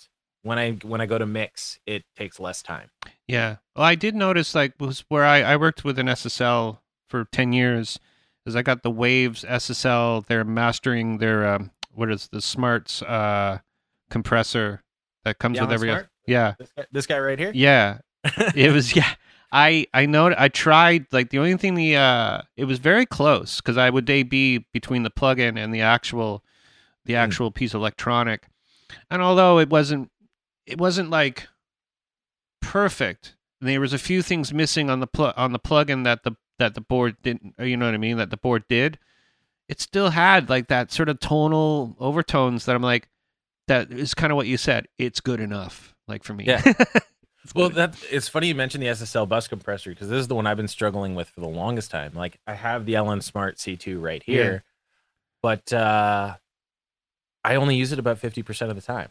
when 0.42 0.58
i 0.58 0.72
when 0.82 1.00
i 1.00 1.06
go 1.06 1.18
to 1.18 1.26
mix 1.26 1.78
it 1.86 2.04
takes 2.16 2.38
less 2.38 2.62
time 2.62 2.90
yeah. 3.28 3.56
Well, 3.76 3.84
I 3.86 3.94
did 3.94 4.14
notice 4.14 4.54
like 4.54 4.74
was 4.80 5.04
where 5.08 5.24
I 5.24 5.42
I 5.42 5.56
worked 5.56 5.84
with 5.84 5.98
an 5.98 6.06
SSL 6.06 6.78
for 7.08 7.24
ten 7.26 7.52
years. 7.52 7.98
Is 8.44 8.56
I 8.56 8.62
got 8.62 8.82
the 8.82 8.90
Waves 8.90 9.44
SSL. 9.48 10.26
They're 10.26 10.44
mastering 10.44 11.18
their 11.18 11.46
um, 11.54 11.70
what 11.94 12.10
is 12.10 12.28
the 12.32 12.40
Smarts 12.42 13.02
uh, 13.02 13.58
compressor 14.10 14.82
that 15.24 15.38
comes 15.38 15.56
Yeah, 15.56 15.62
with 15.64 15.72
every. 15.72 15.88
Smart? 15.88 16.08
Yeah, 16.26 16.54
this 16.58 16.70
guy, 16.76 16.84
this 16.92 17.06
guy 17.06 17.18
right 17.18 17.38
here 17.38 17.50
yeah. 17.54 17.98
it 18.54 18.72
was 18.72 18.94
yeah 18.96 19.14
i 19.50 19.84
i 19.92 20.06
know 20.06 20.32
i 20.38 20.48
tried 20.48 21.04
like 21.10 21.30
the 21.30 21.38
only 21.40 21.56
thing 21.56 21.74
the 21.74 21.96
uh 21.96 22.40
it 22.56 22.64
was 22.64 22.78
very 22.78 23.04
close 23.04 23.56
because 23.60 23.76
i 23.76 23.90
would 23.90 24.04
be 24.04 24.58
between 24.72 25.02
the 25.02 25.10
plug-in 25.10 25.58
and 25.58 25.74
the 25.74 25.80
actual 25.80 26.44
the 27.04 27.14
Mm. 27.14 27.16
actual 27.16 27.50
piece 27.50 27.74
of 27.74 27.80
electronic 27.80 28.46
and 29.10 29.20
although 29.20 29.58
it 29.58 29.68
wasn't 29.68 30.12
it 30.64 30.78
wasn't 30.78 31.10
like 31.10 31.48
perfect. 32.62 33.36
There 33.60 33.80
was 33.80 33.92
a 33.92 33.98
few 33.98 34.22
things 34.22 34.52
missing 34.54 34.88
on 34.88 35.00
the 35.00 35.06
plug 35.06 35.34
on 35.36 35.52
the 35.52 35.58
plug-in 35.58 36.04
that 36.04 36.22
the 36.22 36.32
that 36.58 36.74
the 36.74 36.80
board 36.80 37.16
didn't 37.22 37.54
you 37.58 37.76
know 37.76 37.86
what 37.86 37.94
i 37.94 37.98
mean 37.98 38.16
that 38.16 38.30
the 38.30 38.36
board 38.36 38.64
did. 38.68 38.98
It 39.68 39.80
still 39.80 40.10
had 40.10 40.48
like 40.48 40.68
that 40.68 40.90
sort 40.92 41.08
of 41.08 41.20
tonal 41.20 41.96
overtones 41.98 42.66
that 42.66 42.76
i'm 42.76 42.82
like 42.82 43.08
that 43.68 43.90
is 43.90 44.14
kind 44.14 44.32
of 44.32 44.36
what 44.36 44.46
you 44.46 44.56
said 44.56 44.86
it's 44.98 45.20
good 45.20 45.40
enough 45.40 45.94
like 46.08 46.24
for 46.24 46.34
me. 46.34 46.44
Yeah. 46.44 46.62
Well 47.56 47.70
that 47.70 47.96
it's 48.08 48.28
funny 48.28 48.46
you 48.46 48.54
mentioned 48.54 48.84
the 48.84 48.88
ssl 48.88 49.28
bus 49.28 49.48
compressor 49.48 49.90
because 49.90 50.08
this 50.08 50.20
is 50.20 50.28
the 50.28 50.34
one 50.36 50.46
i've 50.46 50.56
been 50.56 50.68
struggling 50.68 51.16
with 51.16 51.28
for 51.28 51.40
the 51.40 51.48
longest 51.48 51.90
time. 51.90 52.12
Like 52.14 52.38
i 52.46 52.54
have 52.54 52.86
the 52.86 52.94
ln 52.94 53.20
smart 53.20 53.56
c2 53.56 54.00
right 54.00 54.22
here 54.22 54.62
but 55.42 55.72
uh 55.72 56.36
i 57.42 57.54
only 57.56 57.74
use 57.74 57.90
it 57.90 57.98
about 57.98 58.20
50% 58.20 58.70
of 58.70 58.76
the 58.76 58.82
time. 58.82 59.08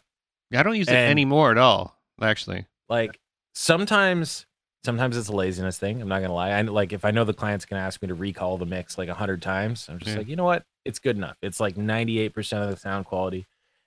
I 0.54 0.62
don't 0.62 0.76
use 0.76 0.88
it 0.88 0.94
anymore 0.94 1.50
at 1.50 1.58
all. 1.58 1.94
Actually, 2.22 2.64
like 2.88 3.18
sometimes 3.54 4.46
sometimes 4.84 5.16
it's 5.16 5.28
a 5.28 5.32
laziness 5.32 5.78
thing 5.78 6.00
i'm 6.02 6.08
not 6.08 6.20
gonna 6.20 6.34
lie. 6.34 6.50
I 6.50 6.60
like 6.62 6.92
if 6.92 7.04
i 7.04 7.10
know 7.10 7.24
the 7.24 7.34
client's 7.34 7.64
gonna 7.64 7.82
ask 7.82 8.00
me 8.02 8.08
to 8.08 8.14
recall 8.14 8.58
the 8.58 8.66
mix 8.66 8.98
like 8.98 9.08
100 9.08 9.40
times 9.42 9.88
i'm 9.88 9.98
just 9.98 10.10
Yeah. 10.12 10.18
like 10.18 10.28
you 10.28 10.36
know 10.36 10.44
what? 10.44 10.64
It's 10.84 10.98
good 10.98 11.16
enough. 11.16 11.36
It's 11.42 11.60
like 11.60 11.76
98% 11.76 12.64
of 12.64 12.68
the 12.68 12.76
sound 12.76 13.06
quality. 13.06 13.46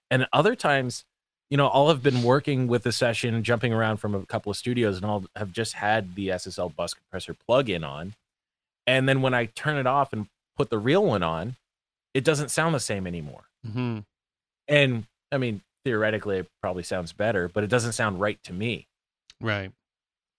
And 0.10 0.26
other 0.32 0.56
times 0.56 1.04
you 1.50 1.58
know 1.58 1.68
i'll 1.68 1.90
have 1.90 2.02
been 2.02 2.24
working 2.24 2.68
with 2.68 2.84
the 2.84 2.92
session 2.92 3.44
jumping 3.44 3.74
around 3.74 3.98
from 3.98 4.16
a 4.16 4.26
couple 4.26 4.50
of 4.50 4.58
studios 4.58 4.98
and 4.98 5.06
i'll 5.06 5.26
have 5.36 5.52
just 5.52 5.74
had 5.74 6.16
the 6.16 6.30
ssl 6.30 6.74
bus 6.76 6.94
compressor 6.94 7.34
plug-in 7.34 7.84
on. 7.84 8.14
And 8.88 9.10
then 9.10 9.22
when 9.22 9.34
i 9.34 9.46
turn 9.48 9.78
it 9.78 9.88
off 9.88 10.14
and 10.14 10.28
put 10.56 10.70
the 10.70 10.78
real 10.80 11.06
one 11.06 11.24
on 11.24 11.56
it 12.14 12.24
doesn't 12.24 12.50
sound 12.50 12.74
the 12.74 12.80
same 12.80 13.06
anymore. 13.08 13.44
Hmm 13.70 14.00
and 14.68 15.06
i 15.32 15.38
mean 15.38 15.62
theoretically 15.84 16.38
it 16.40 16.48
probably 16.62 16.82
sounds 16.82 17.12
better 17.14 17.48
but 17.48 17.64
it 17.64 17.68
doesn't 17.70 17.92
sound 17.92 18.20
right 18.20 18.42
to 18.44 18.52
me 18.54 18.88
right. 19.42 19.72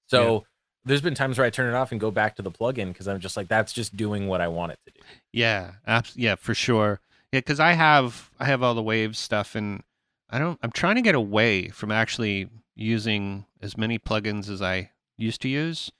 so 0.06 0.44
there's 0.86 1.00
been 1.00 1.14
times 1.14 1.36
where 1.36 1.46
I 1.46 1.50
turn 1.50 1.72
it 1.72 1.76
off 1.76 1.90
and 1.90 2.00
go 2.00 2.12
back 2.12 2.36
to 2.36 2.42
the 2.42 2.50
plugin 2.50 2.88
because 2.88 3.08
I'm 3.08 3.18
just 3.18 3.36
like, 3.36 3.48
that's 3.48 3.72
just 3.72 3.96
doing 3.96 4.28
what 4.28 4.40
I 4.40 4.48
want 4.48 4.72
it 4.72 4.78
to 4.86 4.92
do. 4.92 5.00
Yeah, 5.32 5.72
abs- 5.86 6.16
yeah, 6.16 6.36
for 6.36 6.54
sure. 6.54 7.00
Yeah, 7.32 7.40
because 7.40 7.58
I 7.58 7.72
have 7.72 8.30
I 8.38 8.44
have 8.44 8.62
all 8.62 8.74
the 8.74 8.82
waves 8.82 9.18
stuff, 9.18 9.56
and 9.56 9.82
I 10.30 10.38
don't. 10.38 10.58
I'm 10.62 10.70
trying 10.70 10.94
to 10.94 11.02
get 11.02 11.16
away 11.16 11.68
from 11.68 11.90
actually 11.90 12.48
using 12.76 13.46
as 13.60 13.76
many 13.76 13.98
plugins 13.98 14.48
as 14.48 14.62
I 14.62 14.92
used 15.18 15.42
to 15.42 15.48
use, 15.48 15.90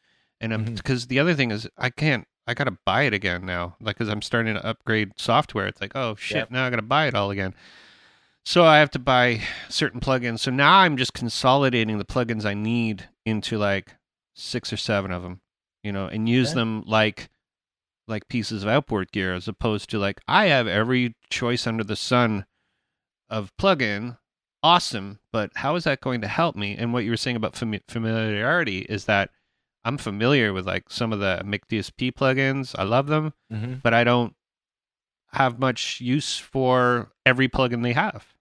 and 0.40 0.55
I'm 0.55 0.64
mm-hmm. 0.64 0.74
because 0.77 1.09
the 1.09 1.18
other 1.18 1.35
thing 1.35 1.51
is 1.51 1.68
I 1.77 1.90
can't. 1.90 2.27
I 2.47 2.55
gotta 2.55 2.78
buy 2.85 3.02
it 3.02 3.12
again 3.12 3.44
now, 3.44 3.74
like 3.81 3.98
because 3.98 4.09
I'm 4.09 4.23
starting 4.23 4.55
to 4.55 4.64
upgrade 4.64 5.12
software. 5.16 5.66
It's 5.66 5.81
like, 5.81 5.97
oh 5.97 6.14
shit, 6.14 6.36
Yep. 6.36 6.51
now 6.52 6.64
I 6.64 6.70
gotta 6.70 6.82
buy 6.82 7.09
it 7.09 7.14
all 7.16 7.32
again. 7.32 7.55
So 8.48 8.64
I 8.64 8.78
have 8.78 8.90
to 8.93 9.01
buy 9.01 9.43
certain 9.68 9.98
plugins. 10.01 10.39
So 10.39 10.52
now 10.52 10.78
I'm 10.78 10.97
just 10.97 11.12
consolidating 11.12 11.98
the 11.98 12.05
plugins 12.05 12.44
I 12.44 12.55
need 12.55 13.09
into 13.24 13.59
like 13.59 13.97
six 14.36 14.73
or 14.73 14.77
seven 14.77 15.10
of 15.10 15.23
them, 15.24 15.40
you 15.82 15.90
know, 15.90 16.06
and 16.06 16.28
use 16.28 16.51
Okay. 16.51 16.55
them 16.60 16.85
like 16.86 17.28
like 18.06 18.28
pieces 18.28 18.62
of 18.62 18.68
outboard 18.68 19.10
gear 19.10 19.35
as 19.35 19.48
opposed 19.48 19.90
to 19.90 19.98
like 19.98 20.20
I 20.28 20.47
have 20.47 20.68
every 20.68 21.16
choice 21.28 21.66
under 21.66 21.82
the 21.82 21.97
sun 21.97 22.47
of 23.28 23.51
plugin. 23.60 24.18
Awesome, 24.62 25.18
but 25.32 25.51
how 25.56 25.74
is 25.74 25.82
that 25.85 26.01
going 26.01 26.20
to 26.20 26.28
help 26.28 26.55
me? 26.55 26.77
And 26.77 26.93
what 26.93 27.02
you 27.05 27.10
were 27.10 27.16
saying 27.16 27.36
about 27.36 27.55
fami- 27.55 27.82
familiarity 27.89 28.81
is 28.89 29.06
that 29.06 29.31
I'm 29.85 29.98
familiar 29.98 30.52
with 30.52 30.66
like 30.68 30.85
some 30.89 31.12
of 31.12 31.18
the 31.18 31.43
McDSP 31.44 32.12
plugins. 32.12 32.77
I 32.78 32.85
love 32.85 33.09
them, 33.09 33.32
Mm-hmm. 33.52 33.74
but 33.82 33.93
I 33.93 34.05
don't 34.05 34.35
have 35.32 35.59
much 35.59 36.01
use 36.01 36.39
for 36.39 37.10
every 37.27 37.48
plugin 37.48 37.82
they 37.82 37.93
have. 37.93 38.32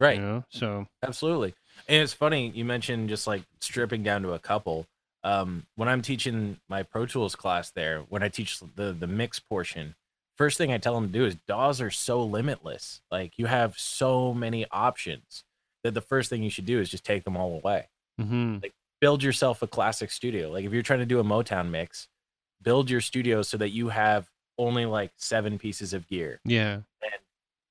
Right. 0.00 0.16
You 0.16 0.22
know, 0.22 0.44
so 0.48 0.86
Absolutely. 1.02 1.54
And 1.88 2.02
it's 2.02 2.12
funny 2.12 2.50
you 2.54 2.64
mentioned 2.64 3.08
just 3.08 3.26
like 3.26 3.42
stripping 3.60 4.02
down 4.02 4.22
to 4.22 4.32
a 4.32 4.38
couple. 4.38 4.86
Um, 5.24 5.66
when 5.74 5.88
I'm 5.88 6.02
teaching 6.02 6.58
my 6.68 6.82
Pro 6.82 7.06
Tools 7.06 7.34
class 7.34 7.70
there, 7.70 8.00
when 8.08 8.22
I 8.22 8.28
teach 8.28 8.60
the 8.76 8.92
the 8.92 9.06
mix 9.06 9.38
portion, 9.40 9.94
first 10.36 10.58
thing 10.58 10.72
I 10.72 10.78
tell 10.78 10.94
them 10.94 11.06
to 11.06 11.12
do 11.12 11.24
is 11.24 11.36
DAWs 11.46 11.80
are 11.80 11.90
so 11.90 12.22
limitless. 12.22 13.00
Like 13.10 13.32
you 13.36 13.46
have 13.46 13.78
so 13.78 14.32
many 14.32 14.66
options 14.70 15.44
that 15.84 15.94
the 15.94 16.00
first 16.00 16.30
thing 16.30 16.42
you 16.42 16.50
should 16.50 16.66
do 16.66 16.80
is 16.80 16.88
just 16.88 17.04
take 17.04 17.24
them 17.24 17.36
all 17.36 17.54
away. 17.54 17.88
hmm 18.18 18.58
Build 19.00 19.22
yourself 19.22 19.62
a 19.62 19.68
classic 19.68 20.10
studio. 20.10 20.50
Like 20.50 20.64
if 20.64 20.72
you're 20.72 20.82
trying 20.82 20.98
to 20.98 21.06
do 21.06 21.20
a 21.20 21.24
Motown 21.24 21.70
mix, 21.70 22.08
build 22.62 22.90
your 22.90 23.00
studio 23.00 23.42
so 23.42 23.56
that 23.56 23.68
you 23.70 23.90
have 23.90 24.28
only 24.58 24.86
like 24.86 25.12
seven 25.16 25.56
pieces 25.56 25.94
of 25.94 26.08
gear. 26.08 26.40
yeah, 26.44 26.74
And 27.02 27.12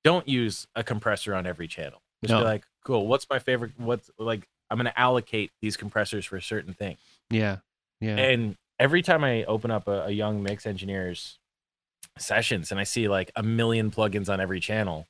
Don't 0.05 0.25
use 0.25 0.67
a 0.73 0.85
compressor 0.85 1.35
on 1.35 1.45
every 1.45 1.67
channel. 1.67 2.01
Just 2.23 2.31
No. 2.31 2.39
be 2.39 2.45
like, 2.45 2.63
cool. 2.83 3.07
What's 3.07 3.27
my 3.29 3.39
favorite? 3.39 3.71
What's 3.77 4.09
like? 4.17 4.47
I'm 4.69 4.77
going 4.77 4.85
to 4.85 4.99
allocate 4.99 5.51
these 5.61 5.77
compressors 5.77 6.25
for 6.25 6.35
a 6.35 6.41
certain 6.41 6.73
thing. 6.73 6.97
yeah, 7.29 7.57
yeah, 8.01 8.17
And 8.17 8.57
every 8.79 9.01
time 9.01 9.23
I 9.23 9.43
open 9.45 9.71
up 9.71 9.87
a, 9.87 10.05
a 10.07 10.11
young 10.11 10.43
mix 10.43 10.65
engineer's 10.65 11.39
sessions 12.17 12.71
and 12.71 12.79
I 12.79 12.83
see 12.83 13.07
like 13.07 13.31
a 13.35 13.43
million 13.43 13.91
plugins 13.91 14.27
on 14.29 14.41
every 14.41 14.59
channel, 14.59 15.07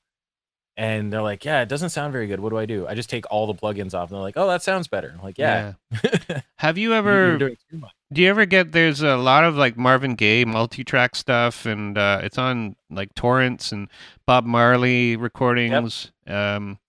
and 0.75 1.11
they're 1.11 1.23
like, 1.23 1.43
"Yeah, 1.43 1.61
it 1.61 1.69
doesn't 1.69 1.89
sound 1.89 2.13
very 2.13 2.27
good. 2.27 2.39
What 2.39 2.49
do 2.49 2.57
I 2.59 2.65
do?" 2.67 2.85
I 2.87 2.93
just 2.93 3.09
take 3.09 3.25
all 3.31 3.47
the 3.47 3.55
plugins 3.55 3.93
off, 3.95 4.09
and 4.09 4.15
they're 4.17 4.21
like, 4.21 4.37
"Oh, 4.37 4.47
that 4.47 4.61
sounds 4.61 4.87
better." 4.87 5.11
I'm 5.17 5.23
like, 5.23 5.37
"Yeah, 5.39 5.73
yeah. 6.03 6.41
Have 6.57 6.77
you 6.77 6.93
ever? 6.93 7.29
you're 7.29 7.37
doing 7.39 7.57
too 7.71 7.77
much." 7.79 7.91
Do 8.13 8.21
you 8.21 8.29
ever 8.29 8.45
get 8.45 8.71
there's 8.73 9.01
a 9.01 9.17
lot 9.17 9.43
of 9.43 9.55
like 9.57 9.75
Marvin 9.75 10.13
Gaye 10.15 10.45
multi-track 10.45 11.15
stuff 11.15 11.65
and 11.65 11.97
uh, 11.97 12.21
it's 12.23 12.37
on 12.37 12.75
like 12.89 13.13
torrents 13.15 13.71
and 13.73 13.89
Bob 14.25 14.45
Marley 14.45 15.15
recordings. 15.17 16.11
Um, 16.25 16.75
t- 16.75 16.79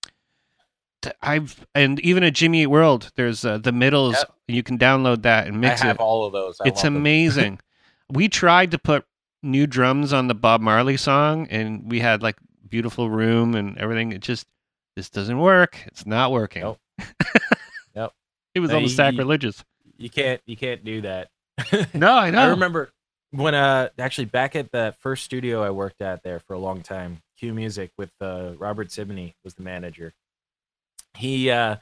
I've 1.23 1.67
and 1.75 2.01
even 2.01 2.23
at 2.25 2.35
Jimmy 2.35 2.63
Eat 2.63 2.67
World, 2.69 3.11
there's 3.17 3.45
uh, 3.45 3.59
the 3.59 3.73
middles. 3.73 4.15
Yep. 4.17 4.35
You 4.49 4.63
can 4.63 4.79
download 4.79 5.23
that 5.23 5.47
and 5.47 5.61
mix 5.61 5.81
it. 5.81 5.85
I 5.85 5.87
have 5.89 5.97
it. 5.97 6.01
all 6.01 6.25
of 6.25 6.33
those. 6.33 6.61
I 6.61 6.69
it's 6.69 6.85
amazing. 6.85 7.61
we 8.11 8.29
tried 8.29 8.71
to 8.73 8.79
put 8.79 9.05
new 9.43 9.67
drums 9.67 10.13
on 10.13 10.27
the 10.29 10.35
Bob 10.35 10.61
Marley 10.61 10.97
song, 10.97 11.47
and 11.49 11.91
we 11.91 12.01
had 12.01 12.23
like 12.23 12.37
beautiful 12.69 13.09
room 13.11 13.55
and 13.55 13.79
everything. 13.79 14.13
It 14.13 14.23
just 14.23 14.47
this 14.97 15.09
doesn't 15.11 15.39
work. 15.39 15.79
It's 15.87 16.05
not 16.07 16.33
working. 16.33 16.63
Nope. 16.63 16.79
Nope. 17.95 18.13
It 18.55 18.61
was 18.61 18.71
No, 18.71 18.77
almost 18.77 18.97
you- 18.99 19.05
you- 19.05 19.11
sacrilegious. 19.11 19.65
You 19.99 20.11
can't. 20.11 20.41
You 20.47 20.57
can't 20.57 20.85
do 20.85 21.01
that. 21.03 21.29
No, 21.95 22.13
I 22.15 22.31
know. 22.31 22.43
I 22.43 22.47
remember 22.51 22.93
when 23.33 23.55
uh 23.55 23.89
actually 23.99 24.25
back 24.27 24.57
at 24.57 24.71
the 24.73 24.95
first 25.01 25.25
studio 25.25 25.63
I 25.63 25.71
worked 25.71 26.01
at 26.01 26.23
there 26.23 26.39
for 26.41 26.55
a 26.55 26.59
long 26.59 26.83
time, 26.83 27.21
Q 27.39 27.53
Music 27.53 27.91
with 27.99 28.11
uh 28.21 28.53
Robert 28.59 28.89
Sibney 28.89 29.35
was 29.45 29.55
the 29.55 29.63
manager. 29.63 30.15
He 31.19 31.51
uh 31.51 31.77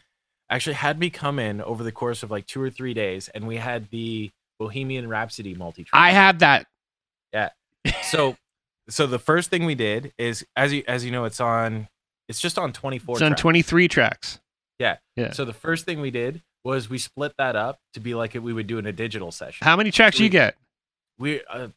actually 0.51 0.75
had 0.75 0.99
me 0.99 1.11
come 1.11 1.39
in 1.39 1.61
over 1.61 1.83
the 1.85 1.93
course 1.93 2.23
of 2.23 2.31
like 2.31 2.47
two 2.47 2.61
or 2.63 2.71
three 2.71 2.95
days 2.95 3.29
and 3.29 3.47
we 3.47 3.57
had 3.57 3.91
the 3.91 4.31
Bohemian 4.59 5.09
Rhapsody 5.09 5.55
multi 5.55 5.85
track. 5.85 6.01
I 6.01 6.11
have 6.13 6.39
that. 6.41 6.67
Yeah. 7.33 7.51
So 8.03 8.37
so 8.89 9.07
the 9.07 9.19
first 9.19 9.51
thing 9.51 9.65
we 9.67 9.75
did 9.75 10.13
is 10.19 10.45
as 10.57 10.73
you 10.73 10.83
as 10.89 11.05
you 11.05 11.11
know 11.11 11.25
it's 11.25 11.41
on 11.41 11.89
it's 12.29 12.41
just 12.41 12.59
on 12.59 12.73
24 12.73 13.17
It's 13.17 13.23
on 13.23 13.35
23 13.37 13.89
tracks. 13.89 14.41
Yeah. 14.79 14.97
Yeah. 15.17 15.33
So 15.33 15.45
the 15.45 15.53
first 15.53 15.85
thing 15.85 16.01
we 16.01 16.11
did 16.11 16.43
was 16.65 16.89
we 16.91 16.99
split 16.99 17.33
that 17.39 17.55
up 17.57 17.79
to 17.95 18.01
be 18.01 18.15
like 18.15 18.35
we 18.35 18.53
would 18.53 18.67
do 18.67 18.79
in 18.79 18.87
a 18.87 18.93
digital 18.93 19.31
session. 19.33 19.65
How 19.65 19.77
many 19.77 19.91
tracks 19.91 20.19
We- 20.19 20.25
you 20.25 20.31
get? 20.31 20.57
we 21.19 21.41
uh, 21.45 21.69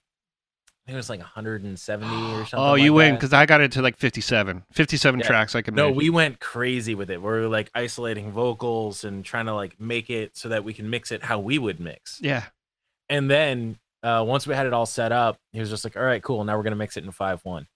it 0.94 0.96
was 0.96 1.10
like 1.10 1.20
170 1.20 2.08
or 2.08 2.46
something. 2.46 2.60
Oh, 2.60 2.76
you 2.76 2.92
like 2.94 2.98
win 2.98 3.16
because 3.16 3.34
I 3.34 3.46
got 3.46 3.62
it 3.62 3.72
to 3.74 3.82
like 3.82 3.98
57. 3.98 4.64
57 4.72 5.20
Yeah. 5.20 5.26
tracks 5.26 5.56
I 5.56 5.62
can 5.62 5.76
No, 5.76 5.88
make. 5.90 5.98
we 5.98 6.10
went 6.10 6.40
crazy 6.40 6.96
with 6.96 7.10
it. 7.10 7.18
We 7.22 7.28
were 7.28 7.48
like 7.48 7.70
isolating 7.76 8.32
vocals 8.32 9.04
and 9.04 9.24
trying 9.24 9.46
to 9.48 9.54
like 9.54 9.80
make 9.80 10.10
it 10.10 10.36
so 10.38 10.50
that 10.50 10.64
we 10.64 10.74
can 10.74 10.90
mix 10.90 11.12
it 11.12 11.24
how 11.24 11.40
we 11.40 11.58
would 11.60 11.80
mix. 11.80 12.20
yeah. 12.22 12.44
And 13.10 13.30
then 13.30 13.78
uh, 14.04 14.24
once 14.28 14.46
we 14.48 14.54
had 14.54 14.66
it 14.68 14.74
all 14.74 14.86
set 14.86 15.12
up, 15.12 15.38
he 15.52 15.60
was 15.60 15.70
just 15.70 15.84
like, 15.84 15.98
"All 15.98 16.04
right, 16.04 16.22
cool. 16.22 16.44
Now 16.44 16.56
we're 16.58 16.64
gonna 16.64 16.76
mix 16.76 16.96
it 16.96 17.04
in 17.04 17.12
five 17.12 17.42
one." 17.44 17.68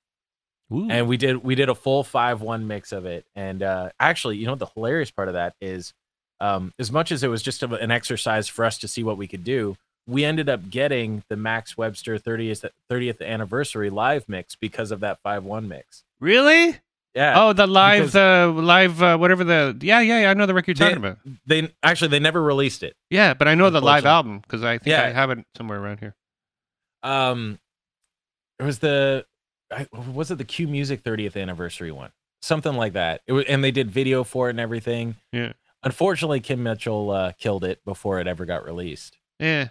And 0.72 1.08
we 1.08 1.18
did 1.18 1.44
we 1.44 1.54
did 1.56 1.70
a 1.70 1.76
full 1.76 2.04
five 2.04 2.42
one 2.42 2.66
mix 2.68 2.92
of 2.92 3.06
it. 3.06 3.26
And 3.36 3.62
uh, 3.62 3.90
actually, 4.00 4.38
you 4.38 4.46
know 4.46 4.54
what 4.54 4.60
the 4.60 4.68
hilarious 4.74 5.12
part 5.12 5.28
of 5.28 5.34
that 5.36 5.54
is, 5.62 5.94
um, 6.40 6.74
as 6.80 6.92
much 6.92 7.12
as 7.12 7.24
it 7.24 7.28
was 7.28 7.42
just 7.44 7.62
an 7.64 7.92
exercise 7.92 8.48
for 8.48 8.64
us 8.66 8.78
to 8.80 8.88
see 8.88 9.04
what 9.04 9.18
we 9.18 9.28
could 9.28 9.44
do, 9.44 9.76
we 10.08 10.26
ended 10.26 10.50
up 10.50 10.70
getting 10.70 11.24
the 11.30 11.36
Max 11.38 11.78
Webster 11.78 12.18
30th 12.20 12.70
30th 12.92 13.22
anniversary 13.26 13.90
live 13.90 14.28
mix 14.28 14.56
because 14.56 14.92
of 14.92 15.00
that 15.02 15.20
five 15.24 15.44
one 15.44 15.68
mix. 15.68 16.04
really? 16.20 16.78
Yeah. 17.16 17.34
Oh, 17.40 17.54
the 17.54 17.68
live, 17.68 18.12
the 18.12 18.52
live, 18.56 19.04
uh, 19.04 19.18
whatever 19.18 19.44
the. 19.44 19.78
Yeah, 19.82 20.00
yeah, 20.00 20.22
yeah. 20.22 20.32
I 20.32 20.34
know 20.34 20.48
the 20.48 20.54
record 20.56 20.80
you're 20.80 20.90
They- 20.90 20.96
talking 20.96 21.06
about. 21.12 21.20
They 21.46 21.72
actually 21.84 22.08
they 22.08 22.18
never 22.20 22.42
released 22.42 22.82
it. 22.82 22.96
Yeah, 23.12 23.36
but 23.36 23.48
I 23.48 23.54
know 23.54 23.70
the 23.70 23.82
live 23.82 24.08
album 24.08 24.40
because 24.40 24.64
I 24.64 24.80
think 24.80 24.88
Yeah. 24.94 25.04
I 25.04 25.12
have 25.12 25.30
it 25.30 25.46
somewhere 25.56 25.80
around 25.80 26.00
here. 26.00 26.16
Um, 27.04 27.60
it 28.60 28.64
was 28.64 28.80
the 28.80 29.28
I, 29.72 29.86
was 29.94 30.32
it 30.32 30.40
the 30.40 30.44
Q 30.44 30.68
Music 30.68 31.04
30th 31.04 31.40
anniversary 31.40 31.92
one, 31.92 32.10
something 32.42 32.74
like 32.74 32.94
that. 32.94 33.22
It 33.28 33.34
was, 33.34 33.46
and 33.46 33.64
they 33.64 33.72
did 33.72 33.92
video 33.92 34.24
for 34.24 34.48
it 34.48 34.52
and 34.52 34.60
everything. 34.60 35.16
Yeah. 35.32 35.54
Unfortunately, 35.84 36.40
Kim 36.40 36.64
Mitchell 36.64 37.12
uh, 37.12 37.32
killed 37.34 37.64
it 37.64 37.84
before 37.86 38.20
it 38.22 38.28
ever 38.28 38.46
got 38.46 38.66
released. 38.66 39.18
Yeah. 39.40 39.70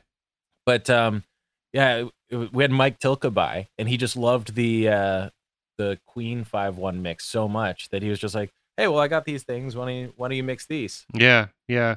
But 0.66 0.88
um, 0.90 1.24
yeah, 1.72 2.04
we 2.30 2.62
had 2.62 2.70
Mike 2.70 2.98
Tilka 2.98 3.32
by, 3.32 3.68
and 3.78 3.88
he 3.88 3.96
just 3.96 4.16
loved 4.16 4.54
the 4.54 4.88
uh, 4.88 5.30
the 5.78 5.98
Queen 6.06 6.44
Five 6.44 6.76
One 6.76 7.02
mix 7.02 7.24
so 7.24 7.48
much 7.48 7.88
that 7.90 8.02
he 8.02 8.08
was 8.08 8.18
just 8.18 8.34
like, 8.34 8.52
"Hey, 8.76 8.86
well, 8.88 9.00
I 9.00 9.08
got 9.08 9.24
these 9.24 9.42
things. 9.42 9.74
Why 9.76 9.86
don't 9.86 9.94
you, 9.94 10.12
why 10.16 10.28
don't 10.28 10.36
you 10.36 10.42
mix 10.44 10.66
these?" 10.66 11.04
Yeah. 11.14 11.48
Yeah. 11.68 11.96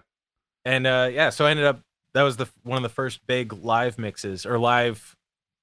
And 0.64 0.88
uh, 0.88 1.10
yeah, 1.12 1.30
so 1.30 1.46
I 1.46 1.52
ended 1.52 1.66
up 1.66 1.82
that 2.14 2.24
was 2.24 2.38
the 2.38 2.48
one 2.64 2.78
of 2.78 2.84
the 2.84 2.90
first 2.90 3.26
big 3.28 3.54
live 3.54 4.00
mixes 4.00 4.46
or 4.46 4.58
live 4.58 5.16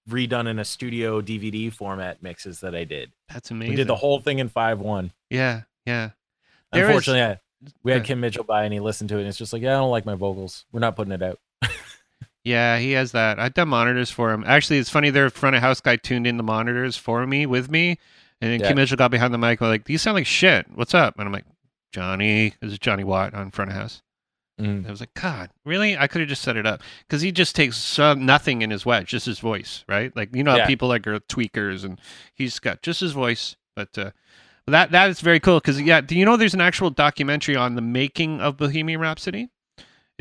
redone 0.08 0.48
in 0.48 0.58
a 0.58 0.64
studio 0.64 1.20
DVD 1.20 1.72
format 1.72 2.22
mixes 2.22 2.60
that 2.60 2.74
I 2.74 2.84
did. 2.84 3.12
That's 3.28 3.50
amazing. 3.50 3.70
We 3.72 3.76
did 3.76 3.86
the 3.88 3.96
whole 3.96 4.20
thing 4.20 4.38
in 4.38 4.48
five 4.48 4.78
one. 4.80 5.12
Yeah. 5.30 5.62
Yeah. 5.86 6.10
There 6.72 6.82
is- 6.84 6.88
Unfortunately, 6.88 7.20
yeah, 7.20 7.36
we 7.82 7.92
had. 7.92 8.04
Kim 8.04 8.20
Mitchell 8.20 8.44
by 8.44 8.64
and 8.64 8.72
he 8.72 8.80
listened 8.80 9.08
to 9.10 9.16
it 9.16 9.20
and 9.20 9.28
it's 9.28 9.38
just 9.38 9.52
like, 9.52 9.62
yeah, 9.62 9.70
I 9.76 9.78
don't 9.80 9.90
like 9.90 10.06
my 10.06 10.14
vocals. 10.14 10.64
We're 10.72 10.80
not 10.80 10.94
putting 10.96 11.12
it 11.12 11.22
out. 11.22 11.38
Yeah, 12.44 12.78
he 12.78 12.92
has 12.92 13.12
that. 13.12 13.38
I've 13.38 13.54
done 13.54 13.68
monitors 13.68 14.10
for 14.10 14.32
him. 14.32 14.42
Actually, 14.46 14.78
it's 14.78 14.90
funny. 14.90 15.10
Their 15.10 15.30
front 15.30 15.54
of 15.56 15.62
house 15.62 15.80
guy 15.80 15.96
tuned 15.96 16.26
in 16.26 16.36
the 16.36 16.42
monitors 16.42 16.96
for 16.96 17.24
me 17.26 17.46
with 17.46 17.70
me, 17.70 17.98
and 18.40 18.52
then 18.52 18.60
Yeah. 18.60 18.68
Kim 18.68 18.76
Mitchell 18.76 18.96
got 18.96 19.10
behind 19.12 19.32
the 19.32 19.38
mic. 19.38 19.60
like, 19.60 19.84
"These 19.84 20.02
sound 20.02 20.16
like 20.16 20.26
shit. 20.26 20.66
What's 20.74 20.92
up?" 20.94 21.18
And 21.18 21.26
I'm 21.26 21.32
like, 21.32 21.44
"Johnny, 21.92 22.54
this 22.60 22.72
is 22.72 22.78
Johnny 22.78 23.04
Watt 23.04 23.32
on 23.34 23.50
front 23.52 23.70
of 23.70 23.76
house." 23.76 24.02
Mm. 24.60 24.86
I 24.86 24.90
was 24.90 25.00
like, 25.00 25.14
God, 25.14 25.50
really? 25.64 25.96
I 25.96 26.06
could 26.06 26.20
have 26.20 26.28
just 26.28 26.42
set 26.42 26.56
it 26.56 26.66
up 26.66 26.82
because 27.08 27.22
he 27.22 27.32
just 27.32 27.56
takes 27.56 27.76
so, 27.78 28.12
nothing 28.14 28.60
in 28.62 28.70
his 28.70 28.84
wedge, 28.84 29.08
just 29.08 29.26
his 29.26 29.38
voice, 29.38 29.82
right? 29.88 30.14
Like 30.14 30.34
you 30.36 30.42
know, 30.44 30.50
how 30.52 30.58
Yeah. 30.58 30.66
people 30.66 30.88
like 30.88 31.06
are 31.06 31.18
tweakers, 31.20 31.84
and 31.84 32.00
he's 32.34 32.58
got 32.58 32.82
just 32.82 33.00
his 33.00 33.12
voice. 33.12 33.56
But 33.74 33.96
uh, 33.96 34.10
that 34.66 34.90
that 34.90 35.10
is 35.10 35.20
very 35.20 35.40
cool 35.40 35.58
because 35.58 35.80
yeah, 35.80 36.00
do 36.00 36.16
you 36.16 36.24
know 36.24 36.36
there's 36.36 36.54
an 36.54 36.60
actual 36.60 36.90
documentary 36.90 37.56
on 37.56 37.76
the 37.76 37.80
making 37.82 38.40
of 38.40 38.56
Bohemian 38.56 39.00
Rhapsody? 39.00 39.48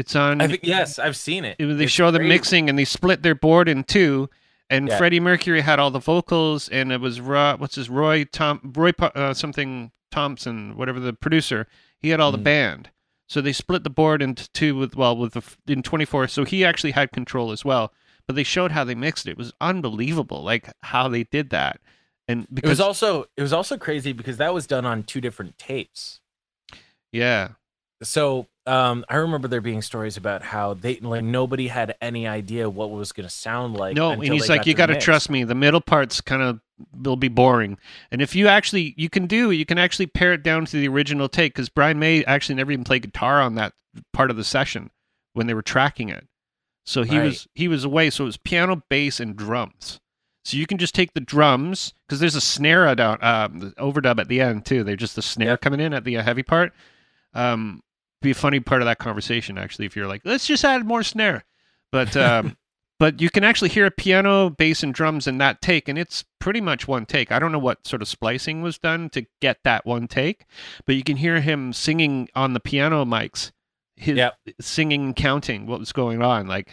It's 0.01 0.15
on. 0.15 0.41
I 0.41 0.47
think 0.47 0.61
yes, 0.63 0.97
I've 0.97 1.15
seen 1.15 1.45
it. 1.45 1.57
they 1.59 1.65
It's 1.83 1.91
show 1.91 2.09
the 2.09 2.19
mixing 2.19 2.69
and 2.69 2.77
they 2.79 2.85
split 2.85 3.21
their 3.21 3.35
board 3.35 3.69
in 3.69 3.83
two. 3.83 4.29
And 4.67 4.87
Yeah. 4.87 4.97
Freddie 4.97 5.19
Mercury 5.19 5.61
had 5.61 5.77
all 5.79 5.91
the 5.91 5.99
vocals, 5.99 6.67
and 6.69 6.91
it 6.91 6.99
was 6.99 7.21
Ro- 7.21 7.55
what's 7.59 7.75
his 7.75 7.87
Roy 7.87 8.23
Tom 8.23 8.73
Roy 8.75 8.91
uh, 8.99 9.33
something 9.35 9.91
Thompson, 10.09 10.75
whatever 10.75 10.99
the 10.99 11.13
producer. 11.13 11.67
He 11.99 12.09
had 12.09 12.19
all 12.19 12.31
the 12.31 12.39
Mhm. 12.39 12.43
band, 12.43 12.89
so 13.29 13.41
they 13.41 13.53
split 13.53 13.83
the 13.83 13.89
board 13.91 14.23
into 14.23 14.49
two 14.53 14.75
with 14.75 14.95
well 14.95 15.15
with 15.15 15.33
the 15.33 15.41
f- 15.41 15.57
in 15.67 15.83
twenty 15.83 16.05
four. 16.05 16.27
So 16.27 16.45
he 16.45 16.65
actually 16.65 16.91
had 16.91 17.11
control 17.11 17.51
as 17.51 17.63
well. 17.63 17.93
But 18.25 18.35
they 18.35 18.43
showed 18.43 18.71
how 18.71 18.83
they 18.83 18.95
mixed 18.95 19.27
it. 19.27 19.31
It 19.31 19.37
was 19.37 19.53
unbelievable, 19.61 20.41
like 20.41 20.71
how 20.81 21.07
they 21.09 21.25
did 21.25 21.49
that. 21.51 21.79
And 22.27 22.47
It 22.55 22.65
was 22.65 22.79
also 22.79 23.25
it 23.37 23.41
was 23.43 23.53
also 23.53 23.77
crazy 23.77 24.13
because 24.13 24.37
that 24.37 24.53
was 24.53 24.65
done 24.65 24.85
on 24.85 25.03
two 25.03 25.21
different 25.21 25.57
tapes. 25.59 26.21
Yeah. 27.11 27.49
So 28.03 28.47
um, 28.65 29.05
I 29.09 29.17
remember 29.17 29.47
there 29.47 29.61
being 29.61 29.81
stories 29.81 30.17
about 30.17 30.41
how 30.43 30.73
they 30.73 30.97
like 30.99 31.23
nobody 31.23 31.67
had 31.67 31.95
any 32.01 32.27
idea 32.27 32.69
what 32.69 32.85
it 32.87 32.91
was 32.91 33.11
going 33.11 33.27
to 33.27 33.33
sound 33.33 33.75
like. 33.75 33.95
no, 33.95 34.11
and 34.11 34.23
he's 34.23 34.49
like, 34.49 34.61
got 34.61 34.67
you 34.67 34.73
got 34.73 34.85
to 34.87 34.99
trust 34.99 35.29
me. 35.29 35.43
The 35.43 35.55
middle 35.55 35.81
parts 35.81 36.21
kind 36.21 36.41
of 36.41 36.59
will 37.03 37.15
be 37.15 37.27
boring, 37.27 37.77
and 38.11 38.21
if 38.21 38.35
you 38.35 38.47
actually, 38.47 38.93
you 38.97 39.09
can 39.09 39.27
do, 39.27 39.51
you 39.51 39.65
can 39.65 39.77
actually 39.77 40.07
pare 40.07 40.33
it 40.33 40.43
down 40.43 40.65
to 40.65 40.77
the 40.77 40.87
original 40.87 41.29
take 41.29 41.53
because 41.53 41.69
Brian 41.69 41.99
May 41.99 42.23
actually 42.25 42.55
never 42.55 42.71
even 42.71 42.83
played 42.83 43.03
guitar 43.03 43.41
on 43.41 43.55
that 43.55 43.73
part 44.13 44.31
of 44.31 44.37
the 44.37 44.43
session 44.43 44.89
when 45.33 45.47
they 45.47 45.53
were 45.53 45.61
tracking 45.61 46.09
it. 46.09 46.27
So 46.85 47.03
he 47.03 47.17
Right. 47.17 47.25
was 47.25 47.47
he 47.53 47.67
was 47.67 47.83
away. 47.83 48.09
So 48.09 48.23
it 48.23 48.27
was 48.27 48.37
piano, 48.37 48.83
bass, 48.89 49.19
and 49.19 49.35
drums. 49.35 49.99
So 50.43 50.57
you 50.57 50.65
can 50.65 50.79
just 50.79 50.95
take 50.95 51.13
the 51.13 51.19
drums 51.19 51.93
because 52.07 52.19
there's 52.19 52.35
a 52.35 52.41
snare 52.41 52.93
down, 52.95 53.19
um, 53.21 53.59
the 53.59 53.71
overdub 53.71 54.19
at 54.19 54.27
the 54.27 54.41
end 54.41 54.65
too. 54.65 54.83
They're 54.83 54.95
just 54.95 55.15
the 55.15 55.21
snare 55.21 55.49
Yep. 55.49 55.61
coming 55.61 55.79
in 55.79 55.93
at 55.93 56.03
the 56.03 56.17
uh, 56.17 56.23
heavy 56.23 56.41
part. 56.41 56.73
Um, 57.33 57.83
be 58.21 58.31
a 58.31 58.35
funny 58.35 58.59
part 58.59 58.81
of 58.81 58.85
that 58.85 58.99
conversation 58.99 59.57
actually 59.57 59.85
if 59.85 59.95
you're 59.95 60.07
like, 60.07 60.21
let's 60.25 60.45
just 60.47 60.63
add 60.63 60.85
more 60.85 61.03
snare, 61.03 61.43
but 61.91 62.15
um, 62.15 62.57
but 62.99 63.19
you 63.21 63.29
can 63.29 63.43
actually 63.43 63.69
hear 63.69 63.85
a 63.85 63.91
piano, 63.91 64.49
bass, 64.49 64.83
and 64.83 64.93
drums 64.93 65.27
in 65.27 65.37
that 65.39 65.61
take, 65.61 65.87
and 65.87 65.97
it's 65.97 66.23
pretty 66.39 66.61
much 66.61 66.87
one 66.87 67.05
take. 67.05 67.31
I 67.31 67.39
don't 67.39 67.51
know 67.51 67.59
what 67.59 67.87
sort 67.87 68.01
of 68.01 68.07
splicing 68.07 68.61
was 68.61 68.77
done 68.77 69.09
to 69.11 69.25
get 69.41 69.57
that 69.63 69.85
one 69.85 70.07
take, 70.07 70.45
but 70.85 70.95
you 70.95 71.03
can 71.03 71.17
hear 71.17 71.41
him 71.41 71.73
singing 71.73 72.29
on 72.35 72.53
the 72.53 72.59
piano 72.59 73.05
mics, 73.05 73.51
his 73.95 74.17
Yep. 74.17 74.35
singing 74.61 75.03
and 75.05 75.15
counting 75.15 75.65
what 75.65 75.79
was 75.79 75.91
going 75.91 76.21
on. 76.21 76.47
Like 76.47 76.67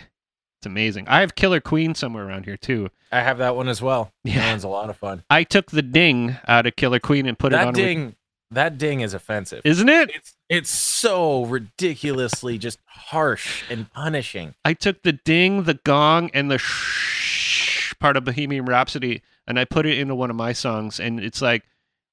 it's 0.60 0.66
amazing. 0.66 1.06
I 1.08 1.20
have 1.20 1.34
Killer 1.34 1.60
Queen 1.60 1.94
somewhere 1.94 2.26
around 2.26 2.44
here 2.44 2.56
too. 2.56 2.90
I 3.12 3.20
have 3.22 3.38
that 3.38 3.56
one 3.56 3.68
as 3.68 3.80
well. 3.80 4.12
Yeah. 4.24 4.40
That 4.40 4.50
one's 4.50 4.64
a 4.64 4.68
lot 4.68 4.90
of 4.90 4.96
fun. 4.96 5.22
I 5.30 5.44
took 5.44 5.70
the 5.70 5.82
ding 5.82 6.36
out 6.46 6.66
of 6.66 6.76
Killer 6.76 6.98
Queen 7.00 7.26
and 7.26 7.38
put 7.38 7.52
it 7.52 7.56
that 7.56 7.68
on. 7.68 7.72
ding, 7.74 8.16
that 8.50 8.76
ding 8.76 9.00
is 9.00 9.14
offensive. 9.14 9.62
isn't 9.64 9.88
it? 9.88 10.10
it's 10.14 10.34
it's 10.48 10.70
so 10.70 11.44
ridiculously 11.44 12.58
just 12.58 12.78
harsh 12.86 13.64
and 13.70 13.92
punishing. 13.92 14.54
I 14.64 14.74
took 14.74 15.02
the 15.02 15.12
ding, 15.12 15.64
the 15.64 15.78
gong, 15.84 16.30
and 16.32 16.50
the 16.50 16.58
shh 16.58 17.94
part 18.00 18.16
of 18.16 18.24
Bohemian 18.24 18.64
Rhapsody, 18.64 19.22
and 19.46 19.58
I 19.58 19.64
put 19.64 19.86
it 19.86 19.98
into 19.98 20.14
one 20.14 20.30
of 20.30 20.36
my 20.36 20.52
songs. 20.52 21.00
And 21.00 21.20
it's 21.20 21.42
like, 21.42 21.64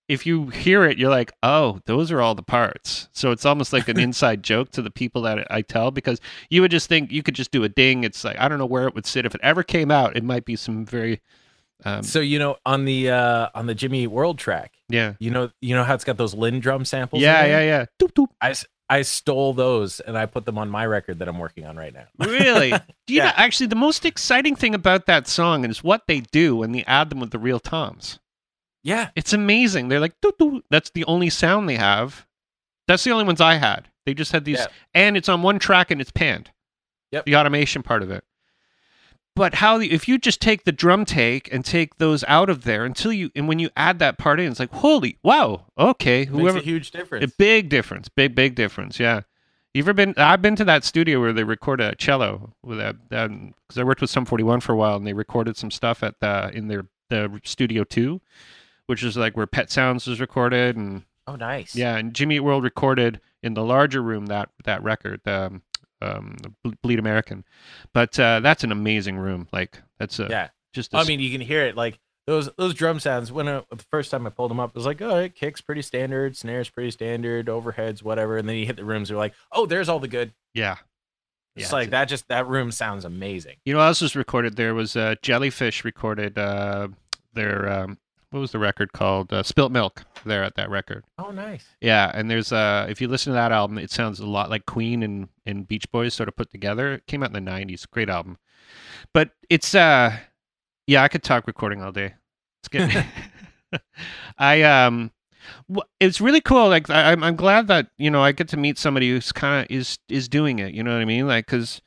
if 0.08 0.26
you 0.26 0.48
hear 0.48 0.86
it, 0.86 0.98
you're 0.98 1.10
like, 1.10 1.32
oh, 1.42 1.80
those 1.86 2.12
are 2.12 2.22
all 2.22 2.36
the 2.36 2.44
parts. 2.44 3.10
So 3.12 3.32
it's 3.32 3.46
almost 3.46 3.74
like 3.74 3.88
an 3.88 4.00
inside 4.08 4.44
joke 4.44 4.72
to 4.72 4.82
the 4.82 4.92
people 4.92 5.24
that 5.24 5.48
I 5.52 5.62
tell 5.62 5.92
because 5.92 6.20
you 6.50 6.62
would 6.62 6.72
just 6.72 6.90
think 6.90 7.12
you 7.12 7.24
could 7.24 7.36
just 7.36 7.52
do 7.52 7.64
a 7.64 7.70
ding. 7.70 8.04
It's 8.04 8.24
like 8.24 8.38
I 8.40 8.48
don't 8.48 8.60
know 8.60 8.66
where 8.66 8.88
it 8.88 8.96
would 8.96 9.06
sit. 9.06 9.26
If 9.26 9.36
it 9.36 9.42
ever 9.44 9.64
came 9.64 9.92
out, 9.92 10.16
it 10.16 10.24
might 10.24 10.46
be 10.46 10.56
some 10.56 10.86
very, 10.86 11.22
um, 11.84 12.04
So 12.04 12.20
you 12.20 12.40
know 12.40 12.58
on 12.66 12.86
the 12.86 13.10
uh 13.12 13.50
on 13.54 13.66
the 13.68 13.76
Jimmy 13.76 14.04
Eat 14.04 14.08
World 14.08 14.38
track, 14.40 14.74
yeah, 14.90 15.14
you 15.20 15.32
know 15.32 15.50
you 15.62 15.76
know 15.76 15.84
how 15.84 15.94
it's 15.94 16.04
got 16.04 16.18
those 16.18 16.34
Linn 16.34 16.60
drum 16.60 16.86
samples. 16.86 17.22
yeah, 17.22 17.46
yeah, 17.46 17.62
yeah. 17.62 17.86
Doop, 18.02 18.14
doop. 18.14 18.28
I, 18.42 18.56
I 18.88 19.02
stole 19.02 19.54
those 19.54 20.00
and 20.00 20.18
I 20.18 20.26
put 20.28 20.46
them 20.46 20.58
on 20.58 20.70
my 20.70 20.86
record 20.86 21.20
that 21.20 21.28
I'm 21.28 21.40
working 21.40 21.66
on 21.66 21.76
right 21.76 21.94
now. 21.94 22.06
Really? 22.20 22.70
Do 23.08 23.14
you 23.14 23.18
Yeah. 23.22 23.26
know, 23.26 23.34
actually, 23.36 23.68
the 23.68 23.76
most 23.76 24.06
exciting 24.06 24.56
thing 24.56 24.76
about 24.76 25.08
that 25.08 25.28
song 25.28 25.66
is 25.66 25.84
what 25.84 26.04
they 26.08 26.20
do 26.22 26.56
when 26.58 26.72
they 26.72 26.84
add 26.86 27.10
them 27.10 27.20
with 27.20 27.32
the 27.32 27.40
real 27.40 27.60
toms. 27.60 28.20
Yeah, 28.84 29.10
It's 29.16 29.34
amazing. 29.34 29.88
They're 29.90 30.00
like, 30.00 30.14
doo 30.22 30.32
doo. 30.38 30.62
That's 30.70 30.92
the 30.92 31.04
only 31.06 31.32
sound 31.32 31.68
they 31.68 31.78
have. 31.78 32.28
That's 32.88 33.04
the 33.04 33.10
only 33.12 33.24
ones 33.26 33.42
I 33.42 33.56
had. 33.56 33.88
They 34.06 34.14
just 34.14 34.32
had 34.32 34.46
these, 34.46 34.60
Yeah. 34.60 34.68
and 34.94 35.18
it's 35.18 35.28
on 35.30 35.42
one 35.42 35.58
track 35.58 35.90
and 35.90 36.00
it's 36.00 36.12
panned. 36.12 36.52
Yep. 37.12 37.26
The 37.26 37.36
automation 37.38 37.82
part 37.82 38.04
of 38.04 38.12
it. 38.12 38.24
But 39.36 39.56
how 39.56 39.80
if 39.82 40.08
you 40.08 40.18
just 40.18 40.40
take 40.42 40.64
the 40.64 40.72
drum 40.72 41.04
take 41.04 41.52
and 41.54 41.66
take 41.66 41.98
those 41.98 42.24
out 42.28 42.50
of 42.50 42.64
there 42.64 42.86
until 42.86 43.12
you 43.12 43.32
and 43.36 43.48
when 43.48 43.60
you 43.60 43.70
add 43.76 44.00
that 44.00 44.18
part 44.18 44.40
in, 44.40 44.50
it's 44.50 44.60
like 44.60 44.72
holy 44.72 45.18
wow, 45.24 45.66
okay, 45.78 46.26
whoever 46.26 46.54
makes 46.54 46.66
a 46.66 46.70
huge 46.70 46.92
difference. 46.92 47.26
a 47.26 47.36
big 47.38 47.70
difference, 47.70 48.08
big 48.08 48.34
big 48.34 48.56
difference. 48.56 48.98
Yeah, 48.98 49.22
you 49.76 49.84
ever 49.84 49.92
been? 49.92 50.14
I've 50.16 50.42
been 50.42 50.56
to 50.56 50.64
that 50.64 50.86
studio 50.86 51.20
where 51.20 51.34
they 51.34 51.44
record 51.44 51.82
a 51.82 51.96
cello 51.96 52.54
with 52.64 52.78
that 52.78 52.96
because 53.10 53.78
I 53.78 53.84
worked 53.84 54.00
with 54.00 54.10
Forty 54.10 54.44
One 54.44 54.62
for 54.62 54.72
a 54.72 54.78
while, 54.78 54.96
and 54.96 55.06
they 55.06 55.12
recorded 55.12 55.58
some 55.58 55.70
stuff 55.70 56.02
at 56.02 56.18
the 56.22 56.50
in 56.54 56.70
their 56.70 56.86
the 57.10 57.42
Studio 57.44 57.84
Two, 57.84 58.22
which 58.86 59.04
is 59.04 59.18
like 59.18 59.36
where 59.36 59.48
Pet 59.48 59.70
Sounds 59.70 60.08
was 60.08 60.22
recorded, 60.22 60.78
and 60.78 61.04
oh, 61.28 61.36
nice. 61.36 61.76
yeah, 61.76 61.98
and 61.98 62.14
Jimmy 62.14 62.38
Eat 62.38 62.40
World 62.40 62.64
recorded 62.64 63.20
in 63.44 63.54
the 63.54 63.66
larger 63.66 64.02
room 64.02 64.28
that 64.28 64.48
that 64.64 64.82
record, 64.82 65.28
um, 65.28 65.62
um, 66.02 66.36
Bleed 66.82 67.00
American, 67.00 67.44
but 67.94 68.20
uh, 68.20 68.40
that's 68.40 68.64
an 68.64 68.72
amazing 68.72 69.18
room. 69.18 69.48
Like 69.52 69.82
that's 70.00 70.20
a 70.20 70.28
yeah. 70.30 70.50
just 70.74 70.94
a 70.94 70.98
I 70.98 71.04
mean, 71.04 71.20
you 71.20 71.32
can 71.32 71.42
hear 71.42 71.66
it 71.66 71.76
like 71.76 72.00
those 72.28 72.50
those 72.58 72.74
drum 72.74 73.00
sounds. 73.00 73.32
When 73.32 73.48
I, 73.48 73.62
the 73.70 73.86
first 73.92 74.12
time 74.12 74.26
I 74.26 74.30
pulled 74.30 74.52
them 74.52 74.60
up, 74.60 74.72
it 74.72 74.76
was 74.76 74.86
like, 74.86 75.02
oh, 75.02 75.18
it 75.18 75.36
kicks 75.36 75.62
pretty 75.62 75.82
standard, 75.82 76.36
snares 76.36 76.70
pretty 76.70 76.92
standard, 76.92 77.48
overheads, 77.48 78.04
whatever. 78.04 78.38
And 78.38 78.48
then 78.48 78.56
you 78.56 78.66
hit 78.66 78.78
the 78.78 78.86
rooms, 78.86 79.10
you're 79.10 79.20
like, 79.20 79.34
oh, 79.52 79.66
there's 79.66 79.90
all 79.90 80.00
the 80.00 80.08
good. 80.08 80.34
yeah. 80.54 80.78
It's 81.56 81.72
Yeah, 81.72 81.78
like 81.78 81.90
that. 81.92 82.10
Just 82.10 82.28
that 82.28 82.48
room 82.48 82.72
sounds 82.72 83.06
amazing. 83.06 83.56
You 83.64 83.74
know 83.74 83.80
else 83.80 84.02
was 84.02 84.16
recorded? 84.16 84.58
There 84.58 84.76
was 84.76 84.98
uh, 84.98 85.16
Jellyfish 85.22 85.86
recorded 85.86 86.38
uh, 86.38 86.90
their 87.34 87.70
um, 87.72 87.98
what 88.32 88.40
was 88.40 88.52
the 88.52 88.60
record 88.60 88.94
called? 88.94 89.32
Uh, 89.32 89.44
Spilt 89.44 89.72
Milk. 89.72 90.04
There 90.26 90.44
at 90.44 90.56
that 90.56 90.70
record. 90.70 91.04
Oh, 91.20 91.32
nice. 91.32 91.66
Yeah, 91.82 92.12
and 92.14 92.30
there's 92.30 92.52
uh, 92.52 92.88
if 92.90 93.00
you 93.00 93.08
listen 93.08 93.32
to 93.32 93.36
that 93.36 93.52
album, 93.52 93.78
it 93.78 93.92
sounds 93.92 94.20
a 94.20 94.26
lot 94.26 94.50
like 94.50 94.66
Queen 94.66 95.04
and 95.04 95.30
and 95.46 95.68
Beach 95.68 95.90
Boys 95.92 96.14
sort 96.14 96.30
of 96.30 96.36
put 96.36 96.50
together. 96.52 96.94
It 96.94 97.08
came 97.08 97.24
out 97.24 97.36
in 97.36 97.46
the 97.46 97.52
'90s. 97.52 97.90
Great 97.90 98.10
album, 98.10 98.38
but 99.14 99.32
it's 99.50 99.76
uh, 99.76 100.16
yeah, 100.88 101.04
I 101.04 101.08
could 101.08 101.24
talk 101.24 101.48
recording 101.48 101.82
all 101.82 101.92
day. 101.92 102.14
It's 102.62 102.70
good. 102.70 103.06
I 104.38 104.64
um. 104.64 105.12
It's 106.00 106.20
really 106.20 106.42
cool. 106.42 106.70
Like 106.70 106.90
I, 106.90 107.12
I'm, 107.12 107.24
I'm 107.24 107.36
glad 107.36 107.68
that 107.68 107.88
you 108.00 108.10
know 108.10 108.24
I 108.24 108.32
get 108.32 108.48
to 108.50 108.58
meet 108.58 108.80
somebody 108.80 109.10
who's 109.10 109.32
kind 109.32 109.64
of 109.64 109.72
is 109.72 110.00
is 110.10 110.28
doing 110.28 110.58
it. 110.58 110.74
You 110.74 110.84
know 110.84 110.92
what 110.92 111.02
I 111.02 111.06
mean? 111.06 111.28
Like 111.28 111.46
because 111.46 111.82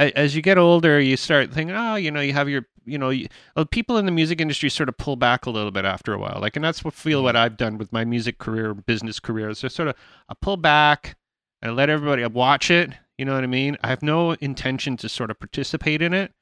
as 0.00 0.34
you 0.34 0.42
get 0.42 0.58
older, 0.58 1.00
you 1.00 1.16
start 1.16 1.52
thinking, 1.52 1.76
oh, 1.76 1.96
you 1.96 2.10
know, 2.10 2.20
you 2.20 2.32
have 2.32 2.48
your, 2.48 2.66
you 2.90 2.98
know, 2.98 3.10
you, 3.10 3.28
uh, 3.56 3.64
people 3.64 3.96
in 3.96 4.06
the 4.06 4.12
music 4.12 4.40
industry 4.40 4.68
sort 4.68 4.88
of 4.88 4.96
pull 4.98 5.16
back 5.16 5.46
a 5.46 5.50
little 5.50 5.70
bit 5.70 5.84
after 5.84 6.12
a 6.12 6.18
while. 6.18 6.38
Like, 6.40 6.56
and 6.56 6.64
that's 6.64 6.84
what 6.84 6.94
feel 6.94 7.18
mm-hmm. 7.18 7.24
what 7.26 7.36
I've 7.36 7.56
done 7.56 7.78
with 7.78 7.92
my 7.92 8.04
music 8.04 8.38
career, 8.38 8.74
business 8.74 9.20
career. 9.20 9.52
Just 9.52 9.76
sort 9.76 9.88
of 9.88 9.94
I 10.28 10.34
pull 10.40 10.56
back 10.56 11.16
and 11.62 11.76
let 11.76 11.90
everybody 11.90 12.26
watch 12.26 12.70
it. 12.70 12.90
You 13.16 13.24
know 13.24 13.34
what 13.34 13.44
I 13.44 13.48
mean? 13.48 13.76
I 13.82 13.88
have 13.88 14.02
no 14.02 14.32
intention 14.32 14.96
to 14.98 15.08
sort 15.08 15.30
of 15.30 15.38
participate 15.38 16.00
in 16.02 16.14
it, 16.14 16.32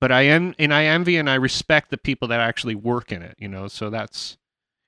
but 0.00 0.10
I 0.10 0.22
am, 0.22 0.54
and 0.58 0.72
I 0.72 0.84
envy 0.84 1.16
and 1.16 1.28
I 1.28 1.34
respect 1.34 1.90
the 1.90 1.98
people 1.98 2.28
that 2.28 2.40
actually 2.40 2.74
work 2.74 3.12
in 3.12 3.22
it. 3.22 3.36
You 3.38 3.48
know, 3.48 3.68
so 3.68 3.90
that's, 3.90 4.38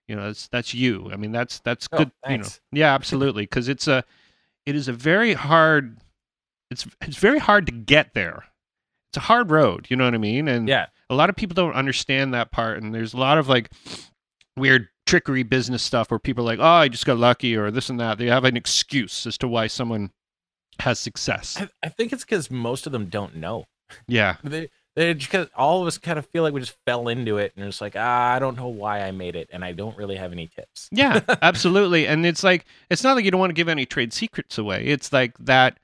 you 0.08 0.16
know, 0.16 0.26
that's 0.26 0.48
that's 0.48 0.72
you. 0.72 1.10
I 1.12 1.16
mean, 1.16 1.32
that's 1.32 1.60
that's 1.60 1.88
Oh, 1.92 1.98
good. 1.98 2.10
You 2.24 2.38
know, 2.38 2.42
thanks. 2.42 2.60
yeah, 2.72 2.94
absolutely, 2.94 3.42
because 3.42 3.68
it's 3.68 3.86
a, 3.86 4.02
it 4.64 4.74
is 4.74 4.88
a 4.88 4.92
very 4.92 5.34
hard. 5.34 5.98
It's 6.70 6.86
it's 7.02 7.18
very 7.18 7.38
hard 7.38 7.66
to 7.66 7.72
get 7.72 8.14
there. 8.14 8.44
It's 9.10 9.18
a 9.18 9.20
hard 9.20 9.50
road. 9.50 9.86
You 9.88 9.96
know 9.96 10.04
what 10.04 10.14
I 10.14 10.18
mean? 10.18 10.48
And 10.48 10.68
Yeah. 10.68 10.86
A 11.10 11.14
lot 11.14 11.30
of 11.30 11.36
people 11.36 11.54
don't 11.54 11.74
understand 11.74 12.34
that 12.34 12.50
part 12.50 12.82
and 12.82 12.94
there's 12.94 13.14
a 13.14 13.18
lot 13.18 13.38
of 13.38 13.48
like 13.48 13.70
weird 14.56 14.88
trickery 15.06 15.42
business 15.42 15.82
stuff 15.82 16.10
where 16.10 16.18
people 16.18 16.42
are 16.42 16.56
like 16.56 16.58
oh 16.58 16.64
i 16.64 16.88
just 16.88 17.06
got 17.06 17.16
lucky 17.16 17.54
or 17.56 17.70
this 17.70 17.88
and 17.90 18.00
that. 18.00 18.18
They 18.18 18.26
have 18.26 18.44
an 18.44 18.56
excuse 18.56 19.26
as 19.26 19.38
to 19.38 19.48
why 19.48 19.66
someone 19.68 20.10
has 20.80 20.98
success. 20.98 21.56
I, 21.58 21.68
I 21.82 21.88
think 21.88 22.12
it's 22.12 22.24
because 22.24 22.50
most 22.50 22.86
of 22.86 22.92
them 22.92 23.06
don't 23.06 23.36
know. 23.36 23.64
yeah. 24.06 24.36
They, 24.44 24.68
they 24.94 25.12
just 25.12 25.50
all 25.54 25.82
of 25.82 25.86
us 25.86 25.98
kind 25.98 26.18
of 26.18 26.24
feel 26.26 26.42
like 26.42 26.54
we 26.54 26.60
just 26.60 26.74
fell 26.86 27.08
into 27.08 27.36
it, 27.36 27.52
and 27.54 27.66
it's 27.66 27.82
like, 27.82 27.92
ah, 27.98 28.32
I 28.32 28.38
don't 28.38 28.56
know 28.56 28.68
why 28.68 29.02
I 29.02 29.10
made 29.10 29.36
it, 29.36 29.50
and 29.52 29.62
I 29.62 29.72
don't 29.72 29.94
really 29.94 30.16
have 30.16 30.32
any 30.32 30.46
tips. 30.46 30.88
yeah 30.90 31.20
absolutely. 31.42 32.06
And 32.06 32.24
it's 32.24 32.42
like 32.42 32.64
it's 32.88 33.04
not 33.04 33.14
like 33.14 33.26
you 33.26 33.30
don't 33.30 33.38
want 33.40 33.50
to 33.50 33.54
give 33.54 33.68
any 33.68 33.84
trade 33.84 34.14
secrets 34.14 34.56
away. 34.56 34.86
It's 34.86 35.12
like 35.12 35.36
that 35.38 35.78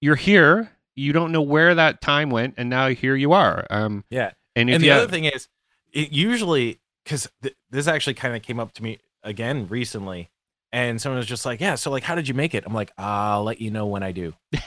you're 0.00 0.16
here 0.16 0.70
you 0.94 1.12
don't 1.12 1.32
know 1.32 1.42
where 1.42 1.74
that 1.74 2.00
time 2.00 2.30
went 2.30 2.54
and 2.58 2.68
now 2.70 2.88
here 2.88 3.14
you 3.16 3.32
are 3.32 3.66
um 3.70 4.04
Yeah. 4.10 4.32
and 4.56 4.68
and 4.70 4.82
the 4.82 4.86
you 4.88 4.92
other 4.92 5.08
thing 5.08 5.24
is, 5.24 5.48
it 5.92 6.12
usually 6.12 6.80
because 7.04 7.28
th- 7.42 7.54
this 7.70 7.86
actually 7.88 8.14
kind 8.14 8.36
of 8.36 8.42
came 8.42 8.60
up 8.60 8.72
to 8.74 8.82
me 8.82 8.98
again 9.22 9.66
recently, 9.68 10.30
and 10.72 11.00
someone 11.00 11.18
was 11.18 11.26
just 11.26 11.44
like, 11.46 11.60
"Yeah, 11.60 11.74
so 11.74 11.90
like, 11.90 12.02
how 12.02 12.14
did 12.14 12.28
you 12.28 12.34
make 12.34 12.54
it?" 12.54 12.64
I'm 12.66 12.72
like, 12.74 12.92
"I'll 12.98 13.42
let 13.44 13.60
you 13.60 13.70
know 13.70 13.86
when 13.86 14.02
I 14.02 14.12
do." 14.12 14.34
you 14.52 14.62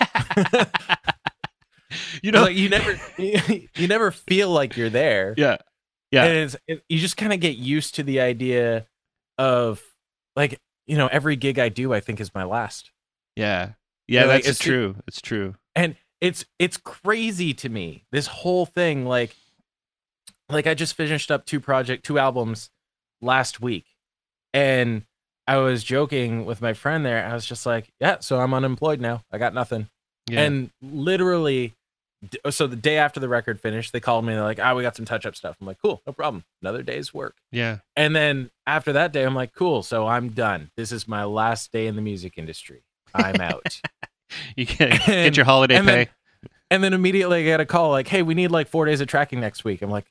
You 2.24 2.32
know 2.32 2.40
know, 2.40 2.46
like 2.46 2.56
you 2.56 2.70
never, 2.70 3.00
you 3.18 3.88
never 3.88 4.12
feel 4.12 4.50
like 4.50 4.76
you're 4.78 4.90
there. 4.90 5.34
yeah 5.38 5.58
Yeah. 6.12 6.26
and 6.26 6.38
it's, 6.38 6.56
it, 6.68 6.84
you 6.90 7.00
just 7.00 7.18
kind 7.18 7.32
of 7.34 7.40
get 7.40 7.58
used 7.58 7.96
to 7.96 8.04
the 8.04 8.20
idea 8.22 8.88
of 9.38 9.82
like, 10.36 10.60
you 10.88 10.98
know, 10.98 11.08
every 11.08 11.36
gig 11.36 11.60
I 11.60 11.70
do, 11.70 11.94
I 11.94 12.00
think 12.00 12.20
is 12.20 12.34
my 12.34 12.44
last. 12.44 12.92
yeah 13.36 13.74
yeah 14.08 14.22
Yeah, 14.22 14.28
like, 14.28 14.44
that's 14.44 14.62
it's- 14.62 14.66
true 14.68 14.96
it's 15.08 15.22
true 15.22 15.56
and 15.76 15.96
it's 16.26 16.44
it's 16.58 16.76
crazy 16.78 17.54
to 17.54 17.70
me 17.70 18.04
this 18.12 18.26
whole 18.26 18.66
thing 18.66 19.06
like 19.06 19.36
like 20.50 20.66
i 20.66 20.74
just 20.74 20.96
finished 20.96 21.30
up 21.30 21.46
two 21.46 21.60
project 21.60 22.04
two 22.04 22.18
albums 22.18 22.72
last 23.22 23.62
week 23.62 23.86
and 24.52 25.04
i 25.48 25.58
was 25.58 25.84
joking 25.84 26.44
with 26.44 26.62
my 26.64 26.74
friend 26.74 27.06
there 27.06 27.24
i 27.24 27.34
was 27.34 27.46
just 27.46 27.64
like 27.64 27.92
yeah 28.00 28.18
so 28.20 28.40
i'm 28.40 28.56
unemployed 28.56 29.00
now 29.00 29.22
i 29.32 29.38
got 29.38 29.54
nothing 29.54 29.88
yeah 30.28 30.42
and 30.42 30.72
literally 30.82 31.76
so 32.50 32.66
the 32.66 32.76
day 32.76 32.98
after 32.98 33.20
the 33.20 33.30
record 33.30 33.60
finished, 33.60 33.94
they 33.94 34.00
called 34.00 34.26
me. 34.26 34.34
They're 34.34 34.42
like, 34.42 34.58
"Ah, 34.60 34.74
we 34.74 34.82
got 34.82 34.96
some 34.96 35.06
touch 35.06 35.28
up 35.28 35.36
stuff." 35.36 35.58
I'm 35.62 35.68
like, 35.68 35.78
"Cool, 35.80 36.02
no 36.08 36.14
problem. 36.14 36.44
Another 36.60 36.82
day's 36.82 37.14
work." 37.14 37.36
Yeah. 37.52 37.80
And 37.96 38.16
then 38.16 38.50
after 38.66 38.94
that 38.94 39.12
day, 39.12 39.24
I'm 39.24 39.36
like, 39.36 39.54
"Cool, 39.54 39.84
so 39.84 40.08
I'm 40.08 40.30
done. 40.30 40.72
This 40.76 40.92
is 40.92 41.08
my 41.08 41.24
last 41.24 41.72
day 41.72 41.86
in 41.86 41.96
the 41.96 42.02
music 42.02 42.34
industry. 42.38 42.82
I'm 43.14 43.36
out." 43.42 43.80
You 44.56 44.66
get, 44.66 45.02
get 45.06 45.38
your 45.38 45.46
holiday 45.46 45.76
and 45.76 45.88
pay. 45.88 45.96
then- 45.96 46.08
and 46.72 46.84
then 46.84 46.94
immediately 46.94 47.40
I 47.42 47.44
get 47.44 47.60
a 47.60 47.66
call 47.66 47.92
like, 47.92 48.08
"Hey, 48.08 48.24
we 48.24 48.34
need 48.34 48.50
like 48.50 48.68
four 48.68 48.86
days 48.86 49.00
of 49.00 49.08
tracking 49.08 49.40
next 49.40 49.64
week." 49.64 49.82
I'm 49.84 49.92
like, 49.92 50.06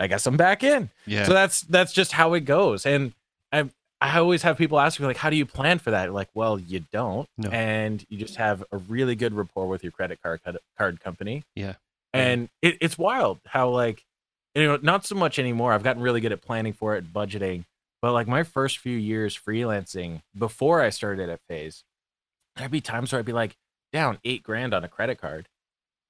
"I 0.00 0.06
guess 0.06 0.26
I'm 0.26 0.36
back 0.38 0.62
in." 0.64 0.88
yeah. 1.06 1.24
So 1.24 1.32
that's 1.34 1.60
that's 1.62 1.92
just 1.92 2.12
how 2.12 2.32
it 2.32 2.40
goes. 2.46 2.86
And 2.86 3.12
I 3.52 3.68
I 4.00 4.18
always 4.18 4.42
have 4.42 4.56
people 4.56 4.80
ask 4.80 4.98
me 4.98 5.06
like, 5.06 5.18
"How 5.18 5.28
do 5.28 5.36
you 5.36 5.44
plan 5.44 5.78
for 5.78 5.90
that?" 5.90 6.12
Like, 6.14 6.28
well, 6.32 6.58
you 6.58 6.84
don't, 6.92 7.28
No. 7.36 7.50
and 7.50 8.02
you 8.08 8.16
just 8.16 8.36
have 8.36 8.64
a 8.72 8.78
really 8.78 9.16
good 9.16 9.34
rapport 9.34 9.66
with 9.68 9.82
your 9.82 9.92
credit 9.92 10.18
card 10.22 10.40
card 10.78 11.00
company. 11.00 11.44
Yeah. 11.54 11.74
and 12.14 12.48
it, 12.62 12.78
it's 12.80 12.96
wild 12.96 13.38
how 13.46 13.68
like 13.68 14.02
you 14.54 14.64
know 14.64 14.78
not 14.80 15.04
so 15.04 15.14
much 15.14 15.38
anymore. 15.38 15.74
I've 15.74 15.82
gotten 15.84 16.00
really 16.02 16.22
good 16.22 16.32
at 16.32 16.40
planning 16.40 16.72
for 16.72 16.96
it, 16.96 17.12
budgeting, 17.12 17.64
but 18.00 18.12
like 18.14 18.26
my 18.26 18.44
first 18.44 18.78
few 18.78 18.96
years 18.96 19.38
freelancing 19.38 20.22
before 20.36 20.80
I 20.80 20.88
started 20.88 21.28
at 21.28 21.40
Phase, 21.48 21.84
there'd 22.56 22.70
be 22.70 22.80
times 22.80 23.12
where 23.12 23.18
I'd 23.18 23.26
be 23.26 23.32
like 23.34 23.56
down 23.92 24.18
eight 24.24 24.42
grand 24.42 24.74
on 24.74 24.84
a 24.84 24.88
credit 24.88 25.20
card, 25.20 25.48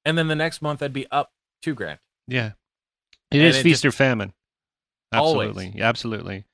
and 0.04 0.16
then 0.18 0.28
the 0.28 0.34
next 0.36 0.62
month 0.62 0.82
I'd 0.82 0.92
be 0.92 1.06
up 1.10 1.30
two 1.62 1.74
grand. 1.74 1.98
yeah. 2.26 2.52
It 3.30 3.38
and 3.38 3.46
is 3.46 3.58
it 3.58 3.62
feast 3.62 3.82
just- 3.82 3.94
or 3.94 3.96
famine. 3.96 4.32
Always. 5.12 5.48
Absolutely. 5.48 5.82
Absolutely. 5.82 6.44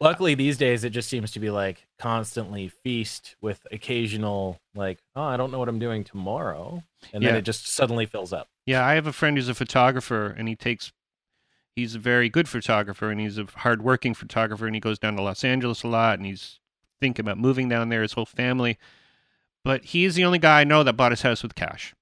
Luckily, 0.00 0.34
these 0.34 0.56
days 0.58 0.82
it 0.82 0.90
just 0.90 1.08
seems 1.08 1.30
to 1.32 1.40
be 1.40 1.50
like 1.50 1.86
constantly 1.98 2.68
feast 2.68 3.36
with 3.40 3.64
occasional 3.70 4.58
like, 4.74 4.98
oh, 5.14 5.22
I 5.22 5.36
don't 5.36 5.52
know 5.52 5.58
what 5.58 5.68
I'm 5.68 5.78
doing 5.78 6.02
tomorrow, 6.04 6.82
and 7.12 7.24
then 7.24 7.36
it 7.36 7.42
just 7.42 7.72
suddenly 7.72 8.06
fills 8.06 8.32
up. 8.32 8.48
Yeah, 8.66 8.84
I 8.84 8.94
have 8.94 9.06
a 9.06 9.12
friend 9.12 9.36
who's 9.36 9.48
a 9.48 9.54
photographer, 9.54 10.26
and 10.26 10.48
he 10.48 10.56
takes. 10.56 10.92
He's 11.76 11.94
a 11.94 11.98
very 11.98 12.28
good 12.28 12.48
photographer, 12.48 13.10
and 13.10 13.20
he's 13.20 13.38
a 13.38 13.46
hardworking 13.54 14.14
photographer, 14.14 14.66
and 14.66 14.74
he 14.74 14.80
goes 14.80 14.98
down 14.98 15.16
to 15.16 15.22
Los 15.22 15.44
Angeles 15.44 15.82
a 15.84 15.88
lot, 15.88 16.18
and 16.18 16.26
he's 16.26 16.60
thinking 17.00 17.24
about 17.24 17.38
moving 17.38 17.68
down 17.68 17.88
there. 17.90 18.02
His 18.02 18.12
whole 18.14 18.26
family, 18.26 18.78
but 19.64 19.84
he's 19.84 20.14
the 20.14 20.24
only 20.24 20.38
guy 20.38 20.60
I 20.60 20.64
know 20.64 20.82
that 20.82 20.94
bought 20.94 21.12
his 21.12 21.22
house 21.22 21.42
with 21.42 21.54
cash. 21.54 21.94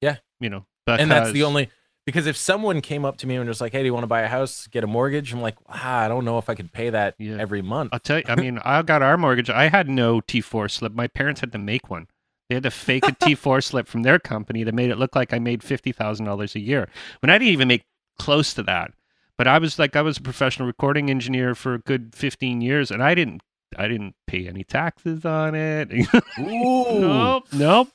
Yeah. 0.00 0.16
you 0.40 0.50
know, 0.50 0.66
because, 0.86 1.00
and 1.00 1.10
that's 1.10 1.32
the 1.32 1.44
only 1.44 1.70
because 2.06 2.26
if 2.26 2.36
someone 2.36 2.80
came 2.80 3.04
up 3.04 3.16
to 3.18 3.26
me 3.28 3.36
and 3.36 3.46
was 3.46 3.60
like, 3.60 3.70
"Hey, 3.72 3.78
do 3.80 3.84
you 3.86 3.94
want 3.94 4.02
to 4.02 4.08
buy 4.08 4.22
a 4.22 4.28
house, 4.28 4.66
get 4.66 4.82
a 4.82 4.88
mortgage?" 4.88 5.32
I'm 5.32 5.40
like, 5.40 5.54
ah, 5.68 5.98
I 6.00 6.08
don't 6.08 6.24
know 6.24 6.38
if 6.38 6.48
I 6.48 6.54
could 6.56 6.72
pay 6.72 6.90
that 6.90 7.14
Yeah. 7.18 7.36
every 7.38 7.62
month. 7.62 7.90
I'll 7.92 8.00
tell 8.00 8.18
you. 8.18 8.24
I 8.26 8.34
mean, 8.34 8.58
I 8.64 8.82
got 8.82 9.02
our 9.02 9.16
mortgage. 9.16 9.48
I 9.50 9.68
had 9.68 9.88
no 9.88 10.20
T4 10.20 10.68
slip. 10.70 10.92
My 10.94 11.06
parents 11.06 11.40
had 11.40 11.52
to 11.52 11.58
make 11.58 11.88
one. 11.88 12.08
They 12.48 12.56
had 12.56 12.64
to 12.64 12.70
fake 12.72 13.06
a 13.06 13.12
T4 13.12 13.62
slip 13.62 13.86
from 13.86 14.02
their 14.02 14.18
company 14.18 14.64
that 14.64 14.74
made 14.74 14.90
it 14.90 14.98
look 14.98 15.14
like 15.14 15.32
I 15.32 15.38
made 15.38 15.62
fifty 15.62 15.92
thousand 15.92 16.26
dollars 16.26 16.56
a 16.56 16.60
year 16.60 16.88
when 17.20 17.30
I 17.30 17.38
didn't 17.38 17.52
even 17.52 17.68
make 17.68 17.84
close 18.18 18.52
to 18.54 18.62
that. 18.64 18.92
But 19.38 19.46
I 19.46 19.58
was 19.58 19.78
like, 19.78 19.94
I 19.94 20.02
was 20.02 20.18
a 20.18 20.22
professional 20.22 20.66
recording 20.66 21.08
engineer 21.08 21.54
for 21.54 21.74
a 21.74 21.78
good 21.78 22.14
fifteen 22.16 22.60
years, 22.60 22.90
and 22.90 23.00
I 23.02 23.14
didn't, 23.14 23.42
I 23.78 23.88
didn't 23.88 24.14
pay 24.26 24.46
any 24.48 24.64
taxes 24.64 25.24
on 25.24 25.54
it. 25.54 25.90
Ooh, 26.38 27.00
nope, 27.00 27.44
nope. 27.52 27.88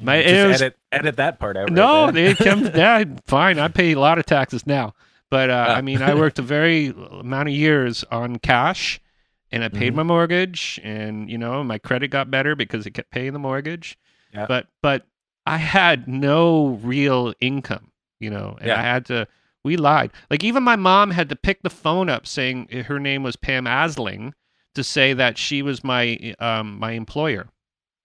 My 0.00 0.16
was- 0.16 0.60
edit 0.62 0.76
edit 0.92 1.16
that 1.16 1.38
part 1.38 1.56
out. 1.56 1.64
right 1.64 1.72
no, 1.72 2.10
there. 2.10 2.30
it 2.30 2.38
comes. 2.38 2.70
Yeah, 2.74 3.04
fine. 3.26 3.58
I 3.58 3.68
pay 3.68 3.92
a 3.92 3.98
lot 4.00 4.18
of 4.18 4.26
taxes 4.26 4.66
now, 4.66 4.94
but 5.30 5.50
uh. 5.50 5.74
I 5.76 5.80
mean, 5.82 6.02
I 6.02 6.14
worked 6.14 6.38
a 6.38 6.42
very 6.42 6.88
amount 6.88 7.48
of 7.48 7.54
years 7.54 8.04
on 8.10 8.36
cash, 8.36 9.00
and 9.52 9.62
I 9.62 9.68
paid 9.68 9.92
Mhm. 9.92 9.96
my 9.96 10.02
mortgage, 10.04 10.80
and 10.82 11.30
you 11.30 11.36
know, 11.38 11.62
my 11.62 11.78
credit 11.78 12.08
got 12.08 12.30
better 12.30 12.56
because 12.56 12.86
it 12.86 12.92
kept 12.92 13.10
paying 13.10 13.32
the 13.32 13.38
mortgage. 13.38 13.98
Yeah. 14.32 14.46
But 14.46 14.68
but 14.82 15.06
I 15.46 15.56
had 15.58 16.08
no 16.08 16.78
real 16.82 17.34
income, 17.40 17.90
you 18.20 18.30
know, 18.30 18.56
and 18.60 18.70
I 18.70 18.82
had 18.82 19.04
to. 19.06 19.26
We 19.62 19.76
lied. 19.76 20.10
Like 20.30 20.42
even 20.42 20.62
my 20.62 20.76
mom 20.76 21.10
had 21.10 21.28
to 21.28 21.36
pick 21.36 21.62
the 21.62 21.68
phone 21.68 22.08
up, 22.08 22.26
saying 22.26 22.68
her 22.86 22.98
name 22.98 23.22
was 23.22 23.36
Pam 23.36 23.66
Asling, 23.66 24.32
to 24.74 24.84
say 24.84 25.12
that 25.14 25.36
she 25.38 25.62
was 25.62 25.82
my 25.84 26.34
um 26.38 26.78
my 26.78 26.92
employer. 26.92 27.48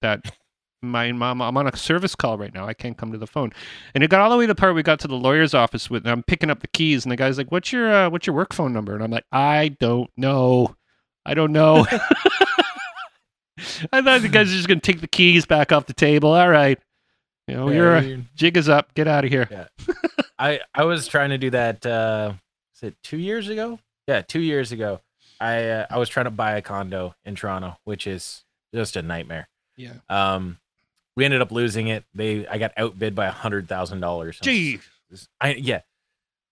That 0.02 0.36
my 0.82 1.12
mom, 1.12 1.42
I'm 1.42 1.58
on 1.58 1.68
a 1.68 1.76
service 1.76 2.14
call 2.16 2.38
right 2.38 2.54
now. 2.54 2.68
I 2.68 2.74
can't 2.76 2.96
come 2.98 3.12
to 3.12 3.18
the 3.18 3.26
phone. 3.26 3.52
And 3.96 4.04
it 4.04 4.10
got 4.12 4.22
all 4.22 4.30
the 4.30 4.38
way 4.38 4.44
to 4.46 4.48
the 4.54 4.56
part 4.56 4.76
we 4.76 4.84
got 4.84 5.00
to 5.00 5.08
the 5.08 5.16
lawyer's 5.16 5.54
office 5.56 5.90
with, 5.90 6.04
and 6.04 6.12
I'm 6.12 6.22
picking 6.22 6.52
up 6.52 6.60
the 6.60 6.68
keys, 6.68 7.06
and 7.06 7.12
the 7.12 7.16
guy's 7.16 7.38
like, 7.40 7.52
"What's 7.52 7.72
your 7.72 7.92
uh, 7.92 8.10
what's 8.10 8.28
your 8.28 8.36
work 8.36 8.54
phone 8.54 8.72
number?" 8.74 8.94
And 8.94 9.04
I'm 9.04 9.10
like, 9.12 9.26
"I 9.32 9.70
don't 9.80 10.12
know, 10.18 10.76
I 11.26 11.34
don't 11.34 11.52
know." 11.52 11.88
I 13.92 14.02
thought 14.02 14.22
the 14.22 14.30
guy's 14.30 14.52
just 14.52 14.68
gonna 14.68 14.80
take 14.82 15.02
the 15.02 15.08
keys 15.08 15.46
back 15.46 15.72
off 15.72 15.86
the 15.86 15.94
table. 15.94 16.34
All 16.34 16.50
right, 16.50 16.78
you 17.48 17.56
know, 17.56 17.70
Yeah, 17.70 17.76
your 17.76 18.00
you- 18.02 18.26
jig 18.36 18.58
is 18.58 18.68
up. 18.70 18.94
Get 18.94 19.08
out 19.08 19.24
of 19.24 19.32
here. 19.32 19.68
I 20.38 20.60
I 20.74 20.84
was 20.84 21.08
trying 21.08 21.30
to 21.30 21.38
do 21.38 21.50
that. 21.52 21.86
Uh, 21.86 22.34
is 22.76 22.84
it 22.84 22.96
two 23.02 23.18
years 23.18 23.48
ago? 23.50 23.80
Yeah, 24.08 24.22
two 24.22 24.42
years 24.42 24.72
ago. 24.72 25.00
I 25.40 25.70
uh, 25.70 25.86
I 25.90 25.98
was 25.98 26.10
trying 26.10 26.26
to 26.26 26.32
buy 26.32 26.58
a 26.58 26.62
condo 26.62 27.16
in 27.26 27.36
Toronto, 27.36 27.78
which 27.84 28.08
is 28.08 28.44
just 28.74 28.96
a 28.96 29.02
nightmare. 29.02 29.48
Yeah. 29.78 29.94
Um, 30.10 30.60
we 31.16 31.26
ended 31.26 31.42
up 31.42 31.52
losing 31.52 31.88
it. 31.88 32.04
They 32.14 32.48
I 32.48 32.58
got 32.58 32.74
outbid 32.78 33.16
by 33.16 33.26
a 33.26 33.32
hundred 33.32 33.68
thousand 33.68 34.00
dollars. 34.02 34.40
Gee, 34.42 34.80
I 35.40 35.54
yeah, 35.54 35.82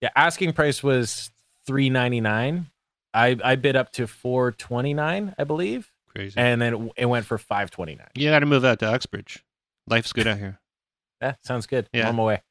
yeah. 0.01 0.09
Asking 0.15 0.53
price 0.53 0.81
was 0.83 1.31
three 1.65 1.89
ninety 1.89 2.21
nine. 2.21 2.67
I 3.13 3.37
I 3.43 3.55
bid 3.55 3.75
up 3.75 3.91
to 3.93 4.07
four 4.07 4.51
twenty 4.51 4.93
nine, 4.93 5.35
I 5.37 5.43
believe, 5.43 5.91
crazy. 6.09 6.37
and 6.39 6.61
then 6.61 6.73
it, 6.73 6.91
it 6.97 7.05
went 7.05 7.25
for 7.25 7.37
five 7.37 7.71
twenty 7.71 7.95
nine. 7.95 8.07
you 8.15 8.29
got 8.29 8.39
to 8.39 8.45
move 8.45 8.65
out 8.65 8.79
to 8.79 8.87
Uxbridge. 8.87 9.43
Life's 9.87 10.13
good 10.13 10.27
out 10.27 10.37
here. 10.37 10.59
Yeah, 11.21 11.35
sounds 11.41 11.67
good. 11.67 11.87
Yeah. 11.93 12.01
I'm 12.01 12.09
on 12.09 12.15
my 12.17 12.23
way. 12.23 12.41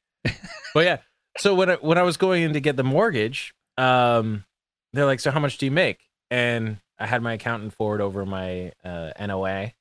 but 0.73 0.85
yeah, 0.85 0.97
so 1.37 1.53
when 1.53 1.69
I, 1.69 1.75
when 1.75 1.99
I 1.99 2.01
was 2.01 2.17
going 2.17 2.41
in 2.41 2.53
to 2.53 2.59
get 2.59 2.75
the 2.75 2.83
mortgage, 2.83 3.53
um, 3.77 4.45
they're 4.93 5.05
like, 5.05 5.19
"So 5.19 5.29
how 5.29 5.39
much 5.39 5.59
do 5.59 5.67
you 5.67 5.71
make?" 5.71 5.99
And 6.33 6.77
I 6.97 7.05
had 7.05 7.21
my 7.21 7.33
accountant 7.33 7.73
forward 7.73 8.01
over 8.01 8.25
my 8.25 8.71
uh, 8.83 9.11
NOA, 9.19 9.73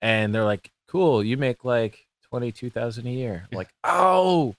and 0.00 0.32
they're 0.32 0.44
like, 0.44 0.70
"Cool, 0.86 1.24
you 1.24 1.36
make 1.36 1.64
like 1.64 2.06
twenty 2.30 2.52
two 2.52 2.70
thousand 2.70 3.08
a 3.08 3.10
year." 3.10 3.48
Like, 3.50 3.70
oh, 3.82 4.54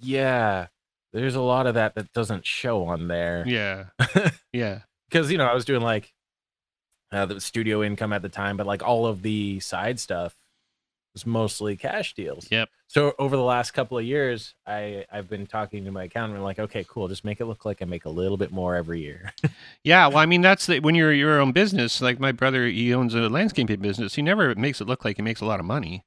yeah. 0.00 0.66
There's 1.12 1.36
a 1.36 1.40
lot 1.40 1.68
of 1.68 1.74
that 1.74 1.94
that 1.94 2.12
doesn't 2.12 2.44
show 2.44 2.86
on 2.86 3.06
there 3.06 3.44
Yeah, 3.46 3.84
yeah, 4.52 4.80
because 5.08 5.30
you 5.30 5.38
know 5.38 5.46
I 5.46 5.54
was 5.54 5.64
doing 5.64 5.82
like 5.82 6.12
uh, 7.12 7.26
the 7.26 7.40
studio 7.40 7.84
income 7.84 8.12
at 8.12 8.22
the 8.22 8.28
time, 8.28 8.56
but 8.56 8.66
like 8.66 8.82
all 8.82 9.06
of 9.06 9.22
the 9.22 9.60
side 9.60 10.00
stuff 10.00 10.34
was 11.12 11.26
mostly 11.26 11.76
cash 11.76 12.14
deals. 12.14 12.48
Yep. 12.50 12.68
So 12.88 13.14
over 13.18 13.36
the 13.36 13.42
last 13.42 13.72
couple 13.72 13.98
of 13.98 14.04
years, 14.04 14.54
I 14.66 15.04
I've 15.12 15.28
been 15.28 15.46
talking 15.46 15.84
to 15.84 15.90
my 15.90 16.04
accountant. 16.04 16.42
Like, 16.42 16.58
okay, 16.58 16.84
cool. 16.88 17.08
Just 17.08 17.24
make 17.24 17.40
it 17.40 17.46
look 17.46 17.64
like 17.64 17.82
I 17.82 17.84
make 17.84 18.04
a 18.04 18.10
little 18.10 18.36
bit 18.36 18.50
more 18.52 18.74
every 18.76 19.00
year. 19.00 19.32
yeah. 19.84 20.06
Well, 20.08 20.18
I 20.18 20.26
mean, 20.26 20.40
that's 20.40 20.66
the, 20.66 20.80
when 20.80 20.94
you're 20.94 21.12
your 21.12 21.40
own 21.40 21.52
business. 21.52 22.00
Like 22.00 22.18
my 22.20 22.32
brother, 22.32 22.66
he 22.66 22.92
owns 22.94 23.14
a 23.14 23.28
landscaping 23.28 23.80
business. 23.80 24.14
He 24.14 24.22
never 24.22 24.54
makes 24.54 24.80
it 24.80 24.86
look 24.86 25.04
like 25.04 25.16
he 25.16 25.22
makes 25.22 25.40
a 25.40 25.46
lot 25.46 25.60
of 25.60 25.66
money. 25.66 26.04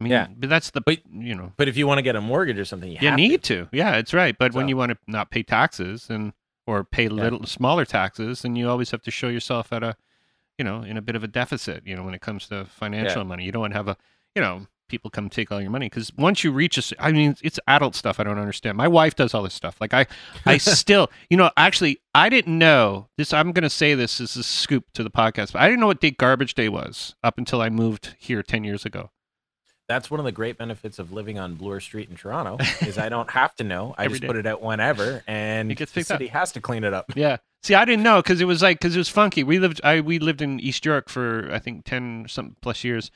I 0.00 0.04
mean, 0.04 0.10
Yeah. 0.12 0.26
but 0.36 0.50
that's 0.50 0.70
the 0.70 0.82
But- 0.82 1.00
you 1.10 1.34
know 1.34 1.52
but 1.56 1.68
if 1.68 1.76
you 1.78 1.86
want 1.86 1.98
to 1.98 2.02
get 2.02 2.16
a 2.16 2.20
mortgage 2.20 2.58
or 2.58 2.66
something, 2.66 2.90
you, 2.90 2.98
you 3.00 3.08
have 3.08 3.16
need 3.16 3.42
to. 3.44 3.64
to. 3.64 3.68
Yeah, 3.72 3.96
it's 3.96 4.12
right. 4.12 4.36
But 4.38 4.52
when 4.52 4.68
you 4.68 4.76
want 4.76 4.92
to 4.92 4.98
not 5.06 5.30
pay 5.30 5.42
taxes 5.42 6.10
and 6.10 6.32
or 6.66 6.84
pay 6.84 7.08
little 7.08 7.46
smaller 7.46 7.84
taxes, 7.86 8.42
then 8.42 8.56
you 8.56 8.68
always 8.68 8.90
have 8.90 9.00
to 9.02 9.10
show 9.10 9.28
yourself 9.28 9.72
at 9.72 9.82
a, 9.82 9.96
you 10.58 10.64
know, 10.64 10.82
in 10.82 10.96
a 10.98 11.02
bit 11.02 11.14
of 11.16 11.22
a 11.24 11.28
deficit. 11.28 11.86
You 11.86 11.96
know, 11.96 12.02
when 12.02 12.12
it 12.12 12.20
comes 12.20 12.48
to 12.48 12.64
financial 12.66 13.24
money, 13.24 13.44
you 13.44 13.52
don't 13.52 13.60
want 13.62 13.72
to 13.72 13.76
have 13.78 13.88
a, 13.88 13.96
you 14.36 14.42
know, 14.42 14.66
people 14.88 15.10
come 15.10 15.28
take 15.28 15.50
all 15.50 15.60
your 15.60 15.70
money 15.70 15.86
because 15.86 16.12
once 16.16 16.44
you 16.44 16.52
reach 16.52 16.78
a, 16.78 17.02
I 17.02 17.10
mean, 17.10 17.34
it's 17.42 17.58
adult 17.66 17.96
stuff. 17.96 18.20
I 18.20 18.22
don't 18.24 18.38
understand. 18.38 18.76
My 18.76 18.86
wife 18.86 19.16
does 19.16 19.34
all 19.34 19.42
this 19.42 19.54
stuff. 19.54 19.76
Like 19.80 19.92
I, 19.94 20.06
I 20.44 20.58
still, 20.58 21.10
you 21.28 21.36
know, 21.36 21.50
actually, 21.56 22.00
I 22.14 22.28
didn't 22.28 22.56
know 22.56 23.08
this. 23.16 23.32
I'm 23.32 23.50
going 23.52 23.64
to 23.64 23.70
say 23.70 23.94
this 23.94 24.20
as 24.20 24.36
a 24.36 24.44
scoop 24.44 24.84
to 24.94 25.02
the 25.02 25.10
podcast, 25.10 25.52
but 25.54 25.62
I 25.62 25.66
didn't 25.68 25.80
know 25.80 25.88
what 25.88 26.00
day 26.00 26.12
garbage 26.12 26.54
day 26.54 26.68
was 26.68 27.16
up 27.24 27.38
until 27.38 27.60
I 27.60 27.70
moved 27.70 28.14
here 28.18 28.42
ten 28.42 28.62
years 28.62 28.84
ago. 28.84 29.10
That's 29.88 30.10
one 30.10 30.18
of 30.18 30.26
the 30.26 30.32
great 30.32 30.58
benefits 30.58 30.98
of 30.98 31.12
living 31.12 31.38
on 31.38 31.54
Bloor 31.54 31.78
Street 31.78 32.10
in 32.10 32.16
Toronto 32.16 32.56
is 32.86 32.98
I 32.98 33.08
don't 33.08 33.30
have 33.30 33.54
to 33.56 33.64
know. 33.64 33.94
I 33.96 34.08
just 34.08 34.20
day. 34.20 34.26
put 34.26 34.36
it 34.36 34.44
out 34.46 34.60
whenever, 34.60 35.22
and 35.28 35.70
It 35.70 35.76
gets 35.76 35.92
the 35.92 36.00
picked 36.00 36.10
up. 36.10 36.18
city 36.18 36.28
has 36.28 36.52
to 36.52 36.60
clean 36.60 36.84
it 36.84 36.92
up. 36.92 37.06
Yeah. 37.16 37.36
See, 37.62 37.74
I 37.74 37.84
didn't 37.84 38.02
know 38.04 38.20
because 38.20 38.40
it 38.40 38.44
was 38.44 38.62
like 38.62 38.78
because 38.80 38.94
it 38.94 38.98
was 38.98 39.08
funky. 39.08 39.42
We 39.42 39.58
lived, 39.58 39.80
I 39.82 40.00
we 40.00 40.18
lived 40.18 40.42
in 40.42 40.60
East 40.60 40.84
York 40.84 41.08
for 41.08 41.48
I 41.52 41.58
think 41.58 41.84
ten 41.84 42.26
some 42.28 42.56
plus 42.62 42.84
years, 42.84 43.10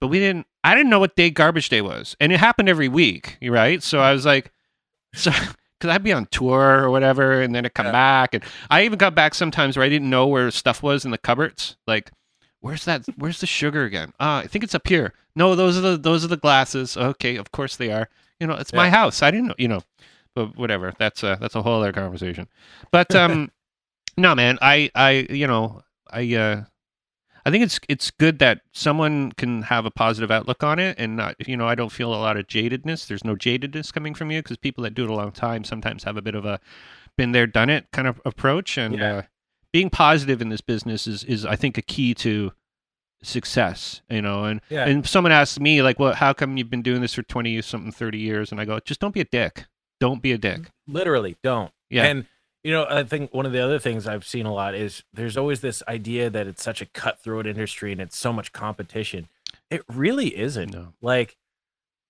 but 0.00 0.08
we 0.08 0.18
didn't. 0.18 0.46
I 0.62 0.74
didn't 0.74 0.90
know 0.90 1.00
what 1.00 1.16
day 1.16 1.30
garbage 1.30 1.68
day 1.68 1.82
was, 1.82 2.16
and 2.20 2.32
it 2.32 2.38
happened 2.40 2.68
every 2.68 2.88
week, 2.88 3.36
right? 3.42 3.82
So 3.82 4.00
I 4.00 4.12
was 4.12 4.24
like, 4.24 4.50
so 5.14 5.30
because 5.78 5.94
I'd 5.94 6.02
be 6.02 6.12
on 6.12 6.26
tour 6.26 6.82
or 6.82 6.90
whatever, 6.90 7.42
and 7.42 7.54
then 7.54 7.64
I'd 7.66 7.74
come 7.74 7.86
Yeah. 7.86 7.92
back, 7.92 8.34
and 8.34 8.42
I 8.70 8.84
even 8.84 8.98
got 8.98 9.14
back 9.14 9.34
sometimes 9.34 9.76
where 9.76 9.84
I 9.84 9.88
didn't 9.88 10.10
know 10.10 10.26
where 10.26 10.50
stuff 10.50 10.82
was 10.82 11.04
in 11.04 11.10
the 11.10 11.18
cupboards, 11.18 11.76
like. 11.86 12.10
Where's 12.60 12.86
that? 12.86 13.04
Where's 13.18 13.40
the 13.40 13.46
sugar 13.46 13.84
again? 13.84 14.14
Uh, 14.18 14.40
I 14.42 14.46
think 14.46 14.64
it's 14.64 14.74
up 14.74 14.88
here. 14.88 15.12
No, 15.36 15.54
those 15.54 15.76
are 15.76 15.82
the 15.82 15.98
those 15.98 16.24
are 16.24 16.28
the 16.28 16.38
glasses. 16.38 16.96
Okay, 16.96 17.36
of 17.36 17.52
course 17.52 17.76
they 17.76 17.92
are. 17.92 18.08
You 18.40 18.46
know, 18.46 18.54
it's 18.54 18.72
my 18.72 18.88
house. 18.88 19.22
I 19.22 19.30
didn't 19.30 19.48
know. 19.48 19.54
You 19.58 19.68
know, 19.68 19.82
but 20.34 20.56
whatever. 20.56 20.94
That's 20.98 21.22
a 21.22 21.36
that's 21.38 21.54
a 21.56 21.60
whole 21.60 21.82
other 21.82 21.92
conversation. 21.92 22.48
But 22.90 23.14
um, 23.14 23.50
no, 24.16 24.34
man. 24.34 24.56
I 24.62 24.90
I 24.94 25.26
you 25.28 25.46
know 25.46 25.82
I 26.10 26.34
uh 26.34 26.64
I 27.46 27.50
think 27.50 27.62
it's 27.64 27.78
it's 27.88 28.10
good 28.10 28.38
that 28.38 28.60
someone 28.72 29.32
can 29.32 29.62
have 29.62 29.84
a 29.86 29.90
positive 29.90 30.30
outlook 30.30 30.62
on 30.64 30.78
it 30.78 30.96
and 30.98 31.16
not 31.16 31.36
you 31.46 31.56
know 31.56 31.66
I 31.68 31.74
don't 31.74 31.92
feel 31.92 32.12
a 32.14 32.16
lot 32.16 32.36
of 32.36 32.46
jadedness. 32.46 33.06
There's 33.06 33.24
no 33.24 33.34
jadedness 33.36 33.92
coming 33.92 34.14
from 34.14 34.30
you 34.30 34.40
because 34.42 34.56
people 34.56 34.82
that 34.84 34.94
do 34.94 35.04
it 35.04 35.10
a 35.10 35.14
long 35.14 35.30
time 35.32 35.62
sometimes 35.64 36.04
have 36.04 36.16
a 36.16 36.22
bit 36.22 36.34
of 36.34 36.44
a 36.46 36.58
been 37.16 37.32
there 37.32 37.46
done 37.46 37.70
it 37.70 37.86
kind 37.92 38.08
of 38.08 38.20
approach 38.24 38.76
and 38.78 38.96
Yeah. 38.98 39.14
uh, 39.16 39.22
being 39.72 39.90
positive 39.90 40.40
in 40.40 40.48
this 40.48 40.60
business 40.62 41.06
is 41.06 41.22
is 41.24 41.44
I 41.44 41.56
think 41.56 41.76
a 41.76 41.82
key 41.82 42.14
to 42.14 42.52
success. 43.22 44.02
You 44.10 44.22
know, 44.22 44.44
and 44.44 44.60
Yeah. 44.68 44.86
and 44.86 45.06
someone 45.06 45.32
asks 45.32 45.58
me 45.60 45.82
like, 45.82 45.98
well, 45.98 46.14
how 46.14 46.32
come 46.32 46.56
you've 46.56 46.70
been 46.70 46.82
doing 46.82 47.00
this 47.00 47.14
for 47.14 47.22
twenty 47.22 47.60
something 47.62 47.92
thirty 47.92 48.18
years? 48.18 48.52
And 48.52 48.60
I 48.60 48.64
go, 48.64 48.78
just 48.80 49.00
don't 49.00 49.14
be 49.14 49.20
a 49.20 49.24
dick. 49.24 49.64
Don't 50.00 50.22
be 50.22 50.32
a 50.32 50.38
dick. 50.38 50.70
Literally, 50.86 51.36
don't. 51.42 51.70
Yeah. 51.90 52.04
And 52.04 52.26
you 52.64 52.72
know, 52.72 52.86
I 52.88 53.04
think 53.04 53.32
one 53.32 53.46
of 53.46 53.52
the 53.52 53.60
other 53.60 53.78
things 53.78 54.06
I've 54.08 54.26
seen 54.26 54.46
a 54.46 54.52
lot 54.52 54.74
is 54.74 55.04
there's 55.12 55.36
always 55.36 55.60
this 55.60 55.82
idea 55.86 56.30
that 56.30 56.46
it's 56.46 56.62
such 56.64 56.80
a 56.80 56.86
cutthroat 56.86 57.46
industry 57.46 57.92
and 57.92 58.00
it's 58.00 58.16
so 58.16 58.32
much 58.32 58.52
competition. 58.52 59.28
It 59.70 59.82
really 59.92 60.36
isn't. 60.36 60.72
No. 60.72 60.94
Like 61.02 61.36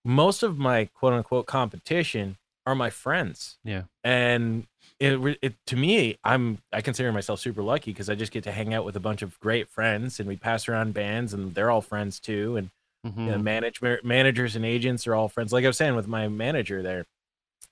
most 0.04 0.42
of 0.42 0.58
my 0.58 0.86
quote 0.86 1.12
unquote 1.12 1.46
competition 1.46 2.36
are 2.66 2.74
my 2.74 2.88
friends. 2.90 3.58
Yeah. 3.64 3.82
And 4.02 4.66
it, 5.00 5.38
it 5.42 5.54
to 5.66 5.76
me, 5.76 6.18
I'm 6.24 6.58
I 6.72 6.80
consider 6.80 7.10
myself 7.12 7.40
super 7.40 7.62
lucky 7.62 7.90
because 7.92 8.08
I 8.08 8.14
just 8.14 8.32
get 8.32 8.44
to 8.44 8.52
hang 8.52 8.72
out 8.72 8.84
with 8.84 8.96
a 8.96 9.00
bunch 9.00 9.22
of 9.22 9.38
great 9.40 9.68
friends 9.68 10.20
and 10.20 10.28
we 10.28 10.36
pass 10.36 10.68
around 10.68 10.94
bands 10.94 11.34
and 11.34 11.54
they're 11.54 11.70
all 11.70 11.82
friends 11.82 12.20
too. 12.20 12.56
And 12.56 12.70
Mhm. 13.04 13.18
you 13.26 13.32
know, 13.32 13.38
management 13.38 14.02
managers 14.02 14.56
and 14.56 14.64
agents 14.64 15.06
are 15.06 15.14
all 15.14 15.28
friends. 15.28 15.52
Like 15.52 15.64
I 15.64 15.66
was 15.66 15.76
saying 15.76 15.94
with 15.94 16.06
my 16.08 16.26
manager 16.28 16.82
there, 16.82 17.04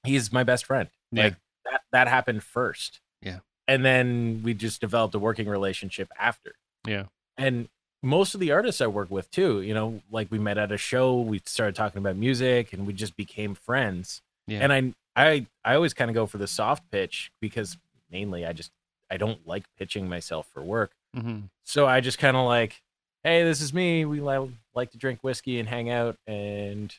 he's 0.05 0.31
my 0.31 0.45
best 0.45 0.67
friend. 0.67 0.91
Yeah. 1.11 1.25
Like 1.25 1.37
that 1.71 1.83
that 1.93 2.09
happened 2.09 2.43
first. 2.43 3.01
Yeah. 3.21 3.39
And 3.69 3.85
then 3.85 4.41
we 4.43 4.55
just 4.55 4.81
developed 4.81 5.15
a 5.15 5.19
working 5.19 5.49
relationship 5.49 6.09
after. 6.19 6.55
Yeah. 6.87 7.05
And 7.39 7.69
most 8.03 8.35
of 8.35 8.41
the 8.41 8.51
artists 8.51 8.81
I 8.81 8.89
work 8.89 9.11
with 9.11 9.31
too, 9.31 9.61
you 9.63 9.73
know, 9.75 10.03
like 10.11 10.31
we 10.31 10.39
met 10.39 10.59
at 10.59 10.73
a 10.73 10.77
show, 10.77 11.21
we 11.21 11.41
started 11.47 11.77
talking 11.77 11.99
about 11.99 12.17
music 12.17 12.73
and 12.73 12.87
we 12.87 12.93
just 12.93 13.17
became 13.17 13.55
friends. 13.55 14.21
Yeah. 14.49 14.61
And 14.61 14.73
I 14.73 14.93
I 15.15 15.47
I 15.65 15.75
always 15.77 15.95
kind 15.95 16.11
of 16.11 16.15
go 16.15 16.27
for 16.27 16.39
the 16.39 16.49
soft 16.49 16.91
pitch 16.91 17.31
because 17.41 17.77
mainly 18.11 18.45
I 18.45 18.53
just 18.53 18.73
I 19.11 19.17
don't 19.19 19.47
like 19.47 19.65
pitching 19.79 20.09
myself 20.09 20.49
for 20.53 20.63
work. 20.63 20.93
Mhm. 21.17 21.45
So 21.65 21.87
I 21.87 22.01
just 22.01 22.19
kind 22.19 22.37
of 22.37 22.47
like, 22.47 22.83
hey, 23.23 23.45
this 23.45 23.61
is 23.61 23.73
me. 23.73 24.05
We 24.05 24.21
li- 24.21 24.51
like 24.75 24.91
to 24.93 24.99
drink 24.99 25.23
whiskey 25.23 25.61
and 25.61 25.69
hang 25.69 25.91
out, 25.91 26.17
and 26.27 26.93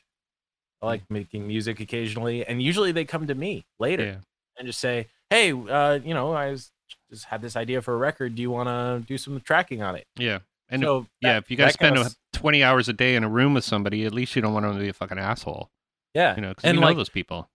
I 0.81 0.85
like 0.85 1.01
making 1.09 1.47
music 1.47 1.79
occasionally. 1.79 2.45
And 2.45 2.61
usually 2.61 2.91
they 2.91 3.03
come 3.03 3.27
to 3.27 3.35
me 3.35 3.65
later 3.79 4.05
Yeah. 4.05 4.15
And 4.57 4.65
just 4.67 4.79
say, 4.79 5.07
hey, 5.29 5.51
uh, 5.51 5.99
you 6.03 6.13
know, 6.13 6.33
I 6.33 6.51
was 6.51 6.71
just 7.11 7.25
had 7.25 7.41
this 7.41 7.55
idea 7.55 7.81
for 7.81 7.93
a 7.93 7.97
record. 7.97 8.35
Do 8.35 8.41
you 8.41 8.51
want 8.51 8.67
to 8.69 9.05
do 9.07 9.17
some 9.17 9.39
tracking 9.41 9.81
on 9.81 9.95
it? 9.95 10.05
Yeah. 10.17 10.39
And 10.69 10.81
so 10.81 11.07
yeah, 11.21 11.33
that- 11.33 11.37
if 11.43 11.51
you 11.51 11.57
guys 11.57 11.73
spend 11.73 11.97
of- 11.97 12.15
20 12.33 12.63
hours 12.63 12.89
a 12.89 12.93
day 12.93 13.15
in 13.15 13.23
a 13.23 13.29
room 13.29 13.53
with 13.53 13.63
somebody, 13.63 14.05
at 14.05 14.13
least 14.13 14.35
you 14.35 14.41
don't 14.41 14.53
want 14.53 14.65
them 14.65 14.73
to 14.75 14.79
be 14.79 14.89
a 14.89 14.93
fucking 14.93 15.19
asshole. 15.19 15.69
yeah, 16.13 16.35
You 16.35 16.41
know, 16.41 16.49
because 16.49 16.63
you 16.73 16.73
know 16.79 16.85
like 16.85 16.97
those 16.97 17.09
people. 17.09 17.49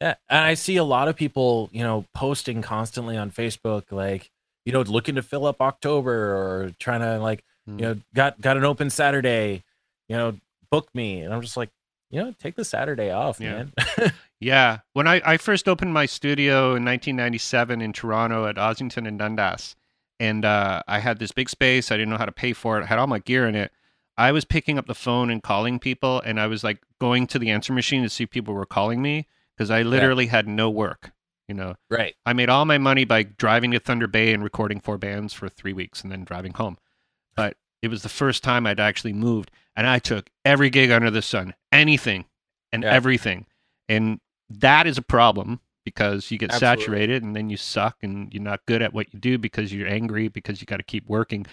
Yeah, 0.00 0.14
and 0.28 0.40
I 0.44 0.54
see 0.54 0.76
a 0.76 0.84
lot 0.84 1.08
of 1.08 1.16
people, 1.16 1.70
you 1.72 1.82
know, 1.82 2.04
posting 2.14 2.60
constantly 2.62 3.16
on 3.16 3.30
Facebook, 3.30 3.84
like, 3.92 4.30
you 4.66 4.72
know, 4.72 4.80
looking 4.82 5.14
to 5.14 5.22
fill 5.22 5.46
up 5.46 5.60
October 5.62 6.12
or 6.34 6.72
trying 6.78 7.00
to 7.00 7.18
like, 7.18 7.44
Mm. 7.68 7.80
you 7.80 7.86
know, 7.86 8.00
got 8.14 8.38
got 8.42 8.56
an 8.58 8.64
open 8.64 8.90
Saturday, 8.90 9.62
you 10.08 10.16
know, 10.16 10.36
book 10.70 10.88
me, 10.94 11.20
and 11.22 11.32
I'm 11.32 11.40
just 11.40 11.56
like, 11.56 11.70
you 12.10 12.20
know, 12.22 12.34
take 12.38 12.56
the 12.56 12.64
Saturday 12.64 13.10
off, 13.10 13.40
Yeah. 13.40 13.52
man. 13.52 13.72
Yeah. 14.44 14.80
When 14.92 15.08
I, 15.08 15.22
I 15.24 15.36
first 15.38 15.68
opened 15.68 15.94
my 15.94 16.06
studio 16.06 16.74
in 16.76 16.84
1997 16.84 17.80
in 17.80 17.92
Toronto 17.92 18.46
at 18.46 18.56
Ossington 18.56 19.08
and 19.08 19.18
Dundas, 19.18 19.74
and 20.20 20.44
uh, 20.44 20.82
I 20.86 20.98
had 20.98 21.18
this 21.18 21.32
big 21.32 21.48
space. 21.48 21.90
I 21.90 21.96
didn't 21.96 22.10
know 22.10 22.18
how 22.18 22.26
to 22.26 22.32
pay 22.32 22.52
for 22.52 22.78
it. 22.78 22.82
I 22.84 22.86
had 22.86 22.98
all 22.98 23.06
my 23.06 23.18
gear 23.20 23.46
in 23.48 23.54
it. 23.54 23.72
I 24.16 24.32
was 24.32 24.44
picking 24.44 24.78
up 24.78 24.86
the 24.86 24.94
phone 24.94 25.30
and 25.30 25.42
calling 25.42 25.78
people, 25.78 26.20
and 26.20 26.38
I 26.38 26.46
was 26.46 26.62
like 26.62 26.78
going 27.00 27.26
to 27.28 27.38
the 27.38 27.50
answer 27.50 27.72
machine 27.72 28.02
to 28.02 28.08
see 28.10 28.24
if 28.24 28.30
people 28.30 28.54
were 28.54 28.66
calling 28.66 29.00
me 29.02 29.26
because 29.56 29.70
I 29.70 29.82
literally 29.82 30.26
had 30.26 30.46
no 30.46 30.68
work. 30.70 31.12
You 31.48 31.54
know, 31.54 31.74
right. 31.90 32.14
I 32.24 32.32
made 32.32 32.48
all 32.48 32.64
my 32.64 32.78
money 32.78 33.04
by 33.04 33.22
driving 33.22 33.70
to 33.72 33.78
Thunder 33.80 34.06
Bay 34.06 34.32
and 34.32 34.42
recording 34.42 34.80
four 34.80 34.96
bands 34.98 35.32
for 35.34 35.48
three 35.48 35.72
weeks 35.74 36.02
and 36.02 36.10
then 36.12 36.24
driving 36.24 36.52
home. 36.54 36.78
But 37.34 37.56
it 37.82 37.88
was 37.88 38.02
the 38.02 38.08
first 38.08 38.42
time 38.44 38.66
I'd 38.66 38.80
actually 38.80 39.12
moved, 39.14 39.50
and 39.76 39.86
I 39.86 39.98
took 39.98 40.30
every 40.44 40.70
gig 40.70 40.90
under 40.90 41.10
the 41.10 41.22
sun, 41.22 41.54
anything 41.72 42.26
and 42.72 42.82
Yeah. 42.82 42.92
everything. 42.92 43.46
And 43.88 44.20
that 44.50 44.86
is 44.86 44.98
a 44.98 45.02
problem 45.02 45.60
because 45.84 46.30
you 46.30 46.38
get 46.38 46.50
Absolutely. 46.50 46.82
saturated 46.84 47.22
and 47.22 47.36
then 47.36 47.50
you 47.50 47.56
suck 47.56 47.96
and 48.02 48.32
you're 48.32 48.42
not 48.42 48.64
good 48.66 48.80
at 48.82 48.92
what 48.94 49.12
you 49.12 49.20
do 49.20 49.38
because 49.38 49.72
you're 49.72 49.88
angry 49.88 50.28
because 50.28 50.60
you 50.60 50.66
got 50.66 50.78
to 50.78 50.82
keep 50.82 51.06
working. 51.08 51.46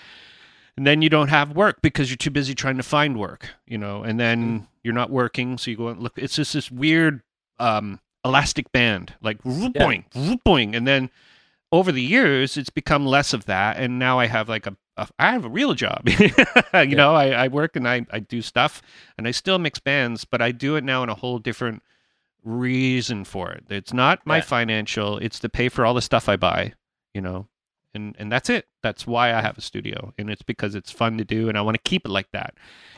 And 0.77 0.88
then 0.88 1.01
you 1.01 1.09
don't 1.09 1.27
have 1.27 1.51
work 1.55 1.81
because 1.81 2.09
you're 2.09 2.18
too 2.18 2.31
busy 2.31 2.55
trying 2.55 2.77
to 2.77 2.84
find 2.84 3.19
work, 3.19 3.49
you 3.68 3.77
know, 3.77 4.03
and 4.03 4.19
then 4.19 4.68
you're 4.84 4.93
not 4.93 5.09
working. 5.09 5.57
So 5.57 5.69
you 5.69 5.77
go 5.77 5.89
and 5.89 6.01
look, 6.01 6.13
it's 6.15 6.35
just 6.35 6.53
this 6.53 6.72
weird 6.72 7.22
um, 7.59 7.99
elastic 8.23 8.72
band, 8.72 9.13
like 9.22 9.41
whoop, 9.43 9.73
Yeah. 9.76 9.84
boing, 9.85 10.39
boing. 10.45 10.76
And 10.76 10.88
then 10.88 11.09
over 11.73 11.91
the 11.91 12.01
years, 12.01 12.55
it's 12.55 12.69
become 12.69 13.05
less 13.05 13.34
of 13.34 13.45
that. 13.45 13.77
And 13.77 13.99
now 13.99 14.18
I 14.18 14.27
have 14.27 14.47
like 14.47 14.65
a, 14.65 14.77
a 14.95 15.09
I 15.19 15.34
have 15.34 15.43
a 15.43 15.49
real 15.49 15.73
job. 15.73 16.07
you 16.73 16.95
know, 16.95 17.15
I, 17.15 17.31
I 17.31 17.47
work 17.49 17.76
and 17.76 17.85
I, 17.88 18.05
I 18.09 18.19
do 18.19 18.41
stuff 18.41 18.81
and 19.18 19.27
I 19.27 19.31
still 19.31 19.59
mix 19.59 19.77
bands, 19.80 20.23
but 20.23 20.41
I 20.41 20.51
do 20.53 20.77
it 20.77 20.85
now 20.85 21.03
in 21.03 21.09
a 21.09 21.15
whole 21.15 21.38
different 21.38 21.84
reason 22.43 23.23
for 23.23 23.51
it. 23.51 23.65
It's 23.69 23.93
not 23.93 24.26
my 24.26 24.38
Yeah. 24.38 24.41
financial, 24.43 25.18
it's 25.18 25.39
to 25.39 25.49
pay 25.49 25.69
for 25.69 25.85
all 25.85 25.93
the 25.93 26.01
stuff 26.01 26.27
I 26.30 26.35
buy, 26.35 26.73
you 27.13 27.22
know. 27.22 27.47
And 27.93 28.15
and 28.18 28.31
that's 28.31 28.49
it. 28.49 28.68
That's 28.81 29.05
why 29.05 29.34
I 29.34 29.41
have 29.41 29.57
a 29.57 29.61
studio. 29.61 30.13
And 30.18 30.30
it's 30.30 30.41
because 30.43 30.76
it's 30.76 30.91
fun 30.91 31.18
to 31.18 31.26
do 31.26 31.49
and 31.49 31.57
I 31.57 31.61
want 31.61 31.76
to 31.76 31.89
keep 31.89 32.05
it 32.05 32.09
like 32.09 32.31
that. 32.31 32.53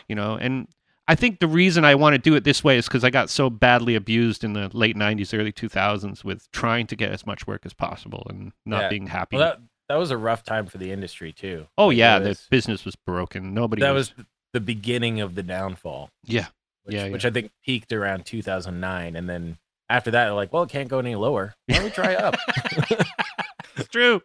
You 0.07 0.15
know, 0.15 0.35
and 0.35 0.67
I 1.07 1.15
think 1.15 1.39
the 1.39 1.47
reason 1.47 1.83
I 1.83 1.95
want 1.95 2.13
to 2.13 2.19
do 2.19 2.35
it 2.35 2.43
this 2.43 2.63
way 2.63 2.77
is 2.77 2.85
because 2.87 3.03
I 3.03 3.09
got 3.09 3.29
so 3.29 3.49
badly 3.49 3.95
abused 3.95 4.43
in 4.43 4.53
the 4.53 4.69
late 4.71 4.95
'90s, 4.95 5.33
early 5.37 5.51
2000s 5.51 6.23
with 6.23 6.49
trying 6.51 6.87
to 6.87 6.95
get 6.95 7.11
as 7.11 7.25
much 7.25 7.47
work 7.47 7.65
as 7.65 7.73
possible 7.73 8.25
and 8.29 8.53
not 8.65 8.83
Yeah. 8.83 8.89
being 8.89 9.07
happy. 9.07 9.35
Well, 9.37 9.45
that 9.47 9.59
that 9.89 9.95
was 9.95 10.11
a 10.11 10.17
rough 10.17 10.43
time 10.43 10.65
for 10.67 10.77
the 10.77 10.91
industry 10.91 11.33
too. 11.33 11.67
oh 11.77 11.87
Like, 11.87 11.97
yeah, 11.97 12.17
it 12.17 12.23
the 12.23 12.39
business 12.49 12.85
was 12.85 12.95
broken. 12.95 13.53
Nobody. 13.53 13.81
that 13.81 13.91
was, 13.91 14.15
was 14.15 14.25
the 14.53 14.61
beginning 14.61 15.19
of 15.21 15.33
the 15.35 15.43
downfall. 15.43 16.09
Yeah. 16.23 16.47
Which, 16.83 16.95
Yeah, 16.95 17.09
which 17.09 17.25
I 17.25 17.29
think 17.31 17.51
peaked 17.65 17.91
around 17.91 18.25
2009, 18.25 19.15
and 19.15 19.29
then 19.29 19.57
after 19.89 20.11
that, 20.11 20.29
like, 20.29 20.51
well, 20.53 20.63
it 20.63 20.69
can't 20.69 20.89
go 20.89 20.99
any 20.99 21.15
lower. 21.15 21.53
Why 21.67 21.75
don't 21.75 21.85
we 21.85 21.89
try 21.91 22.15
up? 22.15 22.35
it's 23.75 23.89
true. 23.89 24.21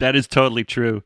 That 0.00 0.16
is 0.16 0.26
totally 0.26 0.64
true. 0.64 1.02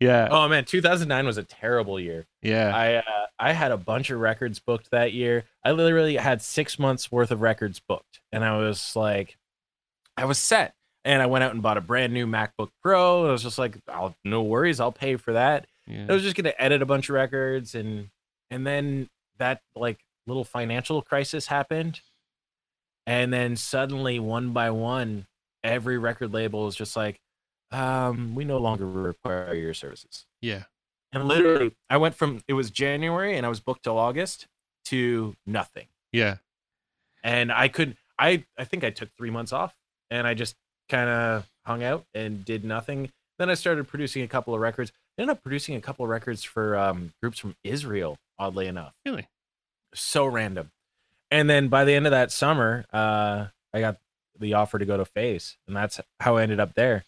Yeah. 0.00 0.28
oh 0.32 0.48
man, 0.48 0.64
2009 0.64 1.26
was 1.26 1.38
a 1.38 1.44
terrible 1.44 2.00
year. 2.00 2.26
yeah. 2.42 2.74
I 2.74 2.94
uh, 2.96 3.26
I 3.38 3.52
had 3.52 3.70
a 3.70 3.76
bunch 3.76 4.10
of 4.10 4.18
records 4.18 4.58
booked 4.58 4.90
that 4.90 5.12
year. 5.12 5.44
I 5.64 5.72
literally 5.72 6.16
had 6.16 6.42
six 6.42 6.78
months 6.78 7.10
worth 7.12 7.30
of 7.30 7.40
records 7.40 7.78
booked, 7.80 8.20
and 8.32 8.44
I 8.44 8.56
was 8.58 8.96
like, 8.96 9.36
I 10.16 10.24
was 10.24 10.38
set. 10.38 10.74
And 11.04 11.20
I 11.20 11.26
went 11.26 11.42
out 11.42 11.52
and 11.52 11.62
bought 11.62 11.78
a 11.78 11.80
brand 11.80 12.12
new 12.12 12.28
MacBook 12.28 12.68
Pro. 12.80 13.26
I 13.28 13.32
was 13.32 13.42
just 13.42 13.58
like, 13.58 13.76
I'll 13.88 14.14
no 14.24 14.42
worries, 14.42 14.78
I'll 14.80 14.92
pay 14.92 15.16
for 15.16 15.32
that. 15.34 15.66
yeah. 15.86 16.06
I 16.08 16.12
was 16.12 16.22
just 16.22 16.36
gonna 16.36 16.54
edit 16.58 16.82
a 16.82 16.86
bunch 16.86 17.08
of 17.08 17.14
records, 17.14 17.74
and 17.76 18.08
and 18.50 18.66
then 18.66 19.08
that 19.38 19.60
like 19.76 19.98
little 20.26 20.44
financial 20.44 21.02
crisis 21.02 21.46
happened, 21.46 22.00
and 23.06 23.32
then 23.32 23.56
suddenly 23.56 24.18
one 24.18 24.52
by 24.52 24.70
one, 24.70 25.26
every 25.64 25.98
record 25.98 26.32
label 26.32 26.68
is 26.68 26.76
just 26.76 26.96
like, 26.96 27.20
um, 27.70 28.34
we 28.34 28.44
no 28.44 28.58
longer 28.58 28.86
require 28.86 29.54
your 29.54 29.74
services. 29.74 30.26
yeah. 30.40 30.64
And 31.14 31.28
literally, 31.28 31.72
I 31.90 31.98
went 31.98 32.14
from 32.14 32.40
it 32.48 32.54
was 32.54 32.70
January 32.70 33.36
and 33.36 33.44
I 33.44 33.50
was 33.50 33.60
booked 33.60 33.82
till 33.84 33.98
August 33.98 34.46
to 34.86 35.36
nothing. 35.46 35.88
Yeah. 36.10 36.36
And 37.22 37.52
I 37.52 37.68
could 37.68 37.98
I 38.18 38.44
I 38.58 38.64
think 38.64 38.82
I 38.82 38.88
took 38.88 39.10
3 39.18 39.28
months 39.28 39.52
off 39.52 39.74
and 40.10 40.26
I 40.26 40.32
just 40.32 40.56
kind 40.88 41.10
of 41.10 41.50
hung 41.66 41.82
out 41.82 42.06
and 42.14 42.44
did 42.46 42.64
nothing. 42.64 43.10
Then 43.38 43.50
I 43.50 43.54
started 43.54 43.88
producing 43.88 44.22
a 44.22 44.28
couple 44.28 44.54
of 44.54 44.60
records. 44.60 44.90
I 45.18 45.22
ended 45.22 45.36
up 45.36 45.42
producing 45.42 45.76
a 45.76 45.82
couple 45.82 46.02
of 46.04 46.10
records 46.10 46.44
for 46.44 46.78
um, 46.78 47.12
groups 47.20 47.38
from 47.38 47.56
Israel, 47.62 48.16
oddly 48.38 48.66
enough. 48.66 48.94
Really. 49.04 49.28
So 49.94 50.26
random. 50.26 50.70
And 51.30 51.48
then 51.48 51.68
by 51.68 51.84
the 51.84 51.94
end 51.94 52.06
of 52.06 52.10
that 52.12 52.30
summer, 52.30 52.84
uh, 52.92 53.46
I 53.72 53.80
got 53.80 53.96
the 54.38 54.54
offer 54.54 54.78
to 54.78 54.84
go 54.84 54.96
to 54.96 55.04
Phase, 55.04 55.56
and 55.66 55.76
that's 55.76 56.00
how 56.20 56.36
I 56.36 56.42
ended 56.42 56.58
up 56.60 56.74
there 56.74 57.04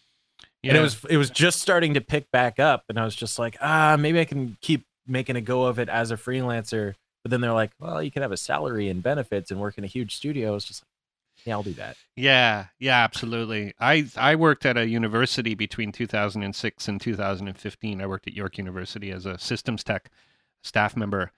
Yeah. 0.63 0.71
and 0.71 0.77
it 0.77 0.81
was 0.81 1.03
it 1.09 1.17
was 1.17 1.29
just 1.29 1.59
starting 1.61 1.93
to 1.95 2.01
pick 2.01 2.31
back 2.31 2.59
up 2.59 2.85
and 2.87 2.97
i 2.99 3.03
was 3.03 3.15
just 3.15 3.37
like 3.37 3.57
ah 3.61 3.97
maybe 3.99 4.19
i 4.19 4.25
can 4.25 4.57
keep 4.61 4.85
making 5.05 5.35
a 5.35 5.41
go 5.41 5.65
of 5.65 5.77
it 5.79 5.89
as 5.89 6.11
a 6.11 6.15
freelancer 6.17 6.93
but 7.23 7.31
then 7.31 7.41
they're 7.41 7.51
like 7.53 7.71
well 7.79 8.01
you 8.01 8.09
can 8.09 8.21
have 8.21 8.31
a 8.31 8.37
salary 8.37 8.87
and 8.89 9.03
benefits 9.03 9.51
and 9.51 9.59
work 9.59 9.77
in 9.77 9.83
a 9.83 9.87
huge 9.87 10.15
studio 10.15 10.55
it's 10.55 10.65
just 10.65 10.81
like 10.81 11.45
yeah 11.45 11.53
i'll 11.53 11.63
do 11.63 11.73
that 11.73 11.97
Yeah, 12.15 12.67
yeah, 12.79 13.03
absolutely. 13.03 13.73
I 13.79 14.07
I 14.15 14.35
worked 14.35 14.65
at 14.65 14.77
a 14.77 14.87
university 14.87 15.55
between 15.55 15.91
2006 15.91 16.87
and 16.87 17.01
2015. 17.01 18.01
I 18.01 18.07
worked 18.07 18.27
at 18.27 18.33
York 18.33 18.57
University 18.57 19.11
as 19.11 19.25
a 19.25 19.37
systems 19.37 19.83
tech 19.83 20.09
staff 20.63 20.95
member. 20.95 21.31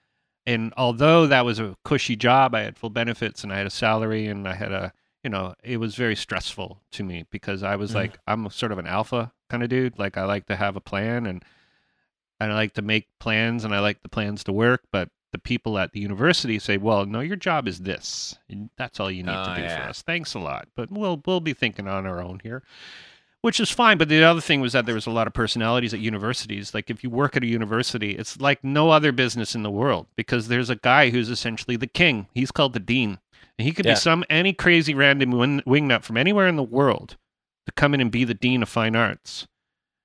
And 0.48 0.72
although 0.76 1.26
that 1.26 1.44
was 1.44 1.58
a 1.60 1.76
cushy 1.84 2.16
job, 2.16 2.54
I 2.54 2.60
had 2.62 2.78
full 2.78 2.90
benefits 2.90 3.44
and 3.44 3.52
I 3.52 3.58
had 3.58 3.66
a 3.66 3.70
salary 3.70 4.26
and 4.26 4.48
I 4.48 4.54
had 4.54 4.72
a, 4.72 4.92
you 5.22 5.30
know, 5.30 5.54
it 5.62 5.76
was 5.76 5.94
very 5.94 6.16
stressful 6.16 6.80
to 6.92 7.02
me 7.04 7.24
because 7.30 7.62
I 7.62 7.76
was 7.76 7.90
Mhm. 7.92 7.94
like 7.96 8.18
I'm 8.26 8.48
sort 8.50 8.72
of 8.72 8.78
an 8.78 8.86
alpha 8.86 9.32
kind 9.50 9.62
of 9.62 9.68
dude. 9.68 9.98
Like 9.98 10.16
I 10.16 10.24
like 10.24 10.46
to 10.46 10.56
have 10.56 10.74
a 10.76 10.80
plan 10.80 11.26
and 11.26 11.44
and 12.40 12.52
I 12.52 12.54
like 12.54 12.72
to 12.74 12.82
make 12.82 13.08
plans 13.18 13.64
and 13.64 13.74
I 13.74 13.80
like 13.80 14.02
the 14.02 14.08
plans 14.08 14.44
to 14.44 14.52
work, 14.52 14.84
but 14.92 15.10
the 15.32 15.38
people 15.38 15.76
at 15.76 15.92
the 15.92 16.00
university 16.00 16.58
say, 16.58 16.76
"Well, 16.78 17.04
no, 17.04 17.20
your 17.20 17.36
job 17.36 17.68
is 17.68 17.80
this. 17.80 18.38
That's 18.78 18.98
all 19.00 19.10
you 19.10 19.24
need 19.24 19.32
to 19.32 19.50
Oh, 19.52 19.54
do 19.56 19.60
yeah. 19.62 19.82
for 19.82 19.88
us. 19.90 20.00
Thanks 20.02 20.32
a 20.34 20.38
lot, 20.38 20.68
but 20.76 20.90
we'll 20.90 21.20
we'll 21.26 21.40
be 21.40 21.52
thinking 21.52 21.86
on 21.88 22.06
our 22.06 22.22
own 22.22 22.40
here." 22.42 22.62
Which 23.42 23.60
is 23.60 23.70
fine, 23.70 23.98
but 23.98 24.08
the 24.08 24.22
other 24.24 24.40
thing 24.40 24.60
was 24.60 24.72
that 24.72 24.84
there 24.84 24.96
was 24.96 25.06
a 25.06 25.10
lot 25.12 25.28
of 25.28 25.32
personalities 25.32 25.94
at 25.94 26.00
universities. 26.00 26.74
Like 26.74 26.90
if 26.90 27.04
you 27.04 27.10
work 27.10 27.36
at 27.36 27.44
a 27.44 27.46
university, 27.46 28.12
it's 28.16 28.40
like 28.40 28.64
no 28.64 28.90
other 28.90 29.12
business 29.12 29.54
in 29.54 29.62
the 29.62 29.70
world 29.70 30.06
because 30.16 30.48
there's 30.48 30.70
a 30.70 30.76
guy 30.76 31.10
who's 31.10 31.30
essentially 31.30 31.76
the 31.76 31.86
king. 31.86 32.26
He's 32.34 32.50
called 32.50 32.72
the 32.72 32.80
dean, 32.80 33.18
and 33.56 33.66
he 33.66 33.72
could 33.72 33.86
Yeah. 33.86 33.92
be 33.92 33.96
some 33.96 34.24
any 34.28 34.52
crazy 34.52 34.92
random 34.92 35.30
wing, 35.30 35.62
wingnut 35.66 36.02
from 36.02 36.16
anywhere 36.16 36.48
in 36.48 36.56
the 36.56 36.64
world 36.64 37.16
to 37.66 37.72
come 37.72 37.94
in 37.94 38.00
and 38.00 38.10
be 38.10 38.24
the 38.24 38.34
dean 38.34 38.60
of 38.62 38.68
fine 38.68 38.96
arts 38.96 39.46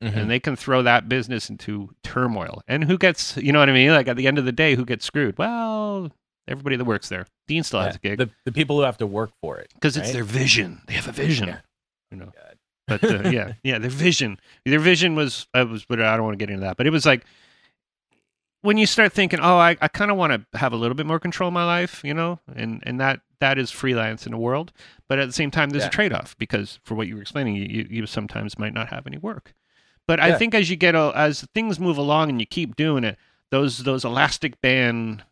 Mhm. 0.04 0.16
and 0.18 0.30
they 0.30 0.40
can 0.40 0.56
throw 0.56 0.84
that 0.84 1.10
business 1.10 1.50
into 1.50 1.96
turmoil. 2.04 2.62
And 2.68 2.84
who 2.84 2.98
gets, 3.00 3.36
you 3.38 3.52
know 3.52 3.60
what 3.60 3.70
I 3.70 3.74
mean? 3.74 3.90
Like 3.92 4.08
at 4.08 4.16
the 4.18 4.28
end 4.28 4.38
of 4.38 4.46
the 4.46 4.52
day, 4.52 4.76
who 4.76 4.86
gets 4.86 5.06
screwed? 5.06 5.38
Well, 5.40 6.12
everybody 6.48 6.76
that 6.76 6.86
works 6.86 7.10
there. 7.10 7.26
Dean 7.48 7.64
still 7.64 7.80
has 7.80 7.96
a 7.96 8.00
gig 8.00 8.20
the, 8.20 8.30
the 8.46 8.52
people 8.52 8.76
who 8.76 8.84
have 8.84 8.98
to 8.98 9.08
work 9.08 9.32
for 9.42 9.58
it. 9.58 9.72
because 9.74 9.98
it's 9.98 10.12
their 10.12 10.24
vision. 10.24 10.82
They 10.88 10.94
have 10.94 11.08
a 11.08 11.12
vision. 11.14 11.48
Yeah. 11.48 11.60
You 12.12 12.18
know. 12.18 12.32
But 12.88 13.04
uh, 13.04 13.30
yeah, 13.30 13.54
yeah, 13.64 13.78
their 13.80 13.90
vision. 13.90 14.40
Their 14.66 14.80
vision 14.80 15.16
was 15.16 15.48
uh, 15.54 15.66
was, 15.70 15.86
but 15.86 16.02
I 16.02 16.16
don't 16.16 16.26
want 16.26 16.38
to 16.38 16.46
get 16.46 16.52
into 16.52 16.66
that. 16.66 16.78
But 16.78 16.88
it 16.88 16.92
was 16.92 17.06
like 17.06 17.26
when 18.62 18.78
you 18.78 18.86
start 18.86 19.12
thinking, 19.12 19.40
oh, 19.42 19.58
I, 19.58 19.76
I 19.82 19.88
kind 19.90 20.10
of 20.12 20.18
want 20.18 20.34
to 20.52 20.58
have 20.58 20.72
a 20.74 20.78
little 20.78 20.96
bit 20.96 21.06
more 21.06 21.20
control 21.20 21.50
of 21.50 21.54
my 21.54 21.66
life, 21.66 22.02
you 22.04 22.14
know, 22.14 22.40
and 22.56 22.82
and 22.86 23.00
that 23.00 23.22
that 23.40 23.58
is 23.58 23.72
freelance 23.72 24.26
in 24.26 24.32
the 24.32 24.38
world. 24.38 24.72
But 25.10 25.20
at 25.20 25.28
the 25.28 25.34
same 25.34 25.52
time, 25.52 25.70
there's 25.72 25.84
Yeah. 25.84 25.88
a 25.90 25.92
trade 25.92 26.14
off 26.14 26.38
because 26.38 26.80
for 26.84 26.96
what 26.96 27.08
you 27.08 27.16
were 27.16 27.22
explaining, 27.22 27.56
you, 27.56 27.88
you 27.90 28.06
sometimes 28.06 28.58
might 28.58 28.74
not 28.74 28.88
have 28.90 29.06
any 29.06 29.18
work. 29.18 29.54
But 30.08 30.20
I 30.20 30.38
think 30.38 30.54
as 30.54 30.70
you 30.70 30.76
get 30.76 30.96
as 30.96 31.48
things 31.54 31.80
move 31.80 31.98
along 31.98 32.30
and 32.30 32.40
you 32.40 32.46
keep 32.46 32.76
doing 32.76 33.04
it, 33.04 33.18
those 33.52 33.80
those 33.80 34.04
elastic 34.06 34.60
band, 34.62 35.24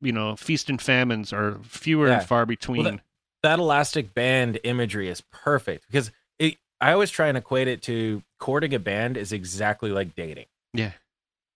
you 0.00 0.12
know, 0.12 0.36
feast 0.36 0.68
and 0.70 0.80
famines 0.80 1.32
are 1.32 1.58
fewer 1.64 2.08
Yeah. 2.08 2.18
and 2.18 2.26
far 2.28 2.46
between. 2.46 2.84
that- 2.84 3.00
that 3.42 3.58
elastic 3.60 4.12
band 4.12 4.58
imagery 4.64 5.08
is 5.08 5.20
perfect 5.30 5.86
because 5.86 6.10
it, 6.38 6.56
I 6.80 6.92
always 6.92 7.10
try 7.10 7.28
and 7.28 7.38
equate 7.38 7.68
it 7.68 7.82
to 7.82 8.22
courting 8.38 8.74
a 8.74 8.78
band 8.78 9.16
is 9.16 9.32
exactly 9.32 9.90
like 9.90 10.14
dating. 10.14 10.46
Yeah. 10.74 10.92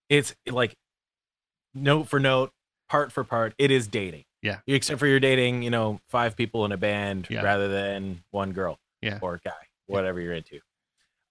It's 0.09 0.35
like 0.49 0.75
note 1.73 2.07
for 2.07 2.19
note, 2.19 2.51
part 2.89 3.11
for 3.11 3.23
part, 3.23 3.53
it 3.57 3.71
is 3.71 3.87
dating. 3.87 4.25
Yeah. 4.41 4.59
Except 4.65 4.99
for 4.99 5.05
you're 5.07 5.19
dating, 5.19 5.61
you 5.63 5.69
know, 5.69 6.01
five 6.09 6.35
people 6.35 6.65
in 6.65 6.71
a 6.71 6.77
band 6.77 7.27
Yeah. 7.29 7.43
rather 7.43 7.67
than 7.67 8.23
one 8.31 8.51
girl 8.53 8.79
Yeah. 9.01 9.19
or 9.21 9.39
guy, 9.43 9.67
whatever 9.85 10.19
you're 10.19 10.33
into. 10.33 10.59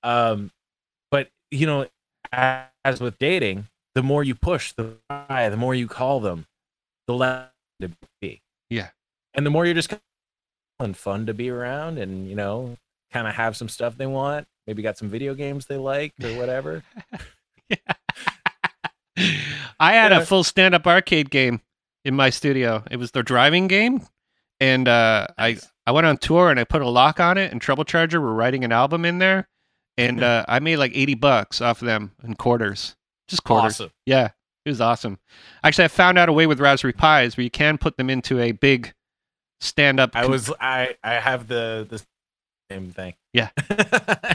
Um, 0.03 0.53
but 1.11 1.29
you 1.51 1.67
know, 1.67 1.89
a- 2.33 2.67
as 2.85 3.01
with 3.01 3.19
dating, 3.19 3.67
the 3.95 4.03
more 4.05 4.23
you 4.23 4.37
push 4.37 4.73
the 4.73 4.97
guy, 5.11 5.49
the 5.49 5.57
more 5.57 5.75
you 5.75 5.89
call 5.89 6.21
them, 6.21 6.47
the 7.09 7.15
less 7.15 7.51
to 7.81 7.91
be. 8.21 8.41
Yeah. 8.69 8.91
And 9.35 9.45
the 9.45 9.51
more 9.51 9.65
you're 9.67 9.75
just 9.75 9.93
and 10.79 10.97
fun 10.97 11.27
to 11.27 11.35
be 11.35 11.51
around 11.51 11.99
and 11.99 12.29
you 12.29 12.35
know 12.37 12.77
kind 13.12 13.27
of 13.28 13.35
have 13.35 13.57
some 13.57 13.69
stuff 13.69 13.97
they 13.97 14.07
want 14.07 14.47
maybe 14.66 14.82
got 14.82 14.97
some 14.99 15.09
video 15.09 15.35
games 15.35 15.66
they 15.66 15.77
like 15.77 16.12
or 16.23 16.31
whatever 16.37 16.82
I 19.78 19.93
had 19.95 20.12
Yeah. 20.12 20.20
a 20.20 20.24
full 20.27 20.45
stand 20.45 20.74
up 20.74 20.87
arcade 20.87 21.31
game 21.31 21.61
in 22.05 22.15
my 22.15 22.31
studio. 22.31 22.82
It 22.91 22.97
was 22.97 23.11
the 23.11 23.23
driving 23.23 23.66
game. 23.69 24.07
And 24.61 24.89
uh, 24.89 25.27
I, 25.39 25.53
Nice. 25.53 25.69
I 25.87 25.93
went 25.93 26.07
on 26.07 26.16
tour 26.19 26.51
and 26.51 26.61
I 26.61 26.65
put 26.65 26.82
a 26.82 26.89
lock 26.89 27.19
on 27.20 27.37
it, 27.39 27.51
and 27.51 27.61
Trouble 27.61 27.85
Charger 27.85 28.20
were 28.20 28.32
writing 28.35 28.65
an 28.65 28.73
album 28.73 29.05
in 29.05 29.19
there. 29.19 29.49
And 29.97 30.23
uh, 30.23 30.45
I 30.49 30.61
made 30.61 30.77
like 30.77 30.93
80 30.97 31.15
bucks 31.15 31.61
off 31.61 31.82
of 31.82 31.87
them 31.87 32.12
in 32.23 32.35
quarters. 32.35 32.97
Just 33.28 33.45
quarters. 33.45 33.74
awesome 33.81 33.91
Yeah, 34.07 34.31
it 34.65 34.70
was 34.70 34.81
awesome. 34.81 35.19
Actually, 35.65 35.85
I 35.85 35.89
found 35.89 36.19
out 36.19 36.28
a 36.28 36.32
way 36.32 36.47
with 36.47 36.61
Raspberry 36.61 36.93
Pis 36.93 37.37
where 37.37 37.45
you 37.45 37.51
can 37.51 37.77
put 37.78 37.97
them 37.97 38.09
into 38.09 38.39
a 38.41 38.53
big 38.53 38.93
stand 39.62 40.01
up. 40.01 40.16
i 40.16 40.24
was 40.24 40.51
i 40.59 40.97
i 41.05 41.15
have 41.15 41.47
the 41.47 41.87
the 41.91 42.03
same 42.71 42.91
thing 42.91 43.15
Yeah. 43.33 43.51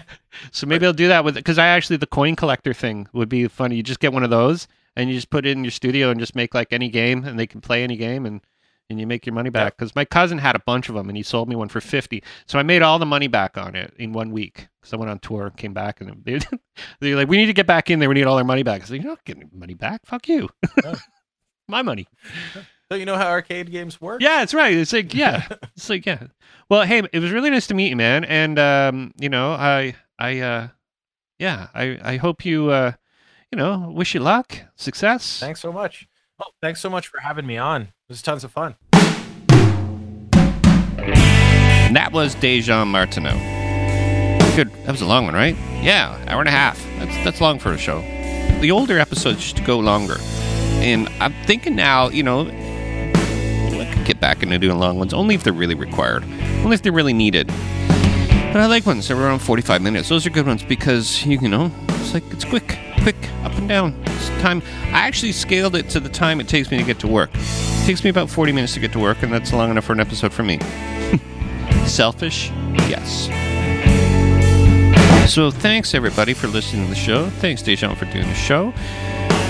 So 0.52 0.68
maybe 0.68 0.86
I'll 0.86 0.94
do 0.94 1.08
that 1.08 1.24
with 1.24 1.36
because 1.36 1.58
I 1.58 1.68
actually 1.68 1.98
the 1.98 2.08
coin 2.08 2.36
collector 2.36 2.74
thing 2.74 3.08
would 3.14 3.30
be 3.30 3.48
funny. 3.48 3.76
You 3.78 3.84
just 3.84 4.00
get 4.00 4.14
one 4.14 4.24
of 4.24 4.30
those 4.30 4.68
and 4.96 5.10
you 5.10 5.16
just 5.16 5.30
put 5.30 5.46
it 5.46 5.52
in 5.52 5.64
your 5.64 5.72
studio 5.72 6.10
and 6.10 6.20
just 6.20 6.36
make 6.36 6.54
like 6.54 6.72
any 6.72 6.90
game 6.90 7.24
and 7.24 7.40
they 7.40 7.48
can 7.48 7.62
play 7.62 7.84
any 7.84 7.96
game 7.98 8.26
and 8.26 8.42
and 8.90 9.00
you 9.00 9.08
make 9.08 9.26
your 9.26 9.34
money 9.34 9.50
back. 9.50 9.76
Because 9.78 9.96
my 9.96 10.06
cousin 10.06 10.38
had 10.38 10.56
a 10.56 10.60
bunch 10.60 10.90
of 10.90 10.96
them 10.96 11.10
and 11.10 11.18
he 11.18 11.24
sold 11.24 11.50
me 11.50 11.56
one 11.56 11.70
for 11.70 11.82
fifty. 11.82 12.22
So 12.46 12.60
I 12.60 12.64
made 12.64 12.82
all 12.82 13.00
the 13.00 13.06
money 13.06 13.28
back 13.28 13.58
on 13.58 13.76
it 13.76 13.94
in 13.98 14.14
one 14.14 14.32
week. 14.32 14.68
Because 14.80 14.94
I 14.94 14.98
went 14.98 15.10
on 15.10 15.20
tour, 15.20 15.52
came 15.58 15.74
back, 15.74 16.02
and 16.02 16.24
they 16.24 16.40
they're 17.00 17.16
like, 17.16 17.28
"We 17.28 17.38
need 17.38 17.48
to 17.48 17.54
get 17.54 17.66
back 17.66 17.90
in 17.90 18.00
there. 18.00 18.10
We 18.10 18.16
need 18.16 18.26
all 18.28 18.38
our 18.38 18.44
money 18.44 18.64
back." 18.64 18.82
I 18.82 18.86
said, 18.86 18.98
"You're 18.98 19.12
not 19.12 19.24
getting 19.26 19.50
money 19.54 19.74
back. 19.74 20.02
Fuck 20.06 20.28
you. 20.28 20.50
My 21.68 21.82
money." 21.82 22.08
So 22.96 23.00
you 23.00 23.06
know 23.06 23.18
how 23.18 23.28
arcade 23.28 23.70
games 23.72 24.00
work 24.00 24.22
Yeah, 24.22 24.42
it's 24.42 24.54
right. 24.54 24.74
It's 24.74 24.94
like 24.94 25.14
yeah, 25.14 25.46
it's 25.76 25.90
like 25.90 26.06
yeah. 26.06 26.24
Well, 26.70 26.84
hey, 26.84 27.04
it 27.12 27.20
was 27.20 27.32
really 27.32 27.50
nice 27.50 27.68
to 27.68 27.74
meet 27.74 27.90
you, 27.90 27.96
man. 27.98 28.24
And 28.24 28.58
um, 28.58 29.12
you 29.20 29.28
know, 29.30 29.52
I 29.52 29.96
I 30.18 30.40
uh, 30.40 30.68
yeah, 31.38 31.68
I 31.74 32.00
I 32.02 32.18
hope 32.18 32.46
you 32.46 32.70
uh, 32.70 32.94
you 33.52 33.58
know, 33.58 33.92
wish 33.94 34.14
you 34.14 34.22
luck, 34.22 34.58
success. 34.76 35.40
thanks 35.40 35.60
so 35.60 35.72
much 35.72 36.08
oh 36.42 36.52
thanks 36.62 36.82
so 36.82 36.90
much 36.90 37.08
for 37.08 37.22
having 37.22 37.46
me 37.46 37.56
on 37.58 37.84
it 37.84 37.88
was 38.10 38.22
tons 38.22 38.44
of 38.44 38.52
fun 38.52 38.76
And 41.88 41.96
that 41.96 42.12
was 42.12 42.36
Dejan 42.36 42.88
Martineau. 42.88 43.36
Good. 44.56 44.70
That 44.86 44.92
was 44.92 45.02
a 45.02 45.06
long 45.06 45.26
one, 45.26 45.34
right? 45.34 45.56
Yeah, 45.82 46.22
hour 46.28 46.40
and 46.42 46.50
a 46.50 46.52
half. 46.52 46.82
That's 47.00 47.16
that's 47.24 47.42
long 47.42 47.60
for 47.60 47.72
a 47.72 47.78
show. 47.78 48.02
The 48.62 48.72
older 48.72 48.98
episodes 49.00 49.54
to 49.54 49.62
go 49.64 49.80
longer, 49.80 50.18
and 50.82 51.08
I'm 51.22 51.34
thinking 51.46 51.76
now, 51.76 52.10
you 52.10 52.24
know, 52.24 52.50
get 54.06 54.20
back 54.20 54.44
into 54.44 54.58
doing 54.60 54.78
long 54.78 54.98
ones 54.98 55.14
only 55.14 55.36
if 55.36 55.44
they're 55.44 55.54
really 55.54 55.76
required, 55.76 56.24
only 56.64 56.76
if 56.76 56.82
they're 56.82 56.92
really 56.92 57.14
needed. 57.14 57.48
But 57.48 58.62
I 58.62 58.68
like 58.68 58.86
ones 58.86 59.08
that 59.08 59.18
are 59.18 59.22
around 59.22 59.40
45 59.40 59.82
minutes. 59.82 60.08
Those 60.08 60.26
are 60.26 60.30
good 60.30 60.48
ones 60.48 60.64
because 60.64 61.26
you, 61.26 61.38
know, 61.50 61.72
it's 61.90 62.14
like 62.14 62.24
it's 62.32 62.46
quick, 62.46 62.78
quick, 63.02 63.18
up 63.44 63.54
and 63.58 63.68
down. 63.68 64.02
It's 64.06 64.30
time. 64.42 64.62
I 64.86 65.02
actually 65.02 65.34
scaled 65.34 65.76
it 65.76 65.90
to 65.90 66.00
the 66.00 66.08
time 66.08 66.40
it 66.40 66.48
takes 66.48 66.72
me 66.72 66.78
to 66.78 66.84
get 66.84 67.00
to 67.00 67.08
work. 67.08 67.32
It 67.34 67.86
takes 67.86 68.04
me 68.04 68.10
about 68.10 68.30
40 68.30 68.54
minutes 68.54 68.74
to 68.76 68.80
get 68.80 68.94
to 68.94 69.00
work, 69.00 69.24
and 69.24 69.34
that's 69.34 69.52
long 69.52 69.72
enough 69.72 69.84
for 69.84 69.94
an 69.94 70.00
episode 70.00 70.32
for 70.32 70.44
me. 70.44 70.60
Selfish? 71.86 72.50
Yes. 72.88 73.30
So 75.30 75.52
thanks 75.52 75.94
everybody 75.94 76.34
for 76.34 76.48
listening 76.48 76.84
to 76.84 76.90
the 76.90 76.96
show. 76.96 77.30
Thanks 77.30 77.62
Dejan 77.62 77.98
for 77.98 78.06
doing 78.06 78.28
the 78.28 78.36
show. 78.36 78.74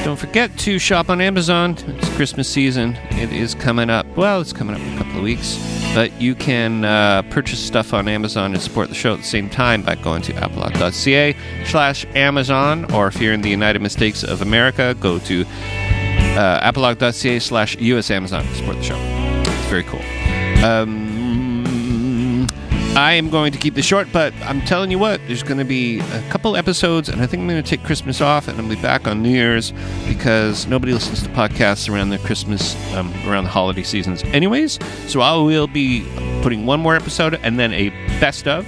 Don't 0.05 0.17
forget 0.17 0.55
to 0.59 0.77
shop 0.77 1.09
on 1.09 1.19
Amazon. 1.19 1.75
It's 1.87 2.15
Christmas 2.15 2.47
season. 2.47 2.95
It 3.13 3.33
is 3.33 3.55
coming 3.55 3.89
up. 3.89 4.05
Well, 4.15 4.39
it's 4.39 4.53
coming 4.53 4.75
up 4.75 4.81
in 4.83 4.93
a 4.93 4.97
couple 4.99 5.17
of 5.17 5.23
weeks. 5.23 5.57
But 5.95 6.21
you 6.21 6.35
can 6.35 6.85
uh, 6.85 7.23
purchase 7.31 7.59
stuff 7.59 7.91
on 7.91 8.07
Amazon 8.07 8.53
and 8.53 8.61
support 8.61 8.89
the 8.89 8.93
show 8.93 9.13
at 9.13 9.21
the 9.21 9.25
same 9.25 9.49
time 9.49 9.81
by 9.81 9.95
going 9.95 10.21
to 10.21 10.33
applelot.ca 10.33 11.35
slash 11.65 12.05
Amazon. 12.13 12.85
Or 12.93 13.07
if 13.07 13.19
you're 13.19 13.33
in 13.33 13.41
the 13.41 13.49
United 13.49 13.81
Mistakes 13.81 14.23
of 14.23 14.43
America, 14.43 14.95
go 14.99 15.17
to 15.17 15.41
uh, 15.41 16.71
applelog.ca 16.71 17.39
slash 17.39 17.75
US 17.77 18.11
Amazon 18.11 18.43
to 18.43 18.55
support 18.55 18.77
the 18.77 18.83
show. 18.83 18.99
It's 18.99 19.69
very 19.69 19.85
cool. 19.85 20.03
Um, 20.63 21.14
I 22.95 23.11
am 23.15 23.29
going 23.29 23.51
to 23.51 23.57
keep 23.57 23.73
this 23.73 23.85
short, 23.85 24.07
but 24.13 24.33
I'm 24.43 24.61
telling 24.61 24.89
you 24.89 24.97
what, 24.97 25.19
there's 25.27 25.43
going 25.43 25.57
to 25.57 25.65
be 25.65 25.99
a 25.99 26.29
couple 26.29 26.55
episodes, 26.55 27.09
and 27.09 27.21
I 27.21 27.27
think 27.27 27.41
I'm 27.41 27.49
going 27.49 27.61
to 27.61 27.69
take 27.69 27.83
Christmas 27.83 28.21
off, 28.21 28.47
and 28.47 28.57
I'll 28.57 28.69
be 28.69 28.77
back 28.77 29.05
on 29.05 29.21
New 29.21 29.31
Year's 29.31 29.73
because 30.07 30.65
nobody 30.65 30.93
listens 30.93 31.21
to 31.23 31.29
podcasts 31.29 31.93
around 31.93 32.11
the 32.11 32.19
Christmas, 32.19 32.73
um, 32.93 33.13
around 33.27 33.43
the 33.43 33.49
holiday 33.49 33.83
seasons, 33.83 34.23
anyways. 34.23 34.79
So 35.11 35.19
I 35.19 35.35
will 35.35 35.67
be 35.67 36.05
putting 36.41 36.65
one 36.65 36.79
more 36.79 36.95
episode 36.95 37.33
and 37.43 37.59
then 37.59 37.73
a 37.73 37.89
best 38.21 38.47
of, 38.47 38.65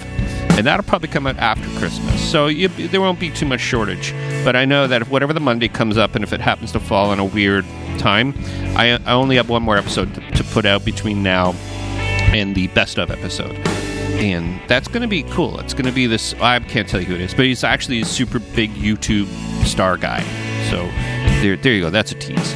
and 0.58 0.68
that'll 0.68 0.84
probably 0.84 1.08
come 1.08 1.26
out 1.26 1.38
after 1.38 1.70
Christmas. 1.80 2.20
So 2.30 2.48
you, 2.48 2.68
there 2.68 3.00
won't 3.00 3.22
be 3.22 3.30
too 3.30 3.46
much 3.46 3.62
shortage. 3.62 4.14
But 4.44 4.58
I 4.58 4.66
know 4.66 4.88
that 4.88 5.04
if 5.04 5.10
whatever 5.10 5.32
the 5.32 5.40
Monday 5.40 5.70
comes 5.70 5.98
up, 5.98 6.16
and 6.16 6.24
if 6.26 6.34
it 6.34 6.42
happens 6.42 6.74
to 6.74 6.82
fall 6.82 7.12
on 7.12 7.20
a 7.20 7.26
weird 7.26 7.64
time, 7.98 8.34
I, 8.76 9.00
I 9.06 9.14
only 9.14 9.38
have 9.38 9.48
one 9.48 9.64
more 9.64 9.78
episode 9.78 10.14
to, 10.16 10.32
to 10.32 10.44
put 10.44 10.66
out 10.66 10.84
between 10.84 11.24
now 11.24 11.54
and 12.34 12.56
the 12.56 12.68
best 12.68 13.00
of 13.00 13.10
episode. 13.10 13.56
And 14.18 14.60
that's 14.68 14.88
going 14.88 15.04
to 15.04 15.08
be 15.08 15.24
cool. 15.24 15.60
It's 15.60 15.74
going 15.74 15.86
to 15.86 15.92
be 15.92 16.08
this. 16.08 16.34
I 16.42 16.60
can't 16.60 16.88
tell 16.88 17.00
you 17.00 17.06
who 17.06 17.16
it 17.16 17.22
is, 17.22 17.34
but 17.36 17.46
he's 17.46 17.64
actually 17.64 18.02
a 18.02 18.06
super 18.06 18.40
big 18.40 18.72
YouTube 18.72 19.28
star 19.66 19.96
guy. 19.96 20.22
So 20.70 20.86
there, 21.42 21.56
there 21.56 21.74
you 21.74 21.82
go. 21.82 21.90
That's 21.92 22.12
a 22.12 22.16
tease. 22.16 22.56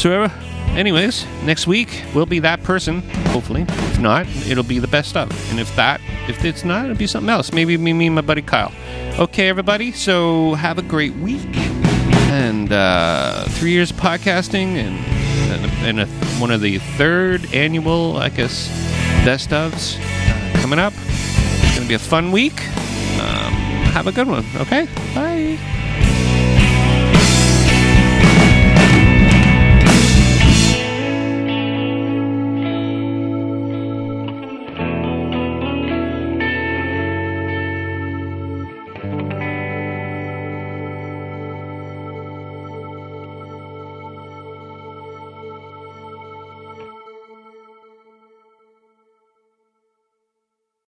So, 0.00 0.24
uh, 0.24 0.28
anyways, 0.70 1.26
next 1.44 1.66
week 1.66 2.04
we'll 2.14 2.26
be 2.26 2.38
that 2.38 2.62
person. 2.62 3.02
Hopefully, 3.26 3.66
if 3.68 4.00
not, 4.00 4.26
it'll 4.46 4.64
be 4.64 4.78
the 4.78 4.88
best 4.88 5.14
of. 5.14 5.30
And 5.50 5.60
if 5.60 5.74
that, 5.76 6.00
if 6.26 6.42
it's 6.42 6.64
not, 6.64 6.86
it'll 6.86 6.96
be 6.96 7.06
something 7.06 7.30
else. 7.30 7.52
Maybe 7.52 7.76
me, 7.76 7.92
me, 7.92 8.08
my 8.08 8.22
buddy 8.22 8.42
Kyle. 8.42 8.72
Okay, 9.18 9.48
everybody. 9.48 9.92
So 9.92 10.54
have 10.54 10.78
a 10.78 10.82
great 10.82 11.14
week. 11.16 11.54
And 12.28 12.72
uh, 12.72 13.44
three 13.50 13.70
years 13.72 13.90
of 13.90 13.98
podcasting, 13.98 14.76
and 14.76 14.98
and, 15.50 15.64
a, 15.64 15.68
and 15.86 16.00
a, 16.00 16.06
one 16.40 16.50
of 16.50 16.60
the 16.60 16.78
third 16.78 17.54
annual, 17.54 18.16
I 18.16 18.30
guess, 18.30 18.68
best 19.24 19.50
ofs 19.50 19.96
coming 20.66 20.80
up. 20.80 20.92
It's 21.06 21.76
gonna 21.76 21.86
be 21.86 21.94
a 21.94 21.98
fun 22.00 22.32
week. 22.32 22.60
Um, 23.20 23.52
have 23.94 24.08
a 24.08 24.10
good 24.10 24.26
one. 24.26 24.44
Okay. 24.56 24.88
Bye. 25.14 25.85